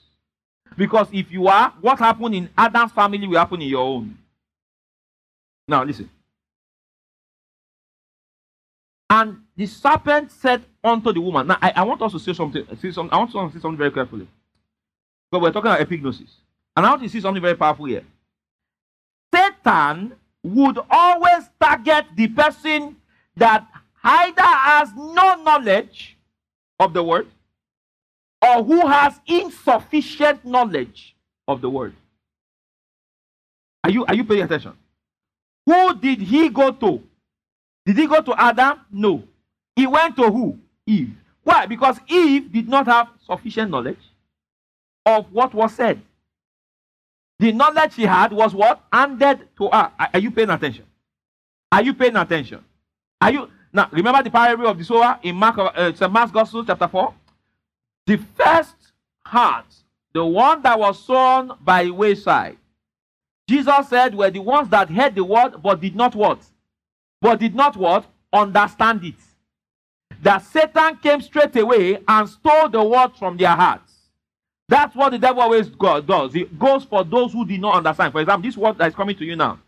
Because 0.78 1.08
if 1.12 1.32
you 1.32 1.48
are, 1.48 1.74
what 1.82 1.98
happened 1.98 2.36
in 2.36 2.48
Adam's 2.56 2.92
family 2.92 3.26
will 3.28 3.40
happen 3.40 3.60
in 3.64 3.70
your 3.70 3.82
own. 3.84 4.16
Now 5.68 5.84
listen. 5.84 6.12
And 9.10 9.40
the 9.56 9.66
serpent 9.66 10.32
said 10.32 10.64
unto 10.84 11.12
the 11.12 11.22
woman. 11.22 11.48
Now 11.48 11.58
I, 11.60 11.74
I 11.78 11.82
want 11.82 12.04
us 12.04 12.12
to 12.12 12.20
say 12.20 12.34
something, 12.34 12.64
say 12.80 12.92
something. 12.92 13.12
I 13.12 13.18
want 13.18 13.36
us 13.36 13.52
to 13.54 13.58
say 13.58 13.62
something 13.64 13.78
very 13.80 13.90
carefully. 13.92 14.28
Because 15.32 15.42
we're 15.42 15.52
talking 15.52 15.72
about 15.72 15.80
epignosis. 15.80 16.30
And 16.78 16.86
I 16.86 16.92
want 16.92 17.02
to 17.02 17.10
see 17.10 17.20
something 17.22 17.42
very 17.42 17.56
powerful 17.56 17.86
here. 17.86 18.04
Satan 19.34 20.14
would 20.44 20.78
always 20.92 21.50
target 21.60 22.06
the 22.16 22.28
person 22.28 22.96
that 23.36 23.66
either 24.04 24.44
has 24.44 24.94
no 24.96 25.42
knowledge 25.44 26.16
of 26.80 26.94
the 26.94 27.04
word 27.04 27.28
or 28.46 28.64
who 28.64 28.86
has 28.86 29.20
insufficient 29.26 30.46
knowledge 30.46 31.16
of 31.48 31.62
the 31.62 31.70
word. 31.70 31.96
Are 33.84 33.90
you, 33.90 34.06
are 34.06 34.14
you 34.14 34.24
paying 34.24 34.44
attention? 34.44 34.74
Who 35.66 35.96
did 35.96 36.22
he 36.22 36.48
go 36.50 36.72
to? 36.74 37.02
Did 37.88 37.98
he 37.98 38.06
go 38.06 38.22
to 38.22 38.40
Adam? 38.40 38.82
No. 38.92 39.24
He 39.76 39.88
went 39.88 40.16
to 40.18 40.30
who? 40.30 40.60
Eve. 40.86 41.10
Why? 41.44 41.66
Because 41.66 41.98
Eve 42.08 42.52
did 42.52 42.70
not 42.70 42.86
have 42.86 43.08
sufficient 43.26 43.72
knowledge 43.72 44.00
of 45.08 45.34
what 45.34 45.56
was 45.56 45.74
said. 45.74 46.04
The 47.40 47.52
knowledge 47.52 47.94
she 47.94 48.04
had 48.04 48.32
was 48.34 48.54
what? 48.54 48.82
Handed 48.92 49.48
to 49.58 49.70
her. 49.72 49.92
Are 50.14 50.20
you 50.20 50.32
paying 50.32 50.50
attention? 50.50 50.86
Are 51.72 51.82
you 51.84 51.94
paying 51.94 52.16
attention? 52.16 52.64
Are 53.22 53.32
you 53.32 53.50
now 53.72 53.90
remember 53.92 54.24
the 54.24 54.32
parable 54.32 54.68
of 54.68 54.78
the 54.78 54.84
sower 54.84 55.20
in 55.22 55.36
Mark 55.36 55.58
uh, 55.58 55.64
uh 55.66 55.94
St. 55.94 56.12
Mark's 56.12 56.32
Gospel, 56.32 56.66
chapter 56.66 56.88
4? 56.88 57.14
The 58.08 58.18
first 58.36 58.76
heart, 59.26 59.66
the 60.14 60.26
one 60.26 60.62
that 60.64 60.80
was 60.80 61.04
sown 61.04 61.52
by 61.62 61.90
wayside, 61.90 62.58
Jesus 63.50 63.90
said 63.90 64.16
were 64.16 64.32
the 64.32 64.40
ones 64.40 64.70
that 64.70 64.90
heard 64.90 65.16
the 65.16 65.24
word 65.24 65.62
but 65.62 65.82
did 65.82 65.96
not 65.96 66.16
what? 66.16 66.40
But 67.22 67.40
did 67.40 67.54
not 67.54 67.76
what? 67.76 68.06
Understand 68.32 69.04
it. 69.04 69.16
That 70.24 70.44
Satan 70.44 70.98
came 70.98 71.22
straight 71.22 71.56
away 71.56 72.00
and 72.08 72.30
stole 72.30 72.70
the 72.70 72.84
word 72.84 73.12
from 73.18 73.38
their 73.38 73.56
heart. 73.56 73.82
That's 74.70 74.94
what 74.96 75.10
the 75.12 75.20
devil 75.20 75.42
always 75.42 75.70
does. 75.70 76.34
He 76.34 76.44
goes 76.46 76.84
for 76.84 77.04
those 77.04 77.32
who 77.32 77.46
did 77.46 77.62
not 77.62 77.76
understand. 77.76 78.12
For 78.12 78.20
example, 78.22 78.48
this 78.48 78.58
word 78.58 78.78
that 78.78 78.88
is 78.90 78.96
coming 78.96 79.16
to 79.18 79.26
you 79.26 79.36
now. 79.36 79.60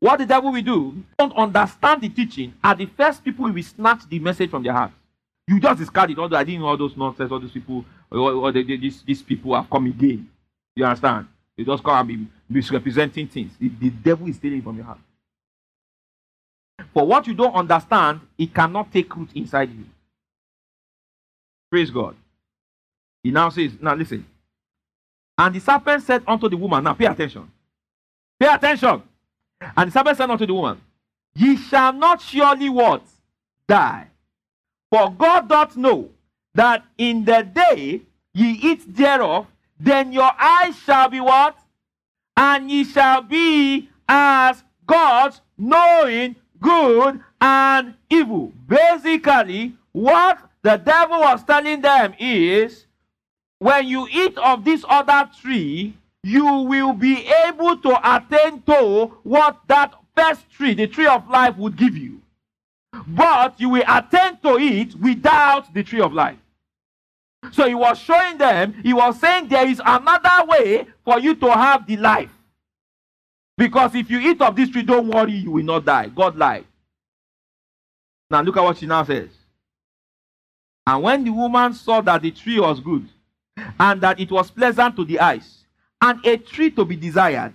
What 0.00 0.18
the 0.18 0.26
devil 0.26 0.52
will 0.52 0.62
do, 0.62 1.02
don't 1.18 1.32
understand 1.34 2.02
the 2.02 2.08
teaching, 2.08 2.52
are 2.62 2.74
the 2.74 2.86
first 2.86 3.24
people 3.24 3.46
who 3.46 3.52
will 3.52 3.62
snatch 3.62 4.06
the 4.08 4.18
message 4.18 4.50
from 4.50 4.62
their 4.62 4.72
heart. 4.72 4.90
You 5.46 5.60
just 5.60 5.78
discard 5.78 6.10
it. 6.10 6.18
Although 6.18 6.36
I 6.36 6.44
didn't 6.44 6.60
know 6.60 6.66
all 6.68 6.76
those 6.76 6.96
nonsense, 6.96 7.30
all 7.30 7.38
those 7.38 7.52
people, 7.52 7.84
or, 8.10 8.18
or 8.18 8.52
these, 8.52 9.02
these 9.04 9.22
people 9.22 9.54
have 9.54 9.70
come 9.70 9.86
again. 9.86 10.28
You 10.74 10.84
understand? 10.84 11.26
They 11.56 11.62
just 11.64 11.84
come 11.84 11.96
and 11.96 12.08
be 12.08 12.26
misrepresenting 12.52 13.28
things. 13.28 13.52
The, 13.58 13.68
the 13.68 13.90
devil 13.90 14.26
is 14.28 14.36
stealing 14.36 14.62
from 14.62 14.76
your 14.76 14.84
heart. 14.84 14.98
For 16.92 17.06
what 17.06 17.26
you 17.28 17.34
don't 17.34 17.54
understand, 17.54 18.20
it 18.36 18.52
cannot 18.52 18.92
take 18.92 19.14
root 19.16 19.30
inside 19.34 19.70
you. 19.72 19.84
Praise 21.70 21.90
God. 21.90 22.16
He 23.24 23.30
now 23.32 23.48
says, 23.48 23.72
Now 23.80 23.94
listen. 23.94 24.24
And 25.36 25.52
the 25.52 25.58
serpent 25.60 26.02
said 26.04 26.22
unto 26.28 26.48
the 26.48 26.56
woman, 26.56 26.84
Now 26.84 26.92
pay 26.94 27.06
attention. 27.06 27.50
Pay 28.38 28.46
attention. 28.46 29.02
And 29.76 29.90
the 29.90 29.92
serpent 29.92 30.18
said 30.18 30.30
unto 30.30 30.46
the 30.46 30.54
woman, 30.54 30.80
Ye 31.34 31.56
shall 31.56 31.92
not 31.92 32.20
surely 32.20 32.68
what? 32.68 33.02
Die. 33.66 34.06
For 34.92 35.10
God 35.10 35.48
doth 35.48 35.76
know 35.76 36.10
that 36.52 36.84
in 36.98 37.24
the 37.24 37.42
day 37.50 38.02
ye 38.34 38.50
eat 38.52 38.94
thereof, 38.94 39.46
then 39.80 40.12
your 40.12 40.30
eyes 40.38 40.76
shall 40.78 41.08
be 41.08 41.18
what? 41.20 41.58
And 42.36 42.70
ye 42.70 42.84
shall 42.84 43.22
be 43.22 43.88
as 44.08 44.62
gods, 44.86 45.40
knowing 45.56 46.36
good 46.60 47.20
and 47.40 47.94
evil. 48.10 48.52
Basically, 48.68 49.72
what 49.92 50.38
the 50.62 50.76
devil 50.76 51.20
was 51.20 51.42
telling 51.44 51.80
them 51.80 52.14
is 52.20 52.83
When 53.58 53.86
you 53.86 54.08
eat 54.10 54.36
of 54.38 54.64
this 54.64 54.84
other 54.88 55.28
tree, 55.40 55.94
you 56.22 56.44
will 56.64 56.92
be 56.92 57.26
able 57.46 57.76
to 57.78 58.16
attain 58.16 58.62
to 58.62 59.12
what 59.22 59.58
that 59.68 59.94
first 60.16 60.50
tree, 60.50 60.74
the 60.74 60.86
tree 60.86 61.06
of 61.06 61.28
life, 61.28 61.56
would 61.56 61.76
give 61.76 61.96
you. 61.96 62.20
But 63.06 63.60
you 63.60 63.68
will 63.70 63.84
attain 63.86 64.38
to 64.42 64.56
it 64.58 64.94
without 64.94 65.72
the 65.74 65.82
tree 65.82 66.00
of 66.00 66.12
life. 66.12 66.38
So 67.52 67.68
he 67.68 67.74
was 67.74 67.98
showing 67.98 68.38
them, 68.38 68.72
he 68.82 68.94
was 68.94 69.18
saying 69.20 69.48
there 69.48 69.68
is 69.68 69.80
another 69.84 70.46
way 70.46 70.86
for 71.04 71.18
you 71.18 71.34
to 71.34 71.50
have 71.52 71.86
the 71.86 71.96
life. 71.98 72.30
Because 73.58 73.94
if 73.94 74.10
you 74.10 74.18
eat 74.18 74.40
of 74.40 74.56
this 74.56 74.70
tree, 74.70 74.82
don't 74.82 75.08
worry, 75.08 75.32
you 75.32 75.50
will 75.50 75.64
not 75.64 75.84
die. 75.84 76.06
God 76.08 76.36
lied. 76.36 76.64
Now 78.30 78.40
look 78.40 78.56
at 78.56 78.62
what 78.64 78.78
she 78.78 78.86
now 78.86 79.04
says. 79.04 79.28
And 80.86 81.02
when 81.02 81.24
the 81.24 81.30
woman 81.30 81.74
saw 81.74 82.00
that 82.00 82.22
the 82.22 82.30
tree 82.30 82.58
was 82.58 82.80
good, 82.80 83.08
and 83.78 84.00
that 84.00 84.18
it 84.20 84.30
was 84.30 84.50
pleasant 84.50 84.96
to 84.96 85.04
the 85.04 85.18
eyes, 85.20 85.64
and 86.00 86.24
a 86.26 86.36
tree 86.36 86.70
to 86.70 86.84
be 86.84 86.96
desired, 86.96 87.54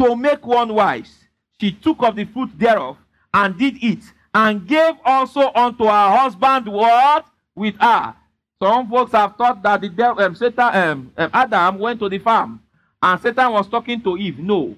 to 0.00 0.14
make 0.16 0.44
one 0.46 0.72
wise. 0.72 1.14
She 1.60 1.72
took 1.72 2.02
of 2.02 2.16
the 2.16 2.24
fruit 2.24 2.50
thereof, 2.58 2.96
and 3.34 3.58
did 3.58 3.76
eat, 3.82 4.02
and 4.34 4.66
gave 4.66 4.94
also 5.04 5.50
unto 5.54 5.84
her 5.84 6.16
husband 6.16 6.66
what? 6.66 7.26
With 7.54 7.76
her. 7.80 8.14
Some 8.62 8.88
folks 8.90 9.12
have 9.12 9.36
thought 9.36 9.62
that 9.62 9.80
the 9.80 9.88
devil, 9.88 10.22
um, 10.22 10.34
Satan, 10.34 10.76
um, 10.76 11.12
um, 11.16 11.30
Adam 11.32 11.78
went 11.78 11.98
to 12.00 12.08
the 12.08 12.18
farm, 12.18 12.60
and 13.02 13.20
Satan 13.20 13.52
was 13.52 13.68
talking 13.68 14.00
to 14.02 14.16
Eve. 14.16 14.38
No, 14.38 14.74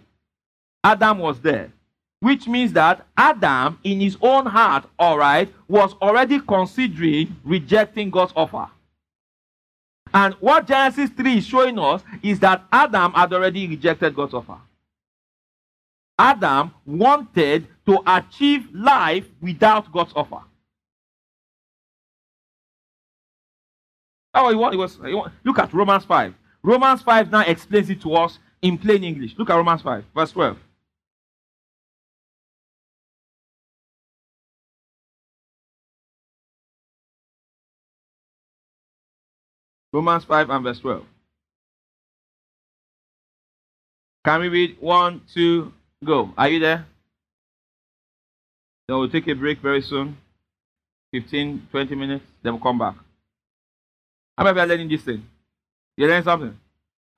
Adam 0.82 1.18
was 1.18 1.40
there. 1.40 1.70
Which 2.20 2.46
means 2.46 2.72
that 2.74 3.04
Adam, 3.16 3.78
in 3.82 4.00
his 4.00 4.16
own 4.22 4.46
heart, 4.46 4.84
all 4.98 5.18
right, 5.18 5.52
was 5.68 5.92
already 5.94 6.38
considering 6.40 7.34
rejecting 7.44 8.10
God's 8.10 8.32
offer. 8.36 8.68
And 10.14 10.34
what 10.40 10.66
Genesis 10.66 11.10
3 11.16 11.39
is 11.39 11.47
showing 11.47 11.78
us 11.78 12.02
is 12.22 12.39
that 12.40 12.64
Adam 12.70 13.12
had 13.12 13.32
already 13.32 13.66
rejected 13.66 14.14
God's 14.14 14.34
offer. 14.34 14.59
Adam 16.18 16.72
wanted 16.84 17.66
to 17.86 17.98
achieve 18.06 18.68
life 18.74 19.24
without 19.40 19.90
God's 19.90 20.12
offer. 20.14 20.40
Oh, 24.34 24.51
he 24.51 24.55
was, 24.55 24.72
he 24.72 24.76
was, 24.76 24.94
he 25.06 25.14
was, 25.14 25.30
look 25.44 25.59
at 25.59 25.72
Romans 25.72 26.05
5. 26.05 26.34
Romans 26.62 27.02
5 27.02 27.30
now 27.30 27.40
explains 27.40 27.90
it 27.90 28.01
to 28.02 28.14
us 28.14 28.39
in 28.60 28.78
plain 28.78 29.05
English. 29.05 29.34
Look 29.36 29.51
at 29.51 29.56
Romans 29.56 29.82
5, 29.82 30.05
verse 30.14 30.30
12. 30.32 30.59
Romans 39.93 40.20
5 40.24 40.48
and 40.51 40.64
verse 40.64 40.78
12. 40.81 41.05
Can 44.24 44.40
we 44.40 44.48
read 44.48 44.77
one, 44.81 45.20
two, 45.35 45.73
go? 46.05 46.32
Are 46.39 46.48
you 46.48 46.60
there? 46.60 46.86
Then 48.89 48.97
we'll 48.98 49.10
take 49.10 49.28
a 49.28 49.35
break 49.35 49.60
very 49.60 49.82
soon 49.82 50.16
15, 51.12 51.69
20 51.70 51.94
minutes, 51.94 52.24
then 52.43 52.55
we'll 52.55 52.62
come 52.62 52.78
back. 52.78 52.94
How 54.39 54.44
many 54.44 54.59
are 54.60 54.66
learning 54.66 54.89
this 54.89 55.02
thing? 55.02 55.27
You 55.97 56.06
learning 56.06 56.24
something? 56.24 56.56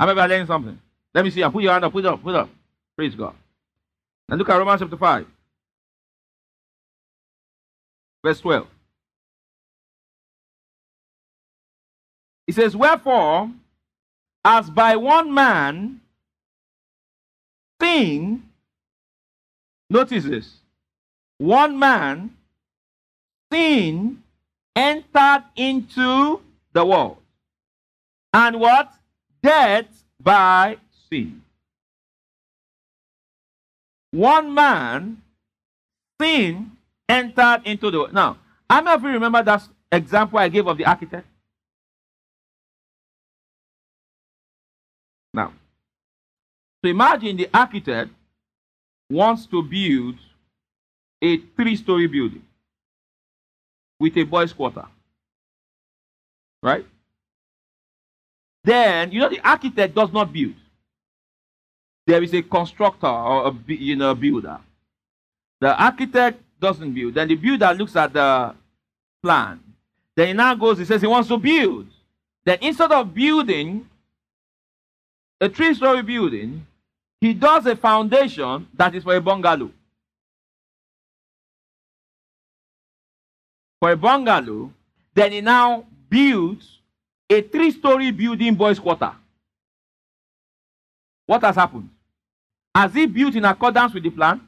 How 0.01 0.07
many 0.07 0.19
are 0.19 0.29
learning 0.29 0.47
something? 0.49 0.79
Let 1.15 1.25
me 1.25 1.31
see. 1.31 1.45
I 1.45 1.49
put 1.49 1.63
your 1.63 1.71
hand 1.73 1.85
up, 1.85 1.93
put 1.93 2.05
it 2.05 2.09
up, 2.09 2.21
put 2.23 2.31
it 2.31 2.37
up. 2.41 2.49
Praise 2.97 3.15
God. 3.15 3.35
And 4.29 4.37
look 4.39 4.49
at 4.49 4.57
Romans 4.57 4.81
chapter 4.81 4.97
5, 4.97 5.25
verse 8.25 8.41
12. 8.41 8.67
He 12.47 12.53
says, 12.53 12.77
Wherefore, 12.77 13.51
as 14.45 14.69
by 14.69 14.97
one 14.97 15.33
man 15.33 16.01
sin, 17.81 18.43
notice 19.89 20.25
this, 20.25 20.57
one 21.39 21.79
man 21.79 22.37
sin 23.51 24.23
entered 24.77 25.45
into 25.57 26.41
the 26.73 26.85
world. 26.85 27.19
And 28.33 28.61
what? 28.61 28.93
Death 29.43 29.87
by 30.21 30.77
sin. 31.09 31.43
One 34.11 34.53
man 34.55 35.23
sin 36.21 36.73
entered 37.09 37.63
into 37.65 37.91
the 37.91 37.99
world. 38.01 38.13
Now, 38.13 38.37
how 38.69 38.83
many 38.83 38.95
of 38.97 39.03
you 39.03 39.09
remember 39.11 39.43
that 39.43 39.63
example 39.91 40.39
I 40.39 40.49
gave 40.49 40.67
of 40.67 40.77
the 40.77 40.85
architect? 40.85 41.27
So 46.85 46.91
imagine 46.93 47.39
the 47.41 47.49
architect 47.55 48.11
wants 49.09 49.47
to 49.49 49.63
build 49.65 50.17
a 51.23 51.39
three 51.57 51.77
story 51.81 52.05
building 52.07 52.45
with 53.99 54.15
a 54.21 54.25
boys' 54.25 54.53
quarter. 54.53 54.85
Right? 56.63 56.85
Then, 58.65 59.13
you 59.13 59.21
know, 59.21 59.31
the 59.33 59.41
architect 59.41 59.95
does 59.95 60.13
not 60.13 60.31
build. 60.31 60.57
There 62.07 62.23
is 62.23 62.35
a 62.35 62.43
constructor 62.43 63.07
or 63.09 63.47
a 63.49 63.73
you 63.73 63.97
know, 63.97 64.15
builder. 64.15 64.59
The 65.63 65.73
architect 65.83 66.37
doesn't 66.61 66.93
build. 66.93 67.15
Then 67.15 67.29
the 67.29 67.37
builder 67.37 67.73
looks 67.73 67.97
at 67.97 68.13
the 68.13 68.55
plan. 69.23 69.59
Then 70.15 70.27
he 70.27 70.33
now 70.35 70.55
goes, 70.55 70.77
he 70.77 70.85
says 70.85 71.01
he 71.01 71.07
wants 71.07 71.29
to 71.31 71.39
build. 71.39 71.87
Then 72.45 72.59
instead 72.61 72.93
of 72.93 73.15
building 73.15 73.89
a 75.41 75.49
three 75.49 75.73
story 75.73 76.03
building, 76.03 76.67
He 77.25 77.33
does 77.33 77.65
a 77.65 77.75
foundation 77.75 78.67
that 78.75 78.95
is 78.95 79.03
for 79.03 79.17
a 79.17 79.19
bungalow. 79.21 79.71
For 83.81 83.93
a 83.93 83.97
bungalow, 83.97 84.71
then 85.15 85.33
he 85.33 85.41
now 85.41 85.87
builds 86.11 86.83
a 87.31 87.41
three 87.41 87.71
story 87.71 88.11
building 88.11 88.55
boys' 88.55 88.79
quarter. 88.79 89.11
What 91.25 91.41
has 91.41 91.55
happened? 91.57 91.89
Has 92.75 92.93
he 92.93 93.07
built 93.07 93.37
in 93.37 93.47
accordance 93.47 93.95
with 93.95 94.03
the 94.03 94.11
plan? 94.11 94.43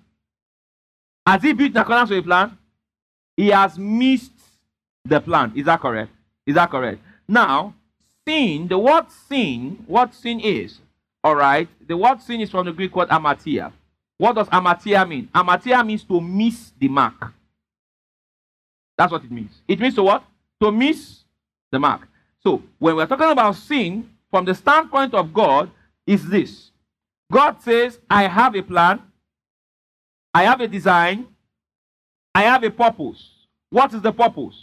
Has 1.26 1.42
he 1.44 1.54
built 1.54 1.70
in 1.70 1.78
accordance 1.78 2.10
with 2.10 2.18
the 2.18 2.24
plan? 2.28 2.58
He 3.38 3.48
has 3.52 3.78
missed 3.78 4.32
the 5.02 5.18
plan. 5.22 5.50
Is 5.56 5.64
that 5.64 5.80
correct? 5.80 6.12
Is 6.44 6.56
that 6.56 6.68
correct? 6.70 7.00
Now, 7.26 7.72
sin, 8.28 8.68
the 8.68 8.76
word 8.78 9.06
sin, 9.10 9.82
what 9.86 10.12
sin 10.12 10.40
is, 10.40 10.80
All 11.26 11.34
right. 11.34 11.66
The 11.88 11.96
word 11.96 12.22
sin 12.22 12.40
is 12.40 12.50
from 12.52 12.66
the 12.66 12.72
Greek 12.72 12.94
word 12.94 13.08
hamartia. 13.08 13.72
What 14.16 14.36
does 14.36 14.46
hamartia 14.48 15.08
mean? 15.08 15.28
Hamartia 15.34 15.84
means 15.84 16.04
to 16.04 16.20
miss 16.20 16.70
the 16.78 16.86
mark. 16.86 17.32
That's 18.96 19.10
what 19.10 19.24
it 19.24 19.32
means. 19.32 19.50
It 19.66 19.80
means 19.80 19.96
to 19.96 20.04
what? 20.04 20.22
To 20.62 20.70
miss 20.70 21.24
the 21.72 21.80
mark. 21.80 22.02
So 22.44 22.62
when 22.78 22.94
we're 22.94 23.06
talking 23.08 23.28
about 23.32 23.56
sin 23.56 24.08
from 24.30 24.44
the 24.44 24.54
standpoint 24.54 25.14
of 25.14 25.34
God, 25.34 25.68
is 26.06 26.28
this. 26.28 26.70
God 27.32 27.60
says, 27.60 27.98
I 28.08 28.28
have 28.28 28.54
a 28.54 28.62
plan, 28.62 29.02
I 30.32 30.44
have 30.44 30.60
a 30.60 30.68
design, 30.68 31.26
I 32.36 32.42
have 32.42 32.62
a 32.62 32.70
purpose. 32.70 33.32
What 33.70 33.92
is 33.94 34.00
the 34.00 34.12
purpose? 34.12 34.54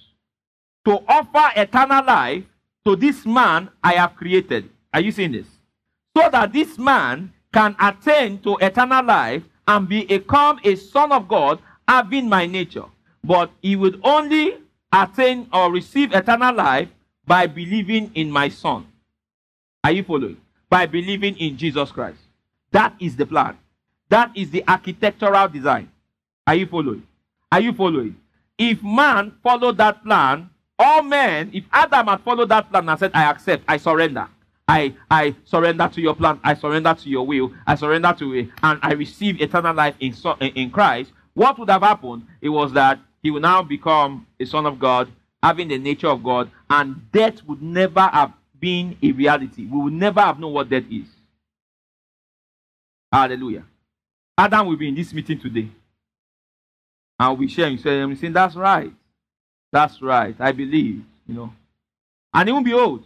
To 0.85 1.03
offer 1.10 1.60
eternal 1.60 2.06
life 2.06 2.45
to 2.88 2.95
this 2.95 3.26
man 3.26 3.68
I 3.84 3.95
have 3.95 4.15
created. 4.15 4.69
Are 4.94 5.02
you 5.02 5.11
seeing 5.11 5.34
this? 5.34 5.48
so 6.15 6.30
that 6.30 6.53
this 6.53 6.77
man 6.77 7.31
can 7.53 7.76
attain 7.80 8.40
to 8.40 8.57
eternal 8.60 9.03
life 9.03 9.44
and 9.68 9.90
become 9.90 10.60
a 10.64 10.76
son 10.76 11.11
of 11.11 11.27
God, 11.27 11.60
having 11.88 12.30
my 12.30 12.45
nature. 12.45 12.85
But 13.23 13.52
he 13.61 13.76
would 13.76 13.99
only 14.03 14.56
attain 14.91 15.48
or 15.52 15.72
receive 15.72 16.14
eternal 16.14 16.53
life 16.53 16.90
by 17.26 17.48
believing 17.48 18.11
in 18.14 18.30
my 18.30 18.49
son. 18.49 18.85
Are 19.84 19.91
you 19.91 20.03
following? 20.03 20.38
By 20.69 20.85
believing 20.85 21.38
in 21.38 21.57
Jesus 21.57 21.91
Christ. 21.91 22.19
That 22.72 22.94
is 22.99 23.15
the 23.15 23.26
plan. 23.26 23.57
That 24.10 24.31
is 24.35 24.49
the 24.52 24.64
architectural 24.68 25.48
design. 25.48 25.90
Are 26.45 26.56
you 26.56 26.65
following? 26.68 27.03
Are 27.52 27.61
you 27.61 27.73
following? 27.73 28.15
If 28.57 28.84
man 28.84 29.31
followed 29.41 29.77
that 29.77 30.03
plan, 30.03 30.49
all 30.77 31.02
men, 31.02 31.49
if 31.53 31.64
Adam 31.72 32.07
had 32.07 32.22
followed 32.22 32.49
that 32.49 32.69
plan 32.69 32.90
and 32.90 32.99
said, 32.99 33.11
I 33.14 33.23
accept, 33.26 33.64
I 33.68 33.77
surrender, 33.77 34.27
I, 34.73 34.95
I 35.11 35.35
surrender 35.45 35.87
to 35.93 36.01
your 36.01 36.15
plan. 36.15 36.39
I 36.43 36.55
surrender 36.55 36.95
to 36.95 37.07
your 37.09 37.27
will. 37.27 37.53
I 37.67 37.75
surrender 37.75 38.15
to 38.17 38.33
it. 38.33 38.49
And 38.63 38.79
I 38.81 38.93
receive 38.93 39.39
eternal 39.39 39.75
life 39.75 39.93
in, 39.99 40.15
in 40.47 40.71
Christ. 40.71 41.11
What 41.35 41.59
would 41.59 41.69
have 41.69 41.83
happened? 41.83 42.25
It 42.41 42.49
was 42.49 42.73
that 42.73 42.97
he 43.21 43.29
would 43.29 43.43
now 43.43 43.61
become 43.61 44.25
a 44.39 44.47
son 44.47 44.65
of 44.65 44.79
God, 44.79 45.11
having 45.43 45.67
the 45.67 45.77
nature 45.77 46.07
of 46.07 46.23
God, 46.23 46.49
and 46.71 47.05
death 47.11 47.43
would 47.45 47.61
never 47.61 47.99
have 48.01 48.33
been 48.59 48.97
a 49.03 49.11
reality. 49.11 49.63
We 49.67 49.79
would 49.79 49.93
never 49.93 50.19
have 50.21 50.39
known 50.39 50.53
what 50.53 50.69
death 50.69 50.85
is. 50.89 51.05
Hallelujah. 53.11 53.65
Adam 54.39 54.65
will 54.65 54.77
be 54.77 54.87
in 54.87 54.95
this 54.95 55.13
meeting 55.13 55.39
today. 55.39 55.69
And 57.19 57.37
we 57.37 57.47
share 57.47 57.67
and 57.67 57.79
say, 57.79 57.99
I'm 58.01 58.15
saying, 58.15 58.33
that's 58.33 58.55
right. 58.55 58.91
That's 59.71 60.01
right. 60.01 60.35
I 60.39 60.51
believe, 60.51 61.03
you 61.27 61.35
know. 61.35 61.53
And 62.33 62.49
he 62.49 62.53
won't 62.53 62.65
be 62.65 62.73
old 62.73 63.03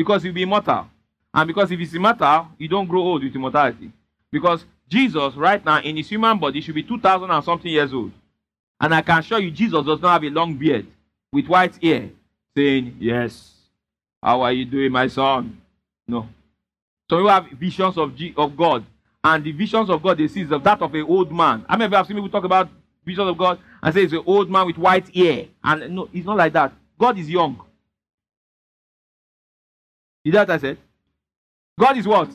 because 0.00 0.24
you'll 0.24 0.32
be 0.32 0.44
immortal. 0.44 0.86
And 1.34 1.46
because 1.46 1.70
if 1.70 1.78
it's 1.78 1.92
immortal, 1.92 2.48
you 2.56 2.68
don't 2.68 2.88
grow 2.88 3.02
old 3.02 3.22
with 3.22 3.34
immortality. 3.36 3.92
Because 4.32 4.64
Jesus, 4.88 5.34
right 5.34 5.62
now, 5.62 5.78
in 5.80 5.98
his 5.98 6.08
human 6.08 6.38
body, 6.38 6.62
should 6.62 6.74
be 6.74 6.82
2,000 6.82 7.30
and 7.30 7.44
something 7.44 7.70
years 7.70 7.92
old. 7.92 8.10
And 8.80 8.94
I 8.94 9.02
can 9.02 9.18
assure 9.18 9.38
you, 9.38 9.50
Jesus 9.50 9.84
does 9.84 10.00
not 10.00 10.12
have 10.14 10.24
a 10.24 10.30
long 10.30 10.54
beard 10.54 10.86
with 11.30 11.46
white 11.48 11.76
hair 11.84 12.08
saying, 12.56 12.96
Yes, 12.98 13.52
how 14.22 14.40
are 14.40 14.52
you 14.52 14.64
doing, 14.64 14.90
my 14.90 15.06
son? 15.06 15.60
No. 16.08 16.26
So 17.10 17.18
you 17.18 17.26
have 17.26 17.50
visions 17.50 17.98
of, 17.98 18.16
G- 18.16 18.34
of 18.38 18.56
God. 18.56 18.86
And 19.22 19.44
the 19.44 19.52
visions 19.52 19.90
of 19.90 20.02
God 20.02 20.16
they 20.16 20.28
see 20.28 20.40
is 20.40 20.50
of 20.50 20.64
that 20.64 20.80
of 20.80 20.94
an 20.94 21.02
old 21.02 21.30
man. 21.30 21.66
I 21.68 21.76
mean, 21.76 21.92
I've 21.92 22.06
seen 22.06 22.16
people 22.16 22.30
talk 22.30 22.44
about 22.44 22.70
visions 23.04 23.28
of 23.28 23.36
God 23.36 23.58
and 23.82 23.94
say 23.94 24.04
it's 24.04 24.14
an 24.14 24.22
old 24.24 24.48
man 24.48 24.66
with 24.66 24.78
white 24.78 25.14
hair. 25.14 25.46
And 25.62 25.94
no, 25.94 26.08
it's 26.12 26.24
not 26.24 26.38
like 26.38 26.54
that. 26.54 26.72
God 26.98 27.18
is 27.18 27.28
young. 27.28 27.62
You 30.24 30.32
know 30.32 30.40
what 30.40 30.50
I 30.50 30.58
said? 30.58 30.76
God 31.78 31.96
is 31.96 32.06
what? 32.08 32.28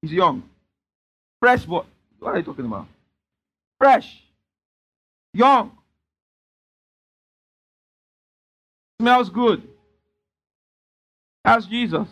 He's 0.00 0.12
young. 0.12 0.42
Fresh 1.38 1.64
boy. 1.66 1.84
What 2.18 2.34
are 2.34 2.38
you 2.38 2.44
talking 2.44 2.64
about? 2.64 2.86
Fresh. 3.78 4.22
Young. 5.34 5.72
Smells 9.00 9.28
good. 9.30 9.62
That's 11.44 11.66
Jesus. 11.66 12.08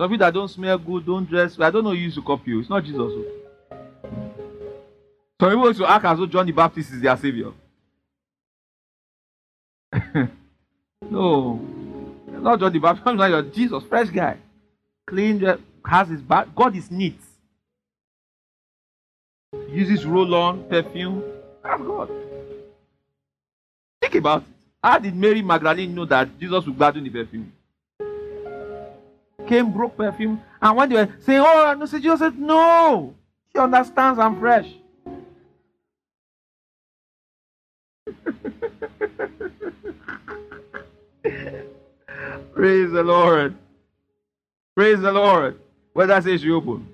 Some 0.00 0.10
people 0.10 0.18
that 0.26 0.34
don't 0.34 0.48
smell 0.48 0.78
good, 0.78 1.06
don't 1.06 1.28
dress. 1.28 1.58
I 1.60 1.70
don't 1.70 1.84
know 1.84 1.92
used 1.92 2.16
to 2.16 2.22
copy 2.22 2.50
you. 2.52 2.60
It's 2.60 2.70
not 2.70 2.82
Jesus. 2.84 2.98
Oh. 3.00 3.36
Some 5.40 5.50
people 5.50 5.74
to 5.74 5.86
act 5.90 6.04
as 6.04 6.18
though 6.18 6.26
John 6.26 6.46
the 6.46 6.52
Baptist 6.52 6.90
is 6.92 7.00
their 7.00 7.16
savior. 7.16 7.52
no 11.08 11.58
not 12.42 12.60
just 12.60 12.72
the 12.72 12.78
bathroom. 12.78 13.16
not 13.16 13.30
your 13.30 13.42
Jesus, 13.42 13.84
fresh 13.88 14.08
guy. 14.08 14.38
Clean, 15.06 15.44
uh, 15.44 15.56
has 15.84 16.08
his 16.08 16.20
bath. 16.20 16.48
God 16.54 16.74
is 16.76 16.90
neat. 16.90 17.18
Uses 19.70 20.04
roll 20.06 20.34
on, 20.34 20.64
perfume. 20.68 21.22
That's 21.62 21.80
God. 21.82 22.10
Think 24.00 24.14
about 24.16 24.42
it. 24.42 24.48
How 24.82 24.98
did 24.98 25.14
Mary 25.14 25.42
Magdalene 25.42 25.94
know 25.94 26.06
that 26.06 26.38
Jesus 26.38 26.64
would 26.64 26.76
gladden 26.78 27.04
the 27.04 27.10
perfume? 27.10 27.52
Came, 29.46 29.72
broke 29.72 29.96
perfume, 29.96 30.40
and 30.62 30.76
when 30.76 30.88
they 30.88 30.94
were 30.94 31.08
saying, 31.20 31.42
Oh, 31.44 31.74
no, 31.78 31.84
said 31.86 32.02
Jesus 32.02 32.20
said, 32.20 32.38
No, 32.38 33.14
she 33.52 33.58
understands 33.58 34.18
I'm 34.18 34.38
fresh. 34.38 34.68
Praise 42.54 42.90
the 42.90 43.02
Lord. 43.02 43.56
Praise 44.76 45.00
the 45.00 45.12
Lord. 45.12 45.58
Where 45.92 46.06
does 46.06 46.24
that's 46.24 46.42
you 46.42 46.56
open. 46.56 46.88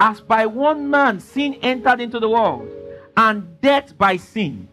As 0.00 0.20
by 0.20 0.46
one 0.46 0.90
man 0.90 1.20
sin 1.20 1.54
entered 1.62 2.00
into 2.00 2.18
the 2.20 2.28
world, 2.28 2.68
and 3.16 3.60
death 3.60 3.96
by 3.96 4.16
sin. 4.16 4.68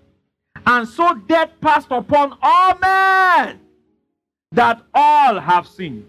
And 0.65 0.87
so 0.87 1.13
death 1.13 1.51
passed 1.61 1.87
upon 1.89 2.37
all 2.41 2.77
men, 2.79 3.59
that 4.51 4.81
all 4.93 5.39
have 5.39 5.67
sinned. 5.67 6.05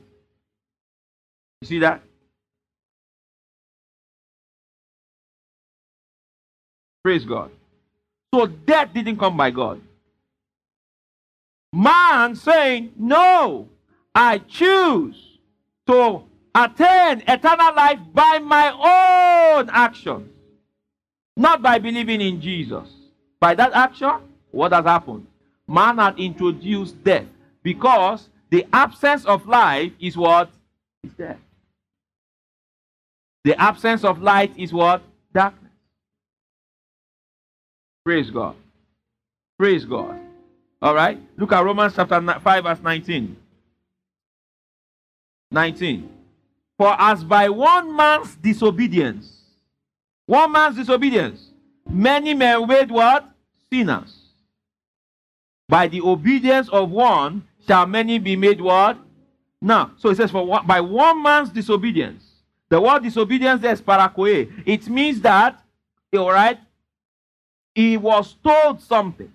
You 1.61 1.69
see 1.69 1.78
that? 1.78 2.03
Praise 7.05 7.24
God. 7.24 7.51
So 8.35 8.47
death 8.47 8.91
didn't 8.95 9.19
come 9.19 9.36
by 9.36 9.51
God 9.51 9.81
man 11.74 12.36
saying, 12.36 12.92
No, 12.96 13.68
I 14.14 14.38
choose 14.38 15.38
to 15.86 16.22
attain 16.55 17.22
eternal 17.26 17.74
life 17.74 17.98
by 18.14 18.38
my 18.38 18.70
own 19.55 19.68
actions, 19.70 20.28
not 21.36 21.60
by 21.60 21.78
believing 21.78 22.20
in 22.20 22.40
Jesus. 22.40 22.88
By 23.40 23.55
that 23.56 23.72
action, 23.74 24.12
what 24.52 24.72
has 24.72 24.84
happened? 24.84 25.26
Man 25.68 25.98
had 25.98 26.18
introduced 26.18 27.02
death 27.05 27.26
because 27.62 28.28
the 28.51 28.66
absence 28.72 29.24
of 29.26 29.46
life 29.46 29.92
is 30.01 30.16
what? 30.16 30.48
Is 31.02 31.12
death. 31.14 31.36
The 33.44 33.60
absence 33.60 34.05
of 34.05 34.22
light 34.22 34.52
is 34.56 34.72
what? 34.72 35.02
Darkness. 35.32 35.60
Praise 38.05 38.30
God. 38.30 38.55
Praise 39.59 39.84
God. 39.84 40.18
All 40.85 40.94
right? 40.94 41.19
Look 41.39 41.51
at 41.52 41.65
Romans 41.65 41.94
chapter 41.97 42.20
5, 42.44 42.62
verse 42.65 42.81
19. 42.82 43.35
19. 45.51 46.11
For 46.77 46.94
as 47.01 47.24
by 47.24 47.48
one 47.48 47.97
man's 47.97 48.36
disobedience, 48.36 49.32
one 50.27 50.52
man's 50.52 50.77
disobedience, 50.77 51.48
many 51.89 52.35
men 52.35 52.66
made 52.69 52.90
what? 52.90 53.24
Sinners. 53.73 54.15
By 55.70 55.89
the 55.89 56.02
obedience 56.02 56.69
of 56.69 56.90
one 56.90 57.48
shall 57.66 57.86
many 57.86 58.19
be 58.19 58.36
made 58.36 58.61
what? 58.61 58.98
Now, 59.62 59.93
so 59.97 60.11
it 60.11 60.16
says, 60.19 60.31
for 60.31 60.44
one, 60.44 60.66
by 60.66 60.82
one 60.82 61.23
man's 61.23 61.48
disobedience. 61.48 62.23
The 62.69 62.78
word 62.78 63.05
disobedience 63.05 63.62
there 63.62 63.73
is 63.73 63.81
parakoe. 63.81 64.52
It 64.66 64.86
means 64.90 65.23
that, 65.23 65.62
all 66.15 66.31
right, 66.31 66.59
he 67.74 67.97
was 67.97 68.36
told 68.44 68.82
something 68.82 69.32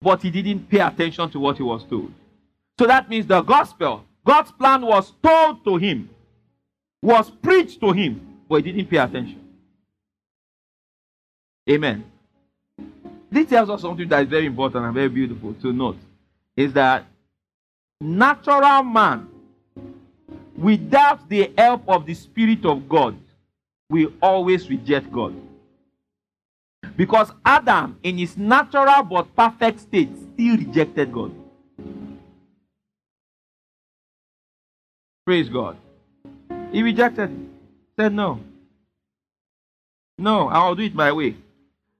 but 0.00 0.22
he 0.22 0.30
didn't 0.30 0.68
pay 0.68 0.80
attention 0.80 1.30
to 1.30 1.40
what 1.40 1.56
he 1.56 1.62
was 1.62 1.84
told. 1.84 2.12
So 2.78 2.86
that 2.86 3.08
means 3.08 3.26
the 3.26 3.42
gospel, 3.42 4.04
God's 4.24 4.52
plan 4.52 4.82
was 4.82 5.12
told 5.22 5.64
to 5.64 5.76
him, 5.76 6.08
was 7.02 7.30
preached 7.30 7.80
to 7.80 7.92
him, 7.92 8.38
but 8.48 8.64
he 8.64 8.72
didn't 8.72 8.88
pay 8.90 8.98
attention. 8.98 9.44
Amen. 11.70 12.04
This 13.30 13.48
tells 13.50 13.68
us 13.68 13.82
something 13.82 14.08
that 14.08 14.22
is 14.22 14.28
very 14.28 14.46
important 14.46 14.84
and 14.86 14.94
very 14.94 15.08
beautiful 15.08 15.52
to 15.54 15.72
note 15.72 15.98
is 16.56 16.72
that 16.72 17.04
natural 18.00 18.82
man 18.84 19.28
without 20.56 21.28
the 21.28 21.52
help 21.58 21.86
of 21.88 22.06
the 22.06 22.14
spirit 22.14 22.64
of 22.64 22.88
God 22.88 23.16
will 23.90 24.12
always 24.22 24.68
reject 24.70 25.12
God. 25.12 25.34
Because 26.96 27.30
Adam, 27.44 27.98
in 28.02 28.18
his 28.18 28.36
natural 28.36 29.02
but 29.02 29.34
perfect 29.36 29.80
state, 29.80 30.10
still 30.16 30.56
rejected 30.56 31.12
God. 31.12 31.32
Praise 35.26 35.48
God. 35.48 35.76
He 36.72 36.82
rejected 36.82 37.50
Said, 37.96 38.12
No. 38.12 38.40
No, 40.18 40.48
I'll 40.48 40.74
do 40.74 40.82
it 40.82 40.94
my 40.94 41.10
way. 41.12 41.36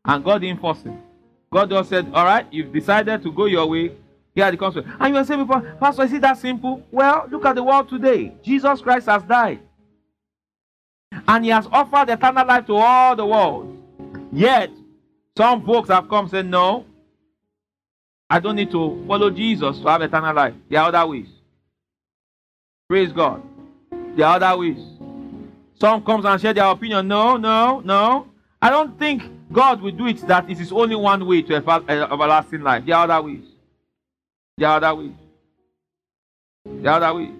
And 0.04 0.24
God 0.24 0.38
didn't 0.38 0.60
force 0.60 0.82
him. 0.82 1.00
God 1.52 1.70
just 1.70 1.88
said, 1.88 2.06
All 2.14 2.24
right, 2.24 2.46
you've 2.52 2.72
decided 2.72 3.22
to 3.22 3.32
go 3.32 3.44
your 3.46 3.66
way. 3.68 3.92
Here 4.34 4.50
the 4.50 4.56
comes. 4.56 4.76
And 4.76 5.14
you 5.14 5.20
are 5.20 5.24
saying, 5.24 5.46
Pastor, 5.80 6.04
is 6.04 6.12
it 6.12 6.20
that 6.20 6.38
simple? 6.38 6.82
Well, 6.92 7.26
look 7.30 7.44
at 7.44 7.54
the 7.56 7.62
world 7.64 7.88
today. 7.88 8.32
Jesus 8.42 8.80
Christ 8.80 9.06
has 9.06 9.22
died. 9.24 9.60
And 11.26 11.44
he 11.44 11.50
has 11.50 11.66
offered 11.66 12.10
eternal 12.10 12.46
life 12.46 12.66
to 12.66 12.76
all 12.76 13.16
the 13.16 13.26
world. 13.26 13.77
Yet, 14.32 14.70
some 15.36 15.64
folks 15.64 15.88
have 15.88 16.08
come 16.08 16.28
saying, 16.28 16.50
No, 16.50 16.84
I 18.28 18.40
don't 18.40 18.56
need 18.56 18.70
to 18.72 19.04
follow 19.06 19.30
Jesus 19.30 19.78
to 19.80 19.88
have 19.88 20.02
eternal 20.02 20.34
life. 20.34 20.54
There 20.68 20.80
are 20.80 20.88
other 20.94 21.06
ways. 21.08 21.28
Praise 22.88 23.12
God. 23.12 23.42
There 24.16 24.26
are 24.26 24.36
other 24.42 24.58
ways. 24.58 24.78
Some 25.80 26.02
comes 26.04 26.24
and 26.24 26.40
share 26.40 26.52
their 26.52 26.66
opinion. 26.66 27.06
No, 27.08 27.36
no, 27.36 27.80
no. 27.80 28.26
I 28.60 28.70
don't 28.70 28.98
think 28.98 29.22
God 29.52 29.80
will 29.80 29.92
do 29.92 30.06
it 30.08 30.26
that 30.26 30.50
it 30.50 30.58
is 30.60 30.72
only 30.72 30.96
one 30.96 31.24
way 31.26 31.42
to 31.42 31.54
eh, 31.56 32.06
everlasting 32.12 32.62
life. 32.62 32.84
There 32.84 32.96
are 32.96 33.04
other 33.08 33.22
ways. 33.26 33.44
There 34.56 34.68
are 34.68 34.76
other 34.76 34.94
ways. 34.98 35.12
There 36.66 36.90
are 36.92 37.02
other 37.02 37.18
ways. 37.18 37.34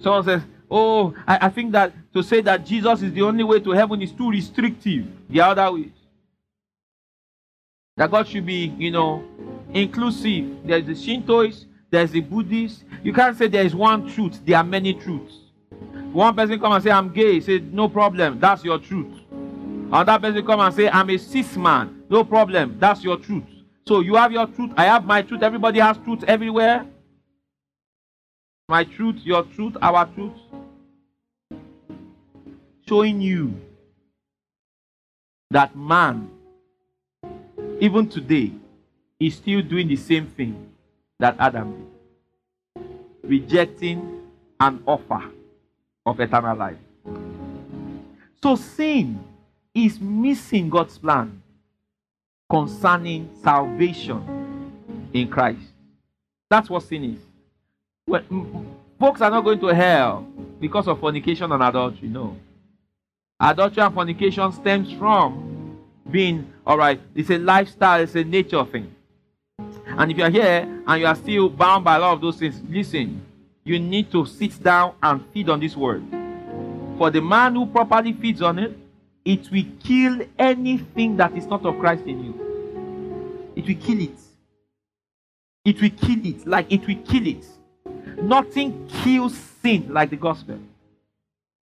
Someone 0.00 0.24
says, 0.24 0.42
Oh, 0.70 1.14
I, 1.26 1.46
I 1.46 1.48
think 1.50 1.72
that 1.72 1.92
to 2.14 2.22
say 2.22 2.40
that 2.40 2.64
Jesus 2.64 3.02
is 3.02 3.12
the 3.12 3.22
only 3.22 3.44
way 3.44 3.60
to 3.60 3.70
heaven 3.72 4.00
is 4.02 4.12
too 4.12 4.30
restrictive. 4.30 5.06
The 5.28 5.40
other 5.40 5.70
ways. 5.70 5.90
That 8.00 8.10
God 8.12 8.26
should 8.26 8.46
be, 8.46 8.72
you 8.78 8.90
know, 8.90 9.22
inclusive. 9.74 10.66
There's 10.66 10.86
the 10.86 10.94
Shintoists, 10.94 11.66
there's 11.90 12.10
the 12.10 12.20
Buddhists. 12.20 12.82
You 13.04 13.12
can't 13.12 13.36
say 13.36 13.46
there 13.46 13.62
is 13.66 13.74
one 13.74 14.08
truth, 14.10 14.40
there 14.46 14.56
are 14.56 14.64
many 14.64 14.94
truths. 14.94 15.34
One 16.10 16.34
person 16.34 16.58
come 16.58 16.72
and 16.72 16.82
say, 16.82 16.90
I'm 16.90 17.12
gay, 17.12 17.40
say, 17.40 17.58
no 17.58 17.90
problem, 17.90 18.40
that's 18.40 18.64
your 18.64 18.78
truth. 18.78 19.14
Another 19.92 20.18
person 20.18 20.46
come 20.46 20.60
and 20.60 20.74
say, 20.74 20.88
I'm 20.88 21.10
a 21.10 21.18
cis 21.18 21.54
man, 21.58 22.04
no 22.08 22.24
problem, 22.24 22.74
that's 22.78 23.04
your 23.04 23.18
truth. 23.18 23.44
So 23.86 24.00
you 24.00 24.14
have 24.14 24.32
your 24.32 24.46
truth, 24.46 24.72
I 24.78 24.86
have 24.86 25.04
my 25.04 25.20
truth, 25.20 25.42
everybody 25.42 25.78
has 25.80 25.98
truth 25.98 26.24
everywhere. 26.26 26.86
My 28.70 28.84
truth, 28.84 29.16
your 29.24 29.42
truth, 29.44 29.76
our 29.82 30.06
truth. 30.14 30.38
Showing 32.88 33.20
you 33.20 33.60
that 35.50 35.76
man 35.76 36.30
even 37.80 38.06
today, 38.08 38.52
he's 39.18 39.36
still 39.36 39.62
doing 39.62 39.88
the 39.88 39.96
same 39.96 40.26
thing 40.26 40.70
that 41.18 41.34
Adam 41.38 41.72
did 41.72 41.86
rejecting 43.22 44.22
an 44.58 44.82
offer 44.86 45.22
of 46.06 46.18
eternal 46.18 46.56
life. 46.56 46.78
So 48.42 48.56
sin 48.56 49.20
is 49.74 50.00
missing 50.00 50.68
God's 50.70 50.98
plan 50.98 51.40
concerning 52.50 53.28
salvation 53.42 55.10
in 55.12 55.28
Christ. 55.28 55.62
That's 56.48 56.68
what 56.68 56.82
sin 56.82 57.04
is. 57.04 58.22
folks 58.98 59.20
are 59.20 59.30
not 59.30 59.42
going 59.44 59.60
to 59.60 59.66
hell 59.68 60.22
because 60.58 60.88
of 60.88 60.98
fornication 60.98 61.52
and 61.52 61.62
adultery. 61.62 62.08
No. 62.08 62.36
Adultery 63.38 63.82
and 63.84 63.94
fornication 63.94 64.50
stems 64.52 64.92
from 64.94 65.49
being, 66.08 66.52
all 66.66 66.78
right, 66.78 67.00
it's 67.14 67.30
a 67.30 67.38
lifestyle, 67.38 68.00
it's 68.00 68.14
a 68.14 68.24
nature 68.24 68.64
thing. 68.64 68.94
And 69.86 70.10
if 70.10 70.16
you're 70.16 70.30
here 70.30 70.82
and 70.86 71.00
you 71.00 71.06
are 71.06 71.14
still 71.16 71.48
bound 71.48 71.84
by 71.84 71.96
a 71.96 71.98
lot 71.98 72.12
of 72.14 72.20
those 72.20 72.38
things, 72.38 72.60
listen, 72.68 73.20
you 73.64 73.78
need 73.78 74.10
to 74.12 74.24
sit 74.24 74.62
down 74.62 74.94
and 75.02 75.24
feed 75.32 75.48
on 75.48 75.60
this 75.60 75.76
word. 75.76 76.02
For 76.96 77.10
the 77.10 77.20
man 77.20 77.54
who 77.54 77.66
properly 77.66 78.12
feeds 78.12 78.40
on 78.42 78.58
it, 78.58 78.76
it 79.24 79.50
will 79.50 79.64
kill 79.82 80.20
anything 80.38 81.16
that 81.18 81.36
is 81.36 81.46
not 81.46 81.64
of 81.64 81.78
Christ 81.78 82.04
in 82.06 82.24
you. 82.24 83.52
It 83.56 83.66
will 83.66 83.82
kill 83.84 84.00
it. 84.00 84.18
It 85.64 85.80
will 85.80 85.90
kill 85.90 86.26
it. 86.26 86.46
Like 86.46 86.72
it 86.72 86.86
will 86.86 86.98
kill 87.04 87.26
it. 87.26 87.44
Nothing 88.22 88.86
kills 88.88 89.34
sin 89.62 89.86
like 89.92 90.10
the 90.10 90.16
gospel. 90.16 90.58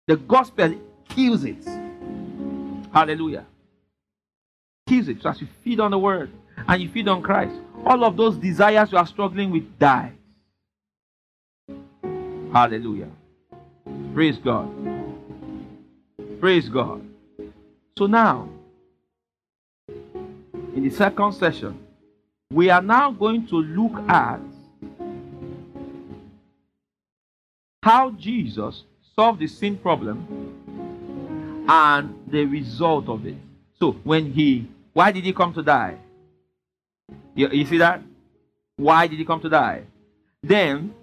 The 0.07 0.17
gospel 0.17 0.75
kills 1.09 1.45
it. 1.45 1.65
Hallelujah 2.93 3.47
kills 4.87 5.09
it. 5.09 5.23
So 5.23 5.31
as 5.31 5.41
you 5.41 5.49
feed 5.65 5.81
on 5.81 5.91
the 5.91 5.99
word 5.99 6.31
and 6.69 6.81
you 6.83 6.89
feed 6.89 7.09
on 7.09 7.23
Christ, 7.23 7.57
all 7.85 8.05
of 8.05 8.17
those 8.17 8.37
desires 8.37 8.91
you 8.93 8.99
are 8.99 9.07
struggling 9.07 9.51
with 9.51 9.79
die. 9.79 10.13
Hallelujah. 12.53 13.09
Praise 14.15 14.39
God. 14.39 14.71
Praise 16.41 16.69
God. 16.69 17.03
So 17.99 18.07
now, 18.07 18.49
in 19.89 20.83
the 20.83 20.91
second 20.91 21.33
session, 21.33 21.79
we 22.53 22.71
are 22.71 22.83
now 22.83 23.11
going 23.11 23.47
to 23.49 23.57
look 23.57 24.09
at 24.09 24.41
how 27.83 28.11
Jesus 28.13 28.85
solved 29.17 29.41
the 29.41 29.47
sin 29.47 29.77
problem 29.77 31.65
and 31.69 32.15
the 32.31 32.45
result 32.45 33.09
of 33.09 33.27
it. 33.27 33.37
So 33.79 33.93
when 34.05 34.33
he 34.33 34.69
why 34.97 35.13
did 35.13 35.25
he 35.25 35.35
come 35.35 35.53
to 35.53 35.63
die? 35.63 35.99
You, 37.35 37.51
you 37.51 37.67
see 37.67 37.77
that? 37.77 38.01
Why 38.79 39.07
did 39.07 39.19
he 39.19 39.27
come 39.27 39.43
to 39.43 39.49
die? 39.51 39.83
Then, 40.43 40.95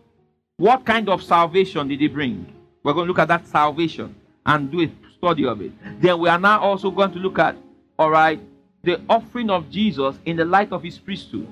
what 0.57 0.83
kind 0.83 1.07
of 1.09 1.21
salvation 1.21 1.87
did 1.87 1.99
he 1.99 2.07
bring? 2.07 2.51
We're 2.83 2.93
going 2.93 3.05
to 3.05 3.07
look 3.09 3.19
at 3.19 3.27
that 3.27 3.45
salvation 3.47 4.15
and 4.47 4.71
do 4.71 4.81
a 4.81 4.89
study 5.15 5.45
of 5.45 5.61
it. 5.61 5.73
Then 6.01 6.19
we 6.19 6.27
are 6.27 6.39
now 6.39 6.61
also 6.61 6.89
going 6.89 7.11
to 7.11 7.19
look 7.19 7.37
at, 7.37 7.55
all 7.99 8.09
right, 8.09 8.39
the 8.81 8.99
offering 9.07 9.51
of 9.51 9.69
Jesus 9.69 10.15
in 10.25 10.37
the 10.37 10.45
light 10.45 10.71
of 10.71 10.81
his 10.81 10.97
priesthood. 10.97 11.47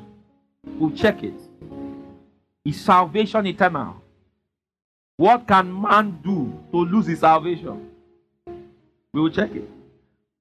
We'll 0.65 0.97
check 0.97 1.21
it. 1.21 1.35
Is 2.65 2.81
salvation 2.81 3.45
eternal? 3.45 4.01
What 5.15 5.47
can 5.47 5.79
man 5.79 6.19
do 6.25 6.51
to 6.71 6.77
lose 6.77 7.05
his 7.05 7.19
salvation? 7.19 7.87
We 9.13 9.21
will 9.21 9.29
check 9.29 9.51
it. 9.51 9.69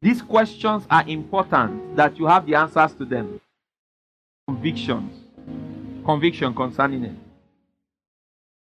These 0.03 0.23
questions 0.23 0.87
are 0.91 1.07
important 1.09 1.95
that 1.97 2.19
you 2.19 2.25
have 2.27 2.47
the 2.47 2.55
answers 2.55 2.95
to 2.95 3.05
them. 3.05 3.39
Convictions. 4.49 5.13
Conviction 6.07 6.55
concerning 6.55 7.05
it. 7.05 7.17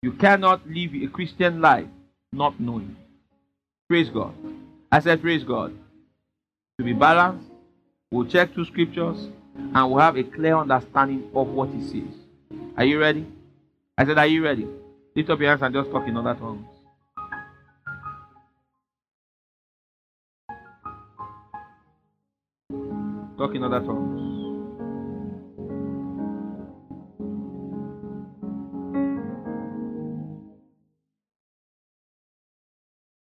You 0.03 0.11
cannot 0.11 0.67
live 0.69 0.93
a 0.93 1.07
Christian 1.07 1.61
life 1.61 1.87
not 2.31 2.59
knowing. 2.59 2.95
Praise 3.89 4.07
God. 4.09 4.35
I 4.91 4.99
said, 4.99 5.21
Praise 5.21 5.43
God. 5.43 5.73
To 6.77 6.83
be 6.83 6.93
balanced, 6.93 7.47
we'll 8.11 8.27
check 8.27 8.53
two 8.53 8.65
scriptures 8.65 9.27
and 9.73 9.89
we'll 9.91 9.97
have 10.01 10.17
a 10.17 10.23
clear 10.23 10.55
understanding 10.55 11.31
of 11.33 11.47
what 11.47 11.69
He 11.69 11.81
says. 11.87 12.13
Are 12.77 12.85
you 12.85 12.99
ready? 12.99 13.25
I 13.97 14.05
said, 14.05 14.19
Are 14.19 14.27
you 14.27 14.43
ready? 14.43 14.67
Lift 15.15 15.31
up 15.31 15.39
your 15.39 15.49
hands 15.49 15.63
and 15.63 15.73
just 15.73 15.89
talk 15.89 16.07
in 16.07 16.17
other 16.17 16.35
tongues. 16.35 16.67
Talking 23.37 23.63
on 23.65 23.73
other 23.73 23.85
tongues. 23.85 24.15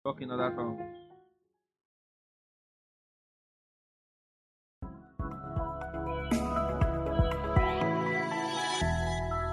Talking 0.05 0.31
other 0.31 0.51
tongues. 0.51 0.81